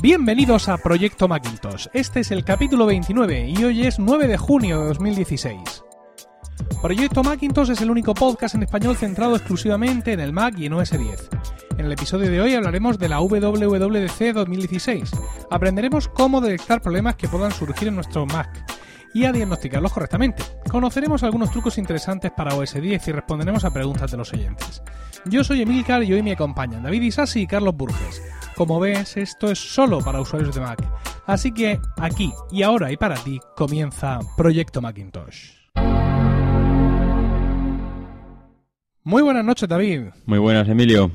Bienvenidos 0.00 0.68
a 0.68 0.78
Proyecto 0.78 1.26
Macintosh. 1.26 1.88
Este 1.92 2.20
es 2.20 2.30
el 2.30 2.44
capítulo 2.44 2.86
29 2.86 3.48
y 3.48 3.64
hoy 3.64 3.84
es 3.84 3.98
9 3.98 4.28
de 4.28 4.36
junio 4.36 4.80
de 4.80 4.86
2016. 4.86 5.82
Proyecto 6.80 7.24
Macintosh 7.24 7.70
es 7.70 7.80
el 7.80 7.90
único 7.90 8.14
podcast 8.14 8.54
en 8.54 8.62
español 8.62 8.96
centrado 8.96 9.34
exclusivamente 9.34 10.12
en 10.12 10.20
el 10.20 10.32
Mac 10.32 10.54
y 10.56 10.66
en 10.66 10.74
OS 10.74 10.96
10. 10.96 11.30
En 11.78 11.86
el 11.86 11.90
episodio 11.90 12.30
de 12.30 12.40
hoy 12.40 12.54
hablaremos 12.54 12.96
de 13.00 13.08
la 13.08 13.18
WWDC 13.18 14.34
2016. 14.34 15.10
Aprenderemos 15.50 16.06
cómo 16.06 16.40
detectar 16.40 16.80
problemas 16.80 17.16
que 17.16 17.26
puedan 17.26 17.50
surgir 17.50 17.88
en 17.88 17.96
nuestro 17.96 18.24
Mac 18.24 18.64
y 19.12 19.24
a 19.24 19.32
diagnosticarlos 19.32 19.92
correctamente. 19.92 20.44
Conoceremos 20.70 21.24
algunos 21.24 21.50
trucos 21.50 21.76
interesantes 21.76 22.30
para 22.30 22.54
OS 22.54 22.80
10 22.80 23.08
y 23.08 23.12
responderemos 23.12 23.64
a 23.64 23.72
preguntas 23.72 24.12
de 24.12 24.16
los 24.16 24.32
oyentes. 24.32 24.80
Yo 25.24 25.42
soy 25.42 25.62
Emilcar 25.62 26.04
y 26.04 26.12
hoy 26.12 26.22
me 26.22 26.32
acompañan 26.32 26.84
David 26.84 27.02
Isasi 27.02 27.40
y 27.40 27.46
Carlos 27.48 27.76
Burges. 27.76 28.22
Como 28.58 28.80
ves, 28.80 29.16
esto 29.16 29.52
es 29.52 29.60
solo 29.60 30.00
para 30.00 30.20
usuarios 30.20 30.52
de 30.52 30.60
Mac. 30.60 30.82
Así 31.26 31.52
que 31.52 31.78
aquí 31.96 32.32
y 32.50 32.64
ahora 32.64 32.90
y 32.90 32.96
para 32.96 33.14
ti 33.14 33.38
comienza 33.54 34.18
Proyecto 34.36 34.80
Macintosh. 34.82 35.52
Muy 39.04 39.22
buenas 39.22 39.44
noches, 39.44 39.68
David. 39.68 40.06
Muy 40.26 40.40
buenas, 40.40 40.68
Emilio. 40.68 41.12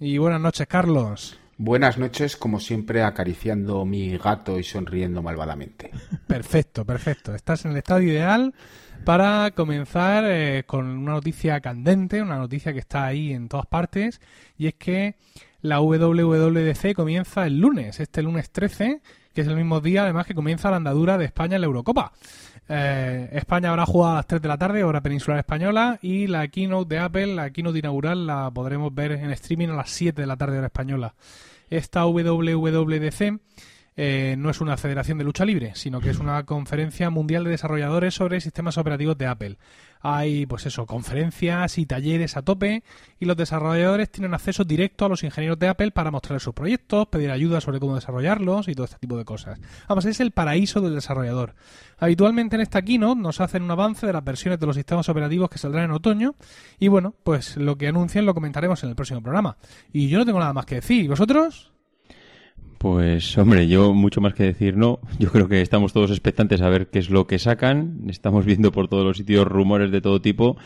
Y 0.00 0.18
buenas 0.18 0.40
noches, 0.40 0.66
Carlos. 0.66 1.38
Buenas 1.56 1.98
noches, 1.98 2.36
como 2.36 2.58
siempre, 2.58 3.04
acariciando 3.04 3.84
mi 3.84 4.18
gato 4.18 4.58
y 4.58 4.64
sonriendo 4.64 5.22
malvadamente. 5.22 5.92
Perfecto, 6.26 6.84
perfecto. 6.84 7.32
Estás 7.32 7.64
en 7.64 7.70
el 7.70 7.76
estado 7.76 8.00
ideal 8.00 8.52
para 9.04 9.52
comenzar 9.52 10.24
eh, 10.26 10.64
con 10.66 10.86
una 10.86 11.12
noticia 11.12 11.60
candente, 11.60 12.20
una 12.20 12.38
noticia 12.38 12.72
que 12.72 12.80
está 12.80 13.04
ahí 13.04 13.32
en 13.32 13.48
todas 13.48 13.66
partes, 13.66 14.20
y 14.58 14.66
es 14.66 14.74
que 14.74 15.14
la 15.62 15.80
WWDC 15.80 16.92
comienza 16.94 17.46
el 17.46 17.58
lunes, 17.58 18.00
este 18.00 18.22
lunes 18.22 18.50
13, 18.50 19.00
que 19.32 19.40
es 19.40 19.46
el 19.46 19.56
mismo 19.56 19.80
día 19.80 20.02
además 20.02 20.26
que 20.26 20.34
comienza 20.34 20.70
la 20.70 20.76
andadura 20.76 21.16
de 21.18 21.24
España 21.24 21.54
en 21.54 21.62
la 21.62 21.66
Eurocopa. 21.66 22.12
Eh, 22.68 23.28
España 23.32 23.70
habrá 23.70 23.86
jugado 23.86 24.14
a 24.14 24.16
las 24.16 24.26
3 24.26 24.42
de 24.42 24.48
la 24.48 24.58
tarde, 24.58 24.84
hora 24.84 25.00
peninsular 25.00 25.38
española, 25.38 25.98
y 26.02 26.26
la 26.26 26.48
keynote 26.48 26.94
de 26.94 27.00
Apple, 27.00 27.26
la 27.28 27.50
keynote 27.50 27.78
inaugural, 27.78 28.26
la 28.26 28.50
podremos 28.50 28.94
ver 28.94 29.12
en 29.12 29.30
streaming 29.30 29.68
a 29.68 29.76
las 29.76 29.90
7 29.90 30.20
de 30.20 30.26
la 30.26 30.36
tarde, 30.36 30.58
hora 30.58 30.66
española. 30.66 31.14
Esta 31.70 32.06
WWDC 32.06 33.40
eh, 33.94 34.36
no 34.38 34.50
es 34.50 34.60
una 34.60 34.76
federación 34.76 35.18
de 35.18 35.24
lucha 35.24 35.44
libre, 35.44 35.72
sino 35.74 36.00
que 36.00 36.10
es 36.10 36.18
una 36.18 36.44
conferencia 36.44 37.10
mundial 37.10 37.44
de 37.44 37.50
desarrolladores 37.50 38.14
sobre 38.14 38.40
sistemas 38.40 38.78
operativos 38.78 39.18
de 39.18 39.26
Apple. 39.26 39.58
Hay, 40.02 40.46
pues 40.46 40.66
eso, 40.66 40.84
conferencias 40.86 41.78
y 41.78 41.86
talleres 41.86 42.36
a 42.36 42.42
tope 42.42 42.82
y 43.20 43.24
los 43.24 43.36
desarrolladores 43.36 44.10
tienen 44.10 44.34
acceso 44.34 44.64
directo 44.64 45.04
a 45.04 45.08
los 45.08 45.22
ingenieros 45.22 45.58
de 45.58 45.68
Apple 45.68 45.92
para 45.92 46.10
mostrarles 46.10 46.42
sus 46.42 46.54
proyectos, 46.54 47.06
pedir 47.06 47.30
ayuda 47.30 47.60
sobre 47.60 47.78
cómo 47.78 47.94
desarrollarlos 47.94 48.68
y 48.68 48.74
todo 48.74 48.84
este 48.84 48.98
tipo 48.98 49.16
de 49.16 49.24
cosas. 49.24 49.60
Vamos, 49.88 50.04
es 50.04 50.20
el 50.20 50.32
paraíso 50.32 50.80
del 50.80 50.94
desarrollador. 50.94 51.54
Habitualmente 51.98 52.56
en 52.56 52.62
esta 52.62 52.82
keynote 52.82 53.20
nos 53.20 53.40
hacen 53.40 53.62
un 53.62 53.70
avance 53.70 54.06
de 54.06 54.12
las 54.12 54.24
versiones 54.24 54.58
de 54.58 54.66
los 54.66 54.76
sistemas 54.76 55.08
operativos 55.08 55.48
que 55.48 55.58
saldrán 55.58 55.84
en 55.84 55.92
otoño 55.92 56.34
y 56.78 56.88
bueno, 56.88 57.14
pues 57.22 57.56
lo 57.56 57.76
que 57.76 57.88
anuncien 57.88 58.26
lo 58.26 58.34
comentaremos 58.34 58.82
en 58.82 58.90
el 58.90 58.96
próximo 58.96 59.22
programa. 59.22 59.56
Y 59.92 60.08
yo 60.08 60.18
no 60.18 60.26
tengo 60.26 60.40
nada 60.40 60.52
más 60.52 60.66
que 60.66 60.76
decir. 60.76 61.04
¿Y 61.04 61.08
vosotros? 61.08 61.71
Pues 62.82 63.38
hombre, 63.38 63.68
yo 63.68 63.94
mucho 63.94 64.20
más 64.20 64.34
que 64.34 64.42
decir 64.42 64.76
no. 64.76 64.98
Yo 65.20 65.30
creo 65.30 65.46
que 65.46 65.62
estamos 65.62 65.92
todos 65.92 66.10
expectantes 66.10 66.60
a 66.62 66.68
ver 66.68 66.88
qué 66.88 66.98
es 66.98 67.10
lo 67.10 67.28
que 67.28 67.38
sacan. 67.38 68.00
Estamos 68.08 68.44
viendo 68.44 68.72
por 68.72 68.88
todos 68.88 69.04
los 69.04 69.16
sitios 69.18 69.46
rumores 69.46 69.92
de 69.92 70.00
todo 70.00 70.20
tipo 70.20 70.56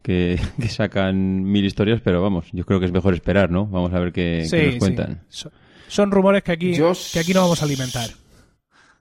que, 0.00 0.40
sacan 0.70 1.42
mil 1.44 1.66
historias, 1.66 2.00
pero 2.02 2.22
vamos, 2.22 2.46
yo 2.52 2.64
creo 2.64 2.80
que 2.80 2.86
es 2.86 2.92
mejor 2.92 3.12
esperar, 3.12 3.50
¿no? 3.50 3.66
Vamos 3.66 3.92
a 3.92 4.00
ver 4.00 4.10
qué, 4.14 4.48
nos 4.50 4.76
cuentan. 4.76 5.20
Son, 5.28 6.10
rumores 6.10 6.42
que 6.42 6.52
aquí, 6.52 6.72
que 7.12 7.18
aquí 7.18 7.34
no 7.34 7.42
vamos 7.42 7.60
a 7.60 7.66
alimentar. 7.66 8.08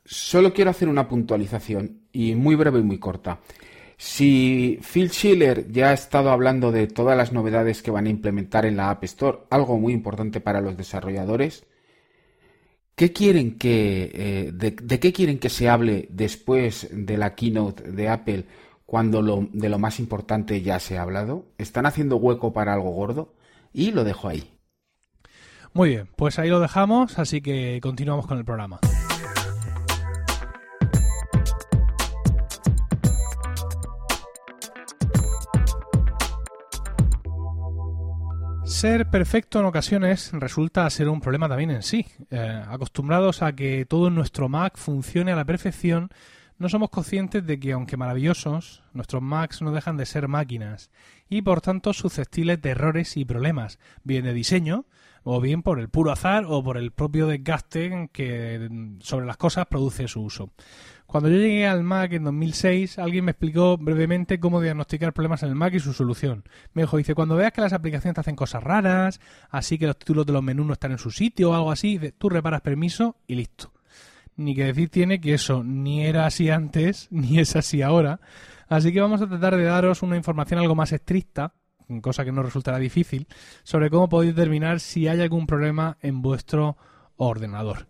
Solo 0.04 0.54
quiero 0.54 0.70
hacer 0.70 0.90
una 0.90 1.08
puntualización 1.08 2.02
y 2.12 2.36
muy 2.36 2.56
breve 2.56 2.80
y 2.80 2.84
muy 2.84 2.98
corta. 2.98 3.40
Si 3.96 4.82
Phil 4.82 5.12
Schiller 5.12 5.72
ya 5.72 5.92
ha 5.92 5.94
estado 5.94 6.30
hablando 6.30 6.74
de 6.74 6.88
todas 6.88 7.16
las 7.16 7.32
novedades 7.32 7.82
que 7.82 7.92
van 7.92 8.08
a 8.08 8.10
implementar 8.10 8.66
en 8.66 8.76
la 8.76 8.90
App 8.90 9.06
Store, 9.06 9.38
algo 9.50 9.80
muy 9.80 9.94
importante 9.94 10.42
para 10.42 10.60
los 10.60 10.76
desarrolladores, 10.76 11.66
¿Qué 12.96 13.12
quieren 13.12 13.58
que, 13.58 14.12
eh, 14.14 14.52
de, 14.54 15.00
qué 15.00 15.12
quieren 15.12 15.38
que 15.38 15.50
se 15.50 15.68
hable 15.68 16.08
después 16.12 16.88
de 16.92 17.18
la 17.18 17.36
keynote 17.36 17.92
de 17.92 18.08
Apple 18.08 18.46
cuando 18.86 19.22
lo, 19.22 19.50
de 19.52 19.68
lo 19.68 19.80
más 19.80 20.00
importante 20.00 20.62
ya 20.62 20.80
se 20.80 20.98
ha 20.98 21.02
hablado? 21.02 21.46
¿Están 21.58 21.86
haciendo 21.86 22.16
hueco 22.16 22.54
para 22.54 22.74
algo 22.74 22.92
gordo? 22.92 23.34
Y 23.74 23.92
lo 23.92 24.06
dejo 24.06 24.30
ahí. 24.30 24.50
Muy 25.74 25.90
bien, 25.90 26.08
pues 26.16 26.40
ahí 26.40 26.48
lo 26.48 26.62
dejamos, 26.62 27.20
así 27.20 27.42
que 27.42 27.80
continuamos 27.82 28.28
con 28.28 28.38
el 28.38 28.46
programa. 28.46 28.80
Ser 38.76 39.10
perfecto 39.10 39.62
en 39.62 39.66
ocasiones 39.68 40.32
resulta 40.34 40.90
ser 40.90 41.08
un 41.08 41.22
problema 41.22 41.48
también 41.48 41.72
en 41.72 41.82
sí. 41.82 42.06
Eh, 42.30 42.62
acostumbrados 42.68 43.42
a 43.42 43.56
que 43.56 43.86
todo 43.86 44.10
nuestro 44.10 44.50
Mac 44.50 44.78
funcione 44.78 45.32
a 45.32 45.38
la 45.38 45.46
perfección, 45.46 46.10
no 46.58 46.68
somos 46.68 46.90
conscientes 46.90 47.48
de 47.48 47.58
que, 47.58 47.72
aunque 47.72 47.96
maravillosos, 47.96 48.84
nuestros 48.92 49.22
Macs 49.22 49.62
no 49.62 49.72
dejan 49.72 49.96
de 49.96 50.06
ser 50.06 50.28
máquinas 50.28 50.92
y, 51.30 51.42
por 51.42 51.62
tanto, 51.62 51.94
susceptibles 51.94 52.62
de 52.62 52.72
errores 52.72 53.16
y 53.16 53.24
problemas, 53.24 53.80
bien 54.04 54.26
de 54.26 54.34
diseño, 54.34 54.86
o 55.24 55.40
bien 55.40 55.64
por 55.64 55.80
el 55.80 55.88
puro 55.88 56.12
azar 56.12 56.44
o 56.46 56.62
por 56.62 56.78
el 56.78 56.92
propio 56.92 57.28
desgaste 57.28 58.10
que 58.12 58.70
sobre 59.00 59.26
las 59.26 59.38
cosas 59.38 59.68
produce 59.68 60.10
su 60.10 60.22
uso. 60.22 60.52
Cuando 61.06 61.30
yo 61.30 61.38
llegué 61.38 61.68
al 61.68 61.84
Mac 61.84 62.14
en 62.14 62.24
2006, 62.24 62.98
alguien 62.98 63.26
me 63.26 63.32
explicó 63.32 63.78
brevemente 63.78 64.40
cómo 64.40 64.60
diagnosticar 64.60 65.14
problemas 65.14 65.44
en 65.44 65.50
el 65.50 65.56
Mac 65.56 65.74
y 65.76 65.80
su 65.80 65.94
solución. 65.94 66.44
Me 66.74 66.82
dijo, 66.82 66.98
dice, 66.98 67.14
cuando 67.14 67.36
veas 67.36 67.54
que 67.54 67.62
las 67.62 67.74
aplicaciones 67.74 68.16
te 68.16 68.22
hacen 68.22 68.36
cosas 68.36 68.64
raras, 68.64 69.22
así 69.50 69.78
que 69.78 69.86
los 69.86 69.98
títulos 69.98 70.26
de 70.26 70.34
los 70.34 70.44
menús 70.44 70.66
no 70.66 70.74
están 70.74 70.92
en 70.92 70.98
su 70.98 71.12
sitio 71.12 71.52
o 71.52 71.54
algo 71.54 71.72
así, 71.72 72.00
tú 72.18 72.30
reparas 72.30 72.62
permiso 72.62 73.18
y 73.28 73.36
listo. 73.36 73.72
Ni 74.36 74.56
que 74.56 74.66
decir 74.66 74.90
tiene 74.90 75.22
que 75.22 75.36
eso 75.36 75.64
ni 75.64 76.06
era 76.06 76.26
así 76.26 76.50
antes, 76.50 77.08
ni 77.12 77.40
es 77.40 77.56
así 77.56 77.82
ahora. 77.82 78.20
Así 78.68 78.92
que 78.92 79.00
vamos 79.00 79.22
a 79.22 79.28
tratar 79.28 79.56
de 79.56 79.64
daros 79.64 80.02
una 80.02 80.18
información 80.18 80.60
algo 80.60 80.76
más 80.76 80.92
estricta, 80.92 81.54
cosa 82.02 82.26
que 82.26 82.32
no 82.32 82.42
resultará 82.42 82.80
difícil, 82.80 83.28
sobre 83.64 83.92
cómo 83.92 84.10
podéis 84.10 84.36
determinar 84.36 84.80
si 84.80 85.08
hay 85.08 85.22
algún 85.22 85.46
problema 85.46 85.98
en 86.02 86.24
vuestro 86.24 86.78
ordenador. 87.16 87.88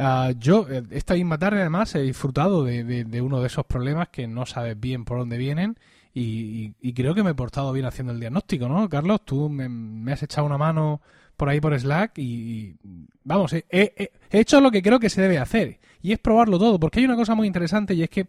Ah, 0.00 0.32
yo 0.38 0.64
eh, 0.70 0.84
esta 0.92 1.14
misma 1.14 1.38
tarde 1.38 1.60
además 1.60 1.92
he 1.96 2.02
disfrutado 2.02 2.62
de, 2.62 3.20
uno 3.20 3.40
de 3.40 3.48
esos 3.48 3.66
problemas 3.66 4.08
que 4.10 4.28
no 4.28 4.46
sabes 4.46 4.78
bien 4.78 5.04
por 5.04 5.18
dónde 5.18 5.36
vienen 5.38 5.76
y, 6.14 6.72
creo 6.94 7.14
que 7.14 7.24
me 7.24 7.30
he 7.30 7.34
portado 7.34 7.72
bien 7.72 7.86
haciendo 7.86 8.12
el 8.12 8.20
diagnóstico, 8.20 8.68
¿no? 8.68 8.88
Carlos, 8.88 9.24
tú 9.24 9.48
me, 9.48 10.12
has 10.12 10.22
echado 10.22 10.46
una 10.46 10.58
mano 10.58 11.00
por 11.36 11.48
ahí 11.48 11.60
por 11.60 11.78
Slack 11.78 12.18
y, 12.18 12.76
vamos, 13.24 13.52
he, 13.52 14.10
hecho 14.30 14.60
lo 14.60 14.70
que 14.70 14.82
creo 14.82 15.00
que 15.00 15.10
se 15.10 15.20
debe 15.20 15.38
hacer 15.38 15.80
y 16.00 16.12
es 16.12 16.18
probarlo 16.18 16.58
todo, 16.58 16.78
porque 16.78 17.00
hay 17.00 17.04
una 17.04 17.16
cosa 17.16 17.34
muy 17.34 17.46
interesante 17.46 17.94
y 17.94 18.02
es 18.04 18.10
que 18.10 18.28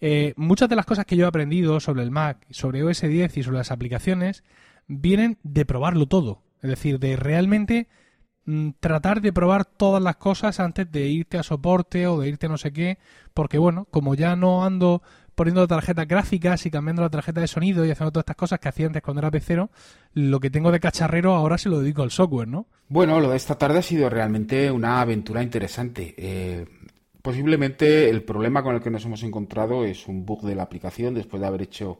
eh, 0.00 0.32
muchas 0.36 0.68
de 0.68 0.76
las 0.76 0.86
cosas 0.86 1.04
que 1.04 1.16
yo 1.16 1.26
he 1.26 1.28
aprendido 1.28 1.80
sobre 1.80 2.02
el 2.02 2.10
Mac, 2.10 2.46
sobre 2.50 2.82
OS 2.82 3.02
10 3.02 3.36
y 3.36 3.42
sobre 3.42 3.58
las 3.58 3.70
aplicaciones 3.70 4.42
vienen 4.86 5.38
de 5.42 5.66
probarlo 5.66 6.06
todo, 6.06 6.42
es 6.62 6.70
decir, 6.70 6.98
de 6.98 7.16
realmente 7.16 7.88
tratar 8.80 9.20
de 9.20 9.32
probar 9.32 9.64
todas 9.64 10.02
las 10.02 10.16
cosas 10.16 10.60
antes 10.60 10.90
de 10.90 11.06
irte 11.06 11.38
a 11.38 11.42
soporte 11.42 12.06
o 12.06 12.20
de 12.20 12.28
irte 12.28 12.46
a 12.46 12.48
no 12.50 12.58
sé 12.58 12.72
qué, 12.72 12.98
porque 13.32 13.58
bueno, 13.58 13.86
como 13.90 14.14
ya 14.14 14.36
no 14.36 14.64
ando 14.64 15.02
poniendo 15.34 15.66
tarjetas 15.66 16.06
gráficas 16.06 16.64
y 16.66 16.70
cambiando 16.70 17.02
la 17.02 17.10
tarjeta 17.10 17.40
de 17.40 17.48
sonido 17.48 17.84
y 17.84 17.90
haciendo 17.90 18.12
todas 18.12 18.24
estas 18.24 18.36
cosas 18.36 18.60
que 18.60 18.68
hacía 18.68 18.86
antes 18.86 19.02
cuando 19.02 19.20
era 19.20 19.30
pecero, 19.30 19.70
lo 20.12 20.40
que 20.40 20.50
tengo 20.50 20.70
de 20.70 20.80
cacharrero 20.80 21.34
ahora 21.34 21.58
se 21.58 21.68
lo 21.68 21.80
dedico 21.80 22.02
al 22.02 22.10
software, 22.10 22.48
¿no? 22.48 22.66
Bueno, 22.88 23.18
lo 23.18 23.30
de 23.30 23.36
esta 23.36 23.56
tarde 23.56 23.78
ha 23.78 23.82
sido 23.82 24.08
realmente 24.08 24.70
una 24.70 25.00
aventura 25.00 25.42
interesante. 25.42 26.14
Eh, 26.16 26.66
posiblemente 27.22 28.10
el 28.10 28.22
problema 28.22 28.62
con 28.62 28.76
el 28.76 28.82
que 28.82 28.90
nos 28.90 29.04
hemos 29.04 29.22
encontrado 29.22 29.84
es 29.84 30.06
un 30.06 30.24
bug 30.24 30.42
de 30.42 30.54
la 30.54 30.62
aplicación 30.62 31.14
después 31.14 31.40
de 31.40 31.46
haber 31.46 31.62
hecho 31.62 31.98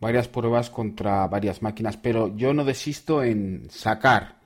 varias 0.00 0.28
pruebas 0.28 0.70
contra 0.70 1.26
varias 1.26 1.62
máquinas, 1.62 1.96
pero 1.96 2.34
yo 2.34 2.54
no 2.54 2.64
desisto 2.64 3.22
en 3.22 3.66
sacar 3.70 4.41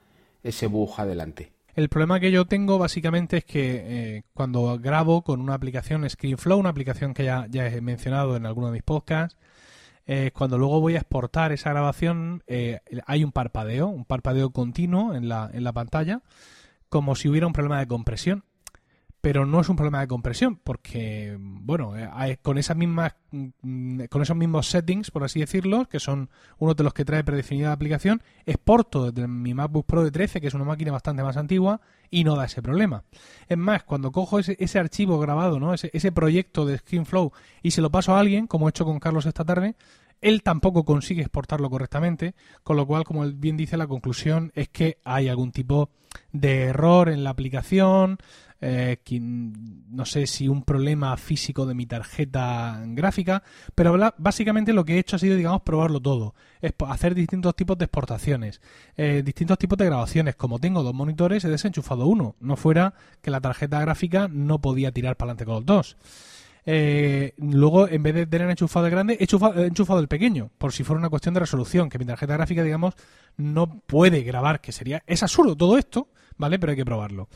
ese 0.49 0.69
adelante. 0.99 1.53
El 1.75 1.91
problema 1.91 2.21
que 2.21 2.31
yo 2.31 2.47
tengo 2.47 2.79
básicamente 2.79 3.37
es 3.39 3.45
que 3.45 3.83
eh, 4.17 4.23
cuando 4.33 4.79
grabo 4.79 5.23
con 5.23 5.41
una 5.41 5.53
aplicación 5.53 6.09
ScreenFlow, 6.09 6.59
una 6.59 6.71
aplicación 6.71 7.13
que 7.13 7.25
ya, 7.25 7.47
ya 7.51 7.67
he 7.67 7.81
mencionado 7.83 8.35
en 8.37 8.47
alguno 8.47 8.69
de 8.69 8.73
mis 8.73 8.83
podcasts, 8.83 9.37
eh, 10.07 10.31
cuando 10.33 10.57
luego 10.57 10.81
voy 10.81 10.95
a 10.95 11.01
exportar 11.01 11.53
esa 11.53 11.71
grabación 11.71 12.43
eh, 12.47 12.81
hay 13.07 13.25
un 13.25 13.33
parpadeo, 13.33 13.89
un 13.89 14.05
parpadeo 14.05 14.51
continuo 14.51 15.15
en 15.15 15.29
la, 15.29 15.51
en 15.53 15.65
la 15.65 15.73
pantalla, 15.73 16.23
como 16.89 17.15
si 17.15 17.29
hubiera 17.29 17.47
un 17.47 17.53
problema 17.53 17.79
de 17.81 17.87
compresión. 17.87 18.45
Pero 19.27 19.45
no 19.45 19.61
es 19.61 19.69
un 19.69 19.75
problema 19.75 19.99
de 19.99 20.07
compresión, 20.07 20.55
porque, 20.55 21.37
bueno, 21.41 21.97
eh, 21.99 22.39
con 22.43 22.59
esas 22.59 22.77
mismas, 22.77 23.17
mm, 23.33 24.05
con 24.09 24.23
esos 24.23 24.37
mismos 24.37 24.69
settings, 24.69 25.11
por 25.11 25.25
así 25.25 25.41
decirlo, 25.41 25.89
que 25.89 25.99
son 25.99 26.31
uno 26.59 26.75
de 26.75 26.85
los 26.85 26.95
que 26.95 27.05
trae 27.05 27.25
predefinida 27.25 27.67
la 27.67 27.73
aplicación, 27.73 28.23
exporto 28.45 29.11
desde 29.11 29.27
mi 29.27 29.53
MacBook 29.53 29.85
Pro 29.85 30.05
de 30.05 30.13
13, 30.13 30.41
que 30.41 30.47
es 30.47 30.55
una 30.55 30.63
máquina 30.63 30.93
bastante 30.93 31.25
más 31.25 31.37
antigua, 31.37 31.81
y 32.09 32.23
no 32.23 32.37
da 32.37 32.45
ese 32.45 32.63
problema. 32.63 33.03
Es 33.49 33.59
más, 33.59 33.83
cuando 33.83 34.13
cojo 34.13 34.39
ese, 34.39 34.57
ese 34.61 34.79
archivo 34.79 35.19
grabado, 35.19 35.59
¿no? 35.59 35.75
Ese, 35.75 35.91
ese 35.93 36.13
proyecto 36.13 36.65
de 36.65 36.79
ScreenFlow 36.79 37.33
y 37.65 37.73
se 37.73 37.83
lo 37.83 37.91
paso 37.91 38.15
a 38.15 38.21
alguien, 38.21 38.47
como 38.47 38.69
he 38.69 38.71
hecho 38.71 38.85
con 38.85 39.01
Carlos 39.01 39.27
esta 39.27 39.45
tarde, 39.45 39.75
él 40.21 40.43
tampoco 40.43 40.85
consigue 40.85 41.23
exportarlo 41.23 41.69
correctamente, 41.69 42.35
con 42.63 42.77
lo 42.77 42.87
cual, 42.87 43.05
como 43.05 43.29
bien 43.31 43.57
dice, 43.57 43.77
la 43.77 43.87
conclusión 43.87 44.53
es 44.55 44.69
que 44.69 44.99
hay 45.05 45.29
algún 45.29 45.53
tipo 45.53 45.91
de 46.33 46.65
error 46.65 47.09
en 47.09 47.25
la 47.25 47.31
aplicación, 47.31 48.19
eh, 48.61 48.99
no 49.21 50.05
sé 50.07 50.27
si 50.27 50.49
un 50.49 50.63
problema 50.63 51.17
físico 51.17 51.67
de 51.67 51.75
mi 51.75 51.87
tarjeta 51.87 52.83
gráfica, 52.87 53.43
pero 53.75 53.97
básicamente 54.19 54.73
lo 54.73 54.85
que 54.85 54.95
he 54.95 54.99
hecho 54.99 55.17
ha 55.17 55.19
sido, 55.19 55.37
digamos, 55.37 55.63
probarlo 55.63 56.01
todo. 56.01 56.35
Es 56.61 56.73
hacer 56.89 57.15
distintos 57.15 57.55
tipos 57.55 57.77
de 57.79 57.85
exportaciones, 57.85 58.61
eh, 58.97 59.23
distintos 59.25 59.59
tipos 59.59 59.79
de 59.79 59.87
grabaciones. 59.87 60.37
Como 60.37 60.59
tengo 60.59 60.83
dos 60.83 60.95
monitores, 60.95 61.45
he 61.45 61.49
desenchufado 61.49 62.07
uno. 62.07 62.37
No 62.41 62.57
fuera 62.57 62.95
que 63.23 63.31
la 63.31 63.41
tarjeta 63.41 63.81
gráfica 63.81 64.29
no 64.29 64.61
podía 64.61 64.93
tirar 64.93 65.17
para 65.17 65.33
adelante 65.33 65.45
con 65.45 65.55
los 65.55 65.67
dos. 65.67 65.97
Eh, 66.69 67.33
luego, 67.39 67.89
en 67.89 68.03
vez 68.03 68.15
de 68.15 68.27
tener 68.27 68.51
enchufado 68.51 68.87
el 68.87 68.91
grande, 68.91 69.17
he 69.21 69.23
enchufado, 69.23 70.01
el 70.01 70.09
pequeño, 70.09 70.51
por 70.59 70.73
si 70.73 70.83
fuera 70.83 70.99
una 70.99 71.09
cuestión 71.09 71.33
de 71.33 71.41
resolución, 71.41 71.89
que 71.89 71.99
mi 71.99 72.05
tarjeta 72.05 72.35
gráfica, 72.35 72.65
digamos, 72.65 72.95
no 73.37 73.79
puede 73.81 74.23
grabar, 74.23 74.61
que 74.61 74.73
sería... 74.73 75.03
Es 75.07 75.23
absurdo 75.23 75.57
todo 75.57 75.79
esto, 75.79 76.09
¿vale? 76.37 76.59
Pero 76.59 76.71
hay 76.71 76.77
que 76.77 76.85
probarlo. 76.85 77.29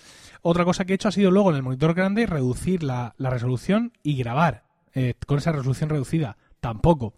Otra 0.43 0.65
cosa 0.65 0.85
que 0.85 0.93
he 0.93 0.97
hecho 0.97 1.09
ha 1.09 1.13
sido 1.13 1.31
luego 1.31 1.51
en 1.51 1.57
el 1.57 1.63
monitor 1.63 1.95
grande 1.95 2.27
reducir 2.27 2.83
la, 2.83 3.15
resolución 3.19 3.93
y 4.03 4.17
grabar 4.17 4.65
eh, 4.95 5.15
con 5.27 5.39
esa 5.39 5.53
resolución 5.53 5.91
reducida. 5.91 6.37
Tampoco. 6.61 7.15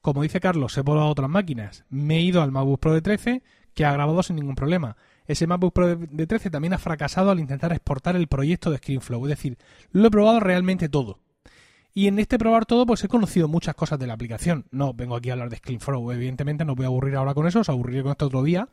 Como 0.00 0.22
dice 0.22 0.40
Carlos, 0.40 0.76
he 0.76 0.84
probado 0.84 1.08
otras 1.08 1.30
máquinas. 1.30 1.84
Me 1.88 2.16
he 2.16 2.20
ido 2.20 2.42
al 2.42 2.52
MacBook 2.52 2.80
Pro 2.80 2.92
de 2.92 3.00
13, 3.00 3.42
que 3.72 3.84
ha 3.84 3.92
grabado 3.92 4.22
sin 4.22 4.36
ningún 4.36 4.54
problema. 4.54 4.96
Ese 5.26 5.46
MacBook 5.46 5.72
Pro 5.72 5.96
de 5.96 6.26
13 6.26 6.50
también 6.50 6.74
ha 6.74 6.78
fracasado 6.78 7.30
al 7.30 7.40
intentar 7.40 7.72
exportar 7.72 8.14
el 8.14 8.28
proyecto 8.28 8.70
de 8.70 8.76
ScreenFlow. 8.76 9.24
Es 9.26 9.30
decir, 9.30 9.56
lo 9.92 10.06
he 10.06 10.10
probado 10.10 10.40
realmente 10.40 10.88
todo. 10.88 11.20
Y 11.96 12.08
en 12.08 12.18
este 12.18 12.38
probar 12.38 12.66
todo, 12.66 12.86
pues 12.86 13.04
he 13.04 13.08
conocido 13.08 13.46
muchas 13.46 13.76
cosas 13.76 14.00
de 14.00 14.08
la 14.08 14.14
aplicación. 14.14 14.66
No 14.72 14.92
vengo 14.92 15.14
aquí 15.14 15.30
a 15.30 15.34
hablar 15.34 15.48
de 15.48 15.56
ScreenFlow, 15.56 16.10
evidentemente 16.10 16.64
no 16.64 16.74
voy 16.74 16.84
a 16.84 16.88
aburrir 16.88 17.14
ahora 17.14 17.34
con 17.34 17.46
eso, 17.46 17.60
os 17.60 17.68
aburriré 17.68 18.02
con 18.02 18.10
esto 18.10 18.26
otro 18.26 18.42
día. 18.42 18.68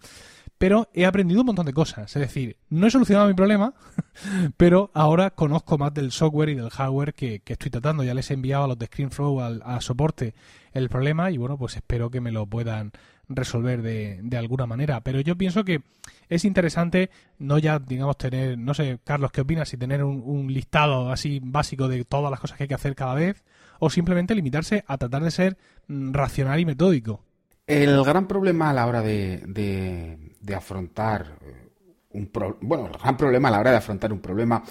Pero 0.61 0.89
he 0.93 1.07
aprendido 1.07 1.41
un 1.41 1.47
montón 1.47 1.65
de 1.65 1.73
cosas. 1.73 2.15
Es 2.15 2.21
decir, 2.21 2.55
no 2.69 2.85
he 2.85 2.91
solucionado 2.91 3.27
mi 3.27 3.33
problema, 3.33 3.73
pero 4.57 4.91
ahora 4.93 5.31
conozco 5.31 5.79
más 5.79 5.91
del 5.91 6.11
software 6.11 6.49
y 6.49 6.53
del 6.53 6.69
hardware 6.69 7.15
que, 7.15 7.41
estoy 7.43 7.71
tratando. 7.71 8.03
Ya 8.03 8.13
les 8.13 8.29
he 8.29 8.35
enviado 8.35 8.65
a 8.65 8.67
los 8.67 8.77
de 8.77 8.85
ScreenFlow 8.85 9.41
a 9.41 9.81
soporte 9.81 10.35
el 10.71 10.87
problema 10.87 11.31
y 11.31 11.37
bueno, 11.37 11.57
pues 11.57 11.77
espero 11.77 12.11
que 12.11 12.21
me 12.21 12.31
lo 12.31 12.45
puedan 12.45 12.91
resolver 13.27 13.81
de, 13.81 14.19
de, 14.21 14.37
alguna 14.37 14.67
manera. 14.67 15.01
Pero 15.01 15.19
yo 15.19 15.35
pienso 15.35 15.65
que 15.65 15.81
es 16.29 16.45
interesante 16.45 17.09
no 17.39 17.57
ya, 17.57 17.79
digamos, 17.79 18.19
tener, 18.19 18.55
no 18.55 18.75
sé, 18.75 18.99
Carlos, 19.03 19.31
¿qué 19.31 19.41
opinas? 19.41 19.67
Si 19.67 19.77
tener 19.77 20.03
un, 20.03 20.53
listado 20.53 21.11
así 21.11 21.41
básico 21.43 21.87
de 21.87 22.05
todas 22.05 22.29
las 22.29 22.39
cosas 22.39 22.57
que 22.57 22.65
hay 22.65 22.67
que 22.67 22.75
hacer 22.75 22.93
cada 22.93 23.15
vez 23.15 23.43
o 23.79 23.89
simplemente 23.89 24.35
limitarse 24.35 24.83
a 24.85 24.99
tratar 24.99 25.23
de 25.23 25.31
ser 25.31 25.57
mm, 25.87 26.13
racional 26.13 26.59
y 26.59 26.65
metódico. 26.65 27.23
El 27.71 28.03
gran 28.03 28.27
problema 28.27 28.69
a 28.69 28.73
la 28.73 28.85
hora 28.85 29.01
de, 29.01 30.19
afrontar 30.55 31.37
eh, 31.41 31.69
un 32.11 32.29
bueno, 32.61 32.87
el 32.87 32.97
gran 32.97 33.15
problema 33.15 33.47
a 33.47 33.51
la 33.51 33.59
hora 33.59 33.71
de 33.71 33.77
afrontar 33.77 34.11
un 34.11 34.19
problema 34.19 34.63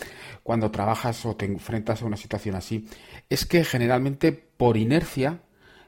cuando 0.43 0.71
trabajas 0.71 1.25
o 1.25 1.35
te 1.35 1.47
enfrentas 1.47 2.03
a 2.03 2.05
una 2.05 2.17
situación 2.17 2.57
así 2.57 2.87
es 3.29 3.47
que 3.47 3.65
generalmente 3.65 4.33
por 4.33 4.77
inercia 4.77 5.41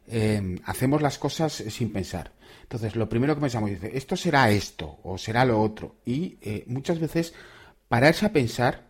eh, 0.06 0.58
hacemos 0.64 1.02
las 1.02 1.18
cosas 1.18 1.52
sin 1.52 1.92
pensar. 1.92 2.32
Entonces, 2.62 2.96
lo 2.96 3.08
primero 3.08 3.34
que 3.34 3.40
pensamos 3.42 3.70
es, 3.70 3.84
esto 3.84 4.16
será 4.16 4.50
esto 4.50 4.98
o 5.02 5.18
será 5.18 5.44
lo 5.44 5.60
otro. 5.60 5.96
Y 6.04 6.38
eh, 6.40 6.64
muchas 6.66 6.98
veces 6.98 7.34
pararse 7.88 8.24
a 8.24 8.32
pensar, 8.32 8.86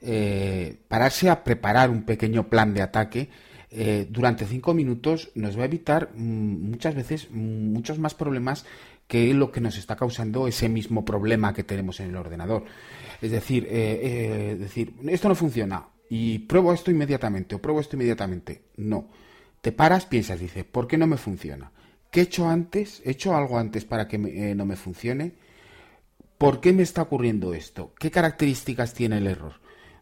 eh, 0.00 0.80
pararse 0.88 1.30
a 1.30 1.44
preparar 1.44 1.90
un 1.90 2.02
pequeño 2.02 2.48
plan 2.48 2.74
de 2.74 2.82
ataque 2.82 3.30
eh, 3.70 4.06
durante 4.10 4.46
cinco 4.46 4.74
minutos 4.74 5.30
nos 5.34 5.56
va 5.58 5.62
a 5.62 5.66
evitar 5.66 6.10
mm, 6.14 6.70
muchas 6.70 6.94
veces 6.94 7.30
muchos 7.30 7.98
más 7.98 8.14
problemas 8.14 8.64
que 9.06 9.34
lo 9.34 9.50
que 9.50 9.60
nos 9.60 9.76
está 9.76 9.96
causando 9.96 10.46
ese 10.46 10.68
mismo 10.68 11.04
problema 11.04 11.52
que 11.52 11.64
tenemos 11.64 12.00
en 12.00 12.10
el 12.10 12.16
ordenador. 12.16 12.64
Es 13.20 13.32
decir, 13.32 13.68
decir, 13.68 14.94
esto 15.08 15.28
no 15.28 15.34
funciona 15.34 15.88
y 16.08 16.40
pruebo 16.40 16.72
esto 16.72 16.90
inmediatamente 16.90 17.54
o 17.54 17.62
pruebo 17.62 17.80
esto 17.80 17.96
inmediatamente. 17.96 18.62
No. 18.76 19.08
Te 19.60 19.72
paras, 19.72 20.06
piensas, 20.06 20.40
dices, 20.40 20.64
¿por 20.64 20.86
qué 20.86 20.96
no 20.96 21.06
me 21.06 21.16
funciona? 21.16 21.72
¿Qué 22.10 22.20
he 22.20 22.22
hecho 22.24 22.48
antes? 22.48 23.00
¿He 23.04 23.12
hecho 23.12 23.36
algo 23.36 23.58
antes 23.58 23.84
para 23.84 24.08
que 24.08 24.16
eh, 24.16 24.54
no 24.54 24.66
me 24.66 24.76
funcione? 24.76 25.32
¿Por 26.38 26.60
qué 26.60 26.72
me 26.72 26.82
está 26.82 27.02
ocurriendo 27.02 27.54
esto? 27.54 27.94
¿Qué 27.98 28.10
características 28.10 28.94
tiene 28.94 29.18
el 29.18 29.28
error? 29.28 29.60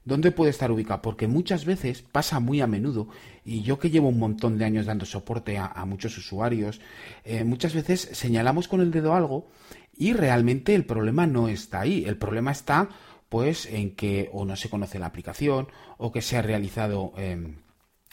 ¿Dónde 0.08 0.32
puede 0.32 0.52
estar 0.52 0.72
ubicado? 0.72 1.02
Porque 1.02 1.26
muchas 1.26 1.66
veces 1.66 2.00
pasa 2.00 2.40
muy 2.40 2.62
a 2.62 2.66
menudo, 2.66 3.08
y 3.44 3.60
yo 3.60 3.78
que 3.78 3.90
llevo 3.90 4.08
un 4.08 4.18
montón 4.18 4.56
de 4.56 4.64
años 4.64 4.86
dando 4.86 5.04
soporte 5.04 5.58
a, 5.58 5.84
muchos 5.84 6.16
usuarios, 6.16 6.80
eh, 7.24 7.44
muchas 7.44 7.74
veces 7.74 8.08
señalamos 8.12 8.68
con 8.68 8.80
el 8.80 8.90
dedo 8.90 9.14
algo 9.14 9.50
y 9.94 10.14
realmente 10.14 10.74
el 10.74 10.86
problema 10.86 11.26
no 11.26 11.48
está 11.48 11.80
ahí. 11.80 12.04
El 12.06 12.16
problema 12.16 12.52
está 12.52 12.88
pues 13.28 13.66
en 13.66 13.94
que 13.94 14.30
o 14.32 14.46
no 14.46 14.56
se 14.56 14.70
conoce 14.70 14.98
la 14.98 15.04
aplicación 15.04 15.68
o 15.98 16.10
que 16.10 16.22
se 16.22 16.38
ha 16.38 16.42
realizado 16.42 17.12
em, 17.18 17.56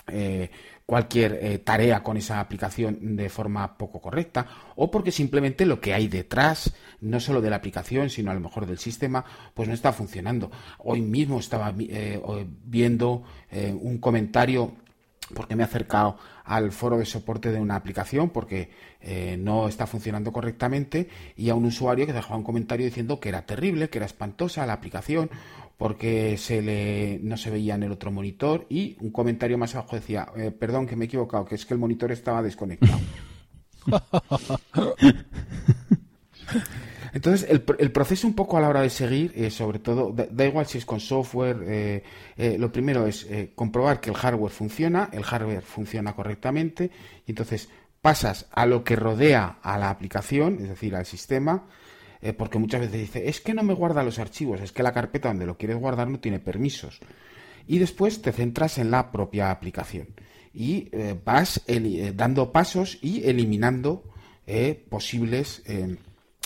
eh, 0.08 0.50
cualquier 0.86 1.40
eh, 1.42 1.58
tarea 1.60 2.04
con 2.04 2.18
esa 2.18 2.40
aplicación 2.40 3.16
de 3.16 3.30
forma 3.30 3.78
poco 3.78 4.00
correcta 4.00 4.46
o 4.76 4.92
porque 4.92 5.12
simplemente 5.12 5.66
lo 5.66 5.82
que 5.82 5.94
hay 5.94 6.08
detrás, 6.08 6.74
no 7.02 7.20
solo 7.20 7.42
de 7.42 7.50
la 7.50 7.56
aplicación, 7.56 8.10
sino 8.10 8.32
a 8.32 8.36
lo 8.36 8.40
mejor 8.40 8.66
del 8.66 8.78
sistema, 8.78 9.26
pues 9.54 9.68
no 9.68 9.74
está 9.74 9.94
funcionando. 9.94 10.52
Hoy 10.80 11.02
mismo 11.02 11.40
estaba 11.40 11.74
eh, 11.80 12.22
viendo 12.64 13.24
eh, 13.52 13.76
un 13.80 13.98
comentario 13.98 14.74
porque 15.34 15.56
me 15.56 15.64
he 15.64 15.66
acercado 15.66 16.20
al 16.44 16.72
foro 16.72 17.00
de 17.00 17.06
soporte 17.06 17.52
de 17.52 17.60
una 17.60 17.76
aplicación 17.76 18.30
porque 18.30 18.70
no 19.40 19.68
está 19.68 19.88
funcionando 19.88 20.32
correctamente 20.32 21.10
y 21.36 21.50
a 21.50 21.56
un 21.56 21.66
usuario 21.66 22.06
que 22.06 22.14
dejaba 22.14 22.38
un 22.38 22.44
comentario 22.44 22.86
diciendo 22.86 23.20
que 23.20 23.30
era 23.30 23.44
terrible, 23.44 23.90
que 23.90 23.98
era 23.98 24.06
espantosa 24.06 24.66
la 24.68 24.74
aplicación 24.74 25.32
porque 25.78 26.38
se 26.38 26.62
le, 26.62 27.20
no 27.22 27.38
se 27.38 27.50
veía 27.50 27.76
en 27.76 27.84
el 27.84 27.92
otro 27.92 28.12
monitor 28.12 28.66
y 28.70 28.98
un 29.02 29.12
comentario 29.12 29.58
más 29.58 29.76
abajo 29.76 29.96
decía, 29.96 30.28
eh, 30.38 30.52
perdón 30.52 30.88
que 30.88 30.96
me 30.96 31.06
he 31.06 31.08
equivocado, 31.08 31.46
que 31.46 31.56
es 31.56 31.66
que 31.66 31.74
el 31.74 31.80
monitor 31.80 32.12
estaba 32.12 32.42
desconectado. 32.42 33.00
Entonces, 37.14 37.50
el, 37.50 37.64
el, 37.80 37.92
proceso 37.94 38.28
un 38.28 38.36
poco 38.36 38.58
a 38.58 38.62
la 38.62 38.68
hora 38.68 38.82
de 38.82 38.90
seguir, 38.90 39.32
eh, 39.36 39.50
sobre 39.50 39.80
todo, 39.80 40.12
da, 40.12 40.46
igual 40.46 40.66
si 40.66 40.78
es 40.80 40.86
con 40.86 41.00
software, 41.00 41.64
eh, 41.66 42.04
lo 42.60 42.74
primero 42.74 43.08
es 43.08 43.26
comprobar 43.56 44.02
que 44.02 44.10
el 44.10 44.18
hardware 44.18 44.52
funciona, 44.52 45.10
el 45.14 45.24
hardware 45.24 45.62
funciona 45.62 46.14
correctamente, 46.14 46.92
y 47.26 47.32
entonces 47.32 47.70
pasas 48.02 48.48
a 48.52 48.66
lo 48.66 48.84
que 48.84 48.98
rodea 48.98 49.60
a 49.62 49.78
la 49.78 49.90
aplicación, 49.90 50.58
es 50.62 50.68
decir, 50.70 50.94
al 50.94 51.06
sistema, 51.06 51.68
eh, 52.22 52.34
porque 52.34 52.60
muchas 52.60 52.82
veces 52.82 53.00
dice, 53.00 53.30
es 53.30 53.42
que 53.42 53.54
no 53.54 53.64
me 53.64 53.74
guarda 53.74 54.04
los 54.04 54.20
archivos, 54.20 54.62
es 54.62 54.72
que 54.72 54.84
la 54.84 54.94
carpeta 54.94 55.30
donde 55.30 55.46
lo 55.46 55.58
quieres 55.58 55.78
guardar 55.78 56.08
no 56.08 56.20
tiene 56.20 56.40
permisos. 56.40 57.00
Y 57.68 57.80
después 57.80 58.22
te 58.22 58.32
centras 58.32 58.78
en 58.78 58.92
la 58.92 59.12
propia 59.12 59.52
aplicación 59.52 60.08
y 60.54 60.90
eh, 60.92 61.20
vas 61.24 61.62
eh, 61.68 62.14
dando 62.16 62.52
pasos 62.52 62.98
y 63.02 63.28
eliminando 63.28 64.04
posibles 64.90 65.64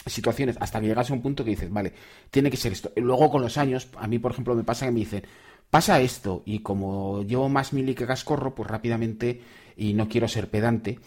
situaciones 0.06 0.56
hasta 0.62 0.80
que 0.80 0.88
llegas 0.88 1.12
a 1.12 1.14
un 1.14 1.22
punto 1.22 1.44
que 1.44 1.50
dices, 1.50 1.70
vale, 1.70 1.92
tiene 2.32 2.50
que 2.50 2.56
ser 2.56 2.72
esto. 2.72 2.94
luego 2.96 3.30
con 3.30 3.42
los 3.42 3.58
años, 3.58 3.90
a 3.98 4.08
mí 4.08 4.20
por 4.20 4.32
ejemplo 4.32 4.56
me 4.56 4.64
pasa 4.64 4.86
que 4.86 4.94
me 4.94 5.00
dicen, 5.00 5.24
pasa 5.70 6.00
esto 6.00 6.42
y 6.46 6.60
como 6.60 7.24
llevo 7.24 7.50
más 7.50 7.74
mili 7.74 7.94
que 7.96 8.08
cascorro, 8.08 8.56
pues 8.56 8.70
rápidamente, 8.70 9.42
y 9.76 9.94
no 9.94 10.08
quiero 10.08 10.30
ser 10.30 10.50
pedante, 10.50 10.98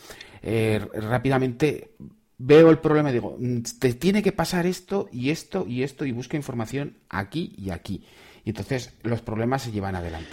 rápidamente 0.92 1.94
veo 2.44 2.70
el 2.70 2.78
problema 2.78 3.10
y 3.10 3.14
digo, 3.14 3.36
mm, 3.38 3.58
te 3.78 3.94
tiene 3.94 4.22
que 4.22 4.32
pasar 4.32 4.66
esto 4.66 5.08
y 5.12 5.30
esto 5.30 5.64
y 5.68 5.82
esto 5.82 6.04
y 6.04 6.12
busco 6.12 6.36
información 6.36 6.94
aquí 7.08 7.52
y 7.56 7.70
aquí. 7.70 8.02
Y 8.44 8.50
entonces 8.50 8.94
los 9.04 9.22
problemas 9.22 9.62
se 9.62 9.70
llevan 9.70 9.94
adelante. 9.94 10.32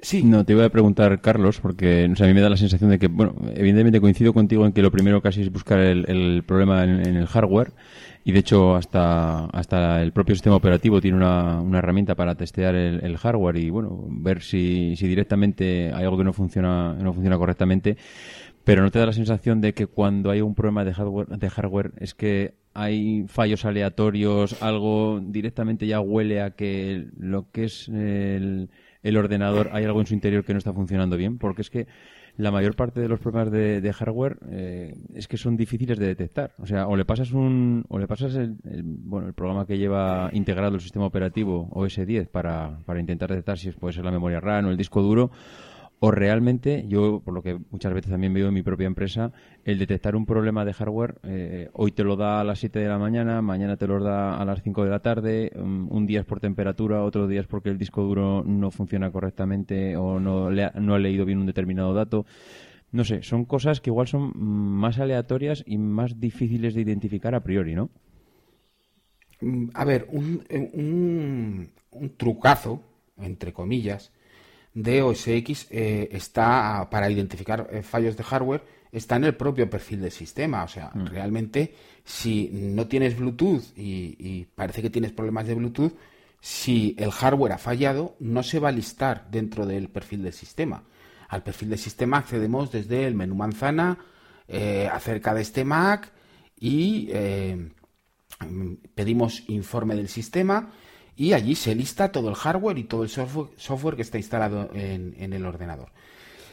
sí. 0.00 0.22
No, 0.22 0.44
te 0.44 0.54
voy 0.54 0.64
a 0.64 0.68
preguntar, 0.68 1.20
Carlos, 1.20 1.58
porque 1.60 2.04
a 2.04 2.24
mí 2.26 2.34
me 2.34 2.40
da 2.40 2.48
la 2.48 2.56
sensación 2.56 2.90
de 2.90 2.98
que, 3.00 3.08
bueno, 3.08 3.34
evidentemente 3.54 4.00
coincido 4.00 4.32
contigo 4.32 4.64
en 4.64 4.72
que 4.72 4.82
lo 4.82 4.92
primero 4.92 5.20
casi 5.20 5.42
es 5.42 5.50
buscar 5.50 5.80
el, 5.80 6.44
problema 6.46 6.84
en, 6.84 7.16
el 7.16 7.26
hardware. 7.26 7.72
Y 8.22 8.32
de 8.32 8.40
hecho, 8.40 8.74
hasta, 8.74 9.46
hasta 9.46 10.02
el 10.02 10.12
propio 10.12 10.34
sistema 10.34 10.56
operativo 10.56 11.00
tiene 11.00 11.16
una, 11.16 11.60
una 11.60 11.78
herramienta 11.78 12.16
para 12.16 12.34
testear 12.34 12.74
el, 12.74 13.16
hardware 13.16 13.56
y, 13.56 13.70
bueno, 13.70 14.04
ver 14.08 14.42
si, 14.42 14.94
si 14.96 15.06
directamente 15.08 15.92
hay 15.92 16.04
algo 16.04 16.18
que 16.18 16.24
no 16.24 16.32
funciona, 16.32 16.94
no 16.94 17.12
funciona 17.12 17.38
correctamente 17.38 17.96
pero 18.66 18.82
no 18.82 18.90
te 18.90 18.98
da 18.98 19.06
la 19.06 19.12
sensación 19.12 19.60
de 19.60 19.74
que 19.74 19.86
cuando 19.86 20.28
hay 20.28 20.40
un 20.40 20.56
problema 20.56 20.84
de 20.84 20.92
hardware, 20.92 21.28
de 21.28 21.50
hardware 21.50 21.92
es 22.00 22.14
que 22.14 22.54
hay 22.74 23.24
fallos 23.28 23.64
aleatorios, 23.64 24.60
algo 24.60 25.20
directamente 25.22 25.86
ya 25.86 26.00
huele 26.00 26.42
a 26.42 26.50
que 26.50 27.06
lo 27.16 27.48
que 27.52 27.66
es 27.66 27.88
el, 27.88 28.68
el 29.04 29.16
ordenador 29.16 29.70
hay 29.72 29.84
algo 29.84 30.00
en 30.00 30.06
su 30.06 30.14
interior 30.14 30.44
que 30.44 30.52
no 30.52 30.58
está 30.58 30.72
funcionando 30.72 31.16
bien, 31.16 31.38
porque 31.38 31.62
es 31.62 31.70
que 31.70 31.86
la 32.38 32.50
mayor 32.50 32.74
parte 32.74 33.00
de 33.00 33.06
los 33.08 33.20
problemas 33.20 33.52
de, 33.52 33.92
hardware 33.92 34.38
eh, 34.50 34.96
es 35.14 35.28
que 35.28 35.36
son 35.36 35.56
difíciles 35.56 35.96
de 35.96 36.06
detectar. 36.06 36.52
O 36.58 36.66
sea, 36.66 36.88
o 36.88 36.96
le 36.96 37.04
pasas 37.04 37.30
un, 37.30 37.84
o 37.88 38.00
le 38.00 38.08
pasas 38.08 38.34
el, 38.34 38.56
bueno, 38.82 39.28
el 39.28 39.34
programa 39.34 39.64
que 39.64 39.78
lleva 39.78 40.28
integrado 40.32 40.74
el 40.74 40.80
sistema 40.80 41.06
operativo 41.06 41.68
OS 41.70 42.04
10 42.04 42.28
para, 42.30 42.80
para 42.84 42.98
intentar 42.98 43.30
detectar 43.30 43.58
si 43.58 43.70
puede 43.70 43.94
ser 43.94 44.04
la 44.04 44.10
memoria 44.10 44.40
RAM 44.40 44.66
o 44.66 44.70
el 44.70 44.76
disco 44.76 45.02
duro, 45.02 45.30
o 45.98 46.10
realmente, 46.10 46.84
yo 46.88 47.22
por 47.24 47.32
lo 47.32 47.42
que 47.42 47.58
muchas 47.70 47.94
veces 47.94 48.10
también 48.10 48.34
veo 48.34 48.48
en 48.48 48.54
mi 48.54 48.62
propia 48.62 48.86
empresa, 48.86 49.32
el 49.64 49.78
detectar 49.78 50.14
un 50.14 50.26
problema 50.26 50.64
de 50.64 50.74
hardware, 50.74 51.14
eh, 51.22 51.70
hoy 51.72 51.92
te 51.92 52.04
lo 52.04 52.16
da 52.16 52.40
a 52.40 52.44
las 52.44 52.58
7 52.58 52.78
de 52.80 52.88
la 52.88 52.98
mañana, 52.98 53.40
mañana 53.40 53.76
te 53.76 53.86
lo 53.86 54.02
da 54.02 54.36
a 54.36 54.44
las 54.44 54.62
5 54.62 54.84
de 54.84 54.90
la 54.90 55.00
tarde, 55.00 55.52
um, 55.56 55.90
un, 55.90 56.06
día 56.06 56.20
es 56.20 56.26
por 56.26 56.40
temperatura, 56.40 57.02
otro 57.02 57.26
día 57.26 57.40
es 57.40 57.46
porque 57.46 57.70
el 57.70 57.78
disco 57.78 58.02
duro 58.02 58.44
no 58.44 58.70
funciona 58.70 59.10
correctamente 59.10 59.96
o 59.96 60.20
no, 60.20 60.50
le 60.50 60.64
ha 60.64 60.98
leído 60.98 61.24
bien 61.24 61.38
un 61.38 61.46
determinado 61.46 61.94
dato. 61.94 62.26
No 62.92 63.04
sé, 63.04 63.22
son 63.22 63.46
cosas 63.46 63.80
que 63.80 63.90
igual 63.90 64.06
son 64.06 64.32
más 64.36 64.98
aleatorias 64.98 65.64
y 65.66 65.78
más 65.78 66.20
difíciles 66.20 66.74
de 66.74 66.82
identificar 66.82 67.34
a 67.34 67.42
priori, 67.42 67.74
¿no? 67.74 67.90
Mm, 69.40 69.68
a 69.72 69.84
ver, 69.84 70.06
un, 70.10 70.44
un, 70.74 71.70
un 71.90 72.16
trucazo, 72.16 72.82
entre 73.16 73.52
comillas, 73.52 74.12
de 74.76 75.00
OS 75.00 75.26
X 75.28 75.68
eh, 75.70 76.10
está 76.12 76.86
para 76.90 77.10
identificar 77.10 77.66
eh, 77.72 77.82
fallos 77.82 78.14
de 78.14 78.22
hardware 78.22 78.62
está 78.92 79.16
en 79.16 79.24
el 79.24 79.34
propio 79.34 79.68
perfil 79.70 80.02
del 80.02 80.10
sistema. 80.10 80.64
O 80.64 80.68
sea, 80.68 80.90
mm. 80.92 81.06
realmente 81.06 81.74
si 82.04 82.50
no 82.52 82.86
tienes 82.86 83.16
Bluetooth 83.16 83.62
y, 83.74 84.46
parece 84.54 84.82
que 84.82 84.90
tienes 84.90 85.12
problemas 85.12 85.46
de 85.46 85.54
Bluetooth, 85.54 85.94
si 86.40 86.94
el 86.98 87.10
hardware 87.10 87.52
ha 87.52 87.58
fallado, 87.58 88.16
no 88.20 88.42
se 88.42 88.58
va 88.58 88.68
a 88.68 88.72
listar 88.72 89.28
dentro 89.30 89.66
del 89.66 89.88
perfil 89.88 90.22
del 90.22 90.34
sistema. 90.34 90.84
Al 91.28 91.42
perfil 91.42 91.70
del 91.70 91.78
sistema 91.78 92.18
accedemos 92.18 92.70
desde 92.70 93.06
el 93.06 93.14
menú 93.14 93.34
manzana, 93.34 93.98
eh, 94.46 94.88
acerca 94.92 95.34
de 95.34 95.42
este 95.42 95.64
Mac 95.64 96.12
y 96.60 97.10
pedimos 98.94 99.42
informe 99.48 99.96
del 99.96 100.08
sistema 100.08 100.70
y 101.16 101.32
allí 101.32 101.54
se 101.54 101.74
lista 101.74 102.12
todo 102.12 102.28
el 102.28 102.34
hardware 102.34 102.78
y 102.78 102.84
todo 102.84 103.02
el 103.02 103.08
software, 103.08 103.96
que 103.96 104.02
está 104.02 104.18
instalado 104.18 104.70
en, 104.74 105.32
el 105.32 105.46
ordenador. 105.46 105.90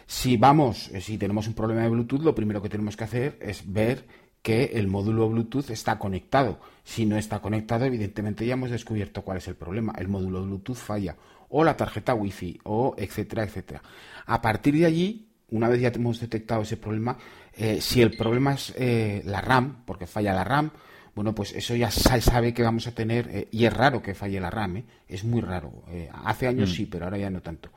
Si 0.07 0.37
vamos, 0.37 0.89
eh, 0.89 1.01
si 1.01 1.17
tenemos 1.17 1.47
un 1.47 1.53
problema 1.53 1.81
de 1.81 1.89
Bluetooth, 1.89 2.23
lo 2.23 2.35
primero 2.35 2.61
que 2.61 2.69
tenemos 2.69 2.95
que 2.95 3.03
hacer 3.03 3.37
es 3.41 3.71
ver 3.71 4.05
que 4.41 4.71
el 4.73 4.87
módulo 4.87 5.29
Bluetooth 5.29 5.69
está 5.69 5.97
conectado. 5.97 6.59
Si 6.83 7.05
no 7.05 7.17
está 7.17 7.39
conectado, 7.39 7.85
evidentemente 7.85 8.45
ya 8.45 8.53
hemos 8.53 8.71
descubierto 8.71 9.21
cuál 9.21 9.37
es 9.37 9.47
el 9.47 9.55
problema. 9.55 9.93
El 9.97 10.09
módulo 10.09 10.43
Bluetooth 10.43 10.75
falla, 10.75 11.15
o 11.49 11.63
la 11.63 11.77
tarjeta 11.77 12.13
Wi-Fi, 12.13 12.59
o 12.63 12.95
etcétera, 12.97 13.43
etcétera. 13.43 13.81
A 14.25 14.41
partir 14.41 14.75
de 14.75 14.85
allí, 14.85 15.29
una 15.49 15.69
vez 15.69 15.81
ya 15.81 15.89
hemos 15.89 16.19
detectado 16.19 16.61
ese 16.61 16.77
problema, 16.77 17.17
eh, 17.55 17.79
si 17.79 18.01
el 18.01 18.15
problema 18.17 18.53
es 18.53 18.73
eh, 18.77 19.21
la 19.25 19.39
RAM, 19.39 19.83
porque 19.85 20.07
falla 20.07 20.33
la 20.33 20.43
RAM, 20.43 20.71
bueno, 21.15 21.35
pues 21.35 21.53
eso 21.53 21.75
ya 21.75 21.91
se 21.91 22.21
sabe 22.21 22.53
que 22.53 22.63
vamos 22.63 22.87
a 22.87 22.91
tener, 22.91 23.29
eh, 23.31 23.47
y 23.51 23.65
es 23.65 23.73
raro 23.73 24.01
que 24.01 24.15
falle 24.15 24.39
la 24.39 24.49
RAM, 24.49 24.77
¿eh? 24.77 24.83
es 25.07 25.23
muy 25.23 25.41
raro. 25.41 25.83
Eh, 25.89 26.09
hace 26.11 26.47
años 26.47 26.71
mm. 26.71 26.73
sí, 26.73 26.85
pero 26.87 27.05
ahora 27.05 27.17
ya 27.17 27.29
no 27.29 27.41
tanto. 27.41 27.69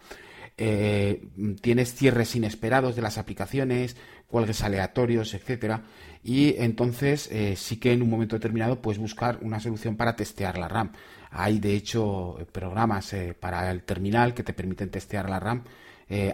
tienes 1.61 1.95
cierres 1.95 2.35
inesperados 2.35 2.97
de 2.97 3.03
las 3.03 3.19
aplicaciones, 3.19 3.97
cuelgues 4.27 4.63
aleatorios, 4.63 5.35
etcétera, 5.35 5.83
y 6.25 6.55
entonces 6.57 7.31
sí 7.57 7.77
que 7.77 7.93
en 7.93 8.03
un 8.03 8.09
momento 8.09 8.37
determinado 8.37 8.81
puedes 8.81 8.99
buscar 8.99 9.39
una 9.43 9.61
solución 9.61 9.97
para 9.97 10.17
testear 10.17 10.57
la 10.57 10.67
RAM. 10.67 10.93
Hay 11.31 11.59
de 11.59 11.75
hecho 11.75 12.39
programas 12.53 13.15
para 13.39 13.71
el 13.71 13.83
terminal 13.83 14.33
que 14.33 14.43
te 14.43 14.55
permiten 14.55 14.89
testear 14.89 15.29
la 15.29 15.39
RAM 15.39 15.63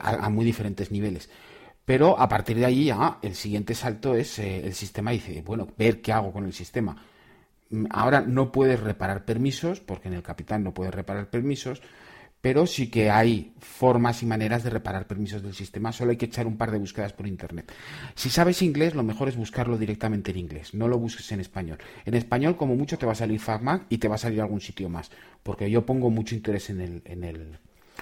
a 0.00 0.28
muy 0.28 0.44
diferentes 0.44 0.92
niveles. 0.92 1.28
Pero 1.92 2.18
a 2.18 2.26
partir 2.26 2.56
de 2.56 2.64
ahí 2.64 2.90
el 3.20 3.34
siguiente 3.34 3.74
salto 3.74 4.14
es 4.14 4.38
eh, 4.38 4.64
el 4.64 4.72
sistema 4.72 5.10
dice, 5.10 5.42
bueno, 5.42 5.68
ver 5.76 6.00
qué 6.00 6.10
hago 6.10 6.32
con 6.32 6.46
el 6.46 6.54
sistema. 6.54 6.96
Mm, 7.68 7.84
ahora 7.90 8.22
no 8.22 8.50
puedes 8.50 8.80
reparar 8.80 9.26
permisos, 9.26 9.80
porque 9.80 10.08
en 10.08 10.14
el 10.14 10.22
Capitán 10.22 10.64
no 10.64 10.72
puedes 10.72 10.94
reparar 10.94 11.28
permisos, 11.28 11.82
pero 12.40 12.66
sí 12.66 12.88
que 12.88 13.10
hay 13.10 13.52
formas 13.58 14.22
y 14.22 14.26
maneras 14.26 14.64
de 14.64 14.70
reparar 14.70 15.06
permisos 15.06 15.42
del 15.42 15.52
sistema, 15.52 15.92
solo 15.92 16.12
hay 16.12 16.16
que 16.16 16.24
echar 16.24 16.46
un 16.46 16.56
par 16.56 16.70
de 16.70 16.78
búsquedas 16.78 17.12
por 17.12 17.26
internet. 17.26 17.70
Si 18.14 18.30
sabes 18.30 18.62
inglés, 18.62 18.94
lo 18.94 19.02
mejor 19.02 19.28
es 19.28 19.36
buscarlo 19.36 19.76
directamente 19.76 20.30
en 20.30 20.38
inglés, 20.38 20.72
no 20.72 20.88
lo 20.88 20.98
busques 20.98 21.30
en 21.32 21.40
español. 21.40 21.76
En 22.06 22.14
español, 22.14 22.56
como 22.56 22.74
mucho, 22.74 22.96
te 22.96 23.04
va 23.04 23.12
a 23.12 23.16
salir 23.16 23.38
FacMac 23.38 23.84
y 23.90 23.98
te 23.98 24.08
va 24.08 24.14
a 24.14 24.18
salir 24.18 24.40
algún 24.40 24.62
sitio 24.62 24.88
más, 24.88 25.10
porque 25.42 25.70
yo 25.70 25.84
pongo 25.84 26.08
mucho 26.08 26.34
interés 26.34 26.70
en 26.70 26.80
el 27.22 27.58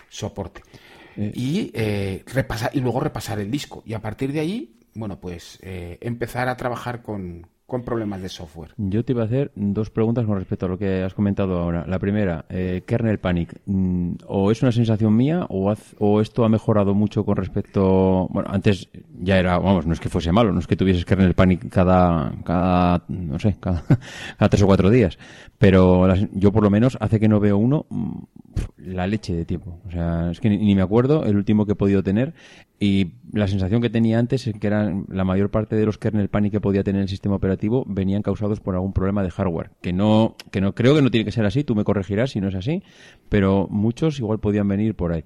soporte. 0.08 0.62
Y, 1.16 1.70
eh, 1.74 2.22
repasar, 2.26 2.70
y 2.74 2.80
luego 2.80 3.00
repasar 3.00 3.38
el 3.38 3.50
disco. 3.50 3.82
Y 3.84 3.94
a 3.94 4.00
partir 4.00 4.32
de 4.32 4.40
ahí, 4.40 4.78
bueno, 4.94 5.20
pues 5.20 5.58
eh, 5.62 5.98
empezar 6.00 6.48
a 6.48 6.56
trabajar 6.56 7.02
con, 7.02 7.46
con 7.70 7.84
problemas 7.84 8.20
de 8.20 8.28
software. 8.28 8.72
Yo 8.76 9.04
te 9.04 9.12
iba 9.12 9.22
a 9.22 9.26
hacer 9.26 9.52
dos 9.54 9.90
preguntas 9.90 10.26
con 10.26 10.36
respecto 10.36 10.66
a 10.66 10.68
lo 10.68 10.76
que 10.76 11.04
has 11.04 11.14
comentado 11.14 11.56
ahora. 11.56 11.86
La 11.86 12.00
primera, 12.00 12.44
eh, 12.48 12.82
kernel 12.84 13.20
panic. 13.20 13.60
Mm, 13.64 14.14
¿O 14.26 14.50
es 14.50 14.60
una 14.62 14.72
sensación 14.72 15.16
mía 15.16 15.46
o, 15.48 15.72
o, 16.00 16.20
esto 16.20 16.44
ha 16.44 16.48
mejorado 16.48 16.94
mucho 16.94 17.24
con 17.24 17.36
respecto... 17.36 18.26
Bueno, 18.30 18.50
antes 18.52 18.90
ya 19.20 19.38
era, 19.38 19.56
vamos, 19.58 19.86
no 19.86 19.92
es 19.92 20.00
que 20.00 20.08
fuese 20.08 20.32
malo, 20.32 20.52
no 20.52 20.58
es 20.58 20.66
que 20.66 20.74
tuvieses 20.74 21.04
kernel 21.04 21.34
panic 21.34 21.68
cada, 21.68 22.32
cada 22.44 23.04
no 23.08 23.38
sé, 23.38 23.56
cada, 23.60 23.84
tres 24.50 24.62
o 24.62 24.66
cuatro 24.66 24.90
días. 24.90 25.16
Pero 25.56 26.12
yo 26.32 26.50
por 26.50 26.64
lo 26.64 26.70
menos 26.70 26.98
hace 27.00 27.20
que 27.20 27.28
no 27.28 27.38
veo 27.38 27.56
uno 27.56 27.86
mm, 27.88 28.18
la 28.78 29.06
leche 29.06 29.32
de 29.32 29.44
tiempo. 29.44 29.78
O 29.86 29.90
sea, 29.92 30.32
es 30.32 30.40
que 30.40 30.50
ni 30.50 30.74
me 30.74 30.82
acuerdo 30.82 31.24
el 31.24 31.36
último 31.36 31.66
que 31.66 31.72
he 31.72 31.76
podido 31.76 32.02
tener 32.02 32.34
y 32.82 33.12
la 33.30 33.46
sensación 33.46 33.82
que 33.82 33.90
tenía 33.90 34.18
antes 34.18 34.46
es 34.46 34.58
que 34.58 34.66
eran 34.66 35.04
la 35.10 35.22
mayor 35.22 35.50
parte 35.50 35.76
de 35.76 35.84
los 35.84 35.98
kernel 35.98 36.30
panic 36.30 36.52
que 36.52 36.60
podía 36.62 36.82
tener 36.82 37.02
el 37.02 37.08
sistema 37.08 37.34
operativo 37.34 37.84
venían 37.86 38.22
causados 38.22 38.58
por 38.60 38.74
algún 38.74 38.94
problema 38.94 39.22
de 39.22 39.30
hardware. 39.30 39.70
Que 39.82 39.92
no, 39.92 40.34
que 40.50 40.62
no 40.62 40.74
creo 40.74 40.94
que 40.94 41.02
no 41.02 41.10
tiene 41.10 41.26
que 41.26 41.30
ser 41.30 41.44
así, 41.44 41.62
tú 41.62 41.74
me 41.74 41.84
corregirás 41.84 42.30
si 42.30 42.40
no 42.40 42.48
es 42.48 42.54
así, 42.54 42.82
pero 43.28 43.68
muchos 43.70 44.18
igual 44.18 44.40
podían 44.40 44.66
venir 44.66 44.94
por 44.94 45.12
ahí. 45.12 45.24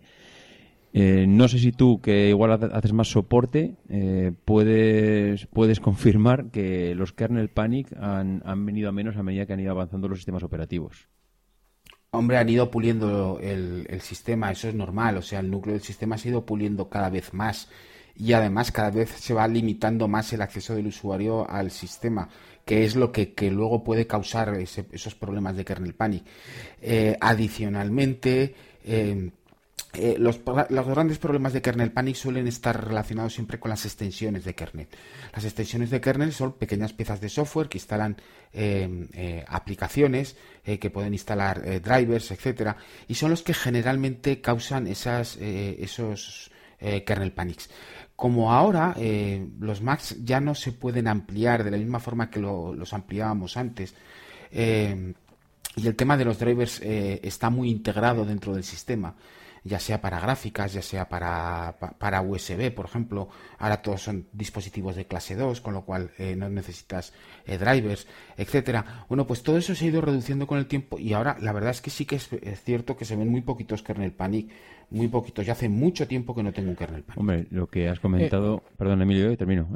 Eh, 0.92 1.26
no 1.28 1.46
sé 1.46 1.60
si 1.60 1.70
tú, 1.70 2.00
que 2.00 2.28
igual 2.30 2.50
haces 2.50 2.92
más 2.92 3.08
soporte, 3.08 3.76
eh, 3.88 4.32
puedes, 4.44 5.46
puedes 5.46 5.78
confirmar 5.78 6.50
que 6.50 6.96
los 6.96 7.12
kernel 7.12 7.50
panic 7.50 7.96
han, 8.00 8.42
han 8.44 8.66
venido 8.66 8.88
a 8.88 8.92
menos 8.92 9.16
a 9.16 9.22
medida 9.22 9.46
que 9.46 9.52
han 9.52 9.60
ido 9.60 9.70
avanzando 9.70 10.08
los 10.08 10.18
sistemas 10.18 10.42
operativos. 10.42 11.08
Hombre, 12.14 12.38
han 12.38 12.48
ido 12.48 12.70
puliendo 12.70 13.38
el, 13.40 14.00
sistema, 14.00 14.52
eso 14.52 14.68
es 14.68 14.74
normal, 14.74 15.16
o 15.16 15.22
sea, 15.22 15.40
el 15.40 15.50
núcleo 15.50 15.74
del 15.74 15.82
sistema 15.82 16.16
se 16.16 16.28
ha 16.28 16.30
ido 16.30 16.46
puliendo 16.46 16.88
cada 16.88 17.10
vez 17.10 17.34
más 17.34 17.68
y 18.16 18.32
además 18.32 18.70
cada 18.70 18.90
vez 18.90 19.10
se 19.10 19.34
va 19.34 19.48
limitando 19.48 20.06
más 20.06 20.32
el 20.32 20.42
acceso 20.42 20.76
del 20.76 20.86
usuario 20.86 21.48
al 21.50 21.72
sistema, 21.72 22.28
que 22.64 22.84
es 22.84 22.94
lo 22.94 23.10
que, 23.10 23.34
luego 23.50 23.82
puede 23.82 24.06
causar 24.06 24.54
esos 24.56 25.14
problemas 25.16 25.56
de 25.56 25.64
kernel 25.64 25.94
panic. 25.94 26.24
Eh, 26.80 27.16
adicionalmente, 27.20 28.54
eh, 28.84 29.30
eh, 29.96 30.16
los, 30.18 30.40
grandes 30.44 31.18
problemas 31.18 31.52
de 31.52 31.62
kernel 31.62 31.92
panic 31.92 32.16
suelen 32.16 32.46
estar 32.46 32.86
relacionados 32.86 33.34
siempre 33.34 33.58
con 33.58 33.70
las 33.70 33.84
extensiones 33.84 34.44
de 34.44 34.54
kernel. 34.54 34.88
Las 35.32 35.44
extensiones 35.44 35.90
de 35.90 36.00
kernel 36.00 36.32
son 36.32 36.52
pequeñas 36.52 36.92
piezas 36.92 37.20
de 37.20 37.28
software 37.28 37.68
que 37.68 37.78
instalan 37.78 38.16
em, 38.52 39.08
eh, 39.12 39.44
aplicaciones, 39.46 40.36
eh, 40.64 40.78
que 40.78 40.90
pueden 40.90 41.12
instalar 41.12 41.82
drivers, 41.82 42.30
etcétera, 42.30 42.76
y 43.08 43.14
son 43.14 43.30
los 43.30 43.42
que 43.42 43.54
generalmente 43.54 44.40
causan 44.40 44.86
esos 44.86 46.50
kernel 46.78 47.32
panics. 47.32 47.70
Como 48.16 48.52
ahora 48.52 48.94
los 49.58 49.80
Macs 49.80 50.16
ya 50.22 50.40
no 50.40 50.54
se 50.54 50.72
pueden 50.72 51.08
ampliar 51.08 51.64
de 51.64 51.70
la 51.70 51.78
misma 51.78 51.98
forma 51.98 52.30
que 52.30 52.40
los 52.40 52.92
ampliábamos 52.92 53.56
antes, 53.56 53.94
em, 54.50 55.14
y 55.76 55.86
el 55.86 55.96
tema 55.96 56.16
de 56.16 56.24
los 56.24 56.38
drivers 56.38 56.80
está 56.82 57.50
muy 57.50 57.70
integrado 57.70 58.24
dentro 58.24 58.54
del 58.54 58.64
sistema 58.64 59.14
ya 59.64 59.80
sea 59.80 60.00
para 60.02 60.20
gráficas, 60.20 60.74
ya 60.74 60.82
sea 60.82 61.08
para, 61.08 61.76
para 61.98 62.20
USB, 62.20 62.72
por 62.72 62.84
ejemplo. 62.84 63.28
Ahora 63.58 63.80
todos 63.80 64.02
son 64.02 64.26
dispositivos 64.32 64.94
de 64.94 65.06
clase 65.06 65.34
2, 65.36 65.62
con 65.62 65.72
lo 65.72 65.86
cual 65.86 66.10
eh, 66.18 66.36
no 66.36 66.50
necesitas 66.50 67.14
eh, 67.46 67.56
drivers, 67.56 68.06
etcétera. 68.36 69.06
Bueno, 69.08 69.26
pues 69.26 69.42
todo 69.42 69.56
eso 69.56 69.74
se 69.74 69.86
ha 69.86 69.88
ido 69.88 70.02
reduciendo 70.02 70.46
con 70.46 70.58
el 70.58 70.66
tiempo 70.66 70.98
y 70.98 71.14
ahora 71.14 71.38
la 71.40 71.52
verdad 71.52 71.70
es 71.70 71.80
que 71.80 71.90
sí 71.90 72.04
que 72.04 72.16
es, 72.16 72.28
cierto 72.62 72.96
que 72.96 73.06
se 73.06 73.16
ven 73.16 73.30
muy 73.30 73.40
poquitos 73.40 73.82
kernel 73.82 74.12
panic 74.12 74.52
muy 74.90 75.08
poquitos. 75.08 75.44
Ya 75.46 75.54
hace 75.54 75.68
mucho 75.70 76.06
tiempo 76.06 76.34
que 76.34 76.42
no 76.42 76.52
tengo 76.52 76.68
un 76.68 76.76
kernel 76.76 77.02
panic. 77.02 77.18
Hombre, 77.18 77.46
lo 77.50 77.66
que 77.66 77.88
has 77.88 77.98
comentado, 77.98 78.58
eh, 78.58 78.72
perdón 78.76 79.00
Emilio, 79.00 79.32
y 79.32 79.36
termino. 79.36 79.66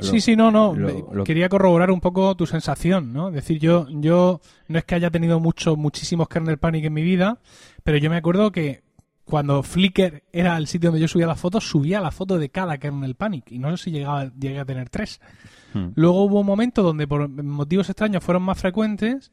sí, 0.00 0.20
sí, 0.20 0.36
no, 0.36 0.50
no. 0.50 1.24
Quería 1.24 1.48
corroborar 1.48 1.90
un 1.90 2.00
poco 2.00 2.36
tu 2.36 2.46
sensación, 2.46 3.14
¿no? 3.14 3.28
Es 3.28 3.34
decir, 3.34 3.58
yo, 3.58 3.86
yo 3.88 4.42
no 4.68 4.78
es 4.78 4.84
que 4.84 4.94
haya 4.94 5.10
tenido 5.10 5.40
muchos, 5.40 5.78
muchísimos 5.78 6.28
kernel 6.28 6.58
panic 6.58 6.84
en 6.84 6.92
mi 6.92 7.02
vida, 7.02 7.40
pero 7.82 7.96
yo 7.96 8.10
me 8.10 8.16
acuerdo 8.16 8.52
que 8.52 8.82
cuando 9.28 9.62
Flickr 9.62 10.22
era 10.32 10.56
el 10.56 10.66
sitio 10.66 10.88
donde 10.88 11.02
yo 11.02 11.08
subía 11.08 11.26
las 11.26 11.38
fotos, 11.38 11.68
subía 11.68 12.00
la 12.00 12.10
foto 12.10 12.38
de 12.38 12.48
cada 12.48 12.78
kernel 12.78 13.14
panic 13.14 13.52
y 13.52 13.58
no 13.58 13.76
sé 13.76 13.84
si 13.84 13.90
llegaba, 13.90 14.32
llegué 14.32 14.58
a 14.58 14.64
tener 14.64 14.88
tres. 14.88 15.20
Hmm. 15.74 15.88
Luego 15.94 16.24
hubo 16.24 16.40
un 16.40 16.46
momento 16.46 16.82
donde 16.82 17.06
por 17.06 17.28
motivos 17.28 17.90
extraños 17.90 18.24
fueron 18.24 18.42
más 18.42 18.58
frecuentes, 18.58 19.30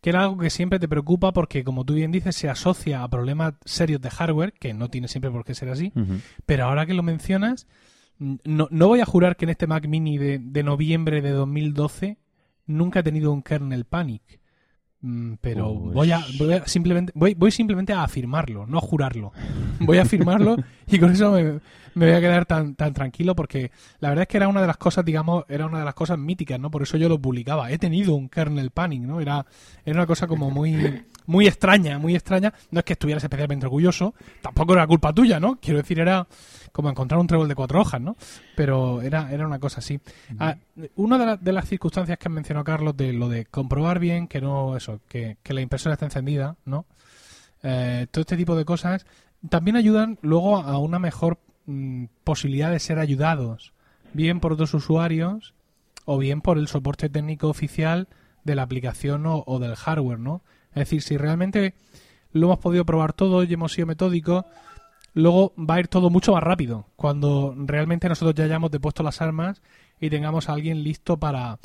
que 0.00 0.08
era 0.10 0.22
algo 0.22 0.38
que 0.38 0.48
siempre 0.48 0.78
te 0.78 0.88
preocupa 0.88 1.32
porque, 1.32 1.64
como 1.64 1.84
tú 1.84 1.94
bien 1.94 2.12
dices, 2.12 2.34
se 2.34 2.48
asocia 2.48 3.02
a 3.02 3.08
problemas 3.08 3.54
serios 3.66 4.00
de 4.00 4.08
hardware, 4.08 4.54
que 4.54 4.72
no 4.72 4.88
tiene 4.88 5.06
siempre 5.06 5.30
por 5.30 5.44
qué 5.44 5.54
ser 5.54 5.68
así. 5.68 5.92
Pero 6.46 6.64
ahora 6.64 6.86
que 6.86 6.94
lo 6.94 7.02
mencionas, 7.02 7.66
no, 8.18 8.68
no 8.70 8.88
voy 8.88 9.00
a 9.00 9.06
jurar 9.06 9.36
que 9.36 9.44
en 9.44 9.50
este 9.50 9.66
Mac 9.66 9.86
Mini 9.86 10.16
de, 10.16 10.38
de 10.38 10.62
noviembre 10.62 11.20
de 11.20 11.30
2012 11.30 12.16
nunca 12.66 13.00
he 13.00 13.02
tenido 13.02 13.32
un 13.32 13.42
kernel 13.42 13.84
panic. 13.84 14.40
Mm, 15.06 15.34
Pero 15.40 15.72
Pues- 15.72 15.94
voy 15.94 16.10
a, 16.10 16.20
voy 16.36 16.52
a 16.54 16.66
simplemente 16.66 17.12
voy, 17.14 17.34
voy 17.34 17.52
simplemente 17.52 17.92
a 17.92 18.02
afirmarlo, 18.02 18.66
no 18.66 18.78
a 18.78 18.80
jurarlo. 18.80 19.32
Voy 19.78 19.98
a 19.98 20.02
afirmarlo 20.02 20.56
y 20.88 20.98
con 20.98 21.12
eso 21.12 21.30
me, 21.30 21.60
me 21.96 22.06
voy 22.06 22.14
a 22.14 22.20
quedar 22.20 22.44
tan, 22.46 22.74
tan 22.74 22.92
tranquilo 22.92 23.34
porque 23.34 23.70
la 24.00 24.10
verdad 24.10 24.22
es 24.22 24.28
que 24.28 24.36
era 24.36 24.48
una 24.48 24.60
de 24.60 24.66
las 24.66 24.76
cosas, 24.76 25.04
digamos, 25.04 25.44
era 25.48 25.66
una 25.66 25.78
de 25.78 25.84
las 25.84 25.94
cosas 25.94 26.18
míticas, 26.18 26.60
¿no? 26.60 26.70
Por 26.70 26.82
eso 26.82 26.96
yo 26.96 27.08
lo 27.08 27.18
publicaba. 27.20 27.70
He 27.70 27.78
tenido 27.78 28.14
un 28.14 28.28
kernel 28.28 28.70
panic, 28.70 29.02
¿no? 29.02 29.20
Era, 29.20 29.44
era 29.84 29.96
una 29.98 30.06
cosa 30.06 30.26
como 30.26 30.50
muy, 30.50 31.04
muy 31.26 31.46
extraña, 31.46 31.98
muy 31.98 32.14
extraña. 32.14 32.52
No 32.70 32.80
es 32.80 32.84
que 32.84 32.92
estuvieras 32.92 33.24
especialmente 33.24 33.66
orgulloso, 33.66 34.14
tampoco 34.42 34.74
era 34.74 34.86
culpa 34.86 35.12
tuya, 35.12 35.40
¿no? 35.40 35.58
Quiero 35.60 35.78
decir, 35.78 35.98
era 35.98 36.26
como 36.72 36.90
encontrar 36.90 37.18
un 37.18 37.26
trébol 37.26 37.48
de 37.48 37.54
cuatro 37.54 37.80
hojas, 37.80 38.00
¿no? 38.00 38.16
Pero 38.54 39.00
era, 39.00 39.32
era 39.32 39.46
una 39.46 39.58
cosa 39.58 39.78
así. 39.80 39.98
Ah, 40.38 40.56
una 40.96 41.16
de, 41.16 41.24
la- 41.26 41.36
de 41.38 41.52
las 41.52 41.66
circunstancias 41.66 42.18
que 42.18 42.28
mencionó 42.28 42.62
Carlos 42.62 42.94
de 42.96 43.14
lo 43.14 43.30
de 43.30 43.46
comprobar 43.46 43.98
bien 43.98 44.28
que 44.28 44.42
no, 44.42 44.76
eso, 44.76 45.00
que, 45.08 45.38
que 45.42 45.54
la 45.54 45.62
impresora 45.62 45.94
está 45.94 46.04
encendida, 46.04 46.56
¿no? 46.66 46.84
Eh, 47.62 48.06
todo 48.10 48.20
este 48.20 48.36
tipo 48.36 48.54
de 48.54 48.64
cosas 48.66 49.06
también 49.48 49.76
ayudan 49.76 50.18
luego 50.22 50.58
a 50.58 50.78
una 50.78 50.98
mejor 50.98 51.38
mm, 51.66 52.06
posibilidad 52.24 52.70
de 52.70 52.78
ser 52.78 52.98
ayudados, 52.98 53.72
bien 54.12 54.40
por 54.40 54.52
otros 54.52 54.74
usuarios 54.74 55.54
o 56.04 56.18
bien 56.18 56.40
por 56.40 56.58
el 56.58 56.68
soporte 56.68 57.08
técnico 57.08 57.48
oficial 57.48 58.08
de 58.44 58.54
la 58.54 58.62
aplicación 58.62 59.26
o, 59.26 59.42
o 59.46 59.58
del 59.58 59.76
hardware, 59.76 60.18
¿no? 60.18 60.42
Es 60.70 60.80
decir, 60.80 61.02
si 61.02 61.16
realmente 61.16 61.74
lo 62.32 62.46
hemos 62.46 62.58
podido 62.58 62.84
probar 62.84 63.12
todo 63.12 63.42
y 63.42 63.52
hemos 63.52 63.72
sido 63.72 63.86
metódicos, 63.86 64.44
luego 65.14 65.54
va 65.58 65.76
a 65.76 65.80
ir 65.80 65.88
todo 65.88 66.10
mucho 66.10 66.32
más 66.32 66.42
rápido 66.42 66.86
cuando 66.96 67.54
realmente 67.56 68.08
nosotros 68.08 68.34
ya 68.34 68.44
hayamos 68.44 68.70
depuesto 68.70 69.02
las 69.02 69.22
armas 69.22 69.62
y 70.00 70.10
tengamos 70.10 70.48
a 70.48 70.52
alguien 70.52 70.82
listo 70.82 71.18
para, 71.18 71.58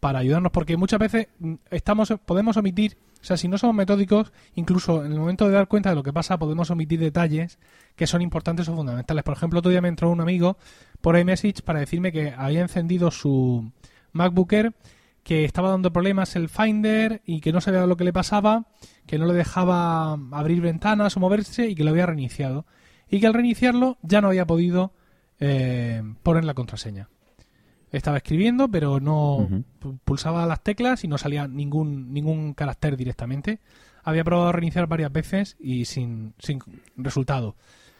para 0.00 0.18
ayudarnos. 0.20 0.52
Porque 0.52 0.76
muchas 0.76 0.98
veces 0.98 1.28
mm, 1.38 1.54
estamos 1.70 2.14
podemos 2.24 2.56
omitir 2.56 2.96
o 3.20 3.24
sea 3.26 3.36
si 3.36 3.48
no 3.48 3.58
somos 3.58 3.74
metódicos 3.74 4.32
incluso 4.54 5.04
en 5.04 5.12
el 5.12 5.18
momento 5.18 5.46
de 5.46 5.52
dar 5.52 5.68
cuenta 5.68 5.88
de 5.88 5.96
lo 5.96 6.02
que 6.02 6.12
pasa 6.12 6.38
podemos 6.38 6.70
omitir 6.70 7.00
detalles 7.00 7.58
que 7.96 8.06
son 8.06 8.22
importantes 8.22 8.68
o 8.68 8.76
fundamentales. 8.76 9.24
Por 9.24 9.36
ejemplo 9.36 9.60
otro 9.60 9.70
día 9.70 9.80
me 9.80 9.88
entró 9.88 10.10
un 10.10 10.20
amigo 10.20 10.58
por 11.00 11.18
iMessage 11.18 11.62
para 11.62 11.80
decirme 11.80 12.12
que 12.12 12.32
había 12.36 12.60
encendido 12.60 13.10
su 13.10 13.70
MacBook 14.12 14.52
Air 14.52 14.74
que 15.22 15.44
estaba 15.44 15.70
dando 15.70 15.92
problemas 15.92 16.36
el 16.36 16.48
Finder 16.48 17.22
y 17.26 17.40
que 17.40 17.52
no 17.52 17.60
sabía 17.60 17.86
lo 17.86 17.96
que 17.96 18.04
le 18.04 18.12
pasaba 18.12 18.66
que 19.06 19.18
no 19.18 19.26
le 19.26 19.34
dejaba 19.34 20.12
abrir 20.32 20.60
ventanas 20.60 21.16
o 21.16 21.20
moverse 21.20 21.68
y 21.68 21.74
que 21.74 21.84
lo 21.84 21.90
había 21.90 22.06
reiniciado. 22.06 22.66
Y 23.08 23.20
que 23.20 23.28
al 23.28 23.34
reiniciarlo 23.34 23.98
ya 24.02 24.20
no 24.20 24.28
había 24.28 24.46
podido 24.46 24.92
eh, 25.38 26.02
poner 26.24 26.44
la 26.44 26.54
contraseña 26.54 27.08
estaba 27.96 28.18
escribiendo, 28.18 28.68
pero 28.68 29.00
no 29.00 29.48
pulsaba 30.04 30.46
las 30.46 30.62
teclas 30.62 31.04
y 31.04 31.08
no 31.08 31.18
salía 31.18 31.46
ningún 31.48 32.12
ningún 32.12 32.54
carácter 32.54 32.96
directamente. 32.96 33.60
Había 34.04 34.24
probado 34.24 34.48
a 34.48 34.52
reiniciar 34.52 34.86
varias 34.86 35.12
veces 35.12 35.56
y 35.58 35.84
sin, 35.84 36.34
sin 36.38 36.60
resultado. 36.96 37.56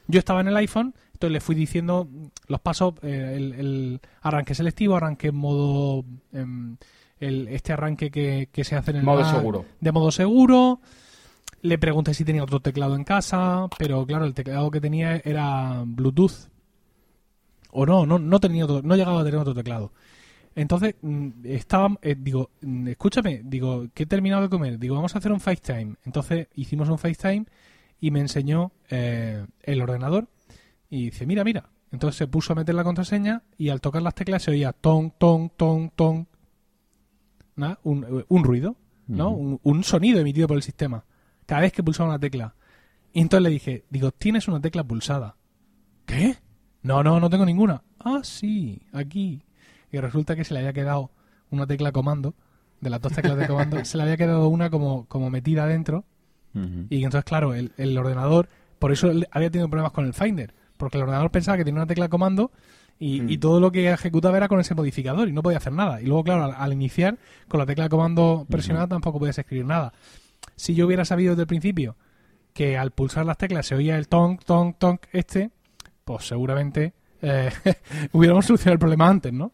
Yo 0.09 0.21
estaba 0.21 0.41
en 0.41 0.49
el 0.49 0.57
iPhone, 0.57 0.95
entonces 1.13 1.33
le 1.33 1.41
fui 1.41 1.57
diciendo 1.57 2.09
los 2.47 2.61
pasos, 2.61 2.95
eh, 3.03 3.33
el, 3.37 3.53
el 3.55 4.01
arranque 4.23 4.55
selectivo, 4.55 4.97
arranque 4.97 5.29
en 5.29 5.37
modo... 5.37 6.05
em, 6.33 6.77
el, 7.19 7.49
este 7.49 7.73
arranque 7.73 8.11
que, 8.11 8.49
que 8.53 8.63
se 8.65 8.77
hace 8.77 8.91
en 8.91 8.99
el 8.99 9.03
Modo 9.03 9.23
Mac 9.23 9.35
seguro. 9.35 9.65
de 9.81 9.93
modo 9.93 10.11
seguro. 10.11 10.81
Le 11.63 11.79
pregunté 11.79 12.15
si 12.15 12.25
tenía 12.25 12.43
otro 12.45 12.61
teclado 12.61 12.95
en 12.95 13.05
casa, 13.05 13.67
pero 13.79 14.05
claro, 14.07 14.27
el 14.27 14.35
teclado 14.35 14.71
que 14.71 14.81
tenía 14.81 15.17
era 15.25 15.83
Bluetooth. 15.87 16.49
O 17.79 17.85
no, 17.87 18.07
no, 18.07 18.19
no 18.19 18.41
tenía 18.41 18.65
otro- 18.65 18.83
no 18.83 18.97
llegaba 18.97 19.21
a 19.21 19.25
tener 19.25 19.39
otro 19.39 19.55
teclado. 19.55 19.93
Entonces, 20.55 20.95
mm, 21.03 21.29
estaba, 21.45 21.99
eh, 22.01 22.17
digo, 22.19 22.51
mm, 22.63 22.89
escúchame, 22.89 23.43
digo, 23.45 23.87
que 23.93 24.05
he 24.05 24.07
terminado 24.07 24.43
de 24.43 24.49
comer, 24.49 24.79
digo, 24.79 24.95
vamos 24.95 25.15
a 25.15 25.19
hacer 25.19 25.31
un 25.31 25.41
FaceTime. 25.41 25.97
Entonces 26.05 26.49
hicimos 26.55 26.89
un 26.89 26.99
FaceTime 26.99 27.45
y 28.01 28.11
me 28.11 28.21
enseñó 28.21 28.73
eh, 28.89 29.45
el 29.63 29.83
ordenador 29.83 30.29
y 30.89 31.07
dice, 31.07 31.27
mira, 31.27 31.45
mira. 31.45 31.69
Entonces 31.93 32.17
se 32.17 32.27
puso 32.27 32.53
a 32.53 32.57
meter 32.57 32.75
la 32.75 32.85
contraseña 32.85 33.43
y 33.59 33.69
al 33.69 33.81
tocar 33.81 34.03
las 34.03 34.15
teclas 34.15 34.43
se 34.43 34.51
oía 34.51 34.73
ton, 34.73 35.13
ton, 35.19 35.51
ton, 35.51 35.91
ton. 35.91 36.27
Nada, 37.55 37.79
un, 37.85 38.25
un 38.29 38.45
ruido, 38.45 38.77
¿no? 39.07 39.31
Un, 39.31 39.61
un 39.63 39.85
sonido 39.85 40.21
emitido 40.21 40.49
por 40.49 40.57
el 40.57 40.63
sistema. 40.63 41.05
Cada 41.47 41.63
vez 41.63 41.73
que 41.73 41.83
pulsaba 41.83 42.09
una 42.11 42.19
tecla. 42.19 42.55
Y 43.13 43.21
entonces 43.21 43.43
le 43.45 43.51
dije, 43.51 43.85
digo, 43.89 44.11
tienes 44.11 44.49
una 44.49 44.61
tecla 44.61 44.85
pulsada. 44.85 45.37
¿Qué? 46.07 46.37
No, 46.87 47.03
no, 47.03 47.19
no 47.19 47.29
tengo 47.29 47.45
ninguna. 47.45 47.83
Ah, 47.99 48.21
sí, 48.23 48.81
aquí. 48.93 49.43
Y 49.91 49.99
resulta 49.99 50.37
que 50.37 50.45
se 50.45 50.55
le 50.55 50.61
había 50.61 50.73
quedado 50.73 51.11
una 51.51 51.67
tecla 51.67 51.91
comando, 51.91 52.35
de 52.81 52.91
las 52.91 53.01
dos 53.01 53.13
teclas 53.13 53.37
de 53.37 53.49
comando, 53.49 53.85
se 53.85 53.97
le 53.97 54.05
había 54.05 54.17
quedado 54.17 54.49
una 54.49 54.71
como, 54.71 55.07
como 55.07 55.29
metida 55.29 55.65
adentro. 55.65 56.05
Y 56.89 57.05
entonces, 57.05 57.25
claro, 57.25 57.53
el, 57.53 57.73
el 57.77 57.99
ordenador, 57.99 58.49
por 58.79 58.91
eso 58.91 59.13
había 59.31 59.51
tenido 59.51 59.69
problemas 59.69 59.93
con 59.93 60.07
el 60.07 60.15
Finder, 60.15 60.55
porque 60.79 60.97
el 60.97 61.03
ordenador 61.03 61.31
pensaba 61.31 61.59
que 61.59 61.67
tenía 61.67 61.81
una 61.83 61.87
tecla 61.87 62.09
comando 62.09 62.51
y, 62.99 63.31
y 63.31 63.37
todo 63.37 63.61
lo 63.61 63.71
que 63.71 63.91
ejecutaba 63.91 64.39
era 64.39 64.49
con 64.49 64.59
ese 64.59 64.75
modificador 64.75 65.29
y 65.29 65.33
no 65.33 65.43
podía 65.43 65.59
hacer 65.59 65.75
nada. 65.75 66.01
Y 66.01 66.07
luego, 66.07 66.25
claro, 66.25 66.45
al, 66.45 66.55
al 66.57 66.73
iniciar, 66.73 67.19
con 67.49 67.61
la 67.61 67.67
tecla 67.67 67.85
de 67.85 67.91
comando 67.91 68.47
presionada 68.49 68.87
tampoco 68.87 69.19
podías 69.19 69.37
escribir 69.37 69.67
nada. 69.67 69.93
Si 70.55 70.75
yo 70.75 70.87
hubiera 70.87 71.05
sabido 71.05 71.33
desde 71.33 71.43
el 71.43 71.49
principio 71.49 71.97
que 72.55 72.79
al 72.79 72.91
pulsar 72.91 73.27
las 73.27 73.37
teclas 73.37 73.67
se 73.67 73.75
oía 73.75 73.99
el 73.99 74.09
tonk, 74.09 74.43
tonk, 74.45 74.79
tonk 74.79 75.03
este, 75.13 75.51
pues 76.07 76.25
seguramente 76.29 76.95
eh, 77.21 77.51
hubiéramos 78.13 78.47
solucionado 78.47 78.75
el 78.75 78.79
problema 78.79 79.09
antes, 79.09 79.33
¿no? 79.33 79.53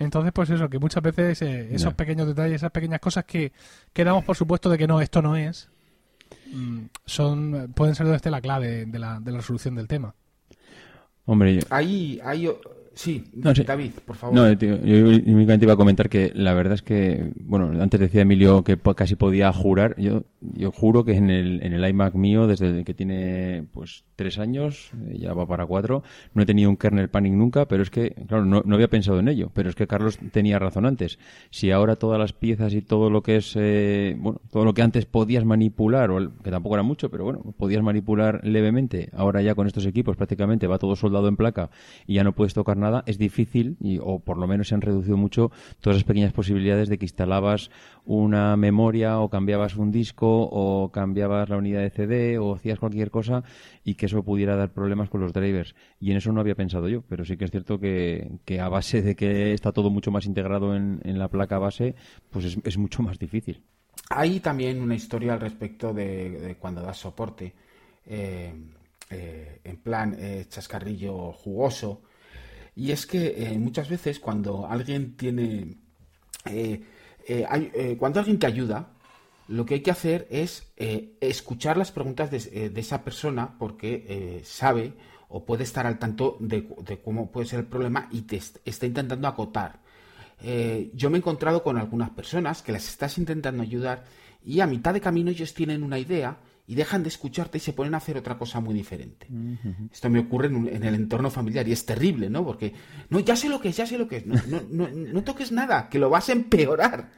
Entonces, 0.00 0.32
pues 0.34 0.50
eso, 0.50 0.68
que 0.68 0.80
muchas 0.80 1.00
veces 1.00 1.40
eh, 1.42 1.68
esos 1.70 1.94
pequeños 1.94 2.26
detalles, 2.26 2.56
esas 2.56 2.72
pequeñas 2.72 2.98
cosas 2.98 3.24
que, 3.24 3.52
que 3.92 4.02
damos 4.02 4.24
por 4.24 4.36
supuesto 4.36 4.68
de 4.68 4.76
que 4.76 4.88
no, 4.88 5.00
esto 5.00 5.22
no 5.22 5.36
es, 5.36 5.70
mm, 6.52 6.80
son 7.06 7.72
pueden 7.72 7.94
ser 7.94 8.06
donde 8.06 8.16
esté 8.16 8.30
la 8.32 8.40
clave 8.40 8.84
de 8.84 8.98
la, 8.98 9.20
de 9.20 9.30
la 9.30 9.38
resolución 9.38 9.76
del 9.76 9.86
tema. 9.86 10.12
Hombre, 11.24 11.54
yo, 11.54 11.60
Ahí, 11.70 12.20
ahí, 12.24 12.50
sí, 12.94 13.22
No, 13.32 13.54
sí. 13.54 13.62
David, 13.62 13.92
por 14.04 14.16
favor. 14.16 14.34
No, 14.34 14.58
tío, 14.58 14.76
yo 14.84 15.06
únicamente 15.06 15.66
iba 15.66 15.74
a 15.74 15.76
comentar 15.76 16.08
que 16.08 16.32
la 16.34 16.52
verdad 16.52 16.74
es 16.74 16.82
que, 16.82 17.30
bueno, 17.36 17.80
antes 17.80 18.00
decía 18.00 18.22
Emilio 18.22 18.64
que 18.64 18.76
casi 18.96 19.14
podía 19.14 19.52
jurar. 19.52 19.94
Yo, 20.00 20.24
yo 20.40 20.72
juro 20.72 21.04
que 21.04 21.12
en 21.12 21.30
el, 21.30 21.62
en 21.62 21.74
el 21.74 21.88
iMac 21.88 22.14
mío, 22.14 22.48
desde 22.48 22.82
que 22.82 22.92
tiene 22.92 23.66
pues 23.70 24.02
tres 24.22 24.38
años, 24.38 24.92
eh, 25.08 25.18
ya 25.18 25.34
va 25.34 25.46
para 25.46 25.66
cuatro, 25.66 26.04
no 26.32 26.42
he 26.42 26.46
tenido 26.46 26.70
un 26.70 26.76
kernel 26.76 27.08
panic 27.08 27.32
nunca, 27.32 27.66
pero 27.66 27.82
es 27.82 27.90
que, 27.90 28.12
claro, 28.28 28.44
no, 28.44 28.62
no 28.64 28.74
había 28.76 28.88
pensado 28.88 29.18
en 29.18 29.28
ello. 29.28 29.50
Pero 29.52 29.68
es 29.68 29.74
que 29.74 29.88
Carlos 29.88 30.18
tenía 30.30 30.60
razón 30.60 30.86
antes. 30.86 31.18
Si 31.50 31.72
ahora 31.72 31.96
todas 31.96 32.18
las 32.18 32.32
piezas 32.32 32.72
y 32.74 32.82
todo 32.82 33.10
lo 33.10 33.22
que 33.22 33.36
es, 33.36 33.54
eh, 33.56 34.16
bueno, 34.18 34.40
todo 34.50 34.64
lo 34.64 34.74
que 34.74 34.82
antes 34.82 35.06
podías 35.06 35.44
manipular, 35.44 36.10
o 36.10 36.32
que 36.42 36.50
tampoco 36.50 36.76
era 36.76 36.84
mucho, 36.84 37.10
pero 37.10 37.24
bueno, 37.24 37.40
podías 37.56 37.82
manipular 37.82 38.40
levemente, 38.44 39.10
ahora 39.12 39.42
ya 39.42 39.54
con 39.54 39.66
estos 39.66 39.86
equipos 39.86 40.16
prácticamente 40.16 40.66
va 40.66 40.78
todo 40.78 40.94
soldado 40.94 41.26
en 41.26 41.36
placa 41.36 41.70
y 42.06 42.14
ya 42.14 42.24
no 42.24 42.32
puedes 42.32 42.54
tocar 42.54 42.76
nada, 42.76 43.02
es 43.06 43.18
difícil, 43.18 43.76
y, 43.80 43.98
o 44.00 44.20
por 44.20 44.38
lo 44.38 44.46
menos 44.46 44.68
se 44.68 44.74
han 44.74 44.82
reducido 44.82 45.16
mucho 45.16 45.50
todas 45.80 45.96
las 45.96 46.04
pequeñas 46.04 46.32
posibilidades 46.32 46.88
de 46.88 46.98
que 46.98 47.06
instalabas 47.06 47.70
una 48.04 48.56
memoria 48.56 49.20
o 49.20 49.28
cambiabas 49.28 49.76
un 49.76 49.90
disco 49.90 50.48
o 50.50 50.90
cambiabas 50.90 51.48
la 51.48 51.56
unidad 51.56 51.82
de 51.82 51.90
CD 51.90 52.38
o 52.38 52.54
hacías 52.54 52.78
cualquier 52.78 53.10
cosa 53.10 53.44
y 53.84 53.94
que 53.94 54.06
eso 54.06 54.22
pudiera 54.22 54.56
dar 54.56 54.72
problemas 54.72 55.08
con 55.08 55.20
los 55.20 55.32
drivers. 55.32 55.74
Y 56.00 56.10
en 56.10 56.16
eso 56.16 56.32
no 56.32 56.40
había 56.40 56.54
pensado 56.54 56.88
yo, 56.88 57.02
pero 57.02 57.24
sí 57.24 57.36
que 57.36 57.44
es 57.44 57.50
cierto 57.50 57.78
que, 57.78 58.32
que 58.44 58.60
a 58.60 58.68
base 58.68 59.02
de 59.02 59.14
que 59.14 59.52
está 59.52 59.72
todo 59.72 59.90
mucho 59.90 60.10
más 60.10 60.26
integrado 60.26 60.74
en, 60.74 61.00
en 61.04 61.18
la 61.18 61.28
placa 61.28 61.58
base, 61.58 61.94
pues 62.30 62.44
es, 62.44 62.58
es 62.64 62.76
mucho 62.76 63.02
más 63.02 63.18
difícil. 63.18 63.62
Hay 64.10 64.40
también 64.40 64.80
una 64.82 64.94
historia 64.94 65.34
al 65.34 65.40
respecto 65.40 65.92
de, 65.94 66.56
cuando 66.58 66.82
das 66.82 66.98
soporte, 66.98 67.54
eh, 68.06 68.52
eh, 69.10 69.60
en 69.64 69.76
plan 69.78 70.14
eh, 70.18 70.46
chascarrillo 70.48 71.32
jugoso. 71.32 72.02
Y 72.74 72.90
es 72.90 73.06
que 73.06 73.54
muchas 73.58 73.88
veces 73.88 74.18
cuando 74.18 74.66
alguien 74.66 75.16
tiene, 75.16 75.76
eh, 77.26 77.46
eh, 77.74 77.96
cuando 77.98 78.20
alguien 78.20 78.38
te 78.38 78.46
ayuda, 78.46 78.90
lo 79.48 79.64
que 79.66 79.74
hay 79.74 79.80
que 79.80 79.90
hacer 79.90 80.26
es 80.30 80.72
eh, 80.76 81.16
escuchar 81.20 81.76
las 81.76 81.90
preguntas 81.92 82.30
de, 82.30 82.72
esa 82.76 83.02
persona 83.04 83.56
porque 83.58 84.40
sabe 84.44 84.94
o 85.28 85.44
puede 85.44 85.64
estar 85.64 85.86
al 85.86 85.98
tanto 85.98 86.36
de, 86.40 86.68
de 86.82 87.00
cómo 87.00 87.30
puede 87.30 87.46
ser 87.46 87.60
el 87.60 87.66
problema 87.66 88.08
y 88.10 88.22
te 88.22 88.36
est- 88.36 88.58
está 88.64 88.86
intentando 88.86 89.28
acotar. 89.28 89.80
Yo 90.94 91.10
me 91.10 91.16
he 91.16 91.20
encontrado 91.20 91.62
con 91.62 91.76
algunas 91.78 92.10
personas 92.10 92.62
que 92.62 92.72
las 92.72 92.88
estás 92.88 93.18
intentando 93.18 93.62
ayudar 93.62 94.04
y 94.44 94.60
a 94.60 94.66
mitad 94.66 94.92
de 94.92 95.00
camino 95.00 95.30
ellos 95.30 95.54
tienen 95.54 95.82
una 95.82 95.98
idea 95.98 96.36
y 96.66 96.74
dejan 96.74 97.02
de 97.02 97.08
escucharte 97.08 97.58
y 97.58 97.60
se 97.60 97.72
ponen 97.72 97.94
a 97.94 97.96
hacer 97.96 98.16
otra 98.16 98.38
cosa 98.38 98.60
muy 98.60 98.74
diferente. 98.74 99.26
Esto 99.92 100.08
me 100.08 100.20
ocurre 100.20 100.46
en, 100.46 100.84
el 100.84 100.94
entorno 100.94 101.28
familiar 101.30 101.66
y 101.66 101.72
es 101.72 101.84
terrible, 101.84 102.30
¿no? 102.30 102.44
Porque, 102.44 102.72
no, 103.10 103.18
ya 103.20 103.34
sé 103.34 103.48
lo 103.48 103.60
que 103.60 103.70
es, 103.70 103.76
ya 103.76 103.86
sé 103.86 103.98
lo 103.98 104.06
que 104.06 104.18
es. 104.18 104.26
No, 104.26 104.38
no, 104.70 104.88
no, 104.88 105.24
toques 105.24 105.50
nada, 105.50 105.88
que 105.88 105.98
lo 105.98 106.08
vas 106.08 106.28
a 106.28 106.32
empeorar. 106.32 107.10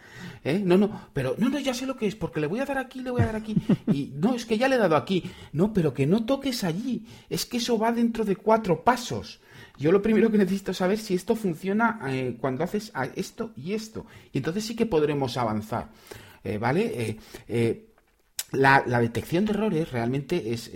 ¿eh? 0.44 0.62
No, 0.64 0.78
no, 0.78 1.08
pero 1.12 1.34
no, 1.38 1.50
no, 1.50 1.58
ya 1.58 1.74
sé 1.74 1.84
lo 1.84 1.96
que 1.96 2.06
es, 2.06 2.14
porque 2.14 2.40
le 2.40 2.46
voy 2.46 2.60
a 2.60 2.64
dar 2.64 2.78
aquí, 2.78 3.00
le 3.00 3.10
voy 3.10 3.20
a 3.20 3.26
dar 3.26 3.36
aquí. 3.36 3.54
Y 3.92 4.12
no, 4.16 4.34
es 4.34 4.46
que 4.46 4.56
ya 4.56 4.66
le 4.66 4.76
he 4.76 4.78
dado 4.78 4.96
aquí. 4.96 5.30
No, 5.52 5.72
pero 5.72 5.92
que 5.92 6.06
no 6.06 6.24
toques 6.24 6.64
allí. 6.64 7.06
Es 7.28 7.44
que 7.44 7.58
eso 7.58 7.78
va 7.78 7.92
dentro 7.92 8.24
de 8.24 8.36
cuatro 8.36 8.82
pasos. 8.82 9.40
Yo 9.76 9.92
lo 9.92 10.00
primero 10.00 10.30
que 10.30 10.38
necesito 10.38 10.72
saber 10.72 10.98
si 10.98 11.14
esto 11.14 11.36
funciona 11.36 12.00
eh, 12.08 12.36
cuando 12.40 12.64
haces 12.64 12.92
esto 13.14 13.52
y 13.56 13.74
esto. 13.74 14.06
Y 14.32 14.38
entonces 14.38 14.64
sí 14.64 14.74
que 14.74 14.86
podremos 14.86 15.36
avanzar. 15.36 15.90
Eh, 16.42 16.58
¿Vale? 16.58 17.18
La, 18.54 19.00
detección 19.00 19.44
de 19.44 19.52
errores 19.52 19.90
realmente 19.92 20.52
es, 20.52 20.70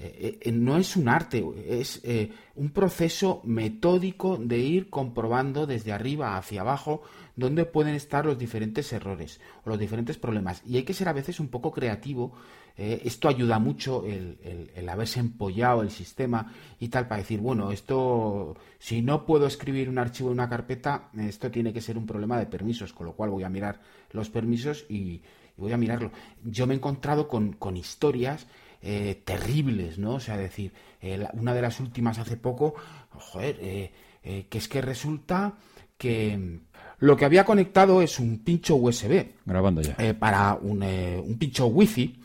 eh, 0.00 0.38
eh, 0.44 0.52
no 0.52 0.76
es 0.76 0.94
un 0.94 1.08
arte, 1.08 1.44
es 1.66 2.00
eh, 2.04 2.30
un 2.54 2.70
proceso 2.70 3.40
metódico 3.44 4.36
de 4.36 4.58
ir 4.58 4.90
comprobando 4.90 5.66
desde 5.66 5.92
arriba 5.92 6.36
hacia 6.36 6.60
abajo 6.60 7.02
dónde 7.34 7.64
pueden 7.64 7.96
estar 7.96 8.24
los 8.24 8.38
diferentes 8.38 8.92
errores 8.92 9.40
o 9.64 9.70
los 9.70 9.78
diferentes 9.78 10.16
problemas. 10.16 10.62
Y 10.64 10.76
hay 10.76 10.84
que 10.84 10.94
ser 10.94 11.08
a 11.08 11.12
veces 11.12 11.40
un 11.40 11.48
poco 11.48 11.72
creativo. 11.72 12.32
esto 12.76 13.28
ayuda 13.28 13.58
mucho 13.58 14.04
el, 14.06 14.38
el, 14.76 14.88
haberse 14.88 15.18
empollado 15.18 15.82
el 15.82 15.90
sistema 15.90 16.52
y 16.78 16.88
tal 16.88 17.08
para 17.08 17.22
decir, 17.22 17.40
bueno, 17.40 17.72
esto, 17.72 18.56
si 18.78 19.02
no 19.02 19.26
puedo 19.26 19.48
escribir 19.48 19.88
un 19.88 19.98
archivo 19.98 20.28
en 20.28 20.34
una 20.34 20.48
carpeta, 20.48 21.10
esto 21.16 21.50
tiene 21.50 21.72
que 21.72 21.80
ser 21.80 21.98
un 21.98 22.06
problema 22.06 22.38
de 22.38 22.46
permisos, 22.46 22.92
con 22.92 23.06
lo 23.06 23.14
cual 23.14 23.30
voy 23.30 23.42
a 23.42 23.48
mirar 23.48 23.80
los 24.12 24.30
permisos 24.30 24.86
y, 24.88 25.22
voy 25.58 25.72
a 25.72 25.76
mirarlo. 25.76 26.10
Yo 26.44 26.66
me 26.66 26.74
he 26.74 26.76
encontrado 26.76 27.28
con, 27.28 27.76
historias 27.76 28.46
eh, 28.80 29.20
terribles, 29.24 29.98
¿no? 29.98 30.14
O 30.14 30.20
sea, 30.20 30.36
decir, 30.36 30.72
eh, 31.02 31.26
una 31.34 31.52
de 31.52 31.62
las 31.62 31.80
últimas 31.80 32.18
hace 32.18 32.36
poco, 32.36 32.74
joder, 33.10 33.58
eh, 33.60 34.46
que 34.48 34.58
es 34.58 34.68
que 34.68 34.80
resulta 34.80 35.54
que 35.96 36.60
lo 37.00 37.16
que 37.16 37.24
había 37.24 37.44
conectado 37.44 38.02
es 38.02 38.18
un 38.18 38.38
pincho 38.38 38.76
USB. 38.76 39.26
Grabando 39.44 39.82
ya. 39.82 39.96
para 40.18 40.54
un, 40.54 40.82
un, 40.82 41.38
pincho 41.38 41.66
Wi-Fi. 41.66 42.20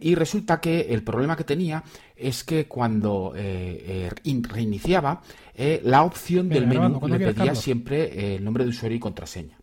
y 0.00 0.14
resulta 0.14 0.60
que 0.60 0.80
el 0.80 1.02
problema 1.02 1.36
que 1.36 1.44
tenía 1.44 1.82
es 2.16 2.44
que 2.44 2.66
cuando 2.66 3.34
reiniciaba, 3.34 5.22
la 5.82 6.02
opción 6.02 6.48
del 6.48 6.66
menú 6.66 7.00
le 7.08 7.18
pedía 7.18 7.54
siempre 7.54 8.36
el 8.36 8.44
nombre 8.44 8.64
de 8.64 8.70
usuario 8.70 8.96
y 8.96 9.00
contraseña. 9.00 9.57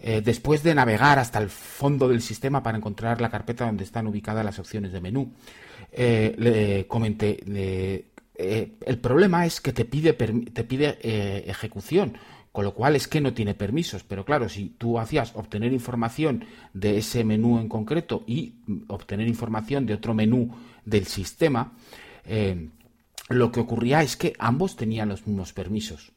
Eh, 0.00 0.22
después 0.24 0.62
de 0.62 0.74
navegar 0.74 1.18
hasta 1.18 1.40
el 1.40 1.48
fondo 1.48 2.08
del 2.08 2.22
sistema 2.22 2.62
para 2.62 2.78
encontrar 2.78 3.20
la 3.20 3.30
carpeta 3.30 3.66
donde 3.66 3.84
están 3.84 4.06
ubicadas 4.06 4.44
las 4.44 4.58
opciones 4.58 4.92
de 4.92 5.00
menú, 5.00 5.32
eh, 5.90 6.34
le 6.38 6.86
comenté, 6.86 7.42
eh, 8.34 8.72
el 8.86 8.98
problema 8.98 9.44
es 9.44 9.60
que 9.60 9.72
te 9.72 9.84
pide, 9.84 10.12
te 10.12 10.64
pide 10.64 11.50
ejecución, 11.50 12.16
con 12.52 12.64
lo 12.64 12.74
cual 12.74 12.94
es 12.94 13.08
que 13.08 13.20
no 13.20 13.34
tiene 13.34 13.54
permisos. 13.54 14.04
Pero 14.04 14.24
claro, 14.24 14.48
si 14.48 14.70
tú 14.70 15.00
hacías 15.00 15.32
obtener 15.34 15.72
información 15.72 16.44
de 16.72 16.98
ese 16.98 17.24
menú 17.24 17.58
en 17.58 17.68
concreto 17.68 18.22
y 18.26 18.54
obtener 18.86 19.26
información 19.26 19.86
de 19.86 19.94
otro 19.94 20.14
menú 20.14 20.54
del 20.84 21.06
sistema, 21.06 21.72
lo 23.28 23.52
que 23.52 23.60
ocurría 23.60 24.02
es 24.02 24.16
que 24.16 24.34
ambos 24.38 24.76
tenían 24.76 25.08
los 25.08 25.26
mismos 25.26 25.52
permisos. 25.52 26.12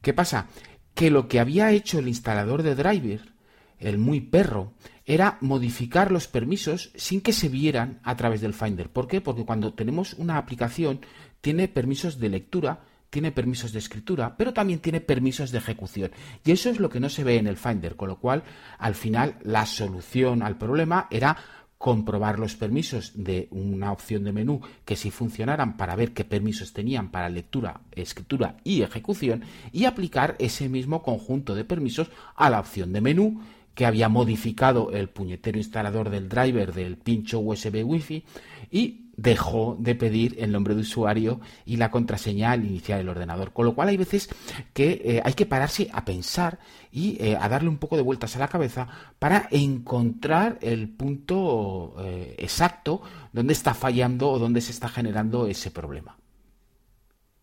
¿Qué 0.00 0.12
pasa? 0.12 0.48
Que 0.94 1.10
lo 1.10 1.28
que 1.28 1.40
había 1.40 1.70
hecho 1.72 1.98
el 1.98 2.08
instalador 2.08 2.62
de 2.62 2.74
driver, 2.74 3.32
el 3.78 3.98
muy 3.98 4.20
perro, 4.20 4.74
era 5.04 5.38
modificar 5.40 6.12
los 6.12 6.28
permisos 6.28 6.92
sin 6.94 7.20
que 7.20 7.32
se 7.32 7.48
vieran 7.48 8.00
a 8.04 8.16
través 8.16 8.40
del 8.40 8.54
Finder. 8.54 8.88
¿Por 8.90 9.08
qué? 9.08 9.20
Porque 9.20 9.44
cuando 9.44 9.74
tenemos 9.74 10.14
una 10.14 10.38
aplicación 10.38 11.00
tiene 11.40 11.66
permisos 11.66 12.18
de 12.18 12.28
lectura, 12.28 12.84
tiene 13.10 13.32
permisos 13.32 13.72
de 13.72 13.78
escritura, 13.78 14.36
pero 14.36 14.54
también 14.54 14.78
tiene 14.78 15.00
permisos 15.00 15.50
de 15.50 15.58
ejecución. 15.58 16.12
Y 16.44 16.52
eso 16.52 16.70
es 16.70 16.80
lo 16.80 16.88
que 16.88 17.00
no 17.00 17.10
se 17.10 17.24
ve 17.24 17.36
en 17.36 17.46
el 17.46 17.56
Finder, 17.56 17.96
con 17.96 18.08
lo 18.08 18.18
cual 18.18 18.42
al 18.78 18.94
final 18.94 19.36
la 19.42 19.66
solución 19.66 20.42
al 20.42 20.56
problema 20.56 21.08
era 21.10 21.36
comprobar 21.82 22.38
los 22.38 22.54
permisos 22.54 23.10
de 23.16 23.48
una 23.50 23.90
opción 23.90 24.22
de 24.22 24.30
menú 24.30 24.60
que 24.84 24.94
si 24.94 25.10
funcionaran 25.10 25.76
para 25.76 25.96
ver 25.96 26.12
qué 26.12 26.24
permisos 26.24 26.72
tenían 26.72 27.10
para 27.10 27.28
lectura, 27.28 27.80
escritura 27.90 28.58
y 28.62 28.82
ejecución 28.82 29.42
y 29.72 29.86
aplicar 29.86 30.36
ese 30.38 30.68
mismo 30.68 31.02
conjunto 31.02 31.56
de 31.56 31.64
permisos 31.64 32.08
a 32.36 32.50
la 32.50 32.60
opción 32.60 32.92
de 32.92 33.00
menú 33.00 33.40
que 33.74 33.84
había 33.84 34.08
modificado 34.08 34.92
el 34.92 35.08
puñetero 35.08 35.58
instalador 35.58 36.10
del 36.10 36.28
driver 36.28 36.72
del 36.72 36.98
pincho 36.98 37.40
USB 37.40 37.84
Wi-Fi 37.84 38.22
y 38.70 39.01
dejó 39.16 39.76
de 39.78 39.94
pedir 39.94 40.36
el 40.38 40.52
nombre 40.52 40.74
de 40.74 40.80
usuario 40.80 41.40
y 41.64 41.76
la 41.76 41.90
contraseña 41.90 42.52
al 42.52 42.64
iniciar 42.64 43.00
el 43.00 43.08
ordenador. 43.08 43.52
Con 43.52 43.66
lo 43.66 43.74
cual 43.74 43.88
hay 43.88 43.96
veces 43.96 44.28
que 44.72 45.02
eh, 45.04 45.22
hay 45.24 45.34
que 45.34 45.46
pararse 45.46 45.90
a 45.92 46.04
pensar 46.04 46.58
y 46.90 47.22
eh, 47.22 47.36
a 47.40 47.48
darle 47.48 47.68
un 47.68 47.78
poco 47.78 47.96
de 47.96 48.02
vueltas 48.02 48.36
a 48.36 48.38
la 48.38 48.48
cabeza 48.48 48.88
para 49.18 49.48
encontrar 49.50 50.58
el 50.62 50.88
punto 50.88 51.94
eh, 52.00 52.34
exacto 52.38 53.02
donde 53.32 53.52
está 53.52 53.74
fallando 53.74 54.30
o 54.30 54.38
donde 54.38 54.60
se 54.60 54.72
está 54.72 54.88
generando 54.88 55.46
ese 55.46 55.70
problema. 55.70 56.16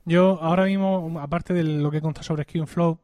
Yo 0.06 0.40
ahora 0.42 0.66
mismo, 0.66 1.20
aparte 1.20 1.54
de 1.54 1.64
lo 1.64 1.92
que 1.92 1.98
he 1.98 2.02
contado 2.02 2.24
sobre 2.24 2.44
ScreenFlow, 2.44 2.98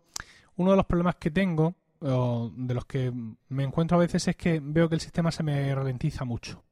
uno 0.55 0.71
de 0.71 0.77
los 0.77 0.85
problemas 0.85 1.15
que 1.15 1.29
tengo, 1.29 1.75
o 1.99 2.51
de 2.55 2.73
los 2.73 2.85
que 2.85 3.11
me 3.49 3.63
encuentro 3.63 3.97
a 3.97 3.99
veces, 3.99 4.27
es 4.27 4.35
que 4.35 4.59
veo 4.59 4.89
que 4.89 4.95
el 4.95 5.01
sistema 5.01 5.31
se 5.31 5.43
me 5.43 5.73
ralentiza 5.75 6.25
mucho. 6.25 6.63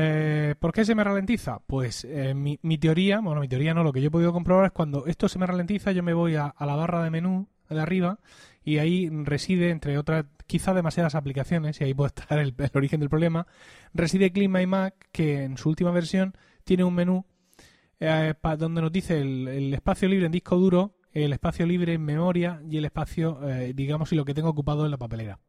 Eh, 0.00 0.54
¿Por 0.60 0.72
qué 0.72 0.84
se 0.84 0.94
me 0.94 1.02
ralentiza? 1.02 1.58
Pues 1.66 2.04
eh, 2.04 2.32
mi, 2.32 2.56
teoría, 2.78 3.18
bueno, 3.18 3.40
mi 3.40 3.48
teoría 3.48 3.74
no, 3.74 3.82
lo 3.82 3.92
que 3.92 4.00
yo 4.00 4.06
he 4.06 4.10
podido 4.12 4.32
comprobar 4.32 4.66
es 4.66 4.70
cuando 4.70 5.06
esto 5.06 5.28
se 5.28 5.40
me 5.40 5.46
ralentiza, 5.46 5.90
yo 5.90 6.04
me 6.04 6.14
voy 6.14 6.36
a, 6.36 6.54
la 6.60 6.76
barra 6.76 7.02
de 7.02 7.10
menú 7.10 7.48
de 7.68 7.80
arriba 7.80 8.20
y 8.62 8.78
ahí 8.78 9.08
reside, 9.10 9.70
entre 9.70 9.98
otras, 9.98 10.26
quizá 10.46 10.72
demasiadas 10.72 11.16
aplicaciones, 11.16 11.80
y 11.80 11.84
ahí 11.84 11.94
puede 11.94 12.08
estar 12.16 12.38
el, 12.38 12.54
origen 12.74 13.00
del 13.00 13.08
problema, 13.08 13.48
reside 13.92 14.30
Clean 14.30 14.52
My 14.52 14.66
Mac, 14.66 14.94
que 15.10 15.42
en 15.42 15.58
su 15.58 15.68
última 15.68 15.90
versión 15.90 16.36
tiene 16.62 16.84
un 16.84 16.94
menú 16.94 17.26
eh, 17.98 18.34
donde 18.56 18.80
nos 18.80 18.92
dice 18.92 19.20
el, 19.20 19.74
espacio 19.74 20.08
libre 20.08 20.26
en 20.26 20.32
disco 20.32 20.54
duro, 20.54 20.94
el 21.10 21.32
espacio 21.32 21.66
libre 21.66 21.94
en 21.94 22.04
memoria 22.04 22.62
y 22.70 22.76
el 22.76 22.84
espacio, 22.84 23.40
digamos, 23.74 24.12
y 24.12 24.14
lo 24.14 24.24
que 24.24 24.34
tengo 24.34 24.50
ocupado 24.50 24.84
en 24.84 24.92
la 24.92 24.96
papelera. 24.96 25.40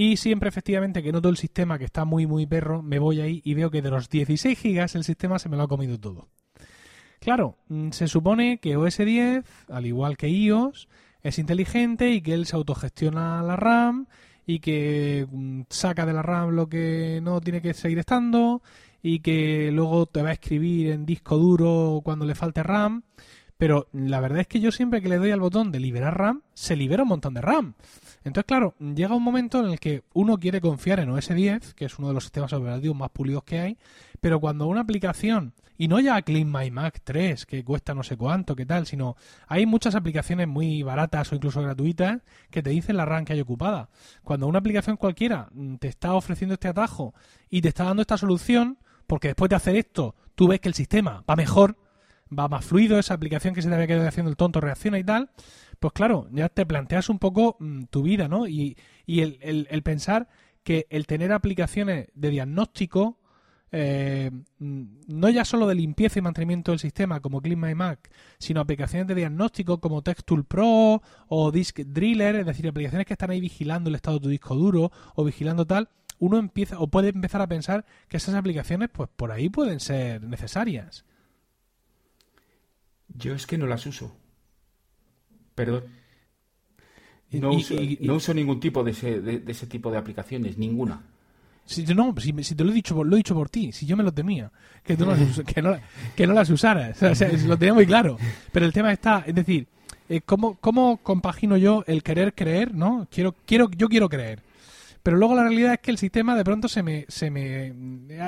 Y 0.00 0.16
siempre, 0.16 0.48
efectivamente, 0.48 1.02
que 1.02 1.10
noto 1.10 1.28
el 1.28 1.36
sistema 1.36 1.76
que 1.76 1.84
está 1.84 2.04
muy, 2.04 2.24
muy 2.24 2.46
perro, 2.46 2.82
me 2.82 3.00
voy 3.00 3.20
ahí 3.20 3.42
y 3.44 3.54
veo 3.54 3.68
que 3.68 3.82
de 3.82 3.90
los 3.90 4.08
16 4.08 4.56
gigas 4.56 4.94
el 4.94 5.02
sistema 5.02 5.40
se 5.40 5.48
me 5.48 5.56
lo 5.56 5.64
ha 5.64 5.68
comido 5.68 5.98
todo. 5.98 6.28
Claro, 7.18 7.58
mm, 7.66 7.90
se 7.90 8.06
supone 8.06 8.60
que 8.60 8.76
OS 8.76 8.98
10, 8.98 9.44
al 9.68 9.86
igual 9.86 10.16
que 10.16 10.28
iOS, 10.28 10.88
es 11.20 11.40
inteligente 11.40 12.12
y 12.12 12.20
que 12.20 12.34
él 12.34 12.46
se 12.46 12.54
autogestiona 12.54 13.42
la 13.42 13.56
RAM 13.56 14.06
y 14.46 14.60
que 14.60 15.26
mm, 15.28 15.62
saca 15.68 16.06
de 16.06 16.12
la 16.12 16.22
RAM 16.22 16.50
lo 16.50 16.68
que 16.68 17.18
no 17.20 17.40
tiene 17.40 17.60
que 17.60 17.74
seguir 17.74 17.98
estando 17.98 18.62
y 19.02 19.18
que 19.18 19.72
luego 19.72 20.06
te 20.06 20.22
va 20.22 20.28
a 20.28 20.34
escribir 20.34 20.92
en 20.92 21.06
disco 21.06 21.38
duro 21.38 22.02
cuando 22.04 22.24
le 22.24 22.36
falte 22.36 22.62
RAM. 22.62 23.02
Pero 23.56 23.88
la 23.92 24.20
verdad 24.20 24.42
es 24.42 24.46
que 24.46 24.60
yo 24.60 24.70
siempre 24.70 25.02
que 25.02 25.08
le 25.08 25.16
doy 25.16 25.32
al 25.32 25.40
botón 25.40 25.72
de 25.72 25.80
liberar 25.80 26.16
RAM, 26.16 26.42
se 26.54 26.76
libera 26.76 27.02
un 27.02 27.08
montón 27.08 27.34
de 27.34 27.40
RAM. 27.40 27.74
Entonces, 28.28 28.46
claro, 28.46 28.74
llega 28.78 29.14
un 29.14 29.22
momento 29.22 29.60
en 29.64 29.72
el 29.72 29.80
que 29.80 30.04
uno 30.12 30.38
quiere 30.38 30.60
confiar 30.60 31.00
en 31.00 31.10
OS 31.10 31.28
10, 31.28 31.74
que 31.74 31.86
es 31.86 31.98
uno 31.98 32.08
de 32.08 32.14
los 32.14 32.24
sistemas 32.24 32.52
operativos 32.52 32.96
más 32.96 33.10
pulidos 33.10 33.42
que 33.42 33.58
hay, 33.58 33.78
pero 34.20 34.38
cuando 34.40 34.66
una 34.66 34.82
aplicación, 34.82 35.54
y 35.76 35.88
no 35.88 36.00
ya 36.00 36.20
Clean 36.22 36.50
My 36.50 36.70
Mac 36.70 37.00
3, 37.04 37.46
que 37.46 37.64
cuesta 37.64 37.94
no 37.94 38.02
sé 38.02 38.16
cuánto, 38.16 38.54
qué 38.56 38.66
tal, 38.66 38.86
sino 38.86 39.16
hay 39.46 39.64
muchas 39.64 39.94
aplicaciones 39.94 40.48
muy 40.48 40.82
baratas 40.82 41.32
o 41.32 41.36
incluso 41.36 41.62
gratuitas 41.62 42.20
que 42.50 42.62
te 42.62 42.70
dicen 42.70 42.96
la 42.96 43.04
RAM 43.04 43.24
que 43.24 43.32
hay 43.32 43.40
ocupada. 43.40 43.88
Cuando 44.22 44.46
una 44.46 44.58
aplicación 44.58 44.96
cualquiera 44.96 45.48
mm, 45.52 45.76
te 45.76 45.88
está 45.88 46.14
ofreciendo 46.14 46.54
este 46.54 46.68
atajo 46.68 47.14
y 47.48 47.62
te 47.62 47.68
está 47.68 47.84
dando 47.84 48.02
esta 48.02 48.18
solución, 48.18 48.78
porque 49.06 49.28
después 49.28 49.48
de 49.48 49.56
hacer 49.56 49.76
esto, 49.76 50.16
tú 50.34 50.48
ves 50.48 50.60
que 50.60 50.68
el 50.68 50.74
sistema 50.74 51.24
va 51.28 51.36
mejor, 51.36 51.76
va 52.36 52.48
más 52.48 52.64
fluido, 52.64 52.98
esa 52.98 53.14
aplicación 53.14 53.54
que 53.54 53.62
se 53.62 53.68
te 53.68 53.74
había 53.74 53.86
quedado 53.86 54.08
haciendo 54.08 54.30
el 54.30 54.36
tonto 54.36 54.60
reacciona 54.60 54.98
y 54.98 55.04
tal, 55.04 55.30
pues 55.78 55.92
claro, 55.92 56.28
ya 56.32 56.48
te 56.48 56.66
planteas 56.66 57.08
un 57.08 57.18
poco 57.18 57.56
mm, 57.60 57.84
tu 57.84 58.02
vida, 58.02 58.28
¿no? 58.28 58.46
Y, 58.46 58.76
el, 59.06 59.82
pensar 59.82 60.28
que 60.62 60.86
el 60.90 61.06
tener 61.06 61.32
aplicaciones 61.32 62.08
de 62.14 62.30
diagnóstico, 62.30 63.18
eh, 63.70 64.30
mm, 64.58 64.84
no 65.08 65.28
ya 65.28 65.44
solo 65.44 65.66
de 65.66 65.74
limpieza 65.74 66.18
y 66.18 66.22
mantenimiento 66.22 66.72
del 66.72 66.78
sistema 66.78 67.20
como 67.20 67.40
Clean 67.40 67.76
Mac, 67.76 68.10
sino 68.38 68.60
aplicaciones 68.60 69.06
de 69.06 69.14
diagnóstico 69.14 69.80
como 69.80 70.02
TextTool 70.02 70.44
Pro 70.44 71.02
o 71.28 71.52
Disk 71.52 71.80
Driller, 71.80 72.36
es 72.36 72.46
decir, 72.46 72.68
aplicaciones 72.68 73.06
que 73.06 73.14
están 73.14 73.30
ahí 73.30 73.40
vigilando 73.40 73.88
el 73.88 73.96
estado 73.96 74.18
de 74.18 74.22
tu 74.24 74.28
disco 74.28 74.54
duro 74.54 74.90
o 75.14 75.24
vigilando 75.24 75.66
tal, 75.66 75.88
uno 76.18 76.38
empieza 76.38 76.78
o 76.80 76.88
puede 76.88 77.10
empezar 77.10 77.40
a 77.40 77.46
pensar 77.46 77.84
que 78.08 78.16
esas 78.16 78.34
aplicaciones 78.34 78.88
pues 78.92 79.08
por 79.14 79.30
ahí 79.30 79.48
pueden 79.48 79.80
ser 79.80 80.22
necesarias. 80.24 81.04
Yo 83.08 83.34
es 83.34 83.46
que 83.46 83.58
no 83.58 83.66
las 83.66 83.86
uso. 83.86 84.17
Perdón. 85.58 85.82
No, 87.32 87.50
uso, 88.14 88.32
ningún 88.32 88.60
tipo 88.60 88.84
de 88.84 88.92
ese, 88.92 89.20
de, 89.20 89.42
ese 89.44 89.66
tipo 89.66 89.90
de 89.90 89.98
aplicaciones, 89.98 90.56
ninguna. 90.56 91.02
Si, 91.64 91.82
no, 91.86 92.14
si, 92.16 92.32
si, 92.44 92.54
te 92.54 92.62
lo 92.62 92.70
he 92.70 92.74
dicho, 92.74 93.02
lo 93.02 93.16
he 93.16 93.18
dicho 93.18 93.34
por 93.34 93.50
ti, 93.50 93.72
si 93.72 93.84
yo 93.84 93.96
me 93.96 94.04
lo 94.04 94.12
temía, 94.12 94.52
que, 94.84 94.96
tú 94.96 95.04
no 95.04 95.16
las, 95.16 95.40
que, 95.40 95.60
no, 95.60 95.76
que 96.14 96.28
no 96.28 96.32
las 96.32 96.48
usaras, 96.48 97.02
o 97.02 97.12
sea, 97.12 97.28
lo 97.44 97.58
tenía 97.58 97.74
muy 97.74 97.86
claro. 97.86 98.16
Pero 98.52 98.66
el 98.66 98.72
tema 98.72 98.92
está, 98.92 99.24
es 99.26 99.34
decir, 99.34 99.66
eh, 100.08 100.20
¿cómo, 100.24 100.54
¿cómo 100.60 100.98
compagino 100.98 101.56
yo 101.56 101.82
el 101.88 102.04
querer 102.04 102.34
creer, 102.34 102.72
no? 102.72 103.08
Quiero, 103.10 103.34
quiero, 103.44 103.68
yo 103.76 103.88
quiero 103.88 104.08
creer. 104.08 104.42
Pero 105.02 105.16
luego 105.16 105.34
la 105.34 105.42
realidad 105.42 105.72
es 105.72 105.80
que 105.80 105.90
el 105.90 105.98
sistema 105.98 106.36
de 106.36 106.44
pronto 106.44 106.68
se 106.68 106.84
me, 106.84 107.04
se 107.08 107.30
me 107.30 107.74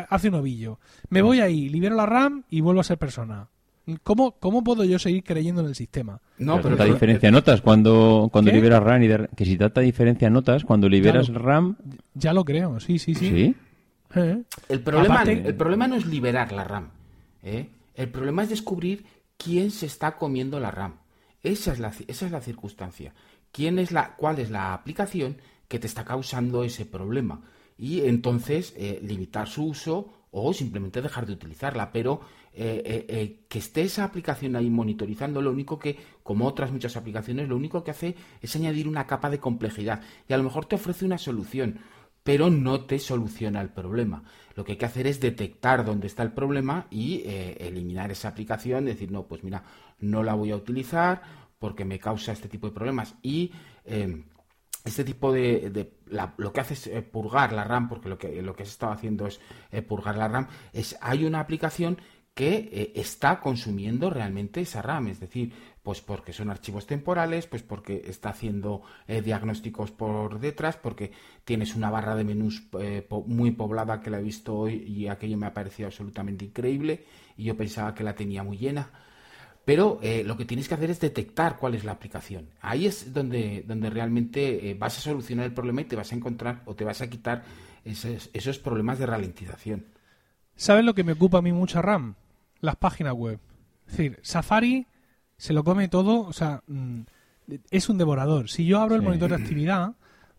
hace 0.09 0.29
un 0.31 0.35
ovillo. 0.35 0.81
Me 1.11 1.23
voy 1.23 1.41
ahí, 1.41 1.69
libero 1.69 1.95
la 1.95 2.07
RAM 2.07 2.43
y 2.51 2.61
vuelvo 2.61 2.81
a 2.81 2.85
ser 2.85 2.99
persona. 2.99 3.49
¿Cómo, 4.03 4.33
¿Cómo 4.33 4.63
puedo 4.63 4.85
yo 4.85 4.99
seguir 4.99 5.25
creyendo 5.25 5.61
en 5.61 5.69
el 5.69 5.75
sistema? 5.75 6.21
No, 6.39 6.57
pero, 6.57 6.77
tanta 6.77 6.85
diferencia 6.85 7.31
notas 7.31 7.61
cuando, 7.61 8.29
cuando 8.33 8.51
liberas 8.51 8.83
RAM 8.83 9.03
y 9.03 9.09
que 9.37 9.45
si 9.45 9.57
tanta 9.57 9.81
diferencia 9.81 10.31
notas 10.31 10.65
cuando 10.65 10.89
liberas 10.89 11.29
RAM. 11.29 11.77
Ya 12.15 12.33
lo 12.33 12.45
creo, 12.45 12.81
sí, 12.81 12.99
sí, 12.99 13.15
sí. 13.15 13.31
¿Sí? 13.31 13.55
¿Eh? 14.15 14.43
El, 14.69 14.81
problema, 14.81 15.23
el 15.23 15.55
problema 15.55 15.87
no 15.87 15.95
es 15.95 16.07
liberar 16.07 16.53
la 16.53 16.65
RAM. 16.65 16.91
¿eh? 17.43 17.69
El 17.95 18.09
problema 18.09 18.43
es 18.43 18.51
descubrir 18.51 19.05
quién 19.37 19.71
se 19.71 19.87
está 19.87 20.17
comiendo 20.17 20.61
la 20.61 20.71
RAM. 20.71 20.97
Esa 21.43 21.73
es 21.73 21.79
la, 21.79 21.93
esa 22.07 22.27
es 22.27 22.33
la 22.33 22.41
circunstancia. 22.41 23.15
¿Quién 23.53 23.79
es 23.79 23.93
la, 23.93 24.15
¿Cuál 24.17 24.39
es 24.39 24.51
la 24.51 24.75
aplicación 24.75 25.37
que 25.69 25.79
te 25.79 25.87
está 25.87 26.05
causando 26.05 26.65
ese 26.65 26.87
problema? 26.87 27.43
Y 27.79 28.03
entonces 28.03 28.75
eh, 28.77 29.01
limitar 29.03 29.49
su 29.49 29.65
uso 29.67 30.13
o 30.31 30.53
simplemente 30.53 31.03
dejar 31.03 31.27
de 31.27 31.33
utilizarla. 31.33 31.91
Pero 31.93 32.21
eh, 32.63 32.83
eh, 32.85 33.07
eh, 33.09 33.47
que 33.49 33.59
esté 33.59 33.81
esa 33.81 34.05
aplicación 34.05 34.55
ahí 34.55 34.69
monitorizando, 34.69 35.41
lo 35.41 35.51
único 35.51 35.79
que, 35.79 35.97
como 36.23 36.47
otras 36.47 36.71
muchas 36.71 36.95
aplicaciones, 36.95 37.49
lo 37.49 37.57
único 37.57 37.83
que 37.83 37.91
hace 37.91 38.17
es 38.43 38.55
añadir 38.55 38.87
una 38.87 39.07
capa 39.07 39.31
de 39.31 39.39
complejidad 39.39 40.03
y 40.29 40.35
a 40.35 40.37
lo 40.37 40.43
mejor 40.43 40.67
te 40.67 40.75
ofrece 40.75 41.07
una 41.07 41.17
solución, 41.17 41.79
pero 42.23 42.51
no 42.51 42.85
te 42.85 42.99
soluciona 42.99 43.63
el 43.63 43.71
problema. 43.71 44.25
Lo 44.57 44.65
que 44.65 44.73
hay 44.73 44.79
que 44.79 44.85
hacer 44.85 45.07
es 45.07 45.21
detectar 45.21 45.87
dónde 45.87 46.07
está 46.07 46.23
el 46.23 46.33
problema 46.33 46.87
y 46.91 47.23
eliminar 47.25 48.11
esa 48.11 48.29
aplicación, 48.29 48.85
decir, 48.85 49.11
no, 49.11 49.27
pues 49.27 49.43
mira, 49.43 49.65
no 49.99 50.23
la 50.23 50.35
voy 50.35 50.51
a 50.51 50.57
utilizar 50.57 51.23
porque 51.59 51.87
me 51.87 51.99
causa 51.99 52.33
este 52.33 52.51
tipo 52.51 52.67
de 52.67 52.75
problemas 52.75 53.15
y 53.23 53.53
este 54.85 55.03
tipo 55.05 55.33
de, 55.33 55.95
lo 56.37 56.53
que 56.53 56.61
hace 56.61 56.75
es 56.75 57.05
purgar 57.05 57.55
la 57.55 57.65
RAM 57.65 57.89
porque 57.89 58.11
lo 58.11 58.19
que 58.19 58.43
lo 58.43 58.55
que 58.55 58.67
se 58.67 58.73
estaba 58.73 58.93
haciendo 58.93 59.27
es 59.27 59.41
purgar 59.89 60.19
la 60.19 60.29
RAM 60.29 60.47
es 60.75 60.99
hay 61.01 61.25
una 61.25 61.41
aplicación 61.41 61.97
que 62.35 62.71
eh, 62.73 62.93
está 62.95 63.41
consumiendo 63.41 64.09
realmente 64.09 64.61
esa 64.61 64.83
RAM, 64.83 65.09
es 65.09 65.21
decir, 65.21 65.53
pues 65.83 66.01
porque 66.01 66.33
son 66.33 66.51
archivos 66.51 66.87
temporales, 66.87 67.47
pues 67.47 67.63
porque 67.63 68.03
está 68.07 68.31
haciendo 68.31 68.83
eh, 69.09 69.21
diagnósticos 69.21 69.91
por 69.91 70.39
detrás, 70.39 70.77
porque 70.77 71.13
tienes 71.45 71.75
una 71.75 71.91
barra 71.91 72.15
de 72.15 72.25
menús 72.25 72.63
eh, 72.79 73.07
muy 73.27 73.51
poblada 73.51 74.01
que 74.01 74.11
la 74.11 74.21
he 74.21 74.23
visto 74.23 74.55
hoy 74.55 74.75
y 74.75 75.09
aquello 75.09 75.37
me 75.37 75.47
ha 75.47 75.55
parecido 75.55 75.89
absolutamente 75.89 76.45
increíble 76.45 77.05
y 77.37 77.45
yo 77.45 77.57
pensaba 77.57 77.95
que 77.95 78.05
la 78.05 78.15
tenía 78.15 78.43
muy 78.43 78.59
llena. 78.59 78.91
Pero 79.63 80.01
lo 80.25 80.37
que 80.37 80.47
tienes 80.47 80.67
que 80.67 80.75
hacer 80.75 80.91
es 80.91 80.99
detectar 80.99 81.57
cuál 81.59 81.75
es 81.75 81.85
la 81.85 81.93
aplicación. 81.93 82.49
Ahí 82.61 82.87
es 82.87 83.13
donde, 83.13 83.63
donde 83.69 83.91
realmente 83.91 84.75
vas 84.77 84.99
a 84.99 85.01
solucionar 85.03 85.47
el 85.47 85.53
problema 85.53 85.83
y 85.83 85.85
te 85.85 85.95
vas 85.95 86.11
a 86.11 86.17
encontrar 86.17 86.63
o 86.65 86.75
te 86.75 86.83
vas 86.83 87.03
a 87.03 87.11
quitar 87.11 87.45
esos, 87.85 88.31
esos 88.33 88.59
problemas 88.59 88.99
de 88.99 89.07
ralentización. 89.07 89.85
¿Sabes 90.61 90.85
lo 90.85 90.93
que 90.93 91.05
me 91.05 91.13
ocupa 91.13 91.39
a 91.39 91.43
mí 91.43 91.53
mucha 91.53 91.81
RAM? 91.81 92.17
las 92.61 92.77
páginas 92.77 93.15
web. 93.15 93.39
Es 93.87 93.97
decir, 93.97 94.19
Safari 94.21 94.87
se 95.39 95.55
lo 95.55 95.65
come 95.65 95.89
todo, 95.89 96.21
o 96.21 96.35
sea, 96.35 96.63
mm, 96.67 97.01
es 97.71 97.89
un 97.89 97.97
devorador. 97.97 98.51
Si 98.51 98.67
yo 98.67 98.79
abro 98.79 98.95
el 98.95 99.01
monitor 99.01 99.31
de 99.31 99.37
actividad, 99.37 99.95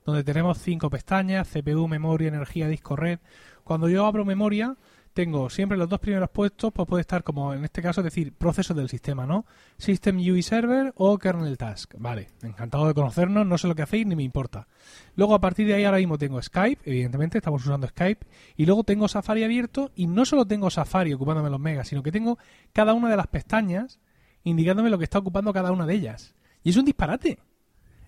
donde 0.05 0.23
tenemos 0.23 0.60
cinco 0.60 0.91
pestañas, 0.91 1.49
CPU, 1.49 1.88
memoria, 1.88 2.27
energía, 2.27 2.67
disco, 2.67 2.95
red, 2.95 3.17
cuando 3.63 3.89
yo 3.89 4.05
abro 4.05 4.23
memoria, 4.23 4.75
tengo 5.13 5.50
siempre 5.50 5.78
los 5.78 5.89
dos 5.89 6.00
primeros 6.00 6.30
puestos, 6.30 6.71
pues 6.74 6.88
puede 6.88 7.02
estar 7.02 7.24
como 7.24 7.54
en 7.54 7.63
este 7.65 7.82
caso 7.82 8.02
decir 8.02 8.34
procesos 8.34 8.76
del 8.76 8.89
sistema, 8.89 9.26
¿no? 9.26 9.45
System 9.78 10.17
UI 10.17 10.41
Server 10.41 10.93
o 10.95 11.17
Kernel 11.17 11.58
Task. 11.58 11.95
Vale, 11.97 12.30
encantado 12.41 12.88
de 12.88 12.93
conocernos, 12.93 13.45
no 13.45 13.58
sé 13.58 13.67
lo 13.67 13.76
que 13.76 13.82
hacéis 13.82 14.06
ni 14.08 14.15
me 14.15 14.24
importa. 14.24 14.67
Luego 15.15 15.36
a 15.36 15.41
partir 15.41 15.67
de 15.67 15.74
ahí 15.74 15.84
ahora 15.84 15.97
mismo 15.97 16.17
tengo 16.17 16.41
Skype, 16.41 16.82
evidentemente 16.86 17.38
estamos 17.38 17.65
usando 17.65 17.88
Skype, 17.88 18.26
y 18.56 18.65
luego 18.65 18.84
tengo 18.84 19.08
Safari 19.08 19.43
abierto 19.43 19.91
y 19.95 20.08
no 20.08 20.26
solo 20.26 20.45
tengo 20.45 20.69
Safari 20.69 21.13
ocupándome 21.13 21.50
los 21.50 21.60
megas, 21.60 21.89
sino 21.89 22.04
que 22.04 22.12
tengo 22.12 22.38
cada 22.74 22.93
una 22.93 23.10
de 23.10 23.17
las 23.17 23.28
pestañas 23.28 24.00
indicándome 24.43 24.89
lo 24.89 24.97
que 24.97 25.04
está 25.04 25.19
ocupando 25.19 25.54
cada 25.54 25.71
una 25.71 25.86
de 25.86 25.93
ellas. 25.93 26.36
Y 26.63 26.69
es 26.69 26.78
un 26.78 26.86
disparate. 26.86 27.39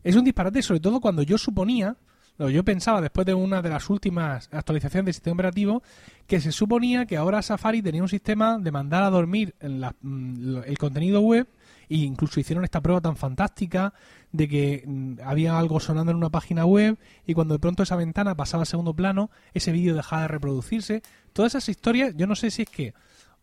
Es 0.03 0.15
un 0.15 0.23
disparate 0.23 0.61
sobre 0.61 0.79
todo 0.79 0.99
cuando 0.99 1.21
yo 1.23 1.37
suponía 1.37 1.97
yo 2.37 2.63
pensaba, 2.63 3.01
después 3.01 3.25
de 3.25 3.33
una 3.33 3.61
de 3.61 3.69
las 3.69 3.89
últimas 3.89 4.49
actualizaciones 4.51 5.05
del 5.05 5.13
sistema 5.13 5.35
operativo, 5.35 5.83
que 6.27 6.41
se 6.41 6.51
suponía 6.51 7.05
que 7.05 7.17
ahora 7.17 7.41
Safari 7.41 7.81
tenía 7.81 8.01
un 8.01 8.09
sistema 8.09 8.57
de 8.57 8.71
mandar 8.71 9.03
a 9.03 9.09
dormir 9.09 9.53
mm, 9.61 10.57
el 10.65 10.77
contenido 10.77 11.21
web 11.21 11.47
e 11.89 11.97
incluso 11.97 12.39
hicieron 12.39 12.63
esta 12.63 12.81
prueba 12.81 13.01
tan 13.01 13.17
fantástica 13.17 13.93
de 14.31 14.47
que 14.47 14.83
mm, 14.85 15.15
había 15.23 15.57
algo 15.59 15.79
sonando 15.79 16.11
en 16.11 16.17
una 16.17 16.29
página 16.29 16.65
web 16.65 16.97
y 17.25 17.33
cuando 17.33 17.53
de 17.53 17.59
pronto 17.59 17.83
esa 17.83 17.95
ventana 17.95 18.35
pasaba 18.35 18.63
a 18.63 18.65
segundo 18.65 18.93
plano, 18.93 19.29
ese 19.53 19.71
vídeo 19.71 19.95
dejaba 19.95 20.23
de 20.23 20.27
reproducirse. 20.29 21.03
Todas 21.33 21.51
esas 21.51 21.69
historias, 21.69 22.15
yo 22.15 22.25
no 22.25 22.35
sé 22.35 22.51
si 22.51 22.63
es 22.63 22.69
que 22.69 22.93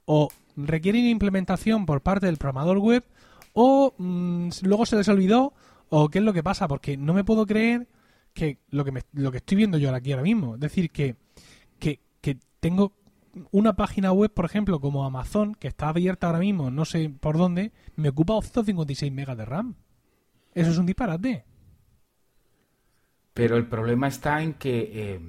o 0.04 0.30
requieren 0.56 1.06
implementación 1.06 1.86
por 1.86 2.00
parte 2.00 2.26
del 2.26 2.38
programador 2.38 2.78
web 2.78 3.04
o 3.52 3.94
mm, 3.96 4.48
luego 4.62 4.84
se 4.84 4.96
les 4.96 5.08
olvidó 5.08 5.52
o 5.90 6.08
qué 6.08 6.18
es 6.18 6.24
lo 6.24 6.32
que 6.32 6.42
pasa, 6.42 6.66
porque 6.66 6.96
no 6.96 7.14
me 7.14 7.24
puedo 7.24 7.46
creer 7.46 7.86
que 8.32 8.58
lo 8.70 8.84
que, 8.84 8.92
lo 9.12 9.30
que 9.30 9.38
estoy 9.38 9.56
viendo 9.56 9.78
yo 9.78 9.94
aquí 9.94 10.12
ahora 10.12 10.22
mismo. 10.22 10.54
Es 10.54 10.60
decir, 10.60 10.90
que, 10.90 11.16
que, 11.78 12.00
que 12.20 12.38
tengo 12.60 12.92
una 13.50 13.74
página 13.74 14.12
web, 14.12 14.32
por 14.32 14.44
ejemplo, 14.44 14.80
como 14.80 15.04
Amazon, 15.04 15.54
que 15.54 15.68
está 15.68 15.88
abierta 15.88 16.26
ahora 16.26 16.40
mismo, 16.40 16.70
no 16.70 16.84
sé 16.84 17.10
por 17.20 17.38
dónde, 17.38 17.72
me 17.96 18.08
ocupa 18.08 18.34
256 18.34 19.12
megas 19.12 19.36
de 19.36 19.44
RAM. 19.44 19.74
Eso 20.54 20.70
es 20.70 20.78
un 20.78 20.86
disparate. 20.86 21.44
Pero 23.34 23.56
el 23.56 23.66
problema 23.66 24.08
está 24.08 24.42
en 24.42 24.54
que 24.54 24.90
eh, 24.92 25.20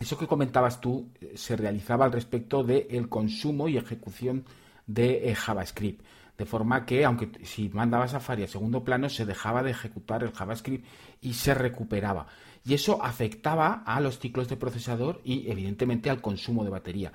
eso 0.00 0.16
que 0.16 0.26
comentabas 0.26 0.80
tú 0.80 1.08
eh, 1.20 1.32
se 1.36 1.56
realizaba 1.56 2.06
al 2.06 2.12
respecto 2.12 2.64
del 2.64 3.08
consumo 3.08 3.68
y 3.68 3.76
ejecución 3.76 4.44
de 4.88 5.30
eh, 5.30 5.34
JavaScript. 5.36 6.04
De 6.36 6.46
forma 6.46 6.84
que, 6.84 7.04
aunque 7.04 7.30
si 7.44 7.68
mandaba 7.68 8.08
Safari 8.08 8.44
a 8.44 8.48
segundo 8.48 8.82
plano, 8.82 9.08
se 9.08 9.24
dejaba 9.24 9.62
de 9.62 9.70
ejecutar 9.70 10.22
el 10.22 10.32
JavaScript 10.32 10.84
y 11.20 11.34
se 11.34 11.54
recuperaba. 11.54 12.26
Y 12.64 12.74
eso 12.74 13.02
afectaba 13.02 13.82
a 13.84 14.00
los 14.00 14.18
ciclos 14.18 14.48
de 14.48 14.56
procesador 14.56 15.20
y, 15.24 15.50
evidentemente, 15.50 16.10
al 16.10 16.20
consumo 16.20 16.64
de 16.64 16.70
batería. 16.70 17.12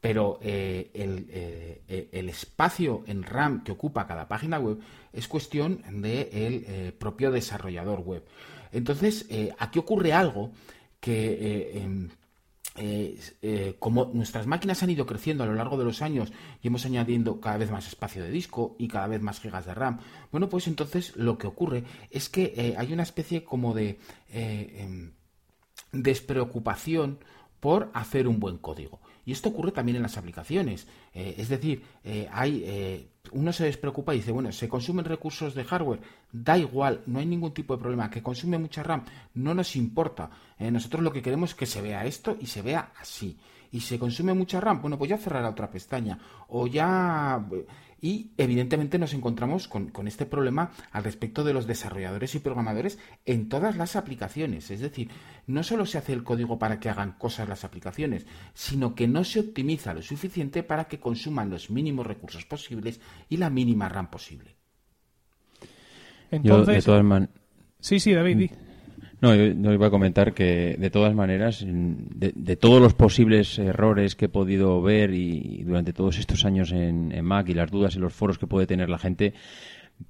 Pero 0.00 0.38
eh, 0.42 0.90
eh, 0.94 2.08
el, 2.12 2.28
espacio 2.28 3.02
en 3.06 3.22
RAM 3.22 3.64
que 3.64 3.72
ocupa 3.72 4.06
cada 4.06 4.28
página 4.28 4.58
web 4.58 4.78
es 5.12 5.26
cuestión 5.26 5.82
del 5.90 6.92
propio 6.98 7.30
desarrollador 7.30 8.00
web. 8.00 8.24
Entonces, 8.72 9.26
aquí 9.58 9.78
ocurre 9.78 10.12
algo 10.12 10.52
que 11.00 11.80
em, 11.82 12.10
eh, 12.78 13.18
eh, 13.42 13.76
como 13.78 14.10
nuestras 14.12 14.46
máquinas 14.46 14.82
han 14.82 14.90
ido 14.90 15.06
creciendo 15.06 15.44
a 15.44 15.46
lo 15.46 15.54
largo 15.54 15.78
de 15.78 15.84
los 15.84 16.02
años 16.02 16.32
y 16.62 16.68
hemos 16.68 16.84
añadiendo 16.84 17.40
cada 17.40 17.56
vez 17.56 17.70
más 17.70 17.86
espacio 17.86 18.22
de 18.22 18.30
disco 18.30 18.76
y 18.78 18.88
cada 18.88 19.06
vez 19.06 19.22
más 19.22 19.40
gigas 19.40 19.66
de 19.66 19.74
RAM, 19.74 20.00
bueno, 20.30 20.48
pues 20.48 20.66
entonces 20.66 21.16
lo 21.16 21.38
que 21.38 21.46
ocurre 21.46 21.84
es 22.10 22.28
que 22.28 22.52
eh, 22.56 22.74
hay 22.76 22.92
una 22.92 23.02
especie 23.02 23.44
como 23.44 23.74
de 23.74 23.98
em, 24.28 25.12
despreocupación 25.92 27.18
por 27.60 27.90
hacer 27.94 28.28
un 28.28 28.38
buen 28.38 28.58
código. 28.58 29.00
Y 29.24 29.32
esto 29.32 29.48
ocurre 29.48 29.72
también 29.72 29.96
en 29.96 30.02
las 30.02 30.18
aplicaciones. 30.18 30.86
Es 31.12 31.48
decir, 31.48 31.82
hay, 32.30 33.10
uno 33.32 33.52
se 33.52 33.64
despreocupa 33.64 34.14
y 34.14 34.18
dice, 34.18 34.32
bueno, 34.32 34.52
se 34.52 34.68
consumen 34.68 35.04
recursos 35.04 35.54
de 35.54 35.64
hardware, 35.64 36.00
da 36.32 36.58
igual, 36.58 37.02
no 37.06 37.18
hay 37.18 37.26
ningún 37.26 37.52
tipo 37.52 37.74
de 37.74 37.80
problema. 37.80 38.10
Que 38.10 38.22
consume 38.22 38.58
mucha 38.58 38.82
RAM, 38.82 39.04
no 39.34 39.54
nos 39.54 39.76
importa. 39.76 40.30
nosotros 40.58 41.02
lo 41.02 41.12
que 41.12 41.22
queremos 41.22 41.50
es 41.50 41.56
que 41.56 41.66
se 41.66 41.82
vea 41.82 42.04
esto 42.04 42.36
y 42.40 42.46
se 42.46 42.62
vea 42.62 42.92
así. 43.00 43.36
Y 43.72 43.80
se 43.80 43.98
consume 43.98 44.32
mucha 44.32 44.60
RAM, 44.60 44.80
bueno, 44.80 44.96
pues 44.96 45.10
ya 45.10 45.18
cerrará 45.18 45.50
otra 45.50 45.70
pestaña. 45.70 46.18
O 46.48 46.66
ya 46.66 47.44
y 48.00 48.32
evidentemente 48.36 48.98
nos 48.98 49.14
encontramos 49.14 49.68
con, 49.68 49.90
este 50.06 50.26
problema 50.26 50.70
al 50.92 51.04
respecto 51.04 51.44
de 51.44 51.54
los 51.54 51.66
desarrolladores 51.66 52.34
y 52.34 52.40
programadores 52.40 52.98
en 53.24 53.48
todas 53.48 53.76
las 53.76 53.96
aplicaciones. 53.96 54.70
Es 54.70 54.80
decir, 54.80 55.08
no 55.46 55.62
solo 55.62 55.86
se 55.86 55.98
hace 55.98 56.12
el 56.12 56.24
código 56.24 56.58
para 56.58 56.78
que 56.78 56.88
hagan 56.88 57.12
cosas 57.12 57.48
las 57.48 57.64
aplicaciones, 57.64 58.26
sino 58.54 58.94
que 58.94 59.08
no 59.08 59.24
se 59.24 59.40
optimiza 59.40 59.94
lo 59.94 60.02
suficiente 60.02 60.62
para 60.62 60.84
que 60.84 61.00
consuman 61.00 61.50
los 61.50 61.70
mínimos 61.70 62.06
recursos 62.06 62.44
posibles 62.44 63.00
y 63.28 63.38
la 63.38 63.50
mínima 63.50 63.88
RAM 63.88 64.10
posible. 64.10 64.56
Entonces, 66.30 66.84
Sí, 67.80 68.00
sí, 68.00 68.12
David, 68.12 68.50
no, 69.20 69.34
yo, 69.34 69.72
iba 69.72 69.86
a 69.86 69.90
comentar 69.90 70.34
que 70.34 70.76
de 70.78 70.90
todas 70.90 71.14
maneras, 71.14 71.64
de, 71.66 72.56
todos 72.56 72.82
los 72.82 72.94
posibles 72.94 73.58
errores 73.58 74.14
que 74.14 74.26
he 74.26 74.28
podido 74.28 74.82
ver 74.82 75.12
y, 75.14 75.62
durante 75.64 75.92
todos 75.92 76.18
estos 76.18 76.44
años 76.44 76.72
en, 76.72 77.24
Mac 77.24 77.48
y 77.48 77.54
las 77.54 77.70
dudas 77.70 77.96
y 77.96 77.98
los 77.98 78.12
foros 78.12 78.38
que 78.38 78.46
puede 78.46 78.66
tener 78.66 78.88
la 78.90 78.98
gente, 78.98 79.34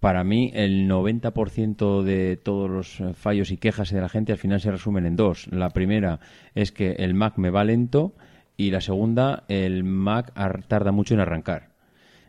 Para 0.00 0.24
mí, 0.24 0.50
el 0.52 0.88
90% 0.88 2.02
de 2.02 2.36
todos 2.36 2.68
los 2.68 3.16
fallos 3.16 3.52
y 3.52 3.56
quejas 3.56 3.90
de 3.92 4.00
la 4.00 4.08
gente 4.08 4.32
al 4.32 4.38
final 4.38 4.60
se 4.60 4.72
resumen 4.72 5.06
en 5.06 5.14
dos. 5.14 5.46
La 5.52 5.70
primera 5.70 6.18
es 6.56 6.72
que 6.72 6.96
el 6.98 7.14
Mac 7.14 7.38
me 7.38 7.50
va 7.50 7.62
lento 7.62 8.14
y 8.56 8.72
la 8.72 8.80
segunda, 8.80 9.44
el 9.46 9.84
Mac 9.84 10.32
tarda 10.66 10.90
mucho 10.90 11.14
en 11.14 11.20
arrancar. 11.20 11.75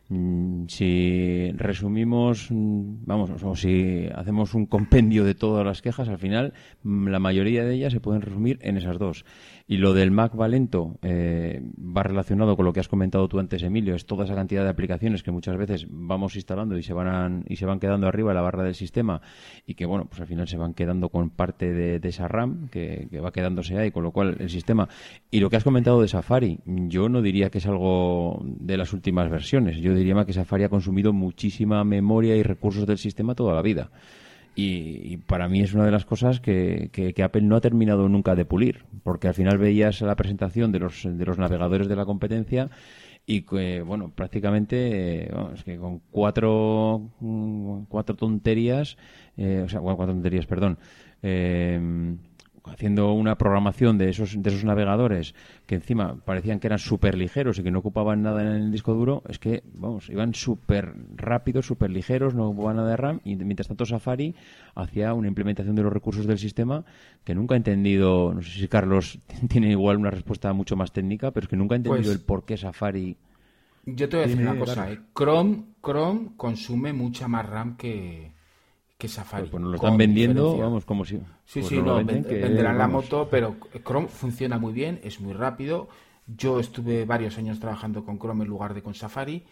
Mm, 0.10 0.68
si 0.68 1.52
resumimos, 1.56 2.48
mm, 2.50 3.06
vamos, 3.06 3.30
o 3.44 3.56
si 3.58 4.08
hacemos 4.16 4.54
un 4.54 4.66
compendio 4.66 5.26
de 5.26 5.36
todas 5.36 5.66
las 5.66 5.82
quejas, 5.82 6.08
al 6.08 6.18
final 6.18 6.54
mm, 6.84 7.08
la 7.10 7.20
mayoría 7.20 7.66
de 7.66 7.76
ellas 7.76 7.92
se 7.92 8.00
pueden 8.00 8.22
resumir 8.22 8.58
en 8.62 8.78
esas 8.78 8.98
dos. 9.00 9.26
Y 9.70 9.78
lo 9.78 9.94
del 9.94 10.12
Mac 10.12 10.34
Valento 10.34 10.98
eh, 11.02 11.62
va 11.78 12.02
relacionado 12.02 12.56
con 12.56 12.64
lo 12.64 12.72
que 12.72 12.80
has 12.80 12.88
comentado 12.88 13.28
tú 13.28 13.38
antes, 13.38 13.62
Emilio, 13.64 13.96
es 13.96 14.06
toda 14.06 14.24
esa 14.24 14.34
cantidad 14.34 14.64
de 14.64 14.70
aplicaciones 14.70 15.24
que 15.24 15.32
muchas 15.32 15.58
veces 15.58 15.88
vamos 15.90 16.38
instalando 16.38 16.78
y 16.78 16.84
se 16.84 16.94
van 16.94 17.44
y 17.50 17.58
se 17.58 17.66
van 17.66 17.82
quedando 17.82 18.08
arriba 18.08 18.30
de 18.30 18.36
la 18.36 18.42
barra 18.42 18.64
del 18.64 18.76
sistema 18.76 19.22
y 19.66 19.74
que, 19.74 19.86
bueno, 19.86 20.06
pues 20.06 20.22
al 20.22 20.28
final 20.28 20.48
se 20.48 20.56
van 20.56 20.74
quedando 20.74 21.10
con 21.10 21.32
parte 21.32 21.74
de, 21.74 22.00
esa 22.08 22.30
RAM 22.30 22.70
que, 22.70 23.10
que, 23.12 23.20
va 23.20 23.34
quedándose 23.34 23.78
ahí, 23.78 23.92
con 23.92 24.04
lo 24.04 24.12
cual 24.12 24.38
el 24.40 24.50
sistema... 24.50 24.88
Y 25.30 25.42
lo 25.42 25.50
que 25.50 25.58
has 25.58 25.66
comentado 25.66 26.02
de 26.02 26.08
Safari, 26.08 26.60
yo 26.66 27.10
no 27.10 27.22
diría 27.22 27.50
que 27.50 27.58
es 27.58 27.66
algo 27.66 28.42
de 28.44 28.78
las 28.78 28.94
últimas 28.94 29.30
versiones. 29.30 29.76
Yo 29.78 29.94
diría 29.94 30.24
que 30.24 30.32
Safari 30.32 30.64
ha 30.64 30.70
consumido 30.70 31.12
muchísima 31.12 31.84
memoria 31.84 32.38
y 32.38 32.44
recursos 32.44 32.88
del 32.88 32.98
sistema 32.98 33.36
toda 33.36 33.54
la 33.54 33.62
vida. 33.62 33.92
Y, 34.60 35.18
para 35.18 35.48
mí 35.48 35.62
es 35.62 35.76
una 35.76 35.86
de 35.86 35.92
las 35.92 36.06
cosas 36.06 36.40
que, 36.40 36.90
Apple 37.24 37.44
no 37.44 37.58
ha 37.58 37.62
terminado 37.62 38.10
nunca 38.10 38.34
de 38.34 38.44
pulir, 38.44 38.86
porque 39.04 39.28
al 39.28 39.36
final 39.36 39.60
veías 39.60 40.02
la 40.02 40.16
presentación 40.16 40.72
de 40.72 40.80
los, 40.80 41.04
de 41.04 41.26
los 41.26 41.38
navegadores 41.38 41.88
de 41.88 41.96
la 41.96 42.06
competencia 42.06 42.72
y 43.28 43.44
que, 43.44 43.84
bueno, 43.84 44.10
prácticamente 44.10 45.30
que 45.64 45.78
con 45.78 46.00
cuatro, 46.10 47.12
cuatro 47.88 48.16
tonterías, 48.16 48.98
eh, 49.38 49.62
o 49.64 49.70
sea, 49.70 49.80
cuatro 49.80 50.08
tonterías, 50.08 50.48
perdón, 50.48 50.80
eh, 51.22 52.18
haciendo 52.70 53.14
una 53.14 53.38
programación 53.38 53.98
de 53.98 54.10
esos, 54.10 54.42
de 54.42 54.50
esos 54.50 54.64
navegadores 54.64 55.34
que 55.66 55.76
encima 55.76 56.18
parecían 56.26 56.60
que 56.60 56.68
eran 56.68 56.80
súper 56.80 57.18
ligeros 57.18 57.60
y 57.60 57.64
que 57.64 57.72
no 57.72 57.80
ocupaban 57.80 58.22
nada 58.22 58.42
en 58.42 58.48
el 58.48 58.72
disco 58.72 58.94
duro, 58.94 59.24
es 59.30 59.40
que, 59.40 59.64
vamos, 59.74 60.10
iban 60.10 60.34
súper 60.34 60.94
rápidos, 61.16 61.66
súper 61.66 61.90
ligeros, 61.90 62.36
no 62.36 62.50
ocupaban 62.50 62.78
nada 62.78 62.90
de 62.90 62.98
RAM 62.98 63.22
y 63.24 63.36
mientras 63.36 63.68
tanto 63.68 63.86
Safari 63.86 64.36
hacía 64.76 65.14
una 65.14 65.28
implementación 65.28 65.76
de 65.76 65.84
los 65.84 65.94
recursos 65.94 66.26
del 66.28 66.38
sistema 66.38 66.86
que 67.24 67.36
nunca 67.36 67.56
he 67.56 67.58
entendido, 67.58 68.34
no 68.34 68.42
sé 68.42 68.60
si 68.60 68.68
Carlos 68.68 69.20
tiene 69.50 69.72
igual 69.72 69.98
una 69.98 70.12
respuesta 70.12 70.52
mucho 70.54 70.76
más 70.76 70.92
técnica, 70.92 71.32
pero 71.32 71.46
es 71.46 71.50
que 71.50 71.58
nunca 71.58 71.76
he 71.76 71.78
entendido 71.78 72.04
pues 72.04 72.20
el 72.20 72.26
por 72.26 72.46
qué 72.46 72.58
Safari... 72.58 73.18
Yo 73.86 74.10
te 74.10 74.18
voy 74.18 74.26
a 74.26 74.28
decir 74.28 74.42
una 74.42 74.60
cosa, 74.60 74.92
¿eh? 74.92 75.00
Chrome, 75.18 75.64
Chrome 75.82 76.32
consume 76.36 76.92
mucha 76.92 77.30
más 77.30 77.48
RAM 77.48 77.78
que, 77.78 78.34
que 78.98 79.08
Safari. 79.08 79.44
Pues, 79.44 79.52
pues 79.52 79.64
lo 79.64 79.76
están 79.76 79.98
vendiendo, 79.98 80.58
vamos, 80.58 80.86
como 80.86 81.06
si. 81.06 81.18
Sí, 81.46 81.60
pues 81.60 81.68
sí, 81.68 81.78
no, 81.82 82.04
venderán 82.04 82.78
la 82.78 82.88
moto, 82.88 83.28
pero 83.30 83.56
Chrome 83.86 84.08
funciona 84.08 84.58
muy 84.58 84.74
bien, 84.74 85.00
es 85.04 85.20
muy 85.20 85.34
rápido. 85.34 85.88
Yo 86.26 86.60
estuve 86.60 87.06
varios 87.06 87.38
años 87.38 87.60
trabajando 87.60 88.04
con 88.04 88.20
Chrome 88.20 88.44
en 88.44 88.50
lugar 88.50 88.74
de 88.74 88.82
con 88.82 88.94
Safari, 88.96 89.46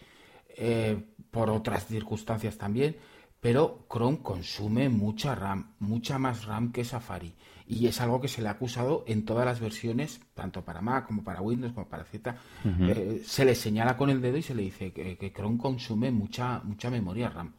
eh, 0.56 1.00
por 1.30 1.48
otras 1.48 1.86
circunstancias 1.86 2.58
también, 2.58 2.96
pero 3.40 3.86
Chrome 3.90 4.18
consume 4.18 4.88
mucha 4.88 5.34
RAM, 5.34 5.74
mucha 5.78 6.18
más 6.18 6.44
RAM 6.44 6.72
que 6.72 6.84
Safari. 6.84 7.32
Y 7.68 7.86
es 7.86 8.00
algo 8.00 8.20
que 8.20 8.28
se 8.28 8.42
le 8.42 8.48
ha 8.48 8.52
acusado 8.52 9.04
en 9.08 9.24
todas 9.24 9.44
las 9.44 9.58
versiones, 9.58 10.20
tanto 10.34 10.64
para 10.64 10.80
Mac 10.80 11.06
como 11.06 11.24
para 11.24 11.40
Windows, 11.40 11.72
como 11.72 11.88
para 11.88 12.04
Z. 12.04 12.36
Eh, 12.64 13.22
se 13.24 13.44
le 13.44 13.54
señala 13.56 13.96
con 13.96 14.10
el 14.10 14.20
dedo 14.20 14.36
y 14.36 14.42
se 14.42 14.54
le 14.54 14.62
dice 14.62 14.92
que, 14.92 15.16
que 15.16 15.32
Chrome 15.32 15.58
consume 15.58 16.10
mucha, 16.10 16.60
mucha 16.62 16.90
memoria 16.90 17.28
RAM. 17.28 17.54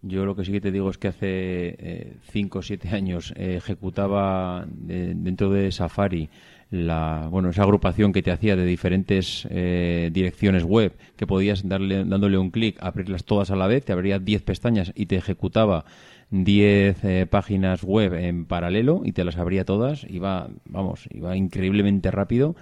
Yo 0.00 0.24
lo 0.24 0.34
que 0.34 0.44
sí 0.44 0.52
que 0.52 0.60
te 0.60 0.72
digo 0.72 0.90
es 0.90 0.98
que 0.98 1.08
hace 1.08 2.16
5 2.30 2.58
o 2.58 2.62
7 2.62 2.88
años 2.88 3.32
eh, 3.36 3.56
ejecutaba 3.58 4.64
dentro 4.66 5.50
de 5.50 5.70
Safari 5.70 6.30
la, 6.72 7.28
bueno, 7.30 7.50
esa 7.50 7.62
agrupación 7.62 8.12
que 8.12 8.22
te 8.22 8.32
hacía 8.32 8.56
de 8.56 8.64
diferentes 8.64 9.46
eh, 9.50 10.08
direcciones 10.10 10.64
web 10.64 10.96
que 11.16 11.26
podías 11.26 11.68
darle, 11.68 12.04
dándole 12.04 12.38
un 12.38 12.50
clic, 12.50 12.78
abrirlas 12.80 13.24
todas 13.24 13.50
a 13.50 13.56
la 13.56 13.66
vez, 13.66 13.84
te 13.84 13.92
abría 13.92 14.18
10 14.18 14.42
pestañas 14.42 14.90
y 14.94 15.04
te 15.04 15.16
ejecutaba 15.16 15.84
10 16.30 17.04
eh, 17.04 17.26
páginas 17.28 17.84
web 17.84 18.14
en 18.14 18.46
paralelo 18.46 19.02
y 19.04 19.12
te 19.12 19.22
las 19.22 19.36
abría 19.36 19.66
todas. 19.66 20.04
Iba, 20.08 20.48
vamos, 20.64 21.06
iba 21.12 21.36
increíblemente 21.36 22.10
rápido 22.10 22.56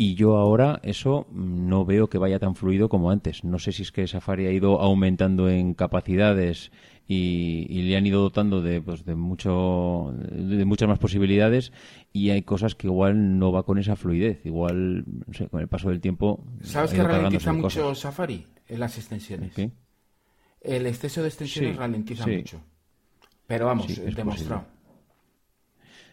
y 0.00 0.14
yo 0.14 0.38
ahora 0.38 0.80
eso 0.82 1.26
no 1.30 1.84
veo 1.84 2.08
que 2.08 2.16
vaya 2.16 2.38
tan 2.38 2.54
fluido 2.54 2.88
como 2.88 3.10
antes. 3.10 3.44
No 3.44 3.58
sé 3.58 3.70
si 3.70 3.82
es 3.82 3.92
que 3.92 4.06
Safari 4.06 4.46
ha 4.46 4.50
ido 4.50 4.80
aumentando 4.80 5.50
en 5.50 5.74
capacidades 5.74 6.72
y, 7.06 7.82
le 7.82 7.98
han 7.98 8.06
ido 8.06 8.22
dotando 8.22 8.62
de, 8.62 8.80
pues, 8.80 9.04
de, 9.04 9.14
mucho, 9.14 10.14
de 10.16 10.64
muchas 10.64 10.88
más 10.88 10.98
posibilidades 10.98 11.70
y 12.14 12.30
hay 12.30 12.40
cosas 12.40 12.74
que 12.74 12.86
igual 12.86 13.38
no 13.38 13.52
va 13.52 13.64
con 13.64 13.76
esa 13.76 13.94
fluidez. 13.94 14.40
Igual, 14.46 15.04
no 15.26 15.34
sé, 15.34 15.48
con 15.48 15.60
el 15.60 15.68
paso 15.68 15.90
del 15.90 16.00
tiempo... 16.00 16.46
¿Sabes 16.62 16.92
que 16.92 17.02
ralentiza 17.02 17.52
mucho 17.52 17.94
Safari 17.94 18.46
en 18.68 18.80
las 18.80 18.96
extensiones? 18.96 19.52
El 20.62 20.86
exceso 20.86 21.20
de 21.20 21.28
extensiones 21.28 21.76
ralentiza 21.76 22.26
mucho. 22.26 22.62
Pero 23.46 23.66
vamos, 23.66 24.00
demostrado. 24.16 24.64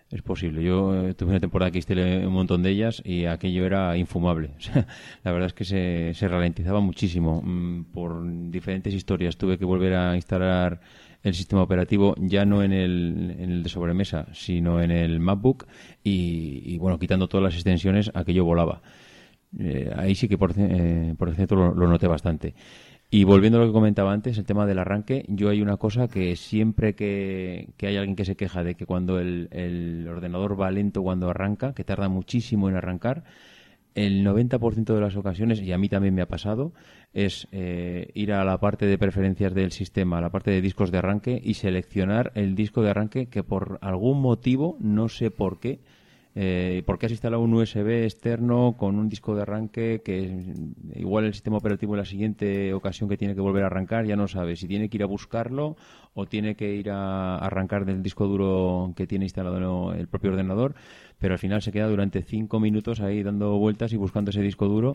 Es 0.09 0.21
posible. 0.21 0.63
Yo 0.63 1.09
eh, 1.09 1.13
tuve 1.15 1.31
una 1.31 1.39
temporada 1.41 1.69
que 1.69 1.79
instalé 1.79 2.25
un 2.25 2.33
montón 2.33 2.63
de 2.63 2.69
ellas 2.69 3.01
y 3.03 3.25
aquello 3.25 3.65
era 3.65 3.97
infumable. 3.97 4.51
la 5.23 5.31
verdad 5.31 5.47
es 5.47 5.53
que 5.53 5.65
se, 5.65 6.13
se 6.13 6.27
ralentizaba 6.29 6.79
muchísimo. 6.79 7.41
Mm, 7.43 7.85
por 7.91 8.23
diferentes 8.49 8.93
historias 8.93 9.37
tuve 9.37 9.57
que 9.57 9.65
volver 9.65 9.95
a 9.95 10.15
instalar 10.15 10.79
el 11.23 11.33
sistema 11.33 11.61
operativo 11.61 12.15
ya 12.19 12.45
no 12.45 12.63
en 12.63 12.71
el, 12.71 13.35
en 13.37 13.51
el 13.51 13.63
de 13.63 13.69
sobremesa, 13.69 14.27
sino 14.33 14.81
en 14.81 14.91
el 14.91 15.19
MacBook 15.19 15.67
y, 16.03 16.77
bueno, 16.77 16.99
quitando 16.99 17.27
todas 17.27 17.43
las 17.43 17.55
extensiones, 17.55 18.09
aquello 18.13 18.45
volaba. 18.45 18.81
Eh, 19.59 19.91
ahí 19.95 20.15
sí 20.15 20.27
que 20.27 20.37
por, 20.37 20.53
eh, 20.57 21.15
por 21.17 21.33
cierto 21.35 21.55
lo, 21.55 21.73
lo 21.73 21.87
noté 21.87 22.07
bastante. 22.07 22.53
Y 23.09 23.23
volviendo 23.23 23.57
a 23.57 23.61
lo 23.61 23.67
que 23.67 23.73
comentaba 23.73 24.11
antes, 24.11 24.37
el 24.37 24.45
tema 24.45 24.65
del 24.65 24.79
arranque, 24.79 25.23
yo 25.29 25.47
hay 25.47 25.61
una 25.61 25.77
cosa 25.77 26.09
que 26.09 26.35
siempre 26.35 26.93
que, 26.93 27.69
hay 27.81 27.95
alguien 27.95 28.17
que 28.17 28.25
se 28.25 28.35
queja 28.35 28.63
de 28.65 28.75
que 28.75 28.85
cuando 28.85 29.19
el, 29.19 30.05
ordenador 30.09 30.59
va 30.59 30.69
lento 30.71 31.01
cuando 31.03 31.29
arranca, 31.29 31.73
que 31.73 31.85
tarda 31.85 32.09
muchísimo 32.09 32.67
en 32.67 32.75
arrancar, 32.75 33.23
el 33.95 34.25
90% 34.25 34.93
de 34.93 34.99
las 34.99 35.15
ocasiones, 35.15 35.61
y 35.61 35.71
a 35.71 35.77
mí 35.77 35.87
también 35.87 36.15
me 36.15 36.21
ha 36.21 36.27
pasado, 36.27 36.73
es 37.13 37.47
eh, 37.53 38.11
ir 38.13 38.33
a 38.33 38.43
la 38.43 38.59
parte 38.59 38.85
de 38.85 38.97
preferencias 38.97 39.53
del 39.53 39.71
sistema, 39.71 40.17
a 40.17 40.21
la 40.21 40.29
parte 40.29 40.51
de 40.51 40.61
discos 40.61 40.91
de 40.91 40.97
arranque 40.97 41.41
y 41.41 41.53
seleccionar 41.53 42.33
el 42.35 42.55
disco 42.55 42.81
de 42.81 42.89
arranque 42.89 43.27
que 43.27 43.41
por 43.41 43.79
algún 43.81 44.21
motivo, 44.21 44.75
no 44.81 45.07
sé 45.07 45.31
por 45.31 45.61
qué, 45.61 45.79
eh, 46.39 46.83
¿Por 46.85 46.99
qué 46.99 47.07
has 47.07 47.11
instalado 47.11 47.41
un 47.41 47.51
USB 47.51 48.03
externo 48.03 48.75
con 48.77 48.99
un 48.99 49.09
disco 49.09 49.35
de 49.35 49.41
arranque 49.41 50.03
que 50.05 50.53
igual 50.93 51.25
el 51.25 51.33
sistema 51.33 51.57
operativo 51.57 51.95
en 51.95 51.97
la 51.97 52.05
siguiente 52.05 52.75
ocasión 52.75 53.09
que 53.09 53.17
tiene 53.17 53.33
que 53.33 53.41
volver 53.41 53.63
a 53.63 53.65
arrancar 53.65 54.05
ya 54.05 54.15
no 54.15 54.27
sabe 54.27 54.55
si 54.55 54.67
tiene 54.67 54.87
que 54.87 54.97
ir 54.97 55.03
a 55.03 55.07
buscarlo 55.07 55.77
o 56.13 56.27
tiene 56.27 56.53
que 56.53 56.75
ir 56.75 56.91
a 56.91 57.39
arrancar 57.39 57.85
del 57.85 58.03
disco 58.03 58.27
duro 58.27 58.93
que 58.95 59.07
tiene 59.07 59.25
instalado 59.25 59.93
el 59.95 60.07
propio 60.07 60.29
ordenador? 60.29 60.75
Pero 61.17 61.33
al 61.33 61.39
final 61.39 61.63
se 61.63 61.71
queda 61.71 61.87
durante 61.87 62.21
cinco 62.21 62.59
minutos 62.59 62.99
ahí 62.99 63.23
dando 63.23 63.57
vueltas 63.57 63.91
y 63.93 63.97
buscando 63.97 64.29
ese 64.29 64.43
disco 64.43 64.67
duro 64.67 64.93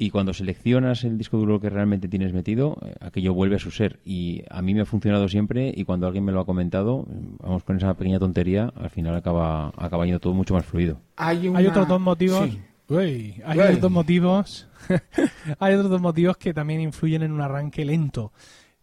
y 0.00 0.10
cuando 0.10 0.32
seleccionas 0.32 1.02
el 1.02 1.18
disco 1.18 1.38
duro 1.38 1.60
que 1.60 1.68
realmente 1.68 2.06
tienes 2.06 2.32
metido, 2.32 2.78
eh, 2.82 2.94
aquello 3.00 3.34
vuelve 3.34 3.56
a 3.56 3.58
su 3.58 3.72
ser. 3.72 3.98
Y 4.04 4.44
a 4.48 4.62
mí 4.62 4.72
me 4.72 4.82
ha 4.82 4.86
funcionado 4.86 5.28
siempre 5.28 5.72
y 5.74 5.84
cuando 5.84 6.06
alguien 6.06 6.24
me 6.24 6.30
lo 6.30 6.38
ha 6.38 6.46
comentado, 6.46 7.04
vamos 7.42 7.64
con 7.64 7.76
esa 7.76 7.92
pequeña 7.94 8.20
tontería, 8.20 8.72
al 8.76 8.90
final 8.90 9.16
acaba, 9.16 9.72
acaba 9.76 10.04
yendo 10.04 10.20
todo 10.20 10.34
mucho 10.34 10.54
más 10.54 10.64
fluido. 10.64 11.00
Hay, 11.16 11.48
otros 11.48 11.88
dos 11.88 12.00
motivos. 12.00 12.48
hay 12.88 13.58
otros 13.58 13.80
dos 13.80 13.90
motivos. 13.90 14.68
hay 15.58 15.74
otros 15.74 15.90
dos 15.90 16.00
motivos 16.00 16.36
que 16.36 16.54
también 16.54 16.80
influyen 16.80 17.24
en 17.24 17.32
un 17.32 17.40
arranque 17.40 17.84
lento. 17.84 18.32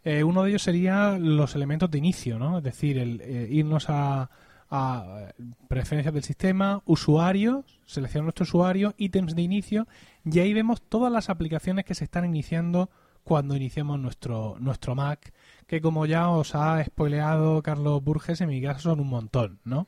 Eh, 0.04 0.22
uno 0.22 0.44
de 0.44 0.50
ellos 0.50 0.64
sería 0.64 1.18
los 1.18 1.56
elementos 1.56 1.90
de 1.90 1.98
inicio, 1.98 2.38
¿no? 2.38 2.58
Es 2.58 2.64
decir, 2.64 2.98
el 2.98 3.22
eh, 3.22 3.48
irnos 3.50 3.86
a 3.90 4.30
a 4.70 5.32
preferencias 5.68 6.14
del 6.14 6.24
sistema, 6.24 6.82
usuarios, 6.86 7.80
seleccionar 7.86 8.26
nuestro 8.26 8.44
usuario, 8.44 8.94
ítems 8.98 9.36
de 9.36 9.42
inicio 9.42 9.88
y 10.26 10.40
ahí 10.40 10.54
vemos 10.54 10.82
todas 10.82 11.12
las 11.12 11.30
aplicaciones 11.30 11.86
que 11.86 11.96
se 11.96 12.04
están 12.04 12.26
iniciando 12.26 12.90
cuando 13.24 13.56
iniciamos 13.56 14.00
nuestro, 14.00 14.56
nuestro 14.60 14.94
Mac, 14.94 15.34
que 15.66 15.82
como 15.82 16.06
ya 16.06 16.30
os 16.30 16.54
ha 16.54 16.84
spoileado 16.84 17.64
Carlos 17.64 18.04
Burges, 18.04 18.40
en 18.42 18.50
mi 18.50 18.62
caso 18.62 18.92
son 18.92 19.00
un 19.00 19.08
montón, 19.08 19.60
¿no? 19.64 19.88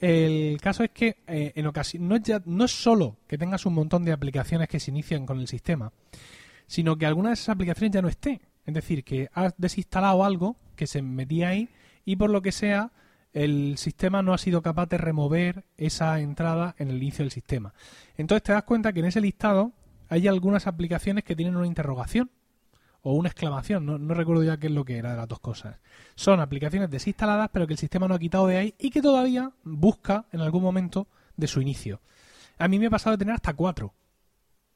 El 0.00 0.58
caso 0.62 0.82
es 0.82 0.90
que 0.90 1.18
eh, 1.26 1.52
en 1.56 1.66
ocasión, 1.66 2.08
no, 2.08 2.16
es 2.16 2.22
ya, 2.22 2.40
no 2.46 2.64
es 2.64 2.70
solo 2.70 3.18
que 3.26 3.36
tengas 3.36 3.66
un 3.66 3.74
montón 3.74 4.04
de 4.04 4.12
aplicaciones 4.12 4.68
que 4.68 4.80
se 4.80 4.90
inician 4.90 5.26
con 5.26 5.40
el 5.40 5.46
sistema, 5.46 5.92
sino 6.66 6.96
que 6.96 7.04
alguna 7.04 7.28
de 7.28 7.34
esas 7.34 7.50
aplicaciones 7.50 7.92
ya 7.92 8.02
no 8.02 8.08
esté. 8.08 8.40
Es 8.64 8.72
decir, 8.72 9.04
que 9.04 9.28
has 9.34 9.52
desinstalado 9.58 10.24
algo 10.24 10.56
que 10.74 10.86
se 10.86 11.02
metía 11.02 11.48
ahí 11.48 11.68
y 12.06 12.16
por 12.16 12.30
lo 12.30 12.40
que 12.40 12.52
sea 12.52 12.92
el 13.32 13.78
sistema 13.78 14.22
no 14.22 14.32
ha 14.32 14.38
sido 14.38 14.62
capaz 14.62 14.88
de 14.88 14.98
remover 14.98 15.64
esa 15.76 16.18
entrada 16.20 16.74
en 16.78 16.88
el 16.88 16.96
inicio 16.96 17.24
del 17.24 17.30
sistema. 17.30 17.74
Entonces 18.16 18.42
te 18.42 18.52
das 18.52 18.64
cuenta 18.64 18.92
que 18.92 19.00
en 19.00 19.06
ese 19.06 19.20
listado 19.20 19.72
hay 20.08 20.26
algunas 20.26 20.66
aplicaciones 20.66 21.24
que 21.24 21.36
tienen 21.36 21.56
una 21.56 21.66
interrogación 21.66 22.30
o 23.02 23.14
una 23.14 23.28
exclamación, 23.28 23.86
no, 23.86 24.14
recuerdo 24.14 24.42
ya 24.42 24.58
qué 24.58 24.66
es 24.66 24.72
lo 24.72 24.84
que 24.84 24.98
era 24.98 25.12
de 25.12 25.16
las 25.16 25.28
dos 25.28 25.40
cosas. 25.40 25.76
Son 26.16 26.40
aplicaciones 26.40 26.90
desinstaladas, 26.90 27.48
pero 27.52 27.66
que 27.66 27.74
el 27.74 27.78
sistema 27.78 28.08
no 28.08 28.14
ha 28.14 28.18
quitado 28.18 28.46
de 28.46 28.58
ahí 28.58 28.74
y 28.78 28.90
que 28.90 29.00
todavía 29.00 29.52
busca 29.62 30.26
en 30.32 30.40
algún 30.40 30.62
momento 30.62 31.06
de 31.36 31.46
su 31.46 31.62
inicio. 31.62 32.00
A 32.58 32.68
mí 32.68 32.78
me 32.78 32.88
ha 32.88 32.90
pasado 32.90 33.16
de 33.16 33.18
tener 33.18 33.34
hasta 33.34 33.54
cuatro. 33.54 33.94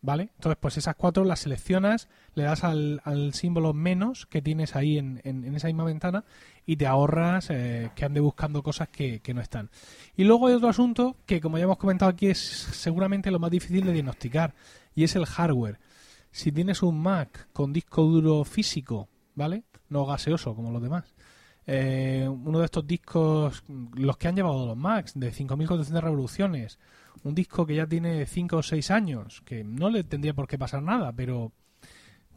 ¿Vale? 0.04 0.28
Entonces, 0.34 0.58
pues 0.60 0.76
esas 0.76 0.96
cuatro 0.96 1.24
las 1.24 1.38
seleccionas, 1.38 2.10
le 2.34 2.42
das 2.42 2.62
al, 2.62 3.00
símbolo 3.32 3.72
menos 3.72 4.26
que 4.26 4.42
tienes 4.42 4.76
ahí 4.76 4.98
en, 4.98 5.54
esa 5.56 5.68
misma 5.68 5.84
ventana 5.84 6.24
y 6.66 6.76
te 6.76 6.86
ahorras 6.86 7.48
eh, 7.48 7.90
que 7.96 8.04
ande 8.04 8.20
buscando 8.20 8.62
cosas 8.62 8.90
que, 8.90 9.20
que, 9.20 9.32
no 9.32 9.40
están. 9.40 9.70
Y 10.14 10.24
luego 10.24 10.48
hay 10.48 10.52
otro 10.56 10.68
asunto 10.68 11.16
que, 11.24 11.40
como 11.40 11.56
ya 11.56 11.64
hemos 11.64 11.78
comentado 11.78 12.10
aquí, 12.10 12.26
es 12.26 12.38
seguramente 12.38 13.30
lo 13.30 13.38
más 13.38 13.50
difícil 13.50 13.82
de 13.86 13.94
diagnosticar 13.94 14.54
y 14.94 15.04
es 15.04 15.16
el 15.16 15.24
hardware. 15.24 15.78
Si 16.30 16.52
tienes 16.52 16.82
un 16.82 17.00
Mac 17.00 17.48
con 17.54 17.72
disco 17.72 18.02
duro 18.02 18.44
físico, 18.44 19.08
¿vale? 19.34 19.62
No 19.88 20.04
gaseoso 20.04 20.54
como 20.54 20.70
los 20.70 20.82
demás. 20.82 21.14
Eh, 21.66 22.28
uno 22.28 22.58
de 22.58 22.66
estos 22.66 22.86
discos, 22.86 23.64
los 23.94 24.18
que 24.18 24.28
han 24.28 24.36
llevado 24.36 24.66
los 24.66 24.76
Macs, 24.76 25.18
de 25.18 25.32
5.400 25.32 26.02
revoluciones, 26.02 26.78
un 27.24 27.34
disco 27.34 27.66
que 27.66 27.74
ya 27.74 27.86
tiene 27.86 28.26
5 28.26 28.56
o 28.56 28.62
6 28.62 28.90
años, 28.90 29.42
que 29.44 29.64
no 29.64 29.90
le 29.90 30.04
tendría 30.04 30.34
por 30.34 30.46
qué 30.46 30.58
pasar 30.58 30.82
nada, 30.82 31.12
pero 31.12 31.52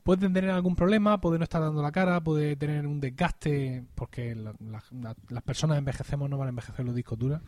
puede 0.01 0.29
tener 0.29 0.49
algún 0.49 0.75
problema, 0.75 1.19
puede 1.19 1.37
no 1.37 1.43
estar 1.43 1.61
dando 1.61 1.81
la 1.81 1.91
cara, 1.91 2.21
puede 2.21 2.55
tener 2.55 2.87
un 2.87 3.01
desgaste, 3.01 3.83
porque 3.93 4.33
las 4.35 5.43
personas 5.43 5.77
envejecemos, 5.77 6.29
no 6.29 6.37
van 6.37 6.47
a 6.47 6.49
envejecer 6.49 6.85
los 6.85 6.95
discos 6.95 7.19
duros. 7.19 7.41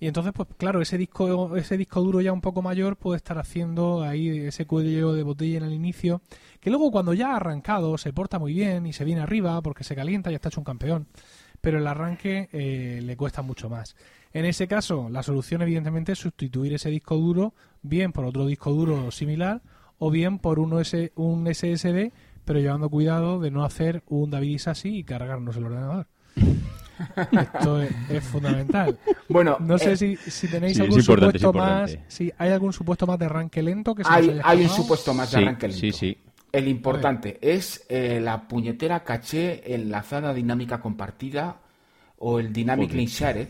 Y 0.00 0.06
entonces, 0.08 0.32
pues 0.34 0.48
claro, 0.56 0.80
ese 0.80 0.98
disco, 0.98 1.56
ese 1.56 1.76
disco 1.76 2.00
duro 2.00 2.20
ya 2.20 2.32
un 2.32 2.40
poco 2.40 2.62
mayor 2.62 2.96
puede 2.96 3.18
estar 3.18 3.38
haciendo 3.38 4.02
ahí 4.02 4.28
ese 4.46 4.66
cuello 4.66 5.12
de 5.12 5.22
botella 5.22 5.58
en 5.58 5.64
el 5.64 5.72
inicio, 5.72 6.22
que 6.60 6.70
luego 6.70 6.90
cuando 6.90 7.14
ya 7.14 7.32
ha 7.32 7.36
arrancado 7.36 7.96
se 7.98 8.12
porta 8.12 8.38
muy 8.38 8.54
bien 8.54 8.86
y 8.86 8.92
se 8.92 9.04
viene 9.04 9.20
arriba 9.20 9.60
porque 9.62 9.84
se 9.84 9.94
calienta 9.94 10.32
y 10.32 10.34
está 10.34 10.48
hecho 10.48 10.60
un 10.60 10.64
campeón, 10.64 11.06
pero 11.64 11.78
el 11.78 11.86
arranque 11.86 12.50
eh, 12.52 13.00
le 13.02 13.16
cuesta 13.16 13.40
mucho 13.40 13.70
más. 13.70 13.96
En 14.34 14.44
ese 14.44 14.68
caso, 14.68 15.08
la 15.08 15.22
solución 15.22 15.62
evidentemente 15.62 16.12
es 16.12 16.18
sustituir 16.18 16.74
ese 16.74 16.90
disco 16.90 17.16
duro 17.16 17.54
bien 17.80 18.12
por 18.12 18.26
otro 18.26 18.46
disco 18.46 18.70
duro 18.70 19.10
similar 19.10 19.62
o 19.98 20.10
bien 20.10 20.38
por 20.38 20.58
un 20.58 20.84
SSD, 20.84 22.12
pero 22.44 22.58
llevando 22.60 22.90
cuidado 22.90 23.40
de 23.40 23.50
no 23.50 23.64
hacer 23.64 24.02
un 24.06 24.30
David 24.30 24.60
así 24.66 24.98
y 24.98 25.04
cargarnos 25.04 25.56
el 25.56 25.64
ordenador. 25.64 26.06
Esto 27.32 27.80
es, 27.80 28.24
fundamental. 28.24 28.98
Bueno, 29.28 29.56
no 29.58 29.78
sé 29.78 29.92
eh, 29.92 30.16
si, 30.16 30.48
tenéis 30.48 30.78
algún 30.80 31.02
supuesto 31.02 31.52
más. 31.54 31.96
Si 32.08 32.30
hay 32.36 32.50
algún 32.50 32.74
supuesto 32.74 33.06
más 33.06 33.18
de 33.18 33.24
arranque 33.24 33.62
lento 33.62 33.94
que 33.94 34.04
se 34.04 34.10
hay, 34.10 34.38
hay 34.44 34.62
un 34.64 34.68
supuesto 34.68 35.14
más 35.14 35.32
de 35.32 35.38
arranque 35.38 35.68
lento. 35.68 35.80
Sí, 35.80 35.92
sí. 35.92 36.18
El 36.54 36.68
importante 36.68 37.38
es 37.40 37.84
eh, 37.88 38.20
la 38.20 38.46
puñetera 38.46 39.02
caché 39.02 39.74
enlazada 39.74 40.32
dinámica 40.32 40.80
compartida 40.80 41.56
o 42.18 42.38
el 42.38 42.52
dynamic 42.52 42.92
link 42.92 43.08
shared 43.08 43.48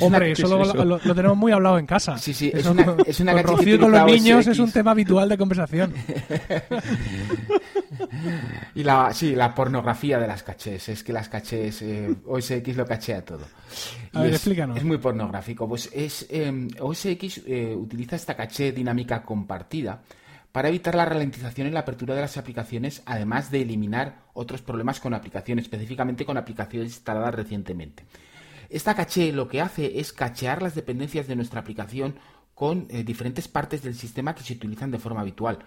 Hombre, 0.00 0.32
eso, 0.32 0.84
lo, 0.84 1.14
tenemos 1.14 1.36
muy 1.36 1.52
hablado 1.52 1.78
en 1.78 1.86
casa. 1.86 2.18
Sí, 2.18 2.34
sí, 2.34 2.50
es 2.52 2.66
una, 2.66 2.96
es 3.06 3.20
una 3.20 3.42
con 3.42 3.56
con 3.56 3.92
los 3.92 4.06
niños 4.06 4.46
es 4.46 4.58
un 4.58 4.72
tema 4.72 4.90
habitual 4.90 5.28
de 5.28 5.38
conversación. 5.38 5.94
y 8.74 8.82
la, 8.82 9.12
sí, 9.12 9.34
la 9.34 9.54
pornografía 9.54 10.18
de 10.18 10.26
las 10.26 10.42
cachés. 10.42 10.88
Es 10.88 11.04
que 11.04 11.12
las 11.12 11.28
cachés, 11.28 11.82
eh, 11.82 12.14
OSX 12.26 12.76
lo 12.76 12.86
cachea 12.86 13.24
todo. 13.24 13.44
A 14.12 14.22
ver, 14.22 14.32
explícanos. 14.32 14.78
Es 14.78 14.84
muy 14.84 14.98
pornográfico. 14.98 15.68
Pues 15.68 15.90
es 15.92 16.26
em, 16.30 16.68
OSX 16.80 17.42
eh, 17.46 17.74
utiliza 17.76 18.16
esta 18.16 18.34
caché 18.34 18.72
dinámica 18.72 19.22
compartida 19.22 20.02
para 20.54 20.68
evitar 20.68 20.94
la 20.94 21.04
ralentización 21.04 21.66
en 21.66 21.74
la 21.74 21.80
apertura 21.80 22.14
de 22.14 22.20
las 22.20 22.36
aplicaciones, 22.36 23.02
además 23.06 23.50
de 23.50 23.62
eliminar 23.62 24.22
otros 24.34 24.62
problemas 24.62 25.00
con 25.00 25.12
aplicaciones, 25.12 25.64
específicamente 25.64 26.24
con 26.24 26.36
aplicaciones 26.36 26.92
instaladas 26.92 27.34
recientemente. 27.34 28.04
Esta 28.68 28.94
caché 28.94 29.32
lo 29.32 29.48
que 29.48 29.60
hace 29.60 29.98
es 29.98 30.12
cachear 30.12 30.62
las 30.62 30.76
dependencias 30.76 31.26
de 31.26 31.34
nuestra 31.34 31.58
aplicación 31.58 32.20
con 32.54 32.86
eh, 32.88 33.02
diferentes 33.02 33.48
partes 33.48 33.82
del 33.82 33.96
sistema 33.96 34.32
que 34.36 34.44
se 34.44 34.52
utilizan 34.52 34.92
de 34.92 35.00
forma 35.00 35.22
habitual. 35.22 35.58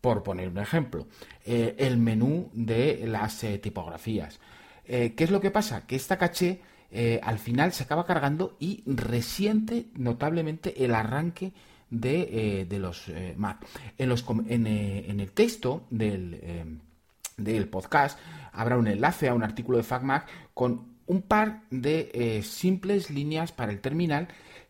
Por 0.00 0.22
poner 0.22 0.48
un 0.48 0.58
ejemplo, 0.58 1.06
eh, 1.44 1.76
el 1.76 1.98
menú 1.98 2.48
de 2.54 3.04
las 3.06 3.44
eh, 3.44 3.58
tipografías. 3.58 4.40
¿Qué 4.86 5.14
es 5.18 5.30
lo 5.30 5.42
que 5.42 5.50
pasa? 5.50 5.86
Que 5.86 5.96
esta 5.96 6.16
caché 6.16 6.62
al 7.22 7.38
final 7.38 7.74
se 7.74 7.84
acaba 7.84 8.06
cargando 8.06 8.56
y 8.58 8.84
resiente 8.86 9.90
notablemente 9.92 10.82
el 10.82 10.94
arranque 10.94 11.52
de, 11.90 12.66
los 12.78 13.06
Mac. 13.36 13.64
En, 13.96 14.08
los, 14.08 14.24
en, 14.48 14.66
el 14.66 15.32
texto 15.32 15.86
del, 15.90 16.80
del 17.36 17.68
podcast 17.68 18.18
habrá 18.52 18.76
un 18.76 18.88
enlace 18.88 19.28
a 19.28 19.34
un 19.34 19.42
artículo 19.42 19.78
de 19.78 19.84
FacMac 19.84 20.26
con 20.54 20.98
un 21.06 21.22
par 21.22 21.62
de 21.70 22.10
eh, 22.12 22.42
simples 22.42 23.10
líneas 23.10 23.50
para 23.50 23.72
el 23.72 23.80
terminal 23.80 24.28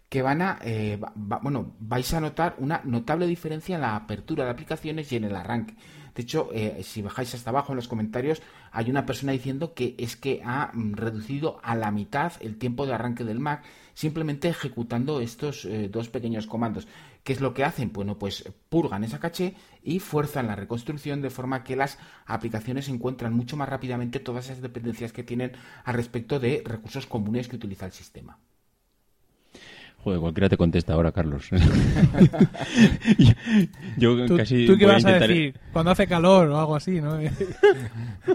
que 0.08 0.22
van 0.22 0.40
a, 0.40 0.58
eh, 0.62 0.98
bueno, 1.14 1.74
vais 1.80 2.14
a 2.14 2.20
notar 2.20 2.54
una 2.58 2.80
notable 2.84 3.26
diferencia 3.26 3.74
en 3.74 3.82
la 3.82 3.94
apertura 3.94 4.44
de 4.44 4.50
aplicaciones 4.50 5.12
y 5.12 5.16
en 5.16 5.24
el 5.24 5.36
arranque. 5.36 5.74
De 6.14 6.22
hecho, 6.22 6.48
eh, 6.52 6.80
si 6.82 7.02
bajáis 7.02 7.34
hasta 7.34 7.50
abajo 7.50 7.72
en 7.72 7.76
los 7.76 7.88
comentarios, 7.88 8.40
hay 8.72 8.88
una 8.90 9.04
persona 9.04 9.32
diciendo 9.32 9.74
que 9.74 9.94
es 9.98 10.16
que 10.16 10.40
ha 10.44 10.70
mm, 10.72 10.94
reducido 10.94 11.60
a 11.62 11.76
la 11.76 11.90
mitad 11.90 12.32
el 12.40 12.56
tiempo 12.56 12.86
de 12.86 12.94
arranque 12.94 13.24
del 13.24 13.38
Mac 13.38 13.64
simplemente 13.98 14.48
ejecutando 14.48 15.20
estos 15.20 15.66
dos 15.90 16.08
pequeños 16.08 16.46
comandos. 16.46 16.86
¿Qué 17.24 17.32
es 17.32 17.40
lo 17.40 17.52
que 17.52 17.64
hacen? 17.64 17.92
Bueno, 17.92 18.16
pues 18.16 18.44
purgan 18.68 19.02
esa 19.02 19.18
caché 19.18 19.56
y 19.82 19.98
fuerzan 19.98 20.46
la 20.46 20.54
reconstrucción 20.54 21.20
de 21.20 21.30
forma 21.30 21.64
que 21.64 21.74
las 21.74 21.98
aplicaciones 22.24 22.88
encuentran 22.88 23.34
mucho 23.34 23.56
más 23.56 23.68
rápidamente 23.68 24.20
todas 24.20 24.44
esas 24.44 24.62
dependencias 24.62 25.12
que 25.12 25.24
tienen 25.24 25.50
al 25.82 25.96
respecto 25.96 26.38
de 26.38 26.62
recursos 26.64 27.06
comunes 27.06 27.48
que 27.48 27.56
utiliza 27.56 27.86
el 27.86 27.92
sistema. 27.92 28.38
Joder, 30.08 30.20
cualquiera 30.20 30.48
te 30.48 30.56
contesta 30.56 30.94
ahora, 30.94 31.12
Carlos. 31.12 31.50
yo, 33.98 34.24
¿Tú, 34.24 34.38
casi 34.38 34.66
¿Tú 34.66 34.78
qué 34.78 34.86
vas 34.86 35.04
a, 35.04 35.18
decir? 35.18 35.54
Cuando 35.70 35.90
hace 35.90 36.06
calor 36.06 36.48
o 36.48 36.58
algo 36.58 36.76
así, 36.76 36.98
¿no? 36.98 37.20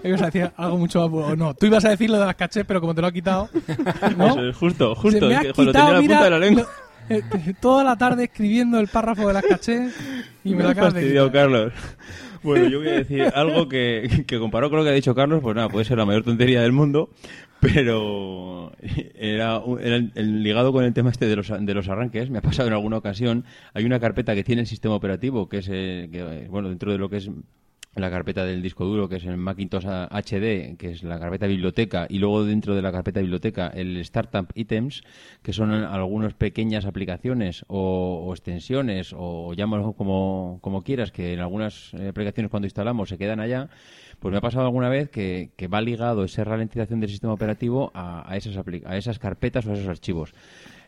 ibas 0.04 0.22
a 0.22 0.26
decir 0.26 0.52
algo 0.56 0.78
mucho 0.78 1.08
más... 1.08 1.36
No, 1.36 1.52
tú 1.54 1.66
ibas 1.66 1.84
a 1.84 1.88
decir 1.88 2.10
lo 2.10 2.20
de 2.20 2.26
las 2.26 2.36
cachés, 2.36 2.64
pero 2.64 2.80
como 2.80 2.94
te 2.94 3.00
lo 3.00 3.08
ha 3.08 3.12
quitado... 3.12 3.48
¿no? 4.16 4.52
justo, 4.52 4.94
justo. 4.94 5.26
me 5.26 5.34
ha 5.34 5.40
quitado, 5.40 5.64
lo 5.64 5.72
tenía 5.72 5.90
la 5.90 5.98
punta 5.98 6.24
de 6.24 6.30
la 6.30 6.38
lengua. 6.38 6.66
Eh, 7.08 7.22
toda 7.60 7.82
la 7.82 7.96
tarde 7.96 8.24
escribiendo 8.24 8.78
el 8.78 8.86
párrafo 8.86 9.26
de 9.26 9.34
las 9.34 9.42
caché 9.42 9.90
y 10.44 10.54
me, 10.54 10.62
lo 10.62 10.68
acabas 10.68 10.94
de 10.94 11.30
Carlos. 11.32 11.72
Bueno, 12.44 12.68
yo 12.68 12.78
voy 12.78 12.88
a 12.88 12.92
decir 12.92 13.22
algo 13.34 13.68
que, 13.68 14.24
que 14.28 14.38
comparado 14.38 14.70
con 14.70 14.78
lo 14.78 14.84
que 14.84 14.90
ha 14.90 14.94
dicho 14.94 15.14
Carlos, 15.14 15.40
pues 15.42 15.56
nada, 15.56 15.68
puede 15.68 15.86
ser 15.86 15.98
la 15.98 16.04
mayor 16.04 16.22
tontería 16.22 16.62
del 16.62 16.72
mundo, 16.72 17.10
pero 17.72 18.72
era, 19.14 19.62
el, 19.80 20.42
ligado 20.42 20.72
con 20.72 20.84
el 20.84 20.92
tema 20.92 21.10
este 21.10 21.26
de 21.26 21.36
los, 21.36 21.48
de 21.48 21.74
los 21.74 21.88
arranques, 21.88 22.30
me 22.30 22.38
ha 22.38 22.42
pasado 22.42 22.68
en 22.68 22.74
alguna 22.74 22.98
ocasión, 22.98 23.44
hay 23.72 23.84
una 23.84 24.00
carpeta 24.00 24.34
que 24.34 24.44
tiene 24.44 24.62
el 24.62 24.66
sistema 24.66 24.94
operativo, 24.94 25.48
que 25.48 25.58
es, 25.58 25.68
eh, 25.70 26.08
que, 26.12 26.46
bueno, 26.48 26.68
dentro 26.68 26.92
de 26.92 26.98
lo 26.98 27.08
que 27.08 27.16
es 27.16 27.30
la 27.96 28.10
carpeta 28.10 28.44
del 28.44 28.60
disco 28.60 28.84
duro, 28.84 29.08
que 29.08 29.16
es 29.16 29.24
el 29.24 29.36
Macintosh 29.36 29.86
HD, 29.86 30.76
que 30.76 30.90
es 30.90 31.04
la 31.04 31.18
carpeta 31.18 31.46
biblioteca, 31.46 32.06
y 32.08 32.18
luego 32.18 32.44
dentro 32.44 32.74
de 32.74 32.82
la 32.82 32.90
carpeta 32.90 33.20
biblioteca 33.20 33.68
el 33.68 33.96
Startup 33.98 34.46
Items, 34.54 35.02
que 35.42 35.52
son 35.52 35.70
algunas 35.72 36.34
pequeñas 36.34 36.86
aplicaciones 36.86 37.64
o, 37.68 38.30
extensiones, 38.34 39.14
o 39.16 39.54
llámalo 39.54 39.92
como, 39.92 40.58
como 40.60 40.82
quieras, 40.82 41.12
que 41.12 41.34
en 41.34 41.40
algunas 41.40 41.94
eh, 41.94 42.08
aplicaciones 42.08 42.50
cuando 42.50 42.66
instalamos 42.66 43.08
se 43.08 43.18
quedan 43.18 43.40
allá, 43.40 43.68
pues 44.24 44.32
me 44.32 44.38
ha 44.38 44.40
pasado 44.40 44.64
alguna 44.64 44.88
vez 44.88 45.10
que, 45.10 45.50
que 45.54 45.68
va 45.68 45.82
ligado 45.82 46.24
esa 46.24 46.44
ralentización 46.44 46.98
del 46.98 47.10
sistema 47.10 47.34
operativo 47.34 47.90
a, 47.92 48.26
a, 48.26 48.38
esas, 48.38 48.56
a 48.86 48.96
esas 48.96 49.18
carpetas 49.18 49.66
o 49.66 49.70
a 49.70 49.74
esos 49.74 49.86
archivos. 49.86 50.32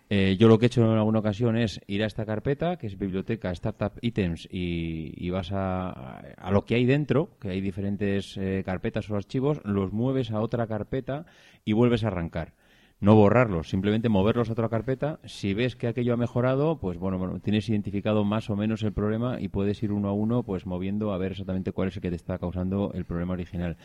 Eh, 0.08 0.38
yo 0.40 0.48
lo 0.48 0.58
que 0.58 0.64
he 0.64 0.68
hecho 0.68 0.82
en 0.90 0.96
alguna 0.96 1.18
ocasión 1.18 1.58
es 1.58 1.82
ir 1.86 2.02
a 2.02 2.06
esta 2.06 2.24
carpeta, 2.24 2.78
que 2.78 2.86
es 2.86 2.96
biblioteca 2.96 3.50
Startup 3.50 3.92
Items, 4.00 4.48
y, 4.50 5.28
vas 5.28 5.52
a, 5.52 5.90
a, 6.20 6.50
lo 6.50 6.64
que 6.64 6.76
hay 6.76 6.86
dentro, 6.86 7.28
que 7.38 7.50
hay 7.50 7.60
diferentes 7.60 8.38
eh, 8.38 8.62
carpetas 8.64 9.10
o 9.10 9.16
archivos, 9.16 9.60
los 9.64 9.92
mueves 9.92 10.30
a 10.30 10.40
otra 10.40 10.66
carpeta 10.66 11.26
y 11.62 11.74
vuelves 11.74 12.04
a 12.04 12.06
arrancar. 12.06 12.54
No 12.98 13.14
borrarlos, 13.14 13.68
simplemente 13.68 14.08
moverlos 14.08 14.48
a 14.48 14.52
otra 14.52 14.70
carpeta. 14.70 15.18
Si 15.26 15.52
ves 15.52 15.76
que 15.76 15.86
aquello 15.86 16.14
ha 16.14 16.16
mejorado, 16.16 16.78
pues 16.78 16.96
bueno, 16.96 17.18
bueno, 17.18 17.40
tienes 17.40 17.68
identificado 17.68 18.24
más 18.24 18.48
o 18.48 18.56
menos 18.56 18.82
el 18.82 18.92
problema 18.92 19.38
y 19.38 19.48
puedes 19.48 19.82
ir 19.82 19.92
uno 19.92 20.08
a 20.08 20.12
uno, 20.12 20.42
pues 20.42 20.64
moviendo 20.64 21.12
a 21.12 21.18
ver 21.18 21.32
exactamente 21.32 21.72
cuál 21.72 21.88
es 21.88 21.96
el 21.96 22.02
que 22.02 22.08
te 22.08 22.16
está 22.16 22.38
causando 22.38 22.92
el 22.94 23.04
problema 23.04 23.34
original. 23.34 23.76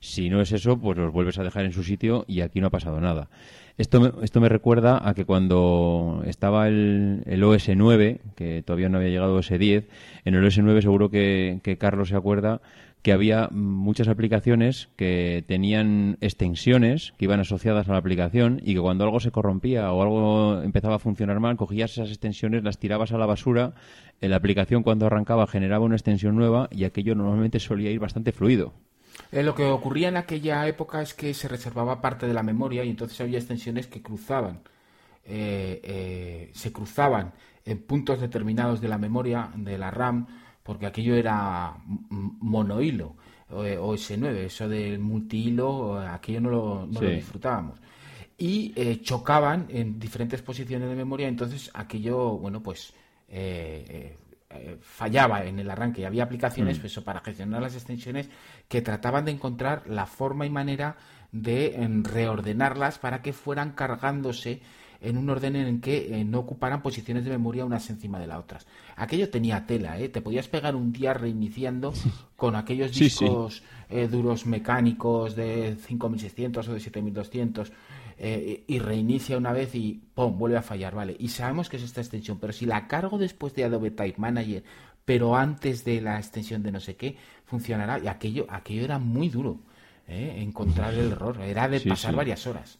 Si 0.00 0.30
no 0.30 0.40
es 0.40 0.52
eso, 0.52 0.78
pues 0.78 0.96
los 0.96 1.12
vuelves 1.12 1.38
a 1.38 1.42
dejar 1.42 1.66
en 1.66 1.72
su 1.72 1.82
sitio 1.82 2.24
y 2.26 2.40
aquí 2.40 2.60
no 2.60 2.68
ha 2.68 2.70
pasado 2.70 3.00
nada. 3.00 3.28
Esto 3.76 4.00
me, 4.00 4.12
esto 4.22 4.40
me 4.40 4.48
recuerda 4.48 5.06
a 5.06 5.14
que 5.14 5.24
cuando 5.24 6.22
estaba 6.26 6.68
el, 6.68 7.22
el 7.26 7.42
OS 7.42 7.68
9, 7.74 8.20
que 8.34 8.62
todavía 8.62 8.88
no 8.88 8.98
había 8.98 9.10
llegado 9.10 9.36
OS 9.36 9.50
10, 9.50 9.88
en 10.24 10.34
el 10.34 10.44
OS 10.44 10.58
9 10.58 10.82
seguro 10.82 11.10
que, 11.10 11.60
Carlos 11.78 12.08
se 12.08 12.16
acuerda 12.16 12.60
que 13.04 13.12
había 13.12 13.50
muchas 13.52 14.08
aplicaciones 14.08 14.88
que 14.96 15.44
tenían 15.46 16.16
extensiones 16.22 17.12
que 17.18 17.26
iban 17.26 17.38
asociadas 17.38 17.86
a 17.86 17.92
la 17.92 17.98
aplicación 17.98 18.62
y 18.64 18.72
que 18.72 18.80
cuando 18.80 19.04
algo 19.04 19.20
se 19.20 19.30
corrompía 19.30 19.92
o 19.92 20.02
algo 20.02 20.62
empezaba 20.62 20.94
a 20.94 20.98
funcionar 20.98 21.38
mal, 21.38 21.58
cogías 21.58 21.92
esas 21.92 22.08
extensiones, 22.08 22.64
las 22.64 22.78
tirabas 22.78 23.12
a 23.12 23.18
la 23.18 23.26
basura, 23.26 23.74
la 24.22 24.36
aplicación 24.36 24.82
cuando 24.82 25.04
arrancaba 25.04 25.46
generaba 25.46 25.84
una 25.84 25.96
extensión 25.96 26.34
nueva 26.34 26.70
y 26.70 26.84
aquello 26.84 27.14
normalmente 27.14 27.60
solía 27.60 27.90
ir 27.90 28.00
bastante 28.00 28.32
fluido. 28.32 28.72
Eh, 29.32 29.42
lo 29.42 29.54
que 29.54 29.64
ocurría 29.66 30.08
en 30.08 30.16
aquella 30.16 30.66
época 30.66 31.02
es 31.02 31.12
que 31.12 31.34
se 31.34 31.46
reservaba 31.46 32.00
parte 32.00 32.26
de 32.26 32.32
la 32.32 32.42
memoria 32.42 32.84
y 32.84 32.88
entonces 32.88 33.20
había 33.20 33.38
extensiones 33.38 33.86
que 33.86 34.00
cruzaban. 34.00 34.62
Eh, 35.26 35.78
eh, 35.84 36.50
se 36.54 36.72
cruzaban 36.72 37.34
en 37.66 37.82
puntos 37.82 38.18
determinados 38.22 38.80
de 38.80 38.88
la 38.88 38.96
memoria, 38.96 39.50
de 39.56 39.76
la 39.76 39.90
RAM, 39.90 40.26
porque 40.64 40.86
aquello 40.86 41.14
era 41.14 41.76
monohilo 42.10 43.14
o 43.50 43.94
S9, 43.94 44.46
eso 44.46 44.68
del 44.68 44.98
multihilo, 44.98 46.00
aquello 46.00 46.40
no 46.40 46.50
lo, 46.50 46.86
no 46.90 47.00
lo 47.00 47.10
disfrutábamos. 47.10 47.78
Y 48.36 48.96
chocaban 49.02 49.66
en 49.68 50.00
diferentes 50.00 50.42
posiciones 50.42 50.88
de 50.88 50.96
memoria, 50.96 51.28
entonces 51.28 51.70
aquello, 51.72 52.30
bueno, 52.38 52.60
pues 52.60 52.92
eh, 53.28 54.78
fallaba 54.80 55.44
en 55.44 55.58
el 55.58 55.70
arranque 55.70 56.02
y 56.02 56.04
había 56.04 56.24
aplicaciones 56.24 56.78
mm. 56.78 56.80
pues, 56.80 56.98
para 57.00 57.20
gestionar 57.20 57.60
las 57.60 57.74
extensiones 57.74 58.28
que 58.68 58.82
trataban 58.82 59.24
de 59.24 59.32
encontrar 59.32 59.82
la 59.86 60.06
forma 60.06 60.46
y 60.46 60.50
manera 60.50 60.96
de 61.32 61.76
reordenarlas 62.04 62.98
para 62.98 63.20
que 63.20 63.32
fueran 63.32 63.72
cargándose 63.72 64.62
en 65.04 65.16
un 65.18 65.28
orden 65.30 65.56
en 65.56 65.80
que 65.80 66.20
eh, 66.20 66.24
no 66.24 66.40
ocuparan 66.40 66.82
posiciones 66.82 67.24
de 67.24 67.30
memoria 67.30 67.64
unas 67.64 67.88
encima 67.90 68.18
de 68.18 68.26
las 68.26 68.38
otras. 68.38 68.66
Aquello 68.96 69.28
tenía 69.30 69.66
tela, 69.66 69.98
¿eh? 70.00 70.08
te 70.08 70.20
podías 70.20 70.48
pegar 70.48 70.74
un 70.74 70.92
día 70.92 71.14
reiniciando 71.14 71.92
con 72.36 72.56
aquellos 72.56 72.92
discos 72.92 73.62
eh, 73.90 74.08
duros 74.08 74.46
mecánicos 74.46 75.36
de 75.36 75.76
5600 75.76 76.68
o 76.68 76.74
de 76.74 76.80
7200 76.80 77.72
eh, 78.16 78.64
y 78.66 78.78
reinicia 78.78 79.36
una 79.36 79.52
vez 79.52 79.74
y 79.74 80.00
¡pum! 80.14 80.38
vuelve 80.38 80.56
a 80.56 80.62
fallar, 80.62 80.94
¿vale? 80.94 81.16
Y 81.18 81.28
sabemos 81.28 81.68
que 81.68 81.76
es 81.76 81.82
esta 81.82 82.00
extensión, 82.00 82.38
pero 82.38 82.52
si 82.52 82.64
la 82.64 82.86
cargo 82.86 83.18
después 83.18 83.54
de 83.54 83.64
Adobe 83.64 83.90
Type 83.90 84.20
Manager, 84.20 84.62
pero 85.04 85.36
antes 85.36 85.84
de 85.84 86.00
la 86.00 86.18
extensión 86.18 86.62
de 86.62 86.72
no 86.72 86.80
sé 86.80 86.96
qué, 86.96 87.16
funcionará. 87.44 87.98
Y 87.98 88.06
aquello, 88.06 88.46
aquello 88.48 88.84
era 88.84 88.98
muy 88.98 89.28
duro, 89.28 89.58
¿eh? 90.08 90.36
encontrar 90.38 90.94
el 90.94 91.12
error, 91.12 91.40
era 91.40 91.68
de 91.68 91.80
pasar 91.80 92.14
varias 92.14 92.46
horas. 92.46 92.78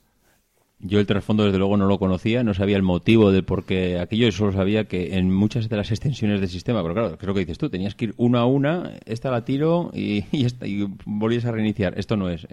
Yo 0.87 1.01
el 1.01 1.07
trasfondo 1.07 1.47
desde 1.47 1.57
luego 1.57 1.79
no 1.79 1.87
lo 1.87 1.99
conocía, 1.99 2.45
no 2.45 2.53
sabía 2.53 2.77
el 2.77 2.83
motivo 2.83 3.33
de 3.33 3.43
por 3.43 3.65
qué 3.65 3.99
aquello, 3.99 4.31
solo 4.33 4.53
sabía 4.53 4.85
que 4.85 5.17
en 5.17 5.33
muchas 5.33 5.71
de 5.71 5.79
las 5.79 5.91
extensiones 5.91 6.41
del 6.41 6.51
sistema, 6.51 6.83
pero 6.83 6.93
claro, 6.93 7.17
creo 7.17 7.33
que 7.33 7.41
dices 7.41 7.57
tú, 7.57 7.71
tenías 7.71 7.95
que 7.95 8.05
ir 8.05 8.15
una 8.19 8.41
a 8.41 8.45
una, 8.45 8.93
esta 9.07 9.31
la 9.31 9.47
tiro 9.47 9.91
y, 9.95 10.27
y, 10.31 10.45
esta, 10.45 10.67
y 10.67 10.87
volvías 11.07 11.47
a 11.47 11.53
reiniciar. 11.53 11.99
Esto 11.99 12.19
no 12.19 12.29
es, 12.29 12.47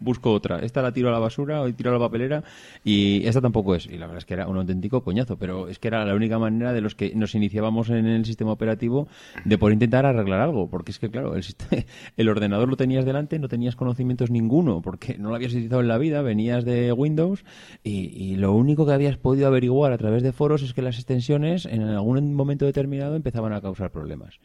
busco 0.00 0.32
otra, 0.32 0.58
esta 0.58 0.82
la 0.82 0.90
tiro 0.90 1.08
a 1.08 1.12
la 1.12 1.20
basura 1.20 1.60
o 1.60 1.72
tiro 1.72 1.90
a 1.90 1.92
la 1.92 2.00
papelera 2.00 2.42
y 2.82 3.24
esta 3.24 3.40
tampoco 3.40 3.76
es. 3.76 3.86
Y 3.86 3.96
la 3.96 4.06
verdad 4.06 4.18
es 4.18 4.24
que 4.24 4.34
era 4.34 4.48
un 4.48 4.56
auténtico 4.56 5.04
coñazo, 5.04 5.36
pero 5.36 5.68
es 5.68 5.78
que 5.78 5.86
era 5.86 6.04
la 6.04 6.16
única 6.16 6.40
manera 6.40 6.72
de 6.72 6.80
los 6.80 6.96
que 6.96 7.14
nos 7.14 7.36
iniciábamos 7.36 7.90
en 7.90 8.06
el 8.06 8.24
sistema 8.24 8.50
operativo 8.50 9.06
de 9.44 9.56
poder 9.56 9.74
intentar 9.74 10.04
arreglar 10.04 10.40
algo, 10.40 10.68
porque 10.68 10.90
es 10.90 10.98
que 10.98 11.10
claro, 11.10 11.36
el, 11.36 11.44
el 12.16 12.28
ordenador 12.28 12.68
lo 12.68 12.76
tenías 12.76 13.04
delante, 13.04 13.38
no 13.38 13.46
tenías 13.46 13.76
conocimientos 13.76 14.32
ninguno, 14.32 14.82
porque 14.82 15.16
no 15.16 15.28
lo 15.28 15.36
habías 15.36 15.52
utilizado 15.52 15.80
en 15.80 15.86
la 15.86 15.98
vida, 15.98 16.22
venías 16.22 16.64
de 16.64 16.90
Windows 16.90 17.44
y, 17.82 18.36
lo 18.36 18.52
único 18.52 18.86
que 18.86 18.92
habías 18.92 19.16
podido 19.16 19.46
averiguar 19.46 19.92
a 19.92 19.98
través 19.98 20.22
de 20.22 20.32
foros 20.32 20.62
es 20.62 20.74
que 20.74 20.82
las 20.82 20.96
extensiones 20.96 21.66
en 21.66 21.82
algún 21.82 22.34
momento 22.34 22.66
determinado 22.66 23.16
empezaban 23.16 23.52
a 23.52 23.60
causar 23.60 23.90
problemas. 23.90 24.38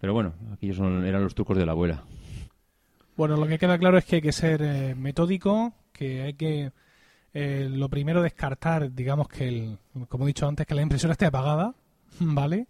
Pero 0.00 0.12
bueno, 0.12 0.34
aquellos 0.52 0.78
eran 0.78 1.22
los 1.22 1.34
trucos 1.34 1.56
de 1.56 1.66
la 1.66 1.72
abuela. 1.72 2.04
Bueno, 3.16 3.36
lo 3.36 3.46
que 3.46 3.58
queda 3.58 3.78
claro 3.78 3.96
es 3.96 4.04
que 4.04 4.16
hay 4.16 4.22
que 4.22 4.32
ser 4.32 4.60
eh, 4.62 4.94
metódico, 4.94 5.72
que 5.92 6.22
hay 6.22 6.34
que 6.34 6.72
eh, 7.32 7.68
lo 7.70 7.88
primero 7.88 8.22
descartar, 8.22 8.92
digamos 8.92 9.28
que, 9.28 9.48
el, 9.48 9.78
como 10.08 10.24
he 10.24 10.28
dicho 10.28 10.46
antes, 10.46 10.66
que 10.66 10.74
la 10.74 10.82
impresora 10.82 11.12
esté 11.12 11.26
apagada, 11.26 11.74
¿vale? 12.20 12.66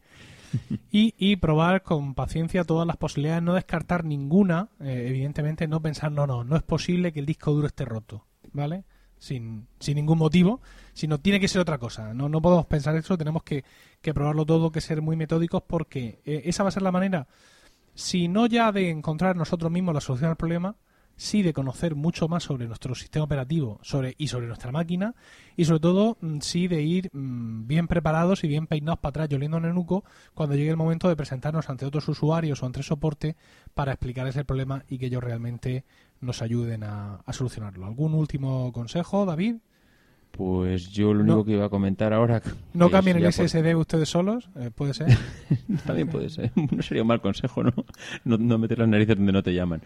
Y, 0.92 1.14
y, 1.18 1.36
probar 1.36 1.82
con 1.82 2.14
paciencia 2.14 2.62
todas 2.62 2.86
las 2.86 2.96
posibilidades, 2.96 3.42
no 3.42 3.54
descartar 3.54 4.04
ninguna, 4.04 4.68
eh, 4.80 5.06
evidentemente 5.08 5.66
no 5.66 5.82
pensar, 5.82 6.12
no, 6.12 6.28
no, 6.28 6.44
no 6.44 6.56
es 6.56 6.62
posible 6.62 7.12
que 7.12 7.18
el 7.18 7.26
disco 7.26 7.52
duro 7.52 7.66
esté 7.66 7.84
roto, 7.84 8.24
¿vale? 8.52 8.84
Sin, 9.24 9.66
sin 9.80 9.96
ningún 9.96 10.18
motivo, 10.18 10.60
sino 10.92 11.18
tiene 11.18 11.40
que 11.40 11.48
ser 11.48 11.62
otra 11.62 11.78
cosa. 11.78 12.12
No, 12.12 12.28
no 12.28 12.42
podemos 12.42 12.66
pensar 12.66 12.94
eso, 12.94 13.16
tenemos 13.16 13.42
que, 13.42 13.64
que 14.02 14.12
probarlo 14.12 14.44
todo, 14.44 14.70
que 14.70 14.82
ser 14.82 15.00
muy 15.00 15.16
metódicos 15.16 15.62
porque 15.66 16.20
eh, 16.26 16.42
esa 16.44 16.62
va 16.62 16.68
a 16.68 16.72
ser 16.72 16.82
la 16.82 16.92
manera, 16.92 17.26
si 17.94 18.28
no 18.28 18.46
ya 18.46 18.70
de 18.70 18.90
encontrar 18.90 19.34
nosotros 19.34 19.72
mismos 19.72 19.94
la 19.94 20.02
solución 20.02 20.30
al 20.30 20.36
problema, 20.36 20.76
sí 21.16 21.42
de 21.42 21.52
conocer 21.52 21.94
mucho 21.94 22.28
más 22.28 22.42
sobre 22.42 22.66
nuestro 22.66 22.94
sistema 22.94 23.24
operativo 23.24 23.78
sobre, 23.82 24.14
y 24.18 24.28
sobre 24.28 24.46
nuestra 24.46 24.72
máquina 24.72 25.14
y 25.56 25.64
sobre 25.64 25.80
todo 25.80 26.18
mm, 26.20 26.40
sí 26.40 26.68
de 26.68 26.82
ir 26.82 27.08
mm, 27.12 27.66
bien 27.66 27.86
preparados 27.86 28.44
y 28.44 28.48
bien 28.48 28.66
peinados 28.66 28.98
para 28.98 29.10
atrás, 29.10 29.28
oliendo 29.32 29.58
en 29.58 29.64
el 29.64 29.74
nuco 29.74 30.04
cuando 30.34 30.56
llegue 30.56 30.70
el 30.70 30.76
momento 30.76 31.08
de 31.08 31.16
presentarnos 31.16 31.70
ante 31.70 31.86
otros 31.86 32.08
usuarios 32.08 32.62
o 32.62 32.66
ante 32.66 32.82
soporte 32.82 33.36
para 33.74 33.92
explicarles 33.92 34.36
el 34.36 34.44
problema 34.44 34.84
y 34.88 34.98
que 34.98 35.06
ellos 35.06 35.22
realmente 35.22 35.84
nos 36.20 36.42
ayuden 36.42 36.84
a, 36.84 37.20
solucionarlo. 37.32 37.86
¿Algún 37.86 38.14
último 38.14 38.72
consejo, 38.72 39.26
David? 39.26 39.56
Pues 40.30 40.90
yo 40.90 41.14
lo 41.14 41.22
único 41.22 41.44
que 41.44 41.52
iba 41.52 41.66
a 41.66 41.68
comentar 41.68 42.12
ahora. 42.12 42.42
¿No 42.72 42.90
cambien 42.90 43.18
el 43.18 43.32
SSD 43.32 43.76
ustedes 43.76 44.08
solos? 44.08 44.50
Eh, 44.56 44.70
¿Puede 44.74 44.92
ser? 44.92 45.16
También 45.86 46.08
puede 46.08 46.28
ser. 46.28 46.50
No 46.72 46.82
sería 46.82 47.02
un 47.02 47.08
mal 47.08 47.20
consejo, 47.20 47.62
¿no? 47.62 47.72
¿no? 48.24 48.36
No 48.36 48.58
meter 48.58 48.80
las 48.80 48.88
narices 48.88 49.16
donde 49.16 49.32
no 49.32 49.44
te 49.44 49.54
llaman. 49.54 49.82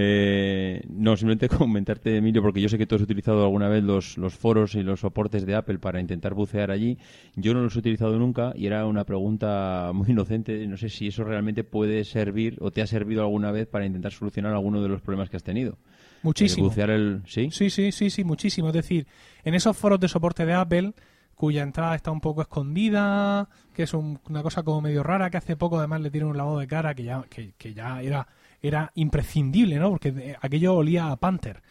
Eh, 0.00 0.80
no, 0.88 1.16
simplemente 1.16 1.48
comentarte, 1.58 2.16
Emilio, 2.16 2.40
porque 2.40 2.60
yo 2.60 2.68
sé 2.68 2.78
que 2.78 2.86
tú 2.86 2.94
has 2.94 3.02
utilizado 3.02 3.42
alguna 3.42 3.68
vez 3.68 3.82
los, 3.82 4.16
los 4.16 4.32
foros 4.32 4.76
y 4.76 4.84
los 4.84 5.00
soportes 5.00 5.44
de 5.44 5.56
Apple 5.56 5.80
para 5.80 6.00
intentar 6.00 6.34
bucear 6.34 6.70
allí. 6.70 6.98
Yo 7.34 7.52
no 7.52 7.62
los 7.62 7.74
he 7.74 7.80
utilizado 7.80 8.16
nunca 8.16 8.52
y 8.54 8.66
era 8.66 8.86
una 8.86 9.02
pregunta 9.04 9.90
muy 9.94 10.10
inocente. 10.10 10.64
No 10.68 10.76
sé 10.76 10.88
si 10.88 11.08
eso 11.08 11.24
realmente 11.24 11.64
puede 11.64 12.04
servir 12.04 12.58
o 12.60 12.70
te 12.70 12.80
ha 12.80 12.86
servido 12.86 13.22
alguna 13.22 13.50
vez 13.50 13.66
para 13.66 13.86
intentar 13.86 14.12
solucionar 14.12 14.52
alguno 14.52 14.80
de 14.80 14.88
los 14.88 15.00
problemas 15.00 15.30
que 15.30 15.36
has 15.36 15.42
tenido. 15.42 15.78
Muchísimo. 16.22 16.68
bucear 16.68 16.90
el... 16.90 17.22
¿Sí? 17.26 17.50
sí, 17.50 17.68
sí, 17.68 17.90
sí, 17.90 18.10
sí, 18.10 18.22
muchísimo. 18.22 18.68
Es 18.68 18.74
decir, 18.74 19.08
en 19.42 19.54
esos 19.54 19.76
foros 19.76 19.98
de 19.98 20.06
soporte 20.06 20.46
de 20.46 20.54
Apple 20.54 20.92
cuya 21.34 21.62
entrada 21.62 21.96
está 21.96 22.12
un 22.12 22.20
poco 22.20 22.42
escondida, 22.42 23.48
que 23.74 23.84
es 23.84 23.94
una 23.94 24.42
cosa 24.42 24.62
como 24.62 24.80
medio 24.80 25.02
rara, 25.02 25.30
que 25.30 25.36
hace 25.38 25.56
poco 25.56 25.78
además 25.78 26.02
le 26.02 26.10
tiene 26.10 26.26
un 26.26 26.36
lavado 26.36 26.58
de 26.58 26.68
cara 26.68 26.94
que 26.94 27.04
ya, 27.04 27.24
que, 27.28 27.52
que 27.56 27.74
ya 27.74 28.00
era 28.02 28.26
era 28.62 28.90
imprescindible, 28.94 29.76
¿no? 29.76 29.90
Porque 29.90 30.36
aquello 30.40 30.74
olía 30.74 31.10
a 31.10 31.16
Panther. 31.16 31.62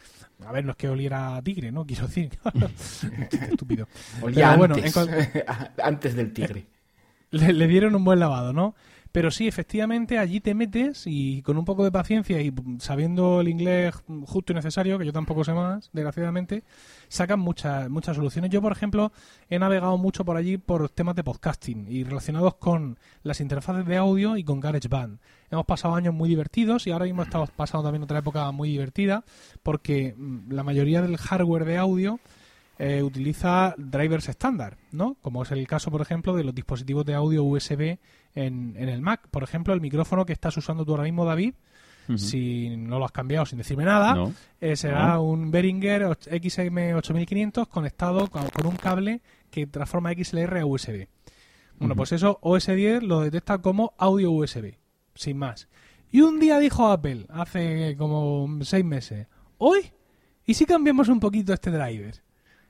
A 0.46 0.52
ver, 0.52 0.64
no 0.64 0.72
es 0.72 0.76
que 0.76 0.88
oliera 0.88 1.36
a 1.36 1.42
tigre, 1.42 1.72
¿no? 1.72 1.84
Quiero 1.86 2.06
decir. 2.06 2.30
estúpido. 3.50 3.88
Olía 4.22 4.52
antes, 4.52 4.96
antes 5.82 6.14
del 6.14 6.32
tigre. 6.32 6.66
Le, 7.30 7.66
dieron 7.66 7.94
un 7.94 8.04
buen 8.04 8.20
lavado, 8.20 8.52
¿no? 8.52 8.74
Pero 9.12 9.30
sí, 9.30 9.48
efectivamente, 9.48 10.18
allí 10.18 10.40
te 10.40 10.54
metes 10.54 11.04
y 11.06 11.42
con 11.42 11.56
un 11.56 11.64
poco 11.64 11.84
de 11.84 11.90
paciencia 11.90 12.40
y 12.40 12.52
sabiendo 12.78 13.40
el 13.40 13.48
inglés 13.48 13.94
justo 14.26 14.52
y 14.52 14.56
necesario, 14.56 14.98
que 14.98 15.06
yo 15.06 15.12
tampoco 15.12 15.44
sé 15.44 15.54
más, 15.54 15.90
desgraciadamente, 15.92 16.62
sacan 17.08 17.40
muchas, 17.40 17.88
muchas 17.88 18.16
soluciones. 18.16 18.50
Yo, 18.50 18.60
por 18.60 18.72
ejemplo, 18.72 19.12
he 19.48 19.58
navegado 19.58 19.96
mucho 19.96 20.24
por 20.24 20.36
allí 20.36 20.58
por 20.58 20.88
temas 20.90 21.16
de 21.16 21.24
podcasting 21.24 21.86
y 21.88 22.04
relacionados 22.04 22.56
con 22.56 22.98
las 23.22 23.40
interfaces 23.40 23.86
de 23.86 23.96
audio 23.96 24.36
y 24.36 24.44
con 24.44 24.60
GarageBand. 24.60 25.20
Hemos 25.50 25.64
pasado 25.64 25.94
años 25.94 26.12
muy 26.12 26.28
divertidos 26.28 26.86
y 26.86 26.90
ahora 26.90 27.06
mismo 27.06 27.22
estamos 27.22 27.50
pasando 27.50 27.84
también 27.84 28.02
otra 28.02 28.18
época 28.18 28.50
muy 28.50 28.68
divertida 28.68 29.24
porque 29.62 30.14
mm, 30.16 30.52
la 30.52 30.62
mayoría 30.62 31.00
del 31.00 31.16
hardware 31.16 31.64
de 31.64 31.78
audio 31.78 32.20
eh, 32.78 33.02
utiliza 33.02 33.74
drivers 33.76 34.28
estándar, 34.28 34.76
¿no? 34.92 35.16
Como 35.20 35.42
es 35.42 35.50
el 35.50 35.66
caso, 35.66 35.90
por 35.90 36.00
ejemplo, 36.00 36.36
de 36.36 36.44
los 36.44 36.54
dispositivos 36.54 37.04
de 37.04 37.14
audio 37.14 37.42
USB 37.42 37.98
en, 38.46 38.74
en 38.76 38.88
el 38.88 39.02
Mac. 39.02 39.28
Por 39.30 39.42
ejemplo, 39.42 39.74
el 39.74 39.80
micrófono 39.80 40.24
que 40.24 40.32
estás 40.32 40.56
usando 40.56 40.84
tú 40.84 40.92
ahora 40.92 41.04
mismo, 41.04 41.24
David, 41.24 41.54
si 42.16 42.74
no 42.76 42.98
lo 42.98 43.04
has 43.04 43.12
cambiado 43.12 43.44
sin 43.44 43.58
decirme 43.58 43.84
nada, 43.84 44.32
eh, 44.60 44.76
será 44.76 45.20
un 45.20 45.50
Behringer 45.50 46.04
XM8500 46.04 47.68
conectado 47.68 48.28
con, 48.30 48.44
un 48.64 48.76
cable 48.76 49.20
que 49.50 49.66
transforma 49.66 50.12
XLR 50.12 50.58
a 50.58 50.66
USB. 50.66 51.06
Bueno, 51.78 51.94
pues 51.94 52.12
eso 52.12 52.38
OS 52.40 52.66
10 52.66 53.02
lo 53.02 53.20
detecta 53.20 53.58
como 53.58 53.92
audio 53.98 54.32
USB, 54.32 54.74
sin 55.14 55.36
más. 55.36 55.68
Y 56.10 56.22
un 56.22 56.40
día 56.40 56.58
dijo 56.58 56.88
Apple, 56.88 57.26
hace 57.28 57.94
como 57.98 58.58
seis 58.62 58.84
meses, 58.84 59.26
hoy, 59.58 59.92
¿y 60.46 60.54
si 60.54 60.64
cambiamos 60.64 61.08
un 61.08 61.20
poquito 61.20 61.52
este 61.52 61.70
driver? 61.70 62.22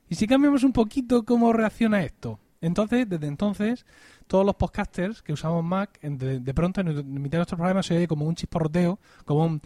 ¿Y 0.09 0.17
si 0.17 0.27
cambiamos 0.27 0.65
un 0.65 0.73
poquito 0.73 1.25
cómo 1.25 1.53
reacciona 1.53 2.03
esto? 2.03 2.41
Entonces, 2.61 3.09
desde 3.09 3.29
entonces, 3.29 3.87
todos 4.29 4.47
los 4.47 4.55
podcasters 4.55 5.23
que 5.23 5.33
usamos 5.33 5.65
Mac, 5.65 5.99
de, 6.01 6.55
pronto 6.55 6.81
en, 6.83 6.89
mitad 7.15 7.33
de 7.33 7.39
nuestro 7.39 7.57
programa 7.57 7.83
se 7.83 7.97
oye 7.97 8.07
como 8.07 8.27
un 8.27 8.37
chisporroteo, 8.37 9.01
como 9.25 9.45
un 9.45 9.61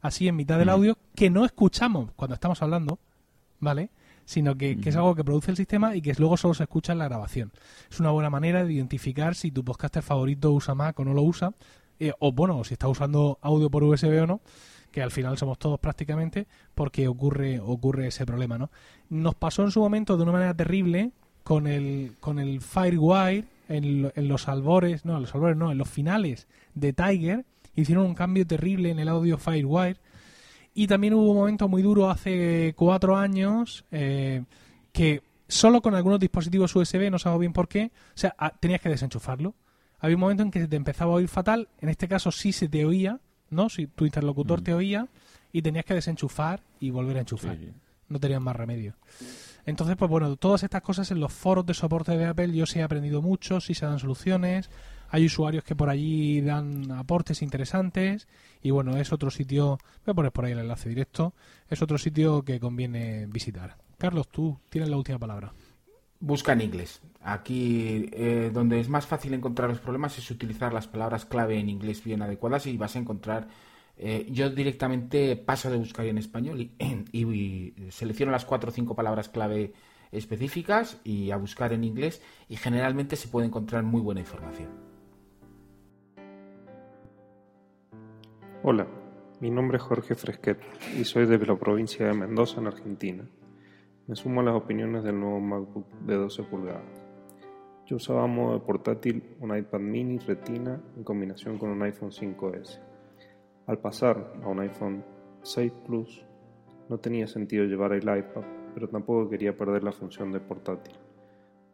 así 0.00 0.26
en 0.26 0.36
mitad 0.36 0.58
del 0.58 0.70
audio, 0.70 0.98
que 1.14 1.30
no 1.30 1.44
escuchamos 1.44 2.10
cuando 2.16 2.34
estamos 2.34 2.60
hablando, 2.62 2.98
¿vale? 3.60 3.90
Sino 4.24 4.56
que, 4.56 4.78
es 4.84 4.96
algo 4.96 5.14
que 5.14 5.22
produce 5.22 5.52
el 5.52 5.56
sistema 5.56 5.94
y 5.94 6.02
que 6.02 6.14
luego 6.18 6.36
solo 6.36 6.54
se 6.54 6.64
escucha 6.64 6.92
en 6.92 6.98
la 6.98 7.04
grabación. 7.04 7.52
Es 7.90 8.00
una 8.00 8.10
buena 8.10 8.30
manera 8.30 8.64
de 8.64 8.72
identificar 8.72 9.34
si 9.34 9.52
tu 9.52 9.64
podcaster 9.64 10.02
favorito 10.02 10.52
usa 10.52 10.74
Mac 10.74 10.98
o 10.98 11.04
no 11.04 11.14
lo 11.14 11.22
usa. 11.22 11.52
eh, 12.00 12.12
o 12.18 12.32
bueno, 12.32 12.64
si 12.64 12.74
estás 12.74 12.90
usando 12.90 13.38
audio 13.42 13.70
por 13.70 13.84
USB 13.84 14.22
o 14.22 14.26
no, 14.26 14.40
que 14.90 15.02
al 15.02 15.10
final 15.10 15.36
somos 15.38 15.58
todos 15.58 15.78
prácticamente, 15.78 16.46
porque 16.74 17.06
ocurre, 17.06 17.60
ocurre 17.60 18.08
ese 18.08 18.24
problema, 18.26 18.58
¿no? 18.58 18.70
Nos 19.10 19.34
pasó 19.34 19.62
en 19.62 19.70
su 19.70 19.80
momento 19.80 20.16
de 20.16 20.22
una 20.22 20.32
manera 20.32 20.54
terrible 20.54 21.12
con 21.46 21.68
el, 21.68 22.16
con 22.18 22.40
el 22.40 22.60
Firewire 22.60 23.44
en, 23.68 24.10
en 24.16 24.26
los 24.26 24.48
albores, 24.48 25.04
no, 25.04 25.14
en 25.14 25.22
los 25.22 25.32
albores 25.32 25.56
no, 25.56 25.70
en 25.70 25.78
los 25.78 25.88
finales 25.88 26.48
de 26.74 26.92
Tiger, 26.92 27.44
hicieron 27.76 28.04
un 28.04 28.16
cambio 28.16 28.44
terrible 28.44 28.90
en 28.90 28.98
el 28.98 29.06
audio 29.06 29.38
Firewire. 29.38 29.96
Y 30.74 30.88
también 30.88 31.14
hubo 31.14 31.30
un 31.30 31.36
momento 31.36 31.68
muy 31.68 31.82
duro 31.82 32.10
hace 32.10 32.74
cuatro 32.76 33.16
años 33.16 33.84
eh, 33.92 34.42
que 34.90 35.22
solo 35.46 35.80
con 35.82 35.94
algunos 35.94 36.18
dispositivos 36.18 36.74
USB, 36.74 37.12
no 37.12 37.18
sabemos 37.20 37.38
bien 37.42 37.52
por 37.52 37.68
qué, 37.68 37.92
o 37.94 38.18
sea, 38.18 38.34
tenías 38.58 38.80
que 38.80 38.88
desenchufarlo. 38.88 39.54
Había 40.00 40.16
un 40.16 40.22
momento 40.22 40.42
en 40.42 40.50
que 40.50 40.58
se 40.58 40.66
te 40.66 40.74
empezaba 40.74 41.12
a 41.12 41.14
oír 41.14 41.28
fatal, 41.28 41.68
en 41.80 41.90
este 41.90 42.08
caso 42.08 42.32
sí 42.32 42.50
se 42.50 42.68
te 42.68 42.84
oía, 42.84 43.20
¿no? 43.50 43.68
Si 43.68 43.86
tu 43.86 44.04
interlocutor 44.04 44.62
mm. 44.62 44.64
te 44.64 44.74
oía 44.74 45.06
y 45.52 45.62
tenías 45.62 45.84
que 45.84 45.94
desenchufar 45.94 46.60
y 46.80 46.90
volver 46.90 47.18
a 47.18 47.20
enchufar. 47.20 47.56
No 48.08 48.18
tenías 48.18 48.40
más 48.40 48.56
remedio. 48.56 48.96
Entonces, 49.66 49.96
pues 49.96 50.08
bueno, 50.08 50.36
todas 50.36 50.62
estas 50.62 50.80
cosas 50.80 51.10
en 51.10 51.18
los 51.18 51.32
foros 51.32 51.66
de 51.66 51.74
soporte 51.74 52.16
de 52.16 52.24
Apple 52.24 52.52
yo 52.52 52.66
sí 52.66 52.78
he 52.78 52.82
aprendido 52.82 53.20
mucho, 53.20 53.60
sí 53.60 53.74
se 53.74 53.84
dan 53.84 53.98
soluciones, 53.98 54.70
hay 55.10 55.26
usuarios 55.26 55.64
que 55.64 55.74
por 55.74 55.90
allí 55.90 56.40
dan 56.40 56.92
aportes 56.92 57.42
interesantes 57.42 58.28
y 58.62 58.70
bueno, 58.70 58.96
es 58.96 59.12
otro 59.12 59.28
sitio, 59.30 59.78
voy 60.04 60.12
a 60.12 60.14
poner 60.14 60.32
por 60.32 60.44
ahí 60.44 60.52
el 60.52 60.60
enlace 60.60 60.88
directo, 60.88 61.34
es 61.68 61.82
otro 61.82 61.98
sitio 61.98 62.42
que 62.42 62.60
conviene 62.60 63.26
visitar. 63.26 63.76
Carlos, 63.98 64.28
tú 64.28 64.56
tienes 64.68 64.88
la 64.88 64.96
última 64.96 65.18
palabra. 65.18 65.52
Busca 66.20 66.52
en 66.52 66.60
inglés. 66.60 67.02
Aquí 67.20 68.08
eh, 68.12 68.50
donde 68.54 68.78
es 68.78 68.88
más 68.88 69.04
fácil 69.06 69.34
encontrar 69.34 69.68
los 69.68 69.80
problemas 69.80 70.16
es 70.16 70.30
utilizar 70.30 70.72
las 70.72 70.86
palabras 70.86 71.26
clave 71.26 71.58
en 71.58 71.68
inglés 71.68 72.04
bien 72.04 72.22
adecuadas 72.22 72.66
y 72.66 72.76
vas 72.76 72.94
a 72.94 73.00
encontrar... 73.00 73.48
Eh, 73.98 74.26
yo 74.30 74.50
directamente 74.50 75.36
paso 75.36 75.70
de 75.70 75.78
buscar 75.78 76.04
en 76.06 76.18
español 76.18 76.60
y, 77.12 77.24
y 77.24 77.74
selecciono 77.90 78.30
las 78.32 78.44
cuatro 78.44 78.70
o 78.70 78.72
cinco 78.72 78.94
palabras 78.94 79.28
clave 79.28 79.72
específicas 80.12 81.00
y 81.04 81.30
a 81.30 81.36
buscar 81.36 81.72
en 81.72 81.84
inglés 81.84 82.22
y 82.48 82.56
generalmente 82.56 83.16
se 83.16 83.28
puede 83.28 83.46
encontrar 83.46 83.82
muy 83.82 84.00
buena 84.00 84.20
información. 84.20 84.70
Hola, 88.62 88.86
mi 89.40 89.50
nombre 89.50 89.76
es 89.76 89.82
Jorge 89.82 90.14
Fresquet 90.14 90.58
y 90.98 91.04
soy 91.04 91.26
de 91.26 91.38
la 91.38 91.56
provincia 91.56 92.06
de 92.06 92.14
Mendoza, 92.14 92.60
en 92.60 92.66
Argentina. 92.66 93.28
Me 94.06 94.16
sumo 94.16 94.40
a 94.40 94.44
las 94.44 94.54
opiniones 94.54 95.04
del 95.04 95.18
nuevo 95.18 95.40
MacBook 95.40 95.88
de 96.00 96.14
12 96.14 96.42
pulgadas. 96.44 97.04
Yo 97.86 97.96
usaba 97.96 98.26
modo 98.26 98.54
de 98.54 98.64
portátil 98.64 99.36
un 99.40 99.56
iPad 99.56 99.78
mini 99.78 100.18
Retina 100.18 100.80
en 100.96 101.04
combinación 101.04 101.58
con 101.58 101.70
un 101.70 101.82
iPhone 101.82 102.10
5S. 102.10 102.80
Al 103.66 103.78
pasar 103.78 104.32
a 104.44 104.48
un 104.48 104.60
iPhone 104.60 105.04
6 105.42 105.72
Plus, 105.84 106.24
no 106.88 106.98
tenía 106.98 107.26
sentido 107.26 107.64
llevar 107.64 107.94
el 107.94 108.02
iPad, 108.02 108.44
pero 108.72 108.88
tampoco 108.88 109.28
quería 109.28 109.56
perder 109.56 109.82
la 109.82 109.90
función 109.90 110.30
de 110.30 110.38
portátil, 110.38 110.94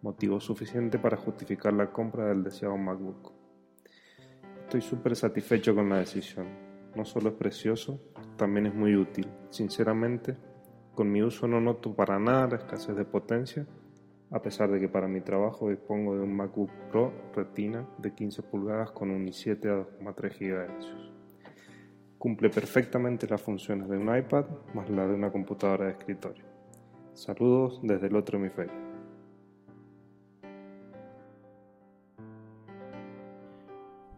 motivo 0.01 0.41
suficiente 0.41 0.99
para 0.99 1.19
justificar 1.19 1.75
la 1.75 1.93
compra 1.93 2.29
del 2.29 2.45
deseado 2.45 2.79
MacBook. 2.79 3.33
Estoy 4.63 4.81
súper 4.81 5.15
satisfecho 5.15 5.75
con 5.75 5.91
la 5.91 5.99
decisión. 5.99 6.47
No 6.97 7.05
solo 7.05 7.29
es 7.29 7.35
precioso, 7.35 8.01
también 8.39 8.67
es 8.67 8.75
muy 8.75 8.97
útil. 8.97 9.29
Sinceramente, 9.51 10.39
con 10.95 11.13
mi 11.13 11.23
uso 11.23 11.47
no 11.47 11.61
noto 11.61 11.95
para 11.95 12.19
nada 12.19 12.49
la 12.49 12.57
escasez 12.57 12.97
de 12.97 13.05
potencia, 13.05 13.67
a 14.31 14.41
pesar 14.41 14.71
de 14.71 14.81
que 14.81 14.89
para 14.89 15.09
mi 15.09 15.21
trabajo 15.21 15.69
dispongo 15.69 16.15
de 16.15 16.23
un 16.23 16.35
MacBook 16.35 16.71
Pro 16.91 17.13
Retina 17.37 17.87
de 17.99 18.15
15 18.15 18.45
pulgadas 18.45 18.93
con 18.93 19.11
un 19.11 19.27
i7 19.27 19.67
a 19.67 19.87
2,3 20.01 20.39
GHz. 20.39 21.12
Cumple 22.23 22.51
perfectamente 22.51 23.27
las 23.27 23.43
funciones 23.43 23.89
de 23.89 23.99
un 23.99 24.17
iPad 24.17 24.45
más 24.75 24.89
la 24.89 25.09
de 25.09 25.13
una 25.13 25.33
computadora 25.33 25.87
de 25.87 25.91
escritorio. 25.91 26.45
Saludos 27.15 27.81
desde 27.83 28.07
el 28.07 28.15
otro 28.15 28.39
hemisferio. 28.39 28.73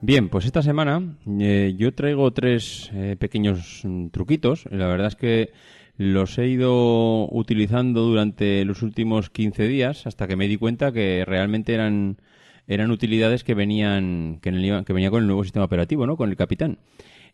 Bien, 0.03 0.29
pues 0.29 0.45
esta 0.45 0.61
semana 0.61 1.17
eh, 1.41 1.75
yo 1.79 1.95
traigo 1.95 2.31
tres 2.35 2.91
eh, 2.93 3.17
pequeños 3.19 3.81
mm, 3.85 4.09
truquitos. 4.09 4.67
La 4.71 4.87
verdad 4.87 5.07
es 5.07 5.17
que 5.17 5.53
los 5.97 6.37
he 6.37 6.47
ido 6.47 7.27
utilizando 7.31 8.03
durante 8.03 8.67
los 8.67 8.83
últimos 8.83 9.31
15 9.31 9.67
días 9.67 10.07
hasta 10.07 10.29
que 10.29 10.37
me 10.37 10.47
di 10.47 10.59
cuenta 10.59 10.93
que 10.93 11.25
realmente 11.27 11.73
eran, 11.73 12.19
eran 12.67 12.91
utilidades 12.91 13.45
que 13.45 13.55
venían 13.55 14.41
que, 14.43 14.51
en 14.51 14.85
que 14.85 14.93
venía 14.93 15.11
con 15.11 15.23
el 15.23 15.27
nuevo 15.27 15.43
sistema 15.43 15.65
operativo, 15.65 16.07
¿no? 16.07 16.19
Con 16.19 16.29
el 16.29 16.37
Capitán. 16.37 16.77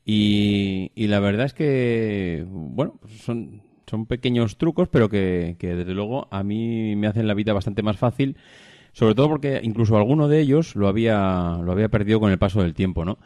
Y, 0.05 0.93
y 0.95 1.07
la 1.09 1.21
verdad 1.21 1.47
es 1.47 1.55
que, 1.55 2.45
bueno, 2.49 2.99
son, 3.09 3.63
son 3.87 4.07
pequeños 4.07 4.57
trucos, 4.57 4.89
pero 4.89 5.09
que, 5.09 5.57
que 5.59 5.75
desde 5.75 5.95
luego 5.95 6.29
a 6.31 6.43
mí 6.43 6.97
me 6.97 7.07
hacen 7.07 7.27
la 7.27 7.35
vida 7.35 7.53
bastante 7.53 7.83
más 7.83 7.99
fácil 7.99 8.37
sobre 8.93 9.15
todo 9.15 9.29
porque 9.29 9.61
incluso 9.63 9.97
alguno 9.97 10.29
de 10.29 10.41
ellos 10.41 10.75
lo 10.77 10.89
había, 10.89 11.59
lo 11.63 11.73
había 11.73 11.89
perdido 11.89 12.21
con 12.21 12.31
el 12.31 12.39
paso 12.39 12.63
del 12.63 12.75
tiempo, 12.75 13.05
¿no? 13.05 13.19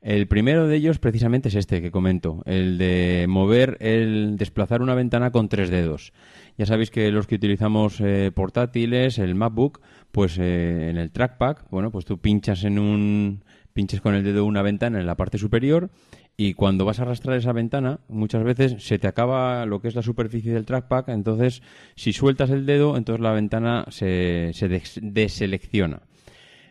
El 0.00 0.26
primero 0.26 0.66
de 0.66 0.74
ellos 0.74 0.98
precisamente 0.98 1.48
es 1.48 1.54
este 1.54 1.80
que 1.80 1.92
comento, 1.92 2.42
el 2.44 2.76
de 2.76 3.26
mover, 3.28 3.76
el 3.78 4.36
desplazar 4.36 4.82
una 4.82 4.96
ventana 4.96 5.30
con 5.30 5.48
tres 5.48 5.70
dedos. 5.70 6.12
Ya 6.58 6.66
sabéis 6.66 6.90
que 6.90 7.12
los 7.12 7.28
que 7.28 7.36
utilizamos 7.36 8.00
eh, 8.00 8.32
portátiles, 8.34 9.18
el 9.20 9.36
MacBook, 9.36 9.80
pues 10.10 10.38
eh, 10.38 10.90
en 10.90 10.96
el 10.96 11.12
trackpad, 11.12 11.58
bueno, 11.70 11.92
pues 11.92 12.04
tú 12.04 12.18
pinchas 12.18 12.64
en 12.64 12.80
un, 12.80 13.44
pinches 13.72 14.00
con 14.00 14.16
el 14.16 14.24
dedo 14.24 14.44
una 14.44 14.62
ventana 14.62 14.98
en 14.98 15.06
la 15.06 15.16
parte 15.16 15.38
superior 15.38 15.90
y 16.36 16.54
cuando 16.54 16.84
vas 16.84 16.98
a 16.98 17.02
arrastrar 17.02 17.36
esa 17.36 17.52
ventana, 17.52 18.00
muchas 18.08 18.42
veces 18.42 18.82
se 18.82 18.98
te 18.98 19.06
acaba 19.06 19.66
lo 19.66 19.80
que 19.80 19.88
es 19.88 19.94
la 19.94 20.02
superficie 20.02 20.52
del 20.52 20.64
trackpad, 20.64 21.10
entonces 21.10 21.62
si 21.94 22.12
sueltas 22.12 22.50
el 22.50 22.66
dedo, 22.66 22.96
entonces 22.96 23.22
la 23.22 23.32
ventana 23.32 23.84
se, 23.90 24.50
se 24.54 24.68
deselecciona. 25.00 26.02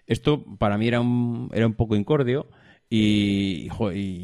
Esto 0.07 0.43
para 0.57 0.78
mí 0.78 0.88
era 0.88 0.99
un, 0.99 1.49
era 1.53 1.68
un 1.68 1.74
poco 1.74 1.95
incordio 1.95 2.47
y, 2.89 3.70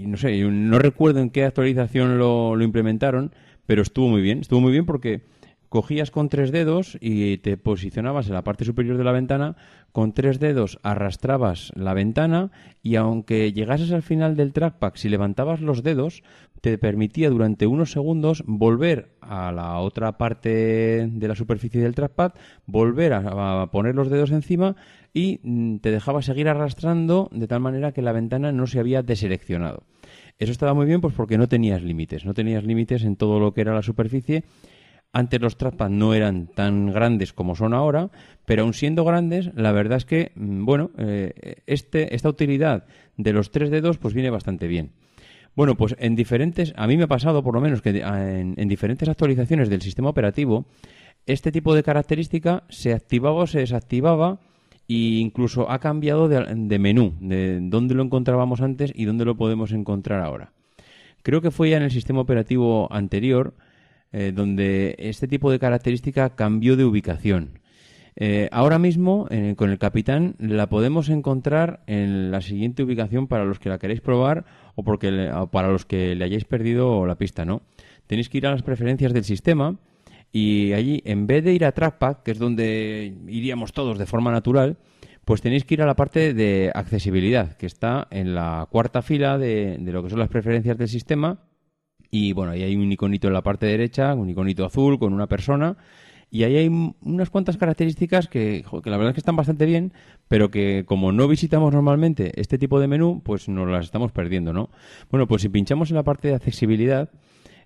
no 0.06 0.18
sé, 0.18 0.44
no 0.44 0.80
recuerdo 0.80 1.22
en 1.22 1.30
qué 1.30 1.46
actualización 1.46 2.18
lo, 2.18 2.56
lo 2.58 2.64
implementaron, 2.66 3.32
pero 3.66 3.82
estuvo 3.82 4.10
muy 4.10 4.22
bien. 4.22 4.40
Estuvo 4.40 4.60
muy 4.60 4.74
bien 4.74 4.86
porque 4.86 5.22
cogías 5.70 6.12
con 6.12 6.30
tres 6.30 6.52
dedos 6.52 6.98
y 7.02 7.38
te 7.38 7.58
posicionabas 7.58 8.28
en 8.28 8.34
la 8.34 8.44
parte 8.44 8.66
superior 8.66 8.98
de 8.98 9.04
la 9.04 9.12
ventana, 9.12 9.56
con 9.92 10.14
tres 10.14 10.40
dedos 10.40 10.80
arrastrabas 10.84 11.72
la 11.76 11.94
ventana 11.94 12.52
y 12.84 12.96
aunque 12.96 13.52
llegases 13.54 13.92
al 13.92 14.04
final 14.04 14.36
del 14.36 14.54
trackpad, 14.54 14.94
si 14.96 15.10
levantabas 15.10 15.62
los 15.62 15.84
dedos, 15.84 16.24
te 16.62 16.78
permitía 16.78 17.30
durante 17.30 17.68
unos 17.68 17.92
segundos 17.92 18.44
volver 18.46 19.16
a 19.22 19.52
la 19.52 19.80
otra 19.80 20.18
parte 20.18 21.08
de 21.12 21.28
la 21.28 21.36
superficie 21.36 21.82
del 21.82 21.96
trackpad, 21.96 22.34
volver 22.66 23.14
a, 23.14 23.68
poner 23.72 23.96
los 23.96 24.10
dedos 24.10 24.32
encima 24.32 24.76
y 25.14 25.40
mm, 25.44 25.78
te 25.78 25.92
dejaba 25.92 26.22
seguir 26.22 26.48
arrastrando 26.48 27.30
de 27.32 27.48
tal 27.48 27.60
manera 27.60 27.92
que 27.92 28.02
la 28.02 28.12
ventana 28.12 28.52
no 28.52 28.68
se 28.68 28.80
había 28.80 29.04
deseleccionado. 29.04 29.84
Eso 30.40 30.52
estaba 30.52 30.74
muy 30.74 30.86
bien 30.86 31.02
pues 31.02 31.14
porque 31.16 31.38
no 31.38 31.48
tenías 31.48 31.82
límites, 31.82 32.26
no 32.26 32.34
tenías 32.34 32.64
límites 32.64 33.04
en 33.04 33.16
todo 33.16 33.40
lo 33.40 33.54
que 33.54 33.62
era 33.62 33.74
la 33.74 33.82
superficie 33.82 34.44
antes 35.14 35.42
los 35.42 35.58
trackpads 35.58 35.92
no 35.92 36.14
eran 36.14 36.48
tan 36.48 36.92
grandes 36.92 37.34
como 37.34 37.56
son 37.56 37.74
ahora, 37.74 38.12
pero 38.46 38.64
aun 38.64 38.74
siendo 38.74 39.04
grandes, 39.04 39.52
la 39.56 39.72
verdad 39.72 39.98
es 39.98 40.06
que, 40.06 40.32
mm, 40.36 40.66
bueno, 40.66 40.92
eh, 40.98 41.64
este, 41.66 42.16
esta 42.16 42.30
utilidad 42.30 42.86
de 43.18 43.34
los 43.34 43.52
tres 43.52 43.70
dedos 43.72 43.98
pues 43.98 44.14
viene 44.14 44.30
bastante 44.30 44.68
bien. 44.68 44.92
Bueno, 45.56 45.76
pues 45.76 45.96
en 45.98 46.16
diferentes, 46.16 46.72
a 46.78 46.86
mí 46.86 46.98
me 46.98 47.06
ha 47.06 47.08
pasado 47.08 47.42
por 47.42 47.56
lo 47.56 47.62
menos 47.62 47.82
que 47.82 47.90
en, 47.90 48.68
diferentes 48.68 49.10
actualizaciones 49.10 49.70
del 49.70 49.82
sistema 49.82 50.10
operativo, 50.10 50.68
este 51.26 51.52
tipo 51.52 51.74
de 51.74 51.82
característica 51.82 52.64
se 52.70 52.94
activaba 52.94 53.42
o 53.42 53.48
se 53.48 53.60
desactivaba 53.60 54.40
e 54.88 55.18
incluso 55.18 55.70
ha 55.72 55.80
cambiado 55.80 56.30
de, 56.30 56.46
de 56.46 56.80
menú, 56.80 57.16
de 57.20 57.60
dónde 57.60 57.96
lo 57.96 58.04
encontrábamos 58.04 58.62
antes 58.62 58.92
y 58.94 59.06
dónde 59.06 59.26
lo 59.26 59.36
podemos 59.36 59.72
encontrar 59.72 60.22
ahora. 60.22 60.54
Creo 61.24 61.42
que 61.42 61.50
fue 61.50 61.72
ya 61.72 61.78
en 61.78 61.84
el 61.84 61.92
sistema 61.92 62.22
operativo 62.22 62.88
anterior 62.94 63.56
eh, 64.14 64.32
donde 64.34 64.96
este 65.00 65.28
tipo 65.28 65.52
de 65.52 65.60
característica 65.60 66.30
cambió 66.36 66.76
de 66.78 66.86
ubicación. 66.86 67.60
Eh, 68.16 68.50
ahora 68.52 68.80
mismo, 68.80 69.28
con 69.58 69.70
el 69.70 69.78
capitán, 69.78 70.36
la 70.40 70.70
podemos 70.70 71.10
encontrar 71.10 71.84
en 71.86 72.32
la 72.32 72.42
siguiente 72.42 72.82
ubicación 72.82 73.28
para 73.28 73.46
los 73.46 73.60
que 73.60 73.70
la 73.70 73.78
queréis 73.78 74.02
probar 74.02 74.46
o, 74.76 74.84
porque 74.84 75.32
para 75.52 75.68
los 75.68 75.86
que 75.86 76.16
le 76.16 76.26
hayáis 76.26 76.46
perdido 76.46 77.06
la 77.06 77.16
pista, 77.16 77.46
¿no? 77.46 77.62
Tenéis 78.08 78.30
que 78.30 78.40
ir 78.40 78.48
a 78.48 78.52
las 78.52 78.64
preferencias 78.64 79.14
del 79.14 79.24
sistema 79.24 79.78
y 80.32 80.74
allí, 80.74 81.02
en 81.06 81.28
vez 81.28 81.44
de 81.44 81.54
ir 81.54 81.64
a 81.66 81.74
Trackpad, 81.74 82.24
que 82.24 82.32
es 82.32 82.40
donde 82.40 83.14
iríamos 83.28 83.72
todos 83.72 84.00
de 84.00 84.06
forma 84.06 84.32
natural, 84.32 84.78
pues 85.24 85.42
tenéis 85.42 85.66
que 85.66 85.76
ir 85.76 85.82
a 85.82 85.86
la 85.86 85.96
parte 85.96 86.34
de 86.34 86.72
accesibilidad, 86.74 87.56
que 87.58 87.66
está 87.66 88.08
en 88.12 88.34
la 88.34 88.68
cuarta 88.72 89.02
fila 89.02 89.38
de 89.38 89.78
lo 89.80 90.02
que 90.02 90.10
son 90.10 90.20
las 90.20 90.30
preferencias 90.30 90.78
del 90.78 90.88
sistema 90.88 91.40
y 92.12 92.34
bueno, 92.34 92.52
ahí 92.52 92.64
hay 92.64 92.76
un 92.76 92.92
iconito 92.92 93.28
en 93.28 93.34
la 93.34 93.42
parte 93.42 93.66
derecha, 93.66 94.14
un 94.14 94.30
iconito 94.30 94.66
azul 94.66 95.00
con 95.00 95.14
una 95.14 95.28
persona. 95.28 95.78
Y 96.30 96.44
ahí 96.44 96.58
hay 96.58 96.68
unas 96.68 97.30
cuantas 97.30 97.56
características 97.56 98.28
que, 98.28 98.66
que, 98.84 98.90
la 98.90 98.98
verdad 98.98 99.12
es 99.12 99.14
que 99.14 99.22
están 99.22 99.38
bastante 99.38 99.66
bien, 99.66 99.94
pero 100.28 100.52
que 100.52 100.84
como 100.86 101.14
no 101.14 101.28
visitamos 101.28 101.74
normalmente 101.74 102.34
este 102.36 102.58
tipo 102.58 102.82
de 102.82 102.88
menú, 102.88 103.22
pues 103.24 103.48
nos 103.48 103.70
las 103.70 103.86
estamos 103.86 104.12
perdiendo, 104.12 104.52
¿no? 104.52 104.70
Bueno, 105.10 105.26
pues 105.28 105.42
si 105.42 105.50
pinchamos 105.50 105.90
en 105.90 105.96
la 105.96 106.04
parte 106.04 106.28
de 106.28 106.36
accesibilidad, 106.36 107.10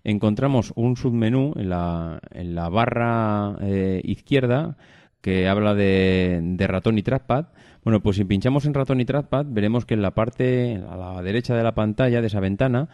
encontramos 0.03 0.73
un 0.75 0.95
submenú 0.95 1.53
en 1.55 1.69
la, 1.69 2.19
en 2.31 2.53
la 2.53 2.69
barra 2.69 3.55
eh, 3.61 4.01
izquierda 4.03 4.77
que 5.21 5.47
habla 5.47 5.73
de, 5.73 6.39
de 6.43 6.67
ratón 6.67 6.99
y 6.99 7.03
trackpad. 7.03 7.47
Bueno, 7.83 8.01
pues 8.01 8.17
si 8.17 8.25
pinchamos 8.25 8.65
en 8.65 8.75
ratón 8.75 9.01
y 9.01 9.05
trackpad, 9.05 9.47
veremos 9.49 9.85
que 9.85 9.95
en 9.95 10.03
la 10.03 10.11
parte, 10.11 10.79
a 10.87 10.95
la 10.95 11.21
derecha 11.23 11.55
de 11.55 11.63
la 11.63 11.73
pantalla 11.73 12.21
de 12.21 12.27
esa 12.27 12.39
ventana, 12.39 12.89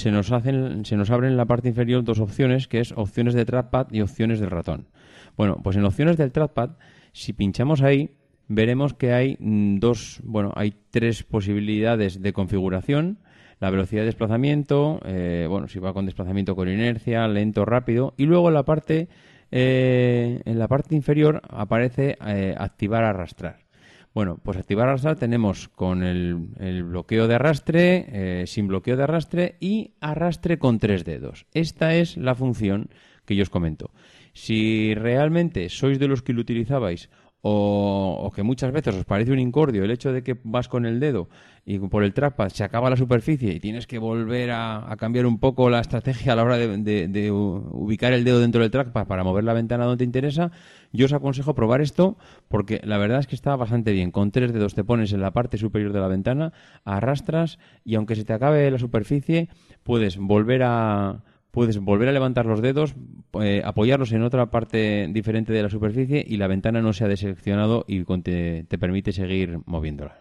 se 0.00 0.10
nos, 0.10 0.32
hacen, 0.32 0.84
se 0.84 0.96
nos 0.96 1.10
abren 1.10 1.32
en 1.32 1.36
la 1.36 1.44
parte 1.44 1.68
inferior 1.68 2.02
dos 2.02 2.20
opciones, 2.20 2.66
que 2.68 2.80
es 2.80 2.92
opciones 2.92 3.34
de 3.34 3.44
trackpad 3.44 3.88
y 3.92 4.00
opciones 4.00 4.40
del 4.40 4.50
ratón. 4.50 4.88
Bueno, 5.36 5.60
pues 5.62 5.76
en 5.76 5.84
opciones 5.84 6.16
del 6.16 6.32
trackpad, 6.32 6.70
si 7.12 7.34
pinchamos 7.34 7.82
ahí, 7.82 8.10
veremos 8.48 8.94
que 8.94 9.12
hay 9.12 9.36
dos, 9.38 10.20
bueno, 10.24 10.52
hay 10.56 10.74
tres 10.90 11.22
posibilidades 11.22 12.22
de 12.22 12.32
configuración. 12.32 13.18
La 13.60 13.70
velocidad 13.70 14.02
de 14.02 14.06
desplazamiento, 14.06 15.00
eh, 15.04 15.46
bueno, 15.48 15.68
si 15.68 15.78
va 15.78 15.92
con 15.92 16.06
desplazamiento 16.06 16.56
con 16.56 16.68
inercia, 16.68 17.28
lento, 17.28 17.66
rápido, 17.66 18.14
y 18.16 18.24
luego 18.24 18.48
en 18.48 18.54
la 18.54 18.64
parte, 18.64 19.08
eh, 19.50 20.40
en 20.46 20.58
la 20.58 20.66
parte 20.66 20.94
inferior 20.94 21.42
aparece 21.46 22.16
eh, 22.26 22.54
activar 22.56 23.04
arrastrar. 23.04 23.69
Bueno, 24.12 24.40
pues 24.42 24.58
activar 24.58 24.88
arrastrar 24.88 25.16
tenemos 25.16 25.68
con 25.68 26.02
el, 26.02 26.48
el 26.58 26.82
bloqueo 26.82 27.28
de 27.28 27.36
arrastre, 27.36 28.44
sin 28.46 28.66
bloqueo 28.66 28.96
de 28.96 29.04
arrastre 29.04 29.56
y 29.60 29.92
arrastre 30.00 30.58
con 30.58 30.78
tres 30.78 31.04
dedos. 31.04 31.46
Esta 31.54 31.94
es 31.94 32.16
la 32.16 32.34
función 32.34 32.90
que 33.24 33.36
yo 33.36 33.42
os 33.42 33.50
comento. 33.50 33.92
Si 34.32 34.94
realmente 34.94 35.68
sois 35.68 35.98
de 35.98 36.08
los 36.08 36.22
que 36.22 36.32
lo 36.32 36.40
utilizabais 36.40 37.10
o, 37.42 38.30
que 38.34 38.42
muchas 38.42 38.72
veces 38.72 38.94
os 38.94 39.04
parece 39.04 39.32
un 39.32 39.38
incordio 39.38 39.84
el 39.84 39.90
hecho 39.90 40.12
de 40.12 40.22
que 40.22 40.38
vas 40.44 40.68
con 40.68 40.84
el 40.84 41.00
dedo 41.00 41.28
y 41.64 41.78
por 41.78 42.04
el 42.04 42.12
trackpad 42.12 42.48
se 42.50 42.64
acaba 42.64 42.90
la 42.90 42.96
superficie 42.96 43.54
y 43.54 43.60
tienes 43.60 43.86
que 43.86 43.98
volver 43.98 44.50
a, 44.52 44.94
cambiar 44.98 45.26
un 45.26 45.38
poco 45.38 45.70
la 45.70 45.80
estrategia 45.80 46.32
a 46.32 46.36
la 46.36 46.42
hora 46.42 46.58
de, 46.58 47.30
ubicar 47.32 48.12
el 48.12 48.24
dedo 48.24 48.40
dentro 48.40 48.60
del 48.60 48.70
trackpad 48.70 49.06
para 49.06 49.24
mover 49.24 49.44
la 49.44 49.54
ventana 49.54 49.84
donde 49.84 49.98
te 49.98 50.04
interesa, 50.04 50.50
yo 50.92 51.06
os 51.06 51.12
aconsejo 51.12 51.54
probar 51.54 51.80
esto 51.80 52.18
porque 52.48 52.80
la 52.84 52.98
verdad 52.98 53.20
es 53.20 53.26
que 53.26 53.36
está 53.36 53.56
bastante 53.56 53.92
bien. 53.92 54.10
Con 54.10 54.30
tres 54.32 54.52
dedos 54.52 54.74
te 54.74 54.84
pones 54.84 55.12
en 55.12 55.20
la 55.20 55.32
parte 55.32 55.56
superior 55.58 55.92
de 55.92 56.00
la 56.00 56.08
ventana, 56.08 56.52
arrastras 56.84 57.58
y 57.84 57.94
aunque 57.94 58.16
se 58.16 58.24
te 58.24 58.32
acabe 58.32 58.70
la 58.70 58.78
superficie, 58.78 59.48
puedes 59.82 60.18
volver 60.18 60.62
a 60.64 61.22
puedes 61.50 61.78
volver 61.78 62.08
a 62.08 62.12
levantar 62.12 62.46
los 62.46 62.62
dedos, 62.62 62.94
eh, 63.40 63.62
apoyarlos 63.64 64.12
en 64.12 64.22
otra 64.22 64.50
parte 64.50 65.08
diferente 65.10 65.52
de 65.52 65.62
la 65.62 65.68
superficie 65.68 66.24
y 66.26 66.36
la 66.36 66.46
ventana 66.46 66.80
no 66.80 66.92
se 66.92 67.04
ha 67.04 67.08
deseleccionado 67.08 67.84
y 67.88 68.04
te, 68.22 68.64
permite 68.78 69.12
seguir 69.12 69.58
moviéndola. 69.66 70.18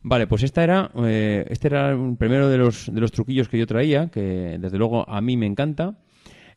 Vale, 0.00 0.26
pues 0.26 0.42
esta 0.42 0.64
era, 0.64 0.90
eh, 1.04 1.46
este 1.48 1.68
era 1.68 1.90
el 1.90 2.16
primero 2.16 2.48
de 2.48 2.58
los, 2.58 2.92
de 2.92 3.00
los 3.00 3.12
truquillos 3.12 3.48
que 3.48 3.58
yo 3.58 3.66
traía, 3.66 4.08
que 4.08 4.58
desde 4.58 4.78
luego 4.78 5.08
a 5.08 5.20
mí 5.20 5.36
me 5.36 5.46
encanta. 5.46 5.98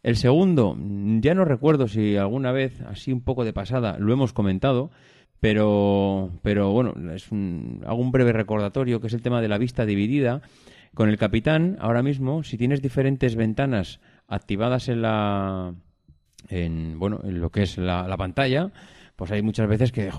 El 0.02 0.18
segundo, 0.18 0.78
ya 1.20 1.34
no 1.34 1.46
recuerdo 1.46 1.88
si 1.88 2.16
alguna 2.16 2.52
vez, 2.52 2.82
así 2.82 3.12
un 3.12 3.22
poco 3.22 3.44
de 3.44 3.54
pasada, 3.54 3.98
lo 4.00 4.14
hemos 4.14 4.34
comentado, 4.34 4.92
pero, 5.40 6.32
pero 6.42 6.72
bueno, 6.72 6.94
es 7.14 7.28
hago 7.32 8.02
un 8.02 8.12
breve 8.12 8.32
recordatorio, 8.32 9.00
que 9.00 9.08
es 9.08 9.14
el 9.14 9.22
tema 9.22 9.42
de 9.42 9.48
la 9.48 9.58
vista 9.58 9.86
dividida. 9.86 10.42
Con 10.96 11.10
el 11.10 11.18
capitán, 11.18 11.78
ahora 11.82 12.02
mismo, 12.02 12.44
si 12.44 12.58
tienes 12.58 12.82
diferentes 12.82 13.36
ventanas 13.36 14.00
activadas 14.30 14.88
en 14.88 15.02
la. 15.02 15.76
En, 16.48 16.98
bueno, 16.98 17.20
en 17.26 17.42
lo 17.42 17.52
que 17.52 17.64
es 17.64 17.78
la, 17.78 18.16
pantalla, 18.18 18.72
pues 19.18 19.30
hay 19.32 19.42
muchas 19.42 19.68
veces 19.68 19.92
que, 19.92 20.10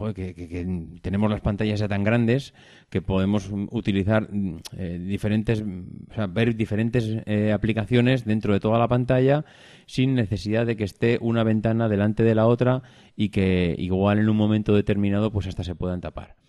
tenemos 1.01 1.31
las 1.31 1.41
pantallas 1.41 1.81
ya 1.81 1.89
tan 1.89 2.05
grandes 2.05 2.53
que 2.91 3.01
podemos 3.01 3.51
utilizar 3.70 4.29
eh, 4.77 4.99
diferentes, 4.99 5.62
o 6.11 6.14
sea, 6.14 6.27
ver 6.27 6.55
diferentes 6.55 7.22
eh, 7.24 7.53
aplicaciones 7.53 8.27
dentro 8.27 8.53
de 8.53 8.61
toda 8.61 8.79
la 8.79 8.89
pantalla 8.89 9.47
sin 9.87 10.14
necesidad 10.14 10.66
de 10.66 10.77
que 10.77 10.85
esté 10.85 11.16
una 11.22 11.43
ventana 11.43 11.89
delante 11.89 12.22
de 12.22 12.35
la 12.35 12.47
otra 12.47 12.83
y 13.16 13.31
que 13.31 13.74
igual 13.79 14.18
en 14.18 14.29
un 14.29 14.37
momento 14.37 14.74
determinado 14.74 15.31
pues 15.31 15.47
hasta 15.47 15.64
se 15.64 15.74
puedan 15.74 16.03
tapar. 16.03 16.45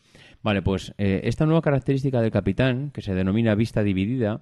Vale, 0.47 0.61
pues 0.61 0.93
eh, 0.97 1.19
esta 1.25 1.45
nueva 1.45 1.61
característica 1.61 2.21
del 2.21 2.31
capitán, 2.31 2.91
que 2.91 3.01
se 3.01 3.13
denomina 3.13 3.53
vista 3.53 3.83
dividida, 3.83 4.39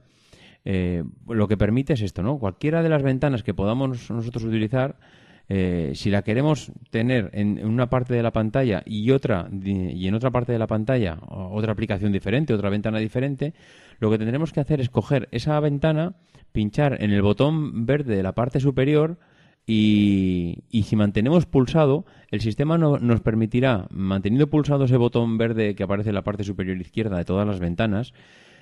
eh, 0.63 1.03
lo 1.27 1.47
que 1.47 1.57
permite 1.57 1.93
es 1.93 2.01
esto, 2.01 2.21
¿no? 2.21 2.37
Cualquiera 2.37 2.83
de 2.83 2.89
las 2.89 3.01
ventanas 3.01 3.41
que 3.41 3.55
podamos 3.55 4.11
nosotros 4.11 4.43
utilizar, 4.43 4.97
eh, 5.49 5.93
si 5.95 6.11
la 6.11 6.21
queremos 6.21 6.71
tener 6.91 7.31
en, 7.33 7.65
una 7.65 7.89
parte 7.89 8.13
de 8.13 8.21
la 8.21 8.29
pantalla 8.29 8.83
y 8.85 9.09
otra 9.09 9.49
y 9.51 10.07
en 10.07 10.13
otra 10.13 10.29
parte 10.29 10.51
de 10.51 10.59
la 10.59 10.67
pantalla 10.67 11.17
otra 11.27 11.71
aplicación 11.71 12.11
diferente, 12.11 12.53
otra 12.53 12.69
ventana 12.69 12.99
diferente, 12.99 13.55
lo 13.99 14.11
que 14.11 14.19
tendremos 14.19 14.53
que 14.53 14.59
hacer 14.59 14.81
es 14.81 14.91
coger 14.91 15.27
esa 15.31 15.59
ventana, 15.59 16.13
pinchar 16.51 17.01
en 17.03 17.13
el 17.13 17.23
botón 17.23 17.87
verde 17.87 18.15
de 18.15 18.21
la 18.21 18.33
parte 18.33 18.59
superior 18.59 19.17
y, 19.67 20.83
si 20.83 20.95
mantenemos 20.95 21.45
pulsado, 21.45 22.05
el 22.29 22.41
sistema 22.41 22.77
nos 22.77 23.21
permitirá, 23.21 23.87
manteniendo 23.89 24.49
pulsado 24.49 24.85
ese 24.85 24.97
botón 24.97 25.37
verde 25.37 25.75
que 25.75 25.83
aparece 25.83 26.09
en 26.09 26.15
la 26.15 26.23
parte 26.23 26.43
superior 26.43 26.79
izquierda 26.79 27.17
de 27.17 27.25
todas 27.25 27.47
las 27.47 27.59
ventanas, 27.59 28.13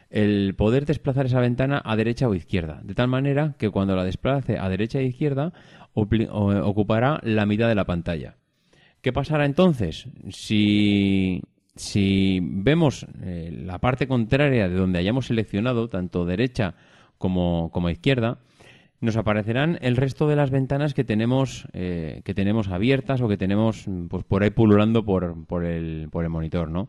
el 0.10 0.54
poder 0.56 0.86
desplazar 0.86 1.26
esa 1.26 1.40
ventana 1.40 1.82
a 1.84 1.96
derecha 1.96 2.30
o 2.30 2.36
izquierda, 2.36 2.82
de 2.84 2.94
tal 2.94 3.08
manera 3.08 3.56
que 3.58 3.70
cuando 3.70 3.96
la 3.96 4.06
desplace 4.06 4.58
a 4.60 4.70
derecha 4.70 5.00
e 5.00 5.06
izquierda 5.06 5.54
ocupará 5.94 7.20
la 7.24 7.46
mitad 7.46 7.68
de 7.68 7.76
la 7.76 7.86
pantalla. 7.86 8.38
¿Qué 9.02 9.12
pasará 9.12 9.46
entonces? 9.46 10.08
Si, 10.30 11.42
si 11.76 12.40
vemos 12.42 13.06
eh, 13.22 13.52
la 13.66 13.80
parte 13.80 14.08
contraria 14.08 14.70
de 14.70 14.76
donde 14.76 15.00
hayamos 15.00 15.26
seleccionado, 15.28 15.90
tanto 15.90 16.26
derecha 16.26 16.76
como, 17.18 17.70
como 17.72 17.90
izquierda, 17.90 18.38
nos 19.04 19.18
aparecerán 19.18 19.78
el 19.82 19.98
resto 19.98 20.30
de 20.30 20.38
las 20.38 20.50
ventanas 20.50 20.94
que 20.94 21.04
tenemos, 21.04 21.68
eh, 21.74 22.22
que 22.24 22.34
tenemos 22.34 22.70
abiertas 22.70 23.20
o 23.22 23.28
que 23.28 23.36
tenemos 23.36 23.86
pues, 24.10 24.24
por 24.24 24.44
ahí 24.44 24.50
pululando 24.50 25.04
por, 25.04 25.46
por, 25.46 25.66
el, 25.66 26.08
por 26.10 26.24
el 26.24 26.30
monitor, 26.30 26.70
¿no? 26.70 26.88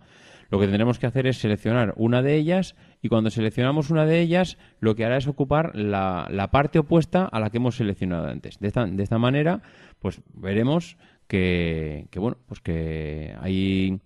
Lo 0.49 0.61
que 0.61 0.67
tendremos 0.67 1.01
que 1.01 1.07
hacer 1.07 1.27
es 1.27 1.39
seleccionar 1.39 1.93
una 1.97 2.23
de 2.23 2.37
ellas 2.37 2.77
y 3.03 3.09
cuando 3.09 3.31
seleccionamos 3.31 3.91
una 3.91 4.07
de 4.07 4.21
ellas 4.21 4.59
lo 4.79 4.95
que 4.95 5.05
hará 5.05 5.17
es 5.17 5.27
ocupar 5.27 5.75
la, 5.75 6.29
la 6.31 6.53
parte 6.53 6.79
opuesta 6.79 7.25
a 7.25 7.41
la 7.41 7.51
que 7.51 7.57
hemos 7.57 7.77
seleccionado 7.77 8.29
antes. 8.29 8.61
De 8.61 8.69
esta, 8.69 8.87
de 8.87 9.03
esta 9.03 9.19
manera, 9.19 9.63
pues 9.99 10.21
veremos 10.35 10.97
que, 11.27 12.07
que 12.11 12.21
bueno, 12.21 12.37
pues 12.47 12.61
que 12.61 13.35
ahí 13.41 13.99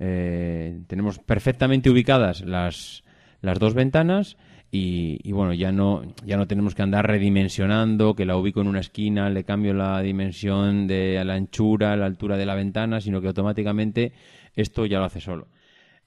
eh, 0.00 0.80
tenemos 0.88 1.20
perfectamente 1.20 1.90
ubicadas 1.90 2.40
las, 2.40 3.04
las 3.40 3.60
dos 3.60 3.74
ventanas 3.74 4.36
y, 4.74 5.30
bueno, 5.32 5.52
ya 5.52 5.70
no, 5.70 6.02
ya 6.24 6.38
no 6.38 6.46
tenemos 6.46 6.74
que 6.74 6.80
andar 6.80 7.06
redimensionando, 7.06 8.14
que 8.14 8.24
la 8.24 8.38
ubico 8.38 8.62
en 8.62 8.68
una 8.68 8.80
esquina, 8.80 9.28
le 9.28 9.44
cambio 9.44 9.74
la 9.74 10.00
dimensión 10.00 10.86
de 10.86 11.22
la 11.26 11.34
anchura, 11.34 11.94
la 11.94 12.06
altura 12.06 12.38
de 12.38 12.46
la 12.46 12.54
ventana, 12.54 13.02
sino 13.02 13.20
que 13.20 13.26
automáticamente 13.26 14.12
esto 14.56 14.86
ya 14.86 14.98
lo 14.98 15.04
hace 15.04 15.20
solo. 15.20 15.48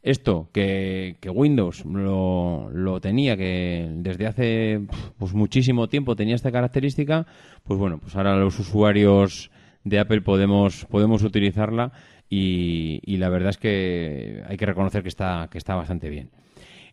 Esto 0.02 0.50
que, 0.52 1.18
que 1.22 1.30
Windows 1.30 1.86
lo, 1.86 2.72
lo, 2.72 3.00
tenía, 3.02 3.38
que 3.38 3.88
desde 3.98 4.26
hace 4.26 4.82
pues 5.20 5.34
muchísimo 5.36 5.88
tiempo 5.88 6.16
tenía 6.16 6.34
esta 6.34 6.52
característica, 6.52 7.28
pues 7.64 7.80
bueno, 7.80 8.00
pues 8.00 8.16
ahora 8.16 8.36
los 8.36 8.58
usuarios 8.58 9.52
de 9.84 10.00
Apple 10.00 10.22
podemos, 10.22 10.86
podemos 10.86 11.22
utilizarla 11.22 11.92
y, 12.32 13.00
y 13.06 13.18
la 13.18 13.30
verdad 13.30 13.50
es 13.50 13.58
que 13.58 14.44
hay 14.48 14.58
que 14.58 14.66
reconocer 14.66 15.04
que 15.04 15.10
está, 15.10 15.50
que 15.52 15.60
está 15.60 15.76
bastante 15.76 16.10
bien. 16.10 16.32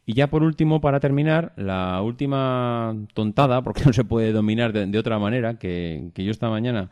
Y 0.05 0.15
ya 0.15 0.29
por 0.29 0.43
último, 0.43 0.81
para 0.81 1.01
terminar, 1.01 1.53
la 1.57 2.03
última 2.03 2.95
tontada, 3.15 3.63
porque 3.63 3.83
no 3.87 3.93
se 3.93 4.05
puede 4.05 4.33
dominar 4.33 4.73
de, 4.73 4.99
otra 4.99 5.19
manera, 5.19 5.59
que, 5.59 6.11
yo 6.15 6.31
esta 6.31 6.51
mañana 6.51 6.91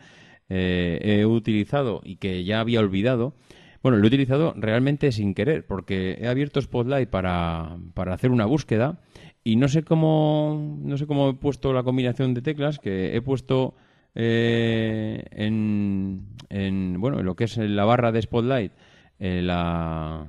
eh, 0.49 1.01
he 1.03 1.27
utilizado 1.27 2.01
y 2.05 2.17
que 2.17 2.45
ya 2.45 2.61
había 2.61 2.81
olvidado. 2.81 3.35
Bueno, 3.83 3.99
lo 3.99 4.05
he 4.05 4.09
utilizado 4.09 4.53
realmente 4.57 5.11
sin 5.11 5.35
querer, 5.35 5.67
porque 5.67 6.19
he 6.21 6.29
abierto 6.29 6.61
Spotlight 6.61 7.09
para, 7.09 7.79
para 7.95 8.15
hacer 8.15 8.31
una 8.31 8.45
búsqueda 8.45 9.01
y 9.43 9.57
no 9.57 9.69
sé 9.69 9.83
cómo 9.83 10.79
no 10.83 10.97
sé 10.99 11.07
cómo 11.07 11.31
he 11.31 11.35
puesto 11.35 11.73
la 11.73 11.83
combinación 11.83 12.35
de 12.35 12.43
teclas 12.43 12.79
que 12.79 13.17
he 13.17 13.23
puesto 13.23 13.75
eh, 14.15 15.25
en, 15.31 16.27
en, 16.49 17.01
bueno 17.01 17.21
en 17.21 17.27
lo 17.27 17.37
que 17.37 17.45
es 17.45 17.57
la 17.57 17.85
barra 17.85 18.13
de 18.13 18.23
Spotlight 18.23 18.73
eh, 19.19 19.41
la 19.43 20.27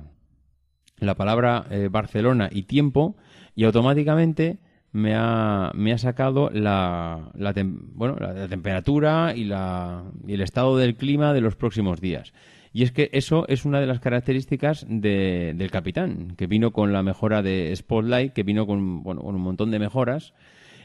la 1.02 1.14
palabra 1.14 1.66
eh, 1.70 1.88
Barcelona 1.90 2.48
y 2.50 2.62
tiempo 2.62 3.16
y 3.54 3.64
automáticamente 3.64 4.58
me 4.92 5.14
ha, 5.14 5.72
me 5.74 5.92
ha 5.92 5.98
sacado 5.98 6.50
la, 6.50 7.30
la, 7.34 7.54
bueno, 7.94 8.16
la, 8.20 8.46
temperatura 8.48 9.34
y, 9.34 9.44
la, 9.44 10.04
y 10.26 10.34
el 10.34 10.42
estado 10.42 10.76
del 10.76 10.96
clima 10.96 11.32
de 11.32 11.40
los 11.40 11.56
próximos 11.56 12.00
días. 12.00 12.32
Y 12.74 12.84
es 12.84 12.92
que 12.92 13.10
eso 13.12 13.46
es 13.48 13.64
una 13.64 13.80
de 13.80 13.86
las 13.86 14.00
características 14.00 14.86
de, 14.88 15.52
del 15.56 15.70
Capitán, 15.70 16.34
que 16.36 16.46
vino 16.46 16.72
con 16.72 16.92
la 16.92 17.02
mejora 17.02 17.42
de 17.42 17.74
Spotlight, 17.74 18.32
que 18.32 18.44
vino 18.44 18.66
con, 18.66 19.02
bueno, 19.02 19.22
con 19.22 19.34
un 19.34 19.42
montón 19.42 19.70
de 19.70 19.78
mejoras 19.78 20.32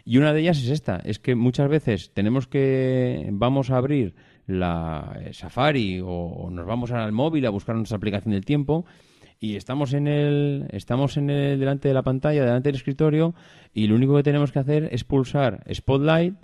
Y 0.03 0.17
una 0.17 0.33
de 0.33 0.41
ellas 0.41 0.57
es 0.57 0.69
esta, 0.69 0.97
es 0.97 1.19
que 1.19 1.35
muchas 1.35 1.69
veces 1.69 2.11
tenemos 2.13 2.47
que, 2.47 3.29
vamos 3.31 3.69
a 3.71 3.77
abrir 3.77 4.15
la 4.47 5.17
eh, 5.21 5.33
Safari 5.33 6.01
o, 6.03 6.49
nos 6.51 6.65
vamos 6.65 6.91
al 6.91 7.11
móvil 7.11 7.45
a 7.45 7.49
buscar 7.49 7.75
nuestra 7.75 7.97
aplicación 7.97 8.33
del 8.33 8.45
tiempo 8.45 8.85
y 9.39 9.55
estamos 9.55 9.93
en 9.93 10.07
el 10.07 10.67
estamos 10.71 11.17
en 11.17 11.29
el 11.29 11.59
delante 11.59 11.87
de 11.87 11.93
la 11.93 12.03
pantalla, 12.03 12.43
delante 12.43 12.69
del 12.69 12.75
escritorio 12.75 13.35
y 13.73 13.87
lo 13.87 13.95
único 13.95 14.15
que 14.15 14.23
tenemos 14.23 14.51
que 14.51 14.59
hacer 14.59 14.89
es 14.91 15.03
pulsar 15.03 15.63
Spotlight. 15.73 16.35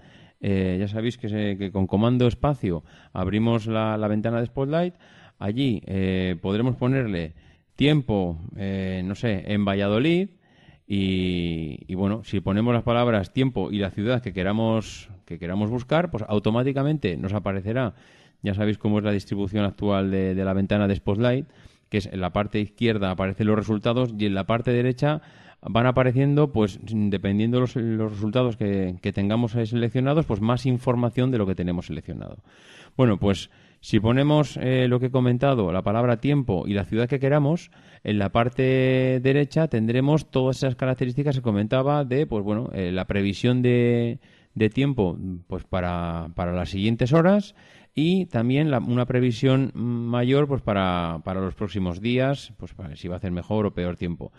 Eh, 0.46 0.78
ya 0.80 0.88
sabéis 0.90 1.18
que, 1.18 1.72
con 1.72 1.88
comando 1.88 2.28
espacio 2.28 2.84
abrimos 3.14 3.66
la, 3.66 4.08
ventana 4.08 4.40
de 4.40 4.48
Spotlight. 4.48 4.96
Allí 5.40 5.82
eh, 5.86 6.36
podremos 6.42 6.76
ponerle 6.76 7.34
tiempo, 7.76 8.40
no 8.56 9.16
sé, 9.16 9.44
en 9.48 9.66
Valladolid. 9.66 10.30
Y, 10.86 11.80
y, 11.88 11.96
bueno, 11.96 12.24
si 12.26 12.42
ponemos 12.42 12.74
las 12.74 12.84
palabras 12.84 13.32
tiempo 13.32 13.72
y 13.72 13.78
la 13.78 13.90
ciudad 13.90 14.22
que 14.22 14.34
queramos 14.34 15.10
que 15.26 15.40
queramos 15.40 15.70
buscar, 15.70 16.12
pues 16.12 16.24
automáticamente 16.28 17.18
nos 17.18 17.34
aparecerá, 17.34 17.94
ya 18.42 18.54
sabéis 18.54 18.78
cómo 18.78 19.00
es 19.00 19.06
la 19.06 19.12
distribución 19.12 19.66
actual 19.66 20.12
de, 20.12 20.36
la 20.36 20.54
ventana 20.54 20.88
de 20.88 20.96
Spotlight, 20.96 21.48
que 21.94 22.00
es 22.00 22.08
en 22.08 22.22
la 22.22 22.34
parte 22.34 22.60
izquierda 22.60 23.12
aparecen 23.12 23.46
los 23.46 23.56
resultados 23.56 24.16
y 24.18 24.26
en 24.26 24.34
la 24.34 24.46
parte 24.46 24.72
derecha 24.72 25.22
van 25.62 25.86
apareciendo, 25.86 26.52
pues 26.52 26.80
dependiendo 26.82 27.60
los, 27.60 27.76
los 27.76 28.12
resultados 28.12 28.58
que, 28.58 29.12
tengamos 29.14 29.52
seleccionados, 29.52 30.26
pues 30.26 30.42
más 30.42 30.66
información 30.66 31.30
de 31.30 31.38
lo 31.38 31.46
que 31.46 31.54
tenemos 31.54 31.86
seleccionado. 31.86 32.38
Bueno, 32.98 33.20
pues 33.20 33.52
si 33.80 34.00
ponemos 34.00 34.58
eh, 34.58 34.88
lo 34.88 35.00
que 35.00 35.06
he 35.06 35.12
comentado, 35.12 35.72
la 35.72 35.84
palabra 35.84 36.18
tiempo 36.18 36.64
y 36.66 36.74
la 36.74 36.86
ciudad 36.86 37.08
que 37.08 37.20
queramos, 37.20 37.70
en 38.04 38.18
la 38.18 38.32
parte 38.32 39.20
derecha 39.22 39.68
tendremos 39.68 40.32
todas 40.32 40.58
esas 40.58 40.76
características 40.76 41.36
que 41.36 41.42
comentaba 41.44 42.06
de, 42.06 42.26
pues 42.26 42.44
bueno, 42.44 42.72
eh, 42.74 42.92
la 42.92 43.06
previsión 43.06 43.62
de, 43.62 44.18
de 44.56 44.70
tiempo 44.72 45.16
pues 45.46 45.64
para, 45.64 46.30
para 46.34 46.54
las 46.54 46.72
siguientes 46.72 47.14
horas 47.14 47.54
y 47.96 48.26
también 48.26 48.74
una 48.74 49.06
previsión 49.06 49.72
mayor 49.76 50.48
pues 50.48 50.62
para, 50.62 51.22
para 51.24 51.42
los 51.42 51.56
próximos 51.56 52.02
días, 52.02 52.54
pues 52.58 52.74
para 52.74 52.96
si 52.96 53.08
va 53.08 53.16
a 53.16 53.18
hacer 53.18 53.32
mejor 53.32 53.66
o 53.66 53.74
peor 53.74 53.98
tiempo. 53.98 54.32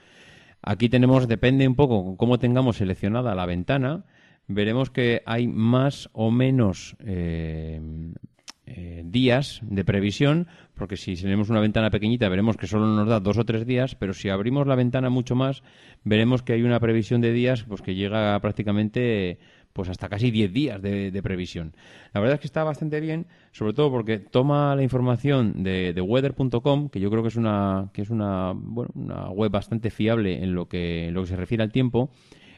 Aquí 0.63 0.89
tenemos, 0.89 1.29
depende 1.29 1.69
un 1.69 1.77
poco 1.77 2.17
cómo 2.17 2.39
tengamos 2.39 2.79
seleccionada 2.79 3.35
la 3.35 3.47
ventana, 3.47 4.05
veremos 4.49 4.91
que 4.91 5.23
hay 5.27 5.47
más 5.47 6.09
o 6.13 6.31
menos 6.31 6.97
eh, 7.01 7.81
eh, 8.67 9.03
días 9.05 9.61
de 9.63 9.85
previsión, 9.85 10.49
porque 10.75 10.97
si 10.97 11.15
tenemos 11.17 11.51
una 11.51 11.61
ventana 11.61 11.91
pequeñita 11.91 12.31
veremos 12.31 12.57
que 12.57 12.67
solo 12.67 12.87
nos 12.87 13.07
da 13.07 13.21
dos 13.21 13.37
o 13.37 13.45
tres 13.45 13.67
días, 13.67 13.95
pero 13.95 14.15
si 14.15 14.31
abrimos 14.31 14.67
la 14.67 14.75
ventana 14.75 15.11
mucho 15.11 15.37
más, 15.37 15.63
veremos 16.03 16.43
que 16.43 16.55
hay 16.55 16.63
una 16.63 16.81
previsión 16.81 17.21
de 17.21 17.33
días 17.33 17.65
pues 17.65 17.83
que 17.83 17.95
llega 17.95 18.41
prácticamente 18.41 19.39
pues 19.75 19.89
hasta 19.89 20.09
casi 20.09 20.31
10 20.31 20.53
días 20.53 20.81
de, 20.81 21.21
previsión. 21.23 21.75
La 22.15 22.21
verdad 22.21 22.37
es 22.37 22.41
que 22.41 22.47
está 22.47 22.63
bastante 22.63 23.01
bien, 23.01 23.27
sobre 23.51 23.75
todo 23.75 23.91
porque 23.91 24.19
toma 24.19 24.75
la 24.77 24.85
información 24.85 25.65
de, 25.65 25.93
de 25.93 26.01
weather.com, 26.01 26.89
que 26.89 27.01
yo 27.01 27.11
creo 27.11 27.23
que 27.23 27.29
es 27.29 27.37
una 27.37 27.91
que 27.93 28.03
es 28.03 28.11
una, 28.11 28.53
bueno, 28.55 28.93
una 28.95 29.31
web 29.31 29.51
bastante 29.51 29.91
fiable 29.91 30.43
en 30.43 30.55
lo 30.55 30.69
que 30.69 31.09
en 31.09 31.15
lo 31.15 31.23
que 31.23 31.27
se 31.27 31.37
refiere 31.37 31.65
al 31.65 31.73
tiempo. 31.73 32.11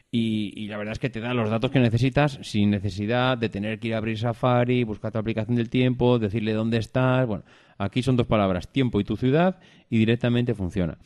Y, 0.09 0.67
la 0.67 0.77
verdad 0.77 0.93
es 0.93 0.99
que 0.99 1.09
te 1.09 1.19
da 1.19 1.33
los 1.33 1.49
datos 1.49 1.69
que 1.69 1.79
necesitas 1.79 2.39
sin 2.41 2.69
necesidad 2.69 3.37
de 3.37 3.49
tener 3.49 3.77
que 3.77 3.89
ir 3.89 3.93
a 3.93 3.97
abrir 3.97 4.17
Safari, 4.17 4.85
buscar 4.85 5.11
tu 5.11 5.17
aplicación 5.17 5.57
del 5.57 5.69
tiempo, 5.69 6.17
decirle 6.17 6.53
dónde 6.53 6.77
estás. 6.77 7.27
Bueno, 7.27 7.43
aquí 7.77 8.01
son 8.01 8.15
dos 8.15 8.25
palabras, 8.25 8.71
tiempo 8.71 9.01
y 9.01 9.03
tu 9.03 9.17
ciudad, 9.17 9.59
y 9.89 9.97
directamente 9.97 10.53
funciona. 10.53 10.97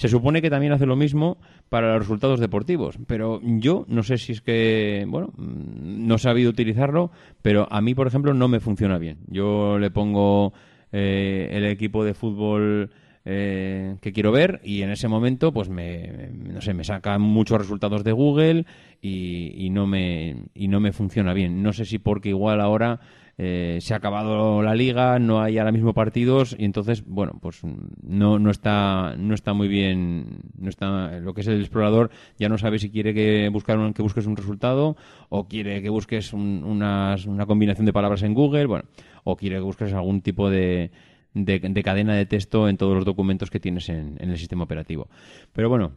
Se 0.00 0.08
supone 0.08 0.40
que 0.40 0.48
también 0.48 0.72
hace 0.72 0.86
lo 0.86 0.96
mismo 0.96 1.36
para 1.68 1.92
los 1.92 1.98
resultados 1.98 2.40
deportivos, 2.40 2.98
pero 3.06 3.38
yo 3.42 3.84
no 3.86 4.02
sé 4.02 4.16
si 4.16 4.32
es 4.32 4.40
que, 4.40 5.04
bueno, 5.06 5.30
mm, 5.36 6.06
no 6.06 6.14
he 6.14 6.18
sabido 6.18 6.48
utilizarlo, 6.48 7.10
pero 7.42 7.68
a 7.70 7.82
mí, 7.82 7.94
por 7.94 8.06
ejemplo, 8.06 8.32
no 8.32 8.48
me 8.48 8.60
funciona 8.60 8.96
bien. 8.96 9.18
Yo 9.26 9.78
le 9.78 9.90
pongo 9.90 10.54
eh, 10.90 11.50
el 11.52 11.66
equipo 11.66 12.02
de 12.02 12.14
fútbol 12.14 12.90
eh, 13.26 13.96
que 14.00 14.14
quiero 14.14 14.32
ver 14.32 14.62
y 14.64 14.80
en 14.80 14.90
ese 14.90 15.06
momento 15.06 15.52
pues 15.52 15.68
me 15.68 16.30
no 16.32 16.62
sé 16.62 16.72
me 16.72 16.84
saca 16.84 17.18
muchos 17.18 17.58
resultados 17.58 18.02
de 18.02 18.12
Google 18.12 18.64
y, 19.02 19.52
y, 19.54 19.68
no 19.68 19.86
me 19.86 20.44
y 20.54 20.68
no 20.68 20.80
me 20.80 20.92
funciona 20.92 21.34
bien 21.34 21.62
no 21.62 21.74
sé 21.74 21.84
si 21.84 21.98
porque 21.98 22.30
igual 22.30 22.62
ahora 22.62 23.00
eh, 23.42 23.78
se 23.80 23.94
ha 23.94 23.96
acabado 23.96 24.62
la 24.62 24.74
liga, 24.74 25.18
no 25.18 25.40
hay 25.40 25.56
ahora 25.56 25.72
mismo 25.72 25.94
partidos 25.94 26.54
y 26.58 26.66
entonces, 26.66 27.06
bueno, 27.06 27.38
pues 27.40 27.62
no, 28.02 28.38
no 28.38 28.50
está 28.50 29.14
no 29.16 29.32
está 29.32 29.54
muy 29.54 29.66
bien, 29.66 30.42
no 30.58 30.68
está 30.68 31.18
lo 31.20 31.32
que 31.32 31.40
es 31.40 31.46
el 31.46 31.60
explorador 31.60 32.10
ya 32.38 32.50
no 32.50 32.58
sabe 32.58 32.78
si 32.78 32.90
quiere 32.90 33.14
que 33.14 33.48
buscar 33.48 33.78
que 33.94 34.02
busques 34.02 34.26
un 34.26 34.36
resultado 34.36 34.94
o 35.30 35.48
quiere 35.48 35.80
que 35.80 35.88
busques 35.88 36.34
una 36.34 37.16
combinación 37.46 37.86
de 37.86 37.94
palabras 37.94 38.22
en 38.24 38.34
Google, 38.34 38.66
bueno, 38.66 38.84
o 39.24 39.36
quiere 39.36 39.56
que 39.56 39.62
busques 39.62 39.94
algún 39.94 40.20
tipo 40.20 40.50
de, 40.50 40.90
de, 41.32 41.82
cadena 41.82 42.14
de 42.14 42.26
texto 42.26 42.68
en 42.68 42.76
todos 42.76 42.94
los 42.94 43.06
documentos 43.06 43.48
que 43.48 43.58
tienes 43.58 43.88
en, 43.88 44.18
en 44.20 44.28
el 44.28 44.36
sistema 44.36 44.64
operativo. 44.64 45.08
Pero 45.54 45.70
bueno, 45.70 45.92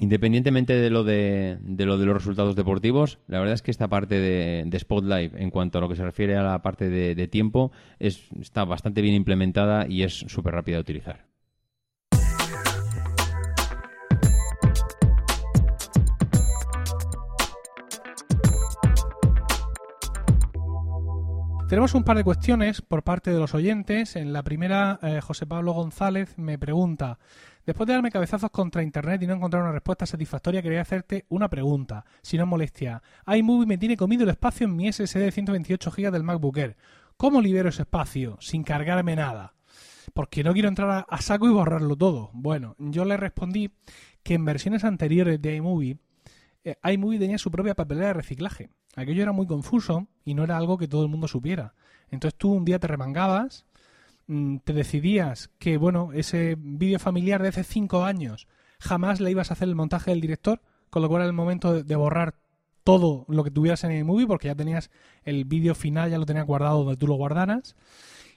Independientemente 0.00 0.74
de 0.74 0.90
lo 0.90 1.02
de, 1.02 1.58
lo 1.60 1.98
de 1.98 2.06
los 2.06 2.14
resultados 2.14 2.54
deportivos, 2.54 3.18
la 3.26 3.40
verdad 3.40 3.54
es 3.54 3.62
que 3.62 3.72
esta 3.72 3.88
parte 3.88 4.20
de, 4.20 4.78
Spotlight, 4.78 5.34
en 5.34 5.50
cuanto 5.50 5.78
a 5.78 5.80
lo 5.80 5.88
que 5.88 5.96
se 5.96 6.04
refiere 6.04 6.36
a 6.36 6.42
la 6.44 6.62
parte 6.62 6.88
de, 6.88 7.28
tiempo, 7.28 7.72
es, 7.98 8.28
está 8.40 8.64
bastante 8.64 9.02
bien 9.02 9.16
implementada 9.16 9.88
y 9.88 10.04
es 10.04 10.12
súper 10.14 10.54
rápida 10.54 10.76
de 10.76 10.82
utilizar. 10.82 11.26
Tenemos 21.68 21.94
un 21.94 22.04
par 22.04 22.16
de 22.16 22.24
cuestiones 22.24 22.80
por 22.80 23.02
parte 23.02 23.32
de 23.32 23.38
los 23.38 23.52
oyentes. 23.52 24.16
En 24.16 24.32
la 24.32 24.42
primera, 24.42 25.00
eh, 25.02 25.20
José 25.20 25.44
Pablo 25.44 25.72
González 25.72 26.38
me 26.38 26.56
pregunta 26.56 27.18
Después 27.68 27.86
de 27.86 27.92
darme 27.92 28.10
cabezazos 28.10 28.50
contra 28.50 28.82
internet 28.82 29.20
y 29.22 29.26
no 29.26 29.34
encontrar 29.34 29.62
una 29.62 29.72
respuesta 29.72 30.06
satisfactoria, 30.06 30.62
quería 30.62 30.80
hacerte 30.80 31.26
una 31.28 31.50
pregunta, 31.50 32.06
si 32.22 32.38
no 32.38 32.46
molestia. 32.46 33.02
iMovie 33.26 33.66
me 33.66 33.76
tiene 33.76 33.94
comido 33.94 34.22
el 34.22 34.30
espacio 34.30 34.66
en 34.66 34.74
mi 34.74 34.90
SSD 34.90 35.18
de 35.18 35.32
128 35.32 35.90
GB 35.90 36.10
del 36.10 36.22
MacBook 36.22 36.56
Air. 36.56 36.78
¿Cómo 37.18 37.42
libero 37.42 37.68
ese 37.68 37.82
espacio 37.82 38.38
sin 38.40 38.62
cargarme 38.64 39.16
nada? 39.16 39.52
Porque 40.14 40.42
no 40.42 40.54
quiero 40.54 40.70
entrar 40.70 41.04
a, 41.06 41.20
saco 41.20 41.46
y 41.46 41.52
borrarlo 41.52 41.94
todo. 41.94 42.30
Bueno, 42.32 42.74
yo 42.78 43.04
le 43.04 43.18
respondí 43.18 43.70
que 44.22 44.32
en 44.32 44.46
versiones 44.46 44.82
anteriores 44.84 45.42
de 45.42 45.56
iMovie, 45.56 45.98
eh, 46.64 46.76
iMovie 46.90 47.18
tenía 47.18 47.36
su 47.36 47.50
propia 47.50 47.74
papelera 47.74 48.06
de 48.06 48.14
reciclaje. 48.14 48.70
Aquello 48.96 49.20
era 49.20 49.32
muy 49.32 49.46
confuso 49.46 50.08
y 50.24 50.32
no 50.32 50.42
era 50.42 50.56
algo 50.56 50.78
que 50.78 50.88
todo 50.88 51.02
el 51.02 51.10
mundo 51.10 51.28
supiera. 51.28 51.74
Entonces 52.10 52.38
tú 52.38 52.50
un 52.50 52.64
día 52.64 52.78
te 52.78 52.86
remangabas, 52.86 53.66
te 54.28 54.72
decidías 54.74 55.50
que, 55.58 55.78
bueno, 55.78 56.10
ese 56.12 56.56
vídeo 56.58 56.98
familiar 56.98 57.42
de 57.42 57.48
hace 57.48 57.64
cinco 57.64 58.04
años 58.04 58.46
jamás 58.78 59.20
le 59.20 59.30
ibas 59.30 59.50
a 59.50 59.54
hacer 59.54 59.68
el 59.68 59.74
montaje 59.74 60.10
del 60.10 60.20
director, 60.20 60.60
con 60.90 61.02
lo 61.02 61.08
cual 61.08 61.22
era 61.22 61.28
el 61.28 61.32
momento 61.32 61.82
de, 61.82 61.96
borrar 61.96 62.34
todo 62.84 63.24
lo 63.28 63.42
que 63.42 63.50
tuvieras 63.50 63.84
en 63.84 63.90
el 63.90 64.04
movie, 64.04 64.26
porque 64.26 64.48
ya 64.48 64.54
tenías 64.54 64.90
el 65.24 65.44
vídeo 65.44 65.74
final, 65.74 66.10
ya 66.10 66.18
lo 66.18 66.26
tenías 66.26 66.46
guardado 66.46 66.84
donde 66.84 66.96
tú 66.96 67.06
lo 67.06 67.14
guardaras, 67.14 67.74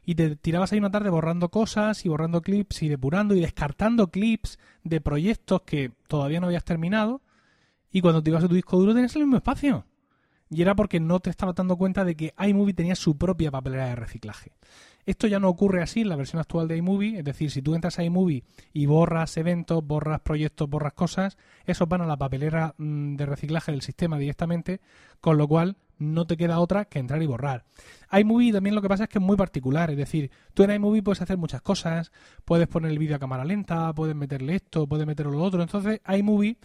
y 0.05 0.15
te 0.15 0.35
tirabas 0.37 0.71
ahí 0.71 0.79
una 0.79 0.91
tarde 0.91 1.09
borrando 1.09 1.49
cosas 1.49 2.05
y 2.05 2.09
borrando 2.09 2.41
clips 2.41 2.83
y 2.83 2.89
depurando 2.89 3.35
y 3.35 3.41
descartando 3.41 4.07
clips 4.09 4.59
de 4.83 4.99
proyectos 5.01 5.61
que 5.63 5.91
todavía 6.07 6.39
no 6.39 6.47
habías 6.47 6.63
terminado, 6.63 7.21
y 7.91 7.99
cuando 7.99 8.23
te 8.23 8.29
ibas 8.29 8.45
a 8.45 8.47
tu 8.47 8.55
disco 8.55 8.77
duro 8.77 8.93
tenías 8.93 9.15
el 9.15 9.23
mismo 9.23 9.37
espacio. 9.37 9.85
Y 10.49 10.61
era 10.61 10.75
porque 10.75 10.99
no 10.99 11.19
te 11.19 11.29
estabas 11.29 11.55
dando 11.55 11.77
cuenta 11.77 12.03
de 12.03 12.15
que 12.15 12.33
iMovie 12.37 12.73
tenía 12.73 12.95
su 12.95 13.17
propia 13.17 13.51
papelera 13.51 13.87
de 13.87 13.95
reciclaje. 13.95 14.51
Esto 15.06 15.28
ya 15.28 15.39
no 15.39 15.49
ocurre 15.49 15.82
así 15.82 16.02
en 16.02 16.10
la 16.10 16.16
versión 16.16 16.39
actual 16.39 16.68
de 16.68 16.78
iMovie, 16.78 17.20
es 17.20 17.24
decir, 17.24 17.52
si 17.52 17.62
tú 17.62 17.76
entras 17.76 17.99
a 17.99 18.04
iMovie 18.04 18.43
y 18.74 18.86
borras 18.86 19.36
eventos, 19.38 19.86
borras 19.86 20.22
proyectos, 20.22 20.70
borras 20.70 20.93
cosas, 20.93 21.38
esos 21.66 21.88
van 21.88 22.02
a 22.02 22.06
la 22.06 22.18
papelera 22.18 22.74
mm, 22.78 23.16
de 23.16 23.26
reciclaje 23.26 23.72
del 23.72 23.82
sistema 23.82 24.18
directamente, 24.18 24.82
con 25.20 25.38
lo 25.38 25.47
cual 25.47 25.78
no 25.97 26.26
te 26.26 26.36
queda 26.36 26.60
otra 26.60 26.86
que 26.86 26.99
entrar 26.99 27.22
y 27.22 27.28
borrar. 27.28 27.64
iMovie 28.12 28.52
también 28.52 28.76
lo 28.76 28.82
que 28.82 28.89
pasa 28.89 29.04
es 29.04 29.10
que 29.10 29.20
es 29.20 29.24
muy 29.24 29.38
particular, 29.38 29.91
es 29.91 29.97
decir, 29.97 30.32
tú 30.54 30.64
en 30.64 30.72
iMovie 30.72 31.04
puedes 31.04 31.22
hacer 31.22 31.38
muchas 31.38 31.62
cosas, 31.62 32.12
puedes 32.45 32.68
poner 32.68 32.91
el 32.91 32.99
vídeo 32.99 33.16
a 33.16 33.20
cámara 33.20 33.45
lenta, 33.45 33.93
puedes 33.93 34.16
meterle 34.16 34.56
esto, 34.56 34.88
puedes 34.88 35.06
meterle 35.06 35.32
lo 35.32 35.43
otro, 35.43 35.62
entonces 35.62 36.02
iMovie 36.08 36.58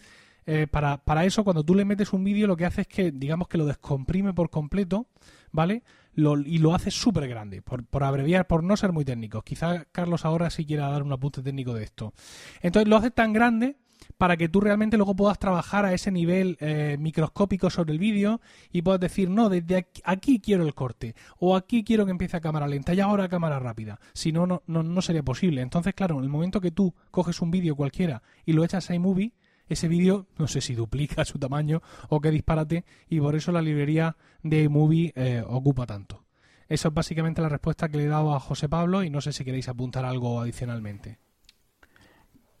eh, 0.49 0.65
para, 0.65 1.03
para, 1.03 1.25
eso, 1.25 1.43
cuando 1.43 1.63
tú 1.63 1.75
le 1.75 1.83
metes 1.83 2.13
un 2.13 2.23
vídeo, 2.23 2.47
lo 2.47 2.55
que 2.55 2.65
hace 2.65 2.81
es 2.81 2.87
que, 2.87 3.11
digamos 3.11 3.49
que 3.49 3.57
lo 3.57 3.65
descomprime 3.65 4.33
por 4.33 4.49
completo, 4.49 5.07
¿vale? 5.51 5.83
Y 6.17 6.57
lo 6.57 6.73
hace 6.73 6.91
súper 6.91 7.27
grande, 7.27 7.61
por, 7.61 7.85
por, 7.85 8.03
abreviar, 8.03 8.47
por 8.47 8.63
no 8.63 8.75
ser 8.75 8.91
muy 8.91 9.05
técnico. 9.05 9.43
Quizá 9.43 9.85
Carlos 9.91 10.25
ahora 10.25 10.49
sí 10.49 10.65
quiera 10.65 10.89
dar 10.89 11.03
un 11.03 11.13
apunte 11.13 11.41
técnico 11.41 11.73
de 11.73 11.83
esto. 11.83 12.13
Entonces 12.61 12.89
lo 12.89 12.97
hace 12.97 13.11
tan 13.11 13.33
grande 13.33 13.77
para 14.17 14.37
que 14.37 14.49
tú 14.49 14.61
realmente 14.61 14.97
luego 14.97 15.15
puedas 15.15 15.39
trabajar 15.39 15.85
a 15.85 15.93
ese 15.93 16.11
nivel 16.11 16.57
eh, 16.59 16.97
microscópico 16.99 17.69
sobre 17.69 17.93
el 17.93 17.99
vídeo 17.99 18.41
y 18.71 18.81
puedas 18.81 18.99
decir, 18.99 19.29
no, 19.29 19.49
desde 19.49 19.87
aquí, 20.03 20.39
quiero 20.39 20.65
el 20.65 20.73
corte, 20.73 21.15
o 21.39 21.55
aquí 21.55 21.83
quiero 21.83 22.05
que 22.05 22.11
empiece 22.11 22.37
a 22.37 22.41
cámara 22.41 22.67
lenta 22.67 22.93
y 22.93 22.99
ahora 22.99 23.25
a 23.25 23.29
cámara 23.29 23.59
rápida. 23.59 23.99
Si 24.13 24.31
no, 24.31 24.47
no, 24.47 24.61
no 24.65 25.01
sería 25.01 25.23
posible. 25.23 25.61
Entonces, 25.61 25.93
claro, 25.93 26.17
en 26.17 26.23
el 26.23 26.29
momento 26.29 26.61
que 26.61 26.71
tú 26.71 26.93
coges 27.11 27.41
un 27.41 27.51
vídeo 27.51 27.75
cualquiera 27.75 28.23
y 28.45 28.53
lo 28.53 28.63
echas 28.63 28.89
a 28.89 28.95
iMovie, 28.95 29.33
ese 29.67 29.87
vídeo 29.87 30.27
no 30.37 30.47
sé 30.47 30.61
si 30.61 30.75
duplica 30.75 31.25
su 31.25 31.39
tamaño 31.39 31.81
o 32.09 32.21
qué 32.21 32.31
disparate 32.31 32.85
y 33.09 33.19
por 33.19 33.35
eso 33.35 33.51
la 33.51 33.61
librería 33.61 34.15
de 34.43 34.63
iMovie 34.63 35.13
eh, 35.15 35.43
ocupa 35.45 35.85
tanto. 35.85 36.25
Esa 36.69 36.89
es 36.89 36.93
básicamente 36.93 37.41
la 37.41 37.49
respuesta 37.49 37.87
que 37.89 37.97
le 37.97 38.05
he 38.05 38.07
dado 38.07 38.35
a 38.35 38.39
José 38.39 38.67
Pablo 38.67 39.03
y 39.03 39.09
no 39.09 39.21
sé 39.21 39.31
si 39.31 39.45
queréis 39.45 39.69
apuntar 39.69 40.03
algo 40.03 40.41
adicionalmente. 40.41 41.17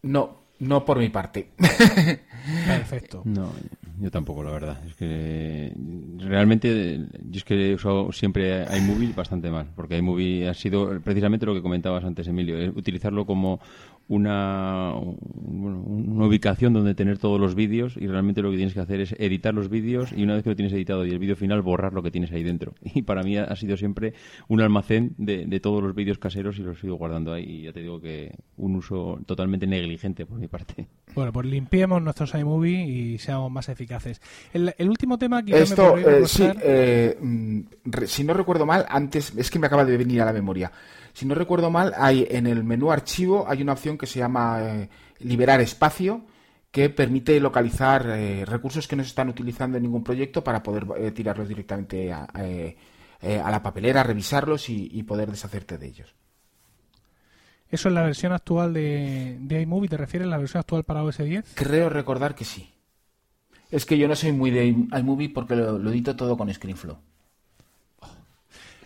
No, 0.03 0.47
no 0.59 0.85
por 0.85 0.97
mi 0.99 1.09
parte. 1.09 1.51
Perfecto. 2.65 3.21
No, 3.25 3.51
yo 3.99 4.09
tampoco, 4.09 4.43
la 4.43 4.51
verdad. 4.51 4.81
Es 4.87 4.95
que 4.95 5.73
realmente 6.19 7.05
yo 7.29 7.37
es 7.37 7.43
que 7.43 7.71
he 7.71 7.73
usado 7.75 8.11
siempre 8.11 8.65
iMovie 8.77 9.13
bastante 9.13 9.51
mal, 9.51 9.67
porque 9.75 9.97
iMovie 9.97 10.47
ha 10.47 10.53
sido 10.53 10.99
precisamente 11.01 11.45
lo 11.45 11.53
que 11.53 11.61
comentabas 11.61 12.03
antes, 12.03 12.27
Emilio, 12.27 12.57
utilizarlo 12.75 13.25
como 13.25 13.59
una, 14.07 14.93
una 14.95 16.25
ubicación 16.25 16.73
donde 16.73 16.95
tener 16.95 17.17
todos 17.17 17.39
los 17.39 17.55
vídeos 17.55 17.97
y 17.97 18.07
realmente 18.07 18.41
lo 18.41 18.51
que 18.51 18.57
tienes 18.57 18.73
que 18.73 18.79
hacer 18.79 19.01
es 19.01 19.13
editar 19.19 19.53
los 19.53 19.69
vídeos 19.69 20.11
y 20.11 20.23
una 20.23 20.35
vez 20.35 20.43
que 20.43 20.49
lo 20.49 20.55
tienes 20.55 20.73
editado 20.73 21.05
y 21.05 21.11
el 21.11 21.19
vídeo 21.19 21.35
final 21.35 21.61
borrar 21.61 21.93
lo 21.93 22.03
que 22.03 22.11
tienes 22.11 22.31
ahí 22.31 22.43
dentro. 22.43 22.73
Y 22.97 23.03
para 23.03 23.21
mí 23.21 23.37
ha 23.37 23.55
sido 23.55 23.77
siempre 23.77 24.13
un 24.47 24.59
almacén 24.59 25.13
de, 25.17 25.45
de 25.45 25.59
todos 25.59 25.83
los 25.83 25.93
vídeos 25.93 26.17
caseros 26.17 26.57
y 26.57 26.63
los 26.63 26.79
sigo 26.79 26.95
guardando 26.95 27.31
ahí. 27.31 27.43
Y 27.43 27.61
ya 27.63 27.73
te 27.73 27.81
digo 27.81 28.01
que 28.01 28.31
un 28.57 28.75
uso 28.75 29.19
totalmente 29.25 29.67
negligente 29.67 30.25
por 30.25 30.39
mi 30.39 30.47
parte. 30.47 30.87
Bueno, 31.13 31.31
pues 31.31 31.45
limpiemos 31.45 32.01
nuestros 32.01 32.33
iMovie 32.33 32.85
y 32.85 33.17
seamos 33.17 33.51
más 33.51 33.69
eficaces. 33.69 34.21
El, 34.53 34.73
el 34.77 34.89
último 34.89 35.17
tema 35.17 35.43
que 35.43 35.59
Esto, 35.61 35.95
me 35.95 36.01
eh, 36.01 36.25
sí, 36.25 36.47
eh, 36.61 37.17
mm, 37.19 37.61
si 38.05 38.23
no 38.23 38.33
recuerdo 38.33 38.65
mal, 38.65 38.85
antes, 38.89 39.33
es 39.35 39.49
que 39.51 39.59
me 39.59 39.67
acaba 39.67 39.85
de 39.85 39.97
venir 39.97 40.21
a 40.21 40.25
la 40.25 40.33
memoria. 40.33 40.71
Si 41.17 41.25
no 41.25 41.33
recuerdo 41.33 41.71
mal, 41.71 41.95
hay 41.97 42.27
en 42.29 42.45
el 42.45 42.63
menú 42.63 42.91
archivo 42.91 43.47
hay 43.49 43.63
una 43.63 43.73
opción 43.73 43.97
que 43.97 44.05
se 44.05 44.19
llama 44.19 44.59
eh, 44.61 44.89
liberar 45.17 45.59
espacio 45.61 46.21
que 46.69 46.91
permite 46.91 47.39
localizar 47.39 48.05
eh, 48.11 48.45
recursos 48.45 48.87
que 48.87 48.95
no 48.95 49.01
se 49.01 49.09
están 49.09 49.27
utilizando 49.27 49.77
en 49.77 49.83
ningún 49.83 50.03
proyecto 50.03 50.43
para 50.43 50.61
poder 50.61 50.85
eh, 50.95 51.09
tirarlos 51.09 51.47
directamente 51.47 52.13
a, 52.13 52.27
la 53.19 53.63
papelera, 53.63 54.03
revisarlos 54.03 54.69
y, 54.69 55.01
poder 55.01 55.31
deshacerte 55.31 55.79
de 55.79 55.87
ellos. 55.87 56.13
¿Eso 57.67 57.89
es 57.89 57.95
la 57.95 58.03
versión 58.03 58.31
actual 58.31 58.71
de, 58.75 59.37
de 59.39 59.61
iMovie? 59.63 59.89
¿Te 59.89 59.97
refieres 59.97 60.27
a 60.27 60.29
la 60.29 60.37
versión 60.37 60.59
actual 60.59 60.83
para 60.83 61.01
OS 61.01 61.17
10? 61.17 61.55
Creo 61.55 61.89
recordar 61.89 62.35
que 62.35 62.45
sí. 62.45 62.71
Es 63.71 63.87
que 63.87 63.97
yo 63.97 64.07
no 64.07 64.15
soy 64.15 64.33
muy 64.33 64.51
de 64.51 64.67
iMovie 64.67 65.29
porque 65.29 65.55
lo, 65.55 65.79
lo 65.79 65.89
edito 65.89 66.15
todo 66.15 66.37
con 66.37 66.53
ScreenFlow. 66.53 66.99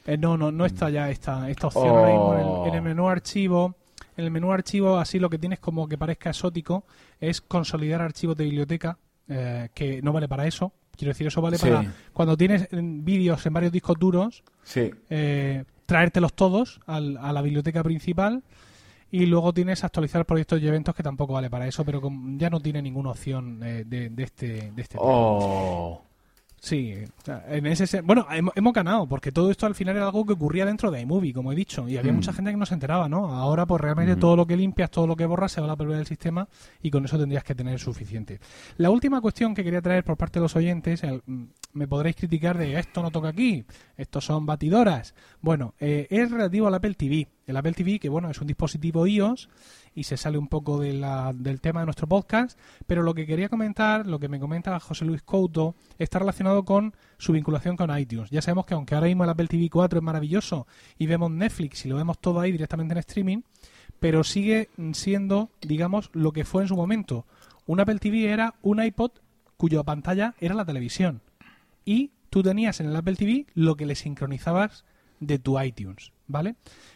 Eh, 0.06 0.18
no, 0.18 0.38
no, 0.38 0.52
no 0.52 0.66
está 0.66 0.90
ya 0.90 1.10
esta, 1.10 1.50
esta 1.50 1.68
opción 1.68 1.88
ahora 1.88 2.12
mismo 2.12 2.66
en 2.68 2.74
el, 2.74 2.82
menú 2.82 3.08
archivo. 3.08 3.76
En 4.18 4.26
el 4.26 4.32
menú 4.32 4.52
archivo, 4.52 4.98
así 4.98 5.20
lo 5.20 5.30
que 5.30 5.38
tienes 5.38 5.60
como 5.60 5.88
que 5.88 5.98
parezca 5.98 6.30
exótico 6.32 6.86
es 7.20 7.42
consolidar 7.42 8.02
archivos 8.02 8.36
de 8.36 8.46
biblioteca, 8.46 8.98
eh, 9.28 9.70
que 9.74 10.02
no 10.02 10.12
vale 10.12 10.28
para 10.28 10.48
eso. 10.48 10.74
Quiero 10.96 11.12
decir, 11.12 11.28
eso 11.28 11.42
vale 11.42 11.58
para 11.58 11.94
cuando 12.14 12.36
tienes 12.36 12.68
vídeos 12.72 13.46
en 13.46 13.54
varios 13.54 13.72
discos 13.72 13.98
duros, 13.98 14.44
eh, 14.76 15.64
traértelos 15.86 16.34
todos 16.34 16.80
a 16.86 17.00
la 17.00 17.42
biblioteca 17.42 17.82
principal 17.82 18.44
y 19.12 19.26
luego 19.26 19.54
tienes 19.54 19.84
actualizar 19.84 20.26
proyectos 20.26 20.62
y 20.62 20.68
eventos 20.68 20.96
que 20.96 21.04
tampoco 21.04 21.34
vale 21.34 21.50
para 21.50 21.68
eso, 21.68 21.84
pero 21.84 22.02
ya 22.38 22.50
no 22.50 22.60
tiene 22.60 22.82
ninguna 22.82 23.12
opción 23.12 23.60
de, 23.60 23.84
de, 23.84 24.24
este, 24.24 24.72
de 24.72 24.82
este 24.82 24.98
oh. 25.00 26.02
Sí, 26.64 26.94
en 27.48 27.66
ese 27.66 28.02
bueno, 28.02 28.28
hemos, 28.30 28.72
ganado, 28.72 29.08
porque 29.08 29.32
todo 29.32 29.50
esto 29.50 29.66
al 29.66 29.74
final 29.74 29.96
era 29.96 30.06
algo 30.06 30.24
que 30.28 30.34
ocurría 30.34 30.64
dentro 30.64 30.92
de 30.92 31.02
iMovie, 31.02 31.34
como 31.34 31.52
he 31.52 31.56
dicho, 31.56 31.90
y 31.90 31.98
había 31.98 32.12
mm. 32.12 32.16
mucha 32.18 32.34
gente 32.34 32.52
que 32.52 32.58
no 32.58 32.68
se 32.68 32.76
enteraba, 32.76 33.10
¿no? 33.10 33.34
Ahora, 33.34 33.66
pues 33.66 33.82
realmente 33.82 34.16
mm. 34.16 34.20
todo 34.20 34.36
lo 34.36 34.46
que 34.46 34.56
limpias, 34.56 34.92
todo 34.92 35.08
lo 35.08 35.16
que 35.16 35.26
borras, 35.26 35.54
se 35.54 35.60
va 35.60 35.66
a 35.66 35.70
la 35.70 35.76
prioridad 35.76 35.98
del 35.98 36.08
sistema 36.08 36.48
y 36.80 36.92
con 36.92 37.04
eso 37.04 37.18
tendrías 37.18 37.44
que 37.44 37.56
tener 37.56 37.80
suficiente. 37.80 38.40
La 38.78 38.92
última 38.92 39.22
cuestión 39.22 39.56
que 39.56 39.64
quería 39.64 39.82
traer 39.82 40.04
por 40.04 40.18
parte 40.18 40.38
de 40.38 40.44
los 40.44 40.56
oyentes, 40.56 41.02
mm, 41.04 41.44
me 41.74 41.88
podréis 41.88 42.16
criticar 42.16 42.60
de 42.60 42.78
esto 42.78 43.02
no 43.02 43.10
toca 43.10 43.30
aquí, 43.30 43.66
estos 43.98 44.24
son 44.24 44.46
batidoras. 44.46 45.16
Bueno, 45.42 45.74
eh, 45.80 46.06
es 46.12 46.30
relativo 46.30 46.68
al 46.68 46.76
Apple 46.76 46.94
TV. 46.94 47.28
El 47.48 47.58
Apple 47.58 47.74
TV, 47.74 47.98
que 47.98 48.08
bueno, 48.08 48.30
es 48.30 48.40
un 48.40 48.46
dispositivo 48.46 49.08
iOS 49.08 49.50
y 49.96 50.04
se 50.04 50.18
sale 50.18 50.38
un 50.38 50.48
poco 50.48 50.80
de 50.80 50.94
la, 50.94 51.34
del 51.34 51.62
tema 51.62 51.82
de 51.82 51.86
nuestro 51.86 52.08
podcast, 52.08 52.58
pero 52.88 53.04
lo 53.04 53.14
que 53.14 53.26
quería 53.26 53.50
comentar, 53.50 54.08
lo 54.08 54.20
que 54.20 54.28
me 54.28 54.40
comenta 54.40 54.80
José 54.80 55.06
Luis 55.06 55.22
Couto, 55.22 55.76
está 56.00 56.20
relacionado 56.20 56.64
con 56.64 56.96
su 57.18 57.34
vinculación 57.34 57.76
con 57.76 57.98
iTunes. 57.98 58.30
Ya 58.30 58.42
sabemos 58.42 58.66
que 58.66 58.74
aunque 58.74 58.96
ahora 58.96 59.08
mismo 59.08 59.24
el 59.24 59.30
Apple 59.30 59.48
TV 59.48 59.70
4 59.70 60.00
es 60.00 60.04
maravilloso 60.04 60.68
y 60.98 61.08
vemos 61.08 61.32
Netflix 61.32 61.86
y 61.86 61.90
lo 61.90 61.98
vemos 61.98 62.20
todo 62.20 62.40
ahí 62.40 62.52
directamente 62.52 62.94
en 62.94 63.00
streaming, 63.00 63.42
pero 64.00 64.24
sigue 64.24 64.70
siendo, 64.94 65.50
digamos, 65.62 66.10
lo 66.14 66.32
que 66.32 66.46
fue 66.46 66.64
en 66.64 66.68
su 66.68 66.76
momento. 66.76 67.26
Un 67.66 67.80
Apple 67.80 68.00
TV 68.00 68.32
era 68.32 68.56
un 68.62 68.84
iPod 68.84 69.12
cuya 69.58 69.84
pantalla 69.84 70.34
era 70.40 70.56
la 70.56 70.66
televisión. 70.66 71.22
Y 71.86 72.12
tú 72.30 72.42
tenías 72.42 72.80
en 72.80 72.88
el 72.88 72.96
Apple 72.96 73.16
TV 73.16 73.46
lo 73.54 73.76
que 73.76 73.86
le 73.86 73.96
sincronizabas 73.96 74.86
de 75.22 75.40
tu 75.40 75.58
iTunes, 75.62 76.12
¿vale? 76.28 76.56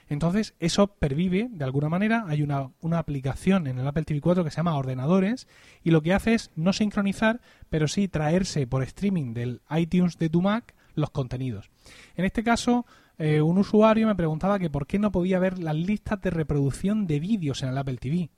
Entonces, 0.10 0.56
eso 0.60 0.88
pervive 0.88 1.48
de 1.50 1.64
alguna 1.64 1.88
manera. 1.88 2.26
Hay 2.28 2.42
una, 2.42 2.72
una, 2.82 3.00
aplicación 3.00 3.68
en 3.68 3.80
el 3.80 3.88
Apple 3.88 4.04
TV 4.04 4.20
4 4.20 4.44
que 4.44 4.52
se 4.52 4.58
llama 4.58 4.76
Ordenadores 4.76 5.48
y 5.84 5.92
lo 5.92 6.02
que 6.02 6.14
hace 6.14 6.34
es 6.34 6.52
no 6.56 6.74
sincronizar, 6.74 7.40
pero 7.70 7.88
sí 7.88 8.10
traerse 8.10 8.68
por 8.68 8.84
streaming 8.84 9.34
del 9.34 9.62
iTunes 9.70 10.18
de 10.18 10.30
tu 10.30 10.42
Mac 10.42 10.76
los 10.96 11.12
contenidos. 11.12 11.70
En 12.16 12.26
este 12.26 12.44
caso, 12.44 12.86
eh, 13.18 13.42
un 13.42 13.58
usuario 13.58 14.08
me 14.08 14.16
preguntaba 14.16 14.60
que 14.60 14.70
por 14.70 14.88
qué 14.88 15.00
no 15.00 15.12
podía 15.12 15.40
ver 15.40 15.60
las 15.60 15.76
listas 15.76 16.22
de 16.22 16.32
reproducción 16.32 17.08
de 17.08 17.20
vídeos 17.20 17.64
en 17.64 17.70
el 17.70 17.78
Apple 17.78 17.98
TV. 17.98 18.30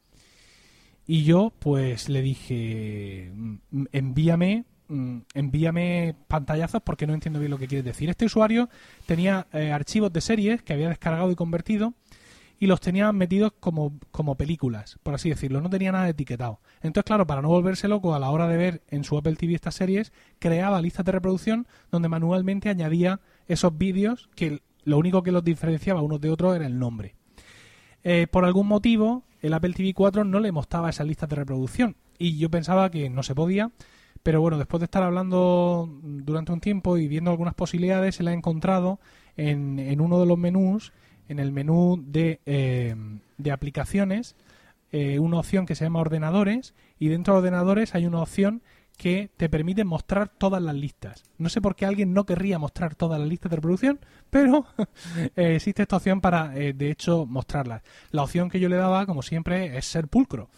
Y 1.08 1.24
yo, 1.24 1.54
pues, 1.58 2.10
le 2.10 2.22
dije, 2.22 3.32
mm, 3.34 3.86
envíame 3.94 4.66
Mm, 4.90 5.20
envíame 5.34 6.16
pantallazos 6.30 6.82
porque 6.82 7.08
no 7.08 7.14
entiendo 7.14 7.40
bien 7.40 7.52
lo 7.52 7.58
que 7.58 7.68
quieres 7.68 7.86
decir. 7.86 8.10
Este 8.10 8.26
usuario 8.26 8.70
tenía 9.06 9.48
eh, 9.52 9.72
archivos 9.72 10.14
de 10.14 10.22
series 10.22 10.62
que 10.62 10.74
había 10.74 10.90
descargado 10.90 11.30
y 11.30 11.36
convertido 11.36 11.94
y 12.60 12.68
los 12.68 12.80
tenía 12.80 13.12
metidos 13.12 13.52
como, 13.60 14.00
como 14.12 14.36
películas, 14.36 14.98
por 15.04 15.14
así 15.14 15.30
decirlo. 15.30 15.62
No 15.62 15.70
tenía 15.70 15.92
nada 15.92 16.10
etiquetado. 16.10 16.62
Entonces, 16.82 17.06
claro, 17.06 17.28
para 17.28 17.42
no 17.42 17.50
volverse 17.50 17.88
loco 17.88 18.16
a 18.16 18.20
la 18.20 18.30
hora 18.30 18.48
de 18.48 18.58
ver 18.58 18.82
en 18.88 19.04
su 19.04 19.18
Apple 19.18 19.36
TV 19.36 19.54
estas 19.54 19.76
series, 19.76 20.14
creaba 20.40 20.82
listas 20.82 21.06
de 21.06 21.12
reproducción 21.12 21.68
donde 21.92 22.10
manualmente 22.10 22.70
añadía 22.70 23.20
esos 23.48 23.78
vídeos 23.78 24.30
que 24.36 24.62
lo 24.84 24.98
único 24.98 25.22
que 25.22 25.34
los 25.34 25.44
diferenciaba 25.44 26.02
unos 26.02 26.22
de 26.22 26.30
otros 26.30 26.56
era 26.56 26.66
el 26.66 26.80
nombre. 26.80 27.16
Eh, 28.04 28.28
por 28.32 28.46
algún 28.46 28.68
motivo, 28.68 29.26
el 29.42 29.54
Apple 29.54 29.74
TV 29.74 29.94
4 29.94 30.24
no 30.24 30.40
le 30.40 30.54
mostraba 30.54 30.90
esas 30.90 31.06
listas 31.06 31.28
de 31.30 31.36
reproducción 31.36 31.98
y 32.18 32.38
yo 32.38 32.50
pensaba 32.50 32.90
que 32.90 33.10
no 33.10 33.22
se 33.22 33.36
podía 33.36 33.72
pero 34.28 34.42
bueno, 34.42 34.58
después 34.58 34.82
de 34.82 34.84
estar 34.88 35.04
hablando 35.04 35.90
durante 36.04 36.52
un 36.52 36.60
tiempo 36.60 36.98
y 36.98 37.08
viendo 37.08 37.32
algunas 37.32 37.54
posibilidades, 37.54 38.16
se 38.16 38.24
la 38.24 38.32
ha 38.32 38.34
encontrado 38.34 39.00
en, 39.38 39.80
en 39.80 40.02
uno 40.02 40.20
de 40.20 40.26
los 40.26 40.38
menús, 40.38 40.92
en 41.30 41.40
el 41.40 41.54
menú 41.54 42.04
de, 42.06 42.42
eh, 42.46 42.94
de 43.38 43.52
aplicaciones, 43.54 44.36
eh, 44.92 45.18
una 45.20 45.40
opción 45.40 45.66
que 45.66 45.76
se 45.76 45.86
llama 45.86 46.02
ordenadores 46.02 46.74
y 47.00 47.08
dentro 47.08 47.36
de 47.36 47.38
ordenadores 47.38 47.96
hay 47.96 48.06
una 48.06 48.22
opción 48.22 48.64
que 48.98 49.30
te 49.38 49.48
permite 49.48 49.86
mostrar 49.86 50.28
todas 50.28 50.62
las 50.62 50.76
listas. 50.76 51.24
No 51.38 51.48
sé 51.48 51.62
por 51.62 51.78
qué 51.78 51.86
alguien 51.86 52.14
no 52.14 52.26
querría 52.26 52.60
mostrar 52.60 52.96
todas 52.96 53.22
las 53.22 53.30
listas 53.30 53.50
de 53.50 53.56
reproducción, 53.56 54.02
pero 54.30 54.66
eh, 55.38 55.56
existe 55.56 55.84
esta 55.84 55.96
opción 55.96 56.20
para, 56.20 56.50
de 56.50 56.92
hecho, 56.92 57.26
mostrarlas. 57.26 57.82
La 58.12 58.24
opción 58.24 58.50
que 58.50 58.60
yo 58.60 58.68
le 58.68 58.76
daba, 58.76 59.06
como 59.06 59.22
siempre, 59.22 59.78
es 59.78 59.86
ser 59.86 60.10
pulcro. 60.10 60.50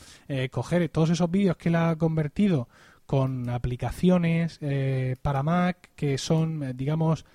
coger 0.49 0.89
todos 0.89 1.11
esos 1.11 1.29
vídeos 1.29 1.55
que 1.55 1.69
él 1.69 1.75
ha 1.75 1.95
convertido 1.95 2.67
con 3.09 3.49
aplicaciones 3.49 4.59
eh, 4.61 5.15
para 5.23 5.41
Mac 5.41 5.89
que 5.95 6.19
son, 6.19 6.61
eh, 6.61 6.73
digamos, 6.75 7.25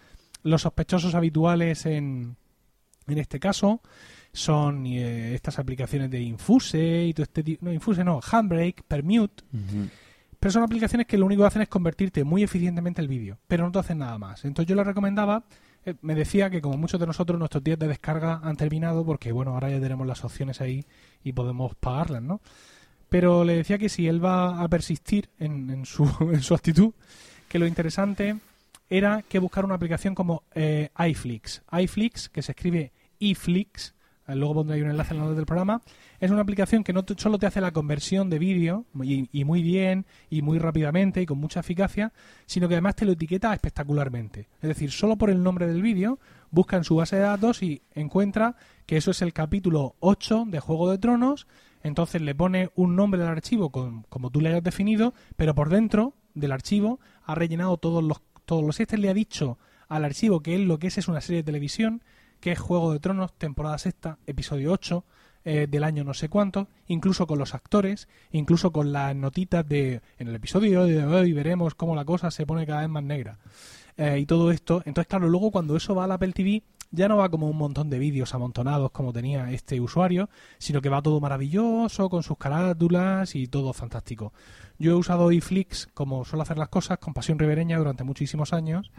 los 0.44 0.62
sospechosos 0.62 1.16
habituales 1.16 1.84
en, 1.84 2.36
en 3.08 3.18
este 3.18 3.40
caso. 3.40 3.82
Son 4.32 4.86
eh, 4.86 5.34
estas 5.34 5.58
aplicaciones 5.58 6.12
de 6.12 6.20
Infuse 6.20 7.06
y 7.06 7.12
todo 7.12 7.24
este 7.24 7.42
tipo. 7.42 7.66
No, 7.66 7.72
Infuse 7.72 8.04
no, 8.04 8.20
Handbrake, 8.22 8.84
Permute. 8.86 9.42
Pero 10.38 10.52
son 10.52 10.62
aplicaciones 10.62 11.08
que 11.08 11.18
lo 11.18 11.26
único 11.26 11.42
que 11.42 11.48
hacen 11.48 11.62
es 11.62 11.68
convertirte 11.68 12.22
muy 12.22 12.44
eficientemente 12.44 13.02
el 13.02 13.08
vídeo, 13.08 13.38
pero 13.48 13.64
no 13.64 13.72
te 13.72 13.80
hacen 13.80 13.98
nada 13.98 14.16
más. 14.16 14.44
Entonces 14.44 14.68
yo 14.68 14.76
le 14.76 14.84
recomendaba, 14.84 15.42
me 16.02 16.14
decía 16.14 16.50
que 16.50 16.60
como 16.60 16.76
muchos 16.76 17.00
de 17.00 17.08
nosotros 17.08 17.36
nuestros 17.36 17.64
días 17.64 17.80
de 17.80 17.88
descarga 17.88 18.40
han 18.44 18.56
terminado 18.56 19.04
porque, 19.04 19.32
bueno, 19.32 19.54
ahora 19.54 19.70
ya 19.70 19.80
tenemos 19.80 20.06
las 20.06 20.22
opciones 20.22 20.60
ahí 20.60 20.86
y 21.24 21.32
podemos 21.32 21.74
pagarlas, 21.74 22.22
¿no? 22.22 22.40
Pero 23.14 23.44
le 23.44 23.54
decía 23.54 23.78
que 23.78 23.88
si 23.88 24.08
él 24.08 24.24
va 24.24 24.60
a 24.60 24.68
persistir 24.68 25.30
en, 25.38 25.86
su, 25.86 26.02
en 26.32 26.42
su 26.42 26.52
actitud, 26.52 26.94
que 27.48 27.60
lo 27.60 27.66
interesante 27.68 28.38
era 28.90 29.22
que 29.22 29.38
buscar 29.38 29.64
una 29.64 29.76
aplicación 29.76 30.16
como 30.16 30.42
eh, 30.52 30.88
iFlix. 30.98 31.62
iFlix, 31.80 32.28
que 32.28 32.42
se 32.42 32.50
escribe 32.50 32.90
iFlix, 33.20 33.94
eh, 34.26 34.34
luego 34.34 34.54
pondré 34.54 34.74
ahí 34.74 34.82
un 34.82 34.90
enlace 34.90 35.14
en 35.14 35.20
la 35.20 35.30
del 35.30 35.46
programa, 35.46 35.80
es 36.18 36.32
una 36.32 36.40
aplicación 36.40 36.82
que 36.82 36.92
no 36.92 37.04
solo 37.16 37.38
te 37.38 37.46
hace 37.46 37.60
la 37.60 37.70
conversión 37.70 38.30
de 38.30 38.40
vídeo, 38.40 38.84
y, 39.00 39.44
muy 39.44 39.62
bien, 39.62 40.06
y 40.28 40.42
muy 40.42 40.58
rápidamente, 40.58 41.22
y 41.22 41.26
con 41.26 41.38
mucha 41.38 41.60
eficacia, 41.60 42.12
sino 42.46 42.66
que 42.66 42.74
además 42.74 42.96
te 42.96 43.04
lo 43.04 43.12
etiqueta 43.12 43.54
espectacularmente. 43.54 44.48
Es 44.60 44.68
decir, 44.70 44.90
solo 44.90 45.14
por 45.14 45.30
el 45.30 45.40
nombre 45.40 45.68
del 45.68 45.82
vídeo, 45.82 46.18
busca 46.50 46.76
en 46.76 46.82
su 46.82 46.96
base 46.96 47.14
de 47.14 47.22
datos 47.22 47.62
y 47.62 47.80
encuentra 47.94 48.56
que 48.86 48.96
eso 48.96 49.12
es 49.12 49.22
el 49.22 49.32
capítulo 49.32 49.94
8 50.00 50.46
de 50.48 50.58
Juego 50.58 50.90
de 50.90 50.98
Tronos, 50.98 51.46
Entonces 51.84 52.20
le 52.22 52.34
pone 52.34 52.70
un 52.74 52.96
nombre 52.96 53.22
al 53.22 53.28
archivo 53.28 53.70
con, 53.70 54.02
como 54.08 54.30
tú 54.30 54.40
le 54.40 54.48
hayas 54.48 54.64
definido, 54.64 55.14
pero 55.36 55.54
por 55.54 55.68
dentro 55.68 56.14
del 56.34 56.50
archivo 56.50 56.98
ha 57.24 57.36
rellenado 57.36 57.76
todos 57.76 58.02
los 58.02 58.20
todos 58.44 58.64
los 58.64 58.80
este 58.80 58.98
le 58.98 59.08
ha 59.08 59.14
dicho 59.14 59.58
al 59.88 60.04
archivo 60.04 60.40
que 60.40 60.54
él 60.54 60.64
lo 60.64 60.78
que 60.78 60.88
es 60.88 60.98
es 60.98 61.08
una 61.08 61.20
serie 61.20 61.42
de 61.42 61.46
televisión, 61.46 62.02
que 62.40 62.52
es 62.52 62.58
Juego 62.58 62.92
de 62.92 63.00
Tronos, 63.00 63.32
temporada 63.34 63.78
sexta, 63.78 64.18
episodio 64.26 64.72
8, 64.72 65.04
eh, 65.44 65.66
del 65.68 65.84
año 65.84 66.04
no 66.04 66.14
sé 66.14 66.28
cuánto, 66.30 66.68
incluso 66.86 67.26
con 67.26 67.38
los 67.38 67.54
actores, 67.54 68.08
incluso 68.32 68.72
con 68.72 68.92
las 68.92 69.14
notitas 69.14 69.66
de 69.68 70.00
en 70.18 70.28
el 70.28 70.34
episodio 70.34 70.84
de 70.84 71.04
hoy 71.04 71.32
veremos 71.32 71.74
cómo 71.74 71.94
la 71.94 72.04
cosa 72.04 72.30
se 72.30 72.46
pone 72.46 72.66
cada 72.66 72.80
vez 72.80 72.88
más 72.88 73.04
negra. 73.04 73.38
Eh, 73.96 74.18
y 74.18 74.26
todo 74.26 74.50
esto. 74.50 74.82
Entonces, 74.86 75.06
claro, 75.06 75.28
luego 75.28 75.50
cuando 75.52 75.76
eso 75.76 75.94
va 75.94 76.04
a 76.04 76.06
la 76.06 76.14
Apple 76.14 76.32
TV, 76.32 76.62
ya 76.94 77.08
no 77.08 77.16
va 77.16 77.28
como 77.28 77.48
un 77.48 77.56
montón 77.56 77.90
de 77.90 77.98
vídeos 77.98 78.34
amontonados 78.34 78.90
como 78.90 79.12
tenía 79.12 79.50
este 79.50 79.80
usuario, 79.80 80.28
sino 80.58 80.80
que 80.80 80.88
va 80.88 81.02
todo 81.02 81.20
maravilloso, 81.20 82.08
con 82.08 82.22
sus 82.22 82.38
carátulas 82.38 83.34
y 83.34 83.48
todo 83.48 83.72
fantástico. 83.72 84.32
Yo 84.78 84.92
he 84.92 84.94
usado 84.94 85.30
iFlix 85.32 85.88
como 85.94 86.24
suelo 86.24 86.42
hacer 86.42 86.58
las 86.58 86.68
cosas, 86.68 86.98
con 86.98 87.14
pasión 87.14 87.38
ribereña 87.38 87.78
durante 87.78 88.04
muchísimos 88.04 88.52
años, 88.52 88.90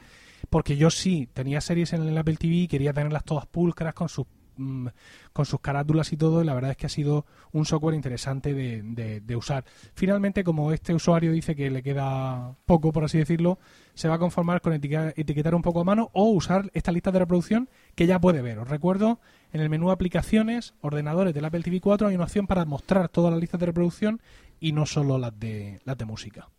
porque 0.50 0.78
yo 0.78 0.90
sí 0.90 1.28
tenía 1.34 1.62
series 1.62 1.94
en 1.94 2.04
el 2.04 2.18
Apple 2.18 2.38
TV 2.38 2.54
y 2.54 2.68
quería 2.68 2.94
tenerlas 2.94 3.24
todas 3.24 3.46
pulcras 3.46 3.94
con 3.94 4.10
sus 4.10 4.28
Mm, 4.58 4.88
con 5.34 5.46
sus 5.46 5.60
carátulas 5.60 6.14
y 6.14 6.18
todo, 6.18 6.42
y 6.42 6.46
la 6.46 6.54
verdad 6.54 6.72
es 6.72 6.78
que 6.78 6.86
ha 6.86 6.90
sido 6.90 7.26
un 7.52 7.66
software 7.66 7.94
interesante 7.94 8.54
de, 8.54 9.20
de, 9.20 9.36
usar. 9.36 9.66
Finalmente, 9.94 10.46
como 10.46 10.72
este 10.72 10.94
usuario 10.94 11.34
dice 11.34 11.58
que 11.58 11.70
le 11.70 11.84
queda 11.84 12.56
poco, 12.66 12.94
por 12.94 13.04
así 13.04 13.18
decirlo, 13.18 13.60
se 13.96 14.08
va 14.08 14.16
a 14.16 14.20
conformar 14.20 14.62
con 14.62 14.72
etiquetar, 14.72 15.56
un 15.56 15.62
poco 15.62 15.82
a 15.82 15.84
mano 15.84 16.10
o 16.14 16.30
usar 16.30 16.72
esta 16.74 16.94
lista 16.94 17.12
de 17.12 17.20
reproducción 17.20 17.70
que 17.96 18.08
ya 18.08 18.20
puede 18.20 18.42
ver. 18.42 18.60
Os 18.60 18.70
recuerdo, 18.70 19.20
en 19.52 19.62
el 19.62 19.70
menú 19.70 19.90
aplicaciones, 19.90 20.74
ordenadores 20.82 21.34
del 21.34 21.46
Apple 21.46 21.62
TV 21.62 21.80
4 21.80 22.10
hay 22.10 22.16
una 22.16 22.26
opción 22.26 22.46
para 22.46 22.66
mostrar 22.66 23.10
todas 23.10 23.32
las 23.32 23.40
listas 23.40 23.60
de 23.60 23.68
reproducción 23.68 24.22
y 24.60 24.74
no 24.74 24.86
solo 24.86 25.18
las 25.18 25.38
de, 25.40 25.80
las 25.86 25.98
de 25.98 26.06
música. 26.06 26.50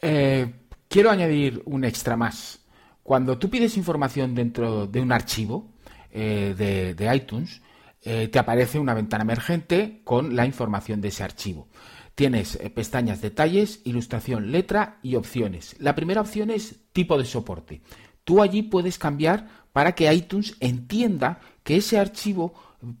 Eh, 0.00 0.52
quiero 0.88 1.10
añadir 1.10 1.62
un 1.66 1.84
extra 1.84 2.16
más. 2.16 2.64
Cuando 3.02 3.38
tú 3.38 3.50
pides 3.50 3.76
información 3.76 4.34
dentro 4.34 4.86
de 4.86 5.00
un 5.00 5.12
archivo, 5.12 5.72
eh, 6.10 6.54
de, 6.96 7.14
iTunes, 7.14 7.62
eh, 8.02 8.28
te 8.28 8.38
aparece 8.38 8.78
una 8.78 8.94
ventana 8.94 9.22
emergente 9.22 10.00
con 10.04 10.34
la 10.34 10.46
información 10.46 11.00
de 11.00 11.08
ese 11.08 11.24
archivo. 11.24 11.68
Tienes 12.14 12.58
pestañas 12.74 13.20
detalles, 13.20 13.80
ilustración, 13.84 14.50
letra 14.50 14.98
y 15.02 15.14
opciones. 15.14 15.76
La 15.78 15.94
primera 15.94 16.20
opción 16.20 16.50
es 16.50 16.90
tipo 16.92 17.16
de 17.16 17.24
soporte. 17.24 17.80
Tú 18.24 18.42
allí 18.42 18.62
puedes 18.62 18.98
cambiar 18.98 19.46
para 19.72 19.92
que 19.92 20.12
iTunes 20.12 20.56
entienda 20.60 21.40
que 21.62 21.76
ese 21.76 21.98
archivo 21.98 22.54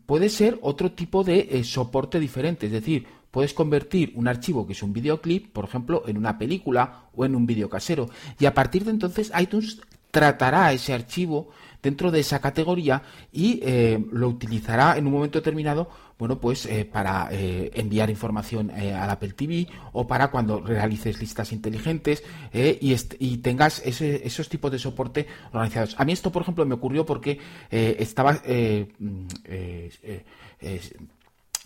puede 0.06 0.28
ser 0.28 0.58
otro 0.62 0.92
tipo 0.92 1.24
de 1.24 1.62
soporte 1.64 2.20
diferente. 2.20 2.66
Es 2.66 2.72
decir, 2.72 3.06
puedes 3.30 3.54
convertir 3.54 4.12
un 4.14 4.28
archivo 4.28 4.66
que 4.66 4.72
es 4.72 4.82
un 4.82 4.92
videoclip, 4.92 5.52
por 5.52 5.64
ejemplo, 5.64 6.04
en 6.06 6.16
una 6.16 6.38
película 6.38 7.04
o 7.14 7.24
en 7.24 7.34
un 7.34 7.46
vídeo 7.46 7.68
casero. 7.68 8.08
Y 8.38 8.46
a 8.46 8.54
partir 8.54 8.84
de 8.84 8.90
entonces 8.90 9.32
iTunes 9.38 9.80
tratará 10.10 10.72
ese 10.72 10.94
archivo 10.94 11.50
dentro 11.82 12.10
de 12.10 12.20
esa 12.20 12.40
categoría 12.40 13.02
y 13.32 13.60
eh, 13.62 14.04
lo 14.10 14.28
utilizará 14.28 14.96
en 14.96 15.06
un 15.06 15.12
momento 15.12 15.38
determinado 15.38 15.88
bueno 16.18 16.40
pues 16.40 16.66
eh, 16.66 16.84
para 16.84 17.28
eh, 17.30 17.70
enviar 17.74 18.10
información 18.10 18.70
al 18.70 19.10
Apple 19.10 19.32
TV 19.32 19.68
o 19.92 20.06
para 20.06 20.30
cuando 20.30 20.60
realices 20.60 21.20
listas 21.20 21.52
inteligentes 21.52 22.22
y, 22.52 22.96
y, 23.18 23.36
tengas 23.38 23.82
ese, 23.84 24.26
esos 24.26 24.48
tipos 24.48 24.72
de 24.72 24.78
soporte 24.78 25.26
organizados 25.52 25.94
a 25.98 26.04
mí 26.04 26.12
esto 26.12 26.32
por 26.32 26.42
ejemplo 26.42 26.66
me 26.66 26.74
ocurrió 26.74 27.06
porque 27.06 27.38
estaba 27.70 28.32
mm, 28.32 29.26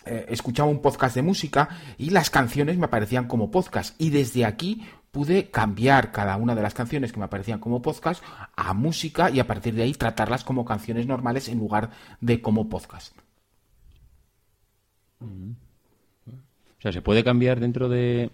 escuchaba 0.05 0.69
un 0.69 0.83
podcast 0.83 1.15
de 1.15 1.23
música 1.23 1.69
y 1.97 2.11
las 2.11 2.31
canciones 2.31 2.77
me 2.77 2.87
aparecían 2.87 3.29
como 3.29 3.51
podcast 3.51 4.01
y 4.01 4.11
desde 4.11 4.45
aquí 4.45 4.83
pude 5.13 5.51
cambiar 5.51 6.11
cada 6.11 6.37
una 6.37 6.55
de 6.55 6.63
las 6.63 6.75
canciones 6.75 7.13
que 7.13 7.19
me 7.19 7.27
aparecían 7.27 7.61
como 7.61 7.83
podcast 7.83 8.25
a 8.57 8.73
música 8.73 9.31
y 9.31 9.41
a 9.41 9.47
partir 9.47 9.75
de 9.75 9.83
ahí 9.85 9.93
tratarlas 9.93 10.43
como 10.43 10.65
canciones 10.65 11.07
normales 11.07 11.49
en 11.49 11.59
lugar 11.59 11.91
de 12.21 12.41
como 12.41 12.69
podcast. 12.69 13.15
O 15.23 16.83
sea, 16.83 16.93
se 16.93 17.03
puede 17.03 17.23
cambiar 17.23 17.61
dentro 17.61 17.89
de 17.89 18.31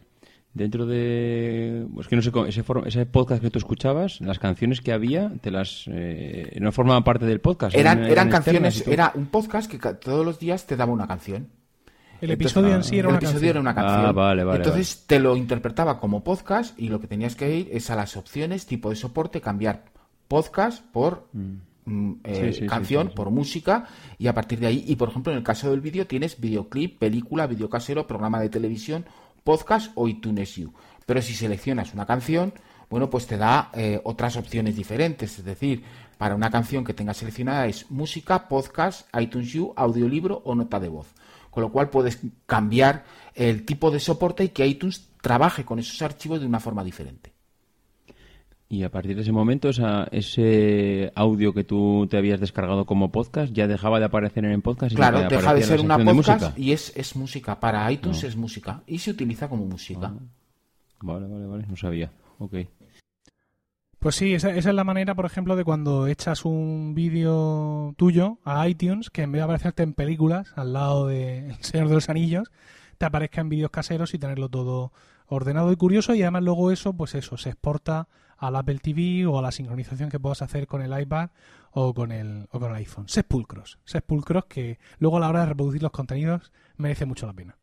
dentro 0.55 0.86
de 0.86 1.86
es 2.01 2.09
que 2.09 2.16
no 2.16 2.22
sé 2.22 2.32
ese, 2.49 2.64
ese 2.86 3.07
podcast 3.07 3.43
que 3.43 3.51
tú 3.51 3.59
escuchabas 3.59 4.20
las 4.20 4.39
canciones 4.39 4.80
que 4.80 4.93
había 4.93 5.30
te 5.43 5.51
las 5.51 5.84
eh, 5.86 6.57
no 6.59 6.72
formaban 6.72 7.05
parte 7.05 7.26
del 7.26 7.41
podcast 7.41 7.76
eran 7.76 8.03
eran, 8.05 8.30
canciones 8.30 8.86
era 8.86 9.12
un 9.14 9.26
podcast 9.26 9.70
que 9.70 9.78
todos 9.95 10.24
los 10.24 10.39
días 10.39 10.66
te 10.66 10.74
daba 10.74 10.91
una 10.93 11.07
canción 11.07 11.49
el 12.20 12.32
episodio 12.32 12.74
en 12.74 12.82
sí 12.82 12.99
era, 12.99 13.09
una, 13.09 13.20
canción. 13.20 13.45
era 13.45 13.61
una 13.61 13.74
canción. 13.76 14.07
Ah, 14.07 14.12
vale, 14.12 14.43
vale, 14.43 14.59
Entonces 14.59 15.05
te 15.07 15.20
lo 15.20 15.36
interpretaba 15.36 16.01
como 16.01 16.24
podcast 16.24 16.76
y 16.76 16.89
lo 16.89 17.01
que 17.01 17.07
tenías 17.07 17.36
que 17.36 17.57
ir 17.57 17.68
es 17.70 17.91
a 17.91 17.95
las 17.95 18.16
opciones, 18.16 18.66
tipo 18.66 18.91
de 18.91 18.97
soporte, 18.97 19.41
cambiar 19.41 19.84
podcast 20.26 20.84
por 20.84 21.28
mm. 21.32 21.68
Mm, 21.89 22.20
eh, 22.22 22.66
canción, 22.68 23.12
por 23.14 23.30
música 23.30 23.86
y 24.18 24.26
a 24.26 24.34
partir 24.34 24.61
de 24.61 24.66
ahí, 24.66 24.84
y 24.86 24.97
por 24.97 25.09
ejemplo 25.09 25.32
en 25.32 25.39
el 25.39 25.45
caso 25.45 25.70
del 25.70 25.80
vídeo 25.80 26.07
tienes 26.07 26.39
videoclip, 26.39 26.99
película, 26.99 27.47
video 27.47 27.70
casero, 27.70 28.07
programa 28.07 28.41
de 28.41 28.51
televisión, 28.51 29.07
podcast 29.43 29.93
o 29.95 30.07
iTunes 30.07 30.59
U. 30.59 30.74
Pero 31.07 31.22
si 31.22 31.32
seleccionas 31.32 31.95
una 31.95 32.05
canción, 32.05 32.53
bueno, 32.91 33.09
pues 33.09 33.26
te 33.26 33.39
da 33.39 33.70
eh, 33.72 34.03
otras 34.05 34.36
opciones 34.36 34.76
diferentes. 34.76 35.39
Es 35.39 35.45
decir, 35.47 35.82
para 36.18 36.34
una 36.34 36.51
canción 36.51 36.84
que 36.84 36.93
tengas 36.93 37.16
seleccionada 37.16 37.66
es 37.66 37.91
música, 37.91 38.49
podcast, 38.49 39.09
iTunes 39.18 39.55
U, 39.55 39.72
audiolibro 39.74 40.43
o 40.45 40.55
nota 40.55 40.78
de 40.78 40.89
voz 40.89 41.14
con 41.51 41.62
lo 41.62 41.72
cual 41.72 41.89
puedes 41.89 42.20
cambiar 42.45 43.05
el 43.34 43.64
tipo 43.64 43.91
de 43.91 43.99
soporte 43.99 44.45
y 44.45 44.51
que 44.51 44.66
iTunes 44.66 45.09
trabaje 45.22 45.64
con 45.64 45.78
esos 45.78 46.01
archivos 46.03 46.41
de 46.41 46.47
una 46.47 46.61
forma 46.61 46.84
diferente. 46.84 47.32
Y 48.71 48.83
a 48.83 48.91
partir 48.91 49.16
de 49.16 49.23
ese 49.23 49.33
momento, 49.33 49.71
ese 49.71 51.11
audio 51.14 51.55
que 51.55 51.64
tú 51.64 52.07
te 52.11 52.19
habías 52.19 52.39
descargado 52.39 52.85
como 52.85 53.11
podcast 53.11 53.51
ya 53.53 53.66
dejaba 53.66 53.99
de 53.99 54.05
aparecer 54.05 54.45
en 54.45 54.53
el 54.53 54.61
podcast. 54.61 54.95
claro, 54.95 55.27
deja 55.27 55.55
de 55.55 55.62
ser 55.62 55.81
una 55.81 55.97
podcast 55.97 56.59
y 56.59 56.73
es, 56.73 56.95
es, 56.95 57.16
música. 57.16 57.59
Para 57.59 57.91
iTunes 57.91 58.25
es 58.25 58.37
música 58.37 58.83
y 58.87 58.99
se 58.99 59.11
utiliza 59.11 59.49
como 59.49 59.64
música. 59.64 60.12
Ah. 60.14 60.19
Vale, 61.01 61.27
vale, 61.27 61.47
vale. 61.47 61.66
No 61.66 61.77
sabía. 61.77 62.12
Ok. 62.39 62.55
Pues 63.99 64.14
sí, 64.14 64.35
esa, 64.35 64.51
es 64.51 64.64
la 64.66 64.85
manera, 64.85 65.14
por 65.14 65.27
ejemplo, 65.27 65.57
de 65.57 65.64
cuando 65.64 66.07
echas 66.07 66.45
un 66.45 66.95
vídeo 66.95 67.95
tuyo 67.97 68.39
a 68.45 68.69
iTunes, 68.69 69.11
que 69.11 69.23
en 69.23 69.33
vez 69.33 69.41
de 69.41 69.45
aparecerte 69.45 69.83
en 69.83 69.95
películas, 69.95 70.53
al 70.57 70.73
lado 70.73 71.09
de 71.09 71.49
El 71.49 71.64
Señor 71.64 71.89
de 71.89 71.95
los 71.95 72.09
Anillos, 72.09 72.51
te 72.97 73.07
aparezca 73.07 73.41
en 73.41 73.49
vídeos 73.49 73.71
caseros 73.71 74.14
y 74.14 74.19
tenerlo 74.19 74.51
todo 74.51 74.93
ordenado 75.29 75.70
y 75.72 75.76
curioso. 75.76 76.14
Y 76.14 76.22
además 76.22 76.43
luego 76.43 76.70
eso, 76.70 76.93
pues 76.93 77.14
eso, 77.14 77.37
se 77.37 77.51
exporta 77.51 78.09
al 78.37 78.57
Apple 78.57 78.79
TV 78.79 79.26
o 79.26 79.39
a 79.39 79.43
la 79.43 79.53
sincronización 79.53 80.11
que 80.11 80.20
puedas 80.20 80.43
hacer 80.43 80.66
con 80.66 80.83
el 80.83 80.99
iPad 80.99 81.31
o 81.72 81.95
con 81.95 82.12
el, 82.12 82.49
o 82.51 82.59
con 82.59 82.70
el 82.70 82.76
iPhone. 82.76 83.09
Sepulcros. 83.09 83.79
Sepulcros 83.85 84.47
que 84.47 84.79
luego 84.99 85.18
a 85.18 85.20
la 85.20 85.29
hora 85.29 85.41
de 85.41 85.47
reproducir 85.47 85.83
los 85.83 85.93
contenidos 85.93 86.53
merece 86.76 87.07
mucho 87.07 87.26
la 87.26 87.33
pena. 87.33 87.59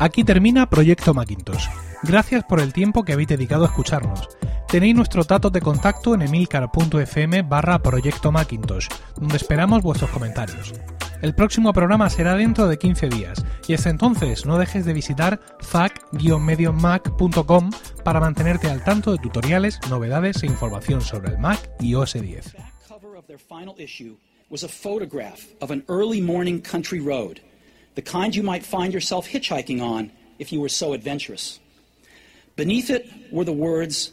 Aquí 0.00 0.22
termina 0.22 0.70
Proyecto 0.70 1.12
Macintosh. 1.12 1.66
Gracias 2.04 2.44
por 2.44 2.60
el 2.60 2.72
tiempo 2.72 3.02
que 3.02 3.14
habéis 3.14 3.28
dedicado 3.28 3.64
a 3.64 3.66
escucharnos. 3.66 4.28
Tenéis 4.70 4.94
nuestro 4.94 5.24
dato 5.24 5.48
de 5.48 5.62
contacto 5.62 6.14
en 6.14 6.20
emilcar.fm 6.22 7.42
barra 7.42 7.82
Proyecto 7.82 8.30
Macintosh, 8.30 8.88
donde 9.16 9.38
esperamos 9.38 9.82
vuestros 9.82 10.10
comentarios. 10.10 10.74
El 11.22 11.34
próximo 11.34 11.72
programa 11.72 12.10
será 12.10 12.36
dentro 12.36 12.68
de 12.68 12.78
15 12.78 13.08
días 13.08 13.42
y 13.66 13.72
hasta 13.72 13.88
entonces 13.88 14.44
no 14.44 14.58
dejes 14.58 14.84
de 14.84 14.92
visitar 14.92 15.40
fac-mediomac.com 15.60 17.70
para 18.04 18.20
mantenerte 18.20 18.70
al 18.70 18.84
tanto 18.84 19.12
de 19.12 19.18
tutoriales, 19.18 19.80
novedades 19.88 20.42
e 20.42 20.46
información 20.46 21.00
sobre 21.00 21.30
el 21.30 21.38
Mac 21.38 21.70
y 21.80 21.94
OS 21.94 22.12
10. 22.12 22.54
the 27.98 28.02
kind 28.02 28.36
you 28.36 28.44
might 28.44 28.64
find 28.64 28.94
yourself 28.94 29.26
hitchhiking 29.26 29.82
on 29.82 30.12
if 30.38 30.52
you 30.52 30.60
were 30.60 30.68
so 30.68 30.92
adventurous. 30.92 31.58
Beneath 32.54 32.90
it 32.90 33.10
were 33.32 33.44
the 33.44 33.52
words, 33.52 34.12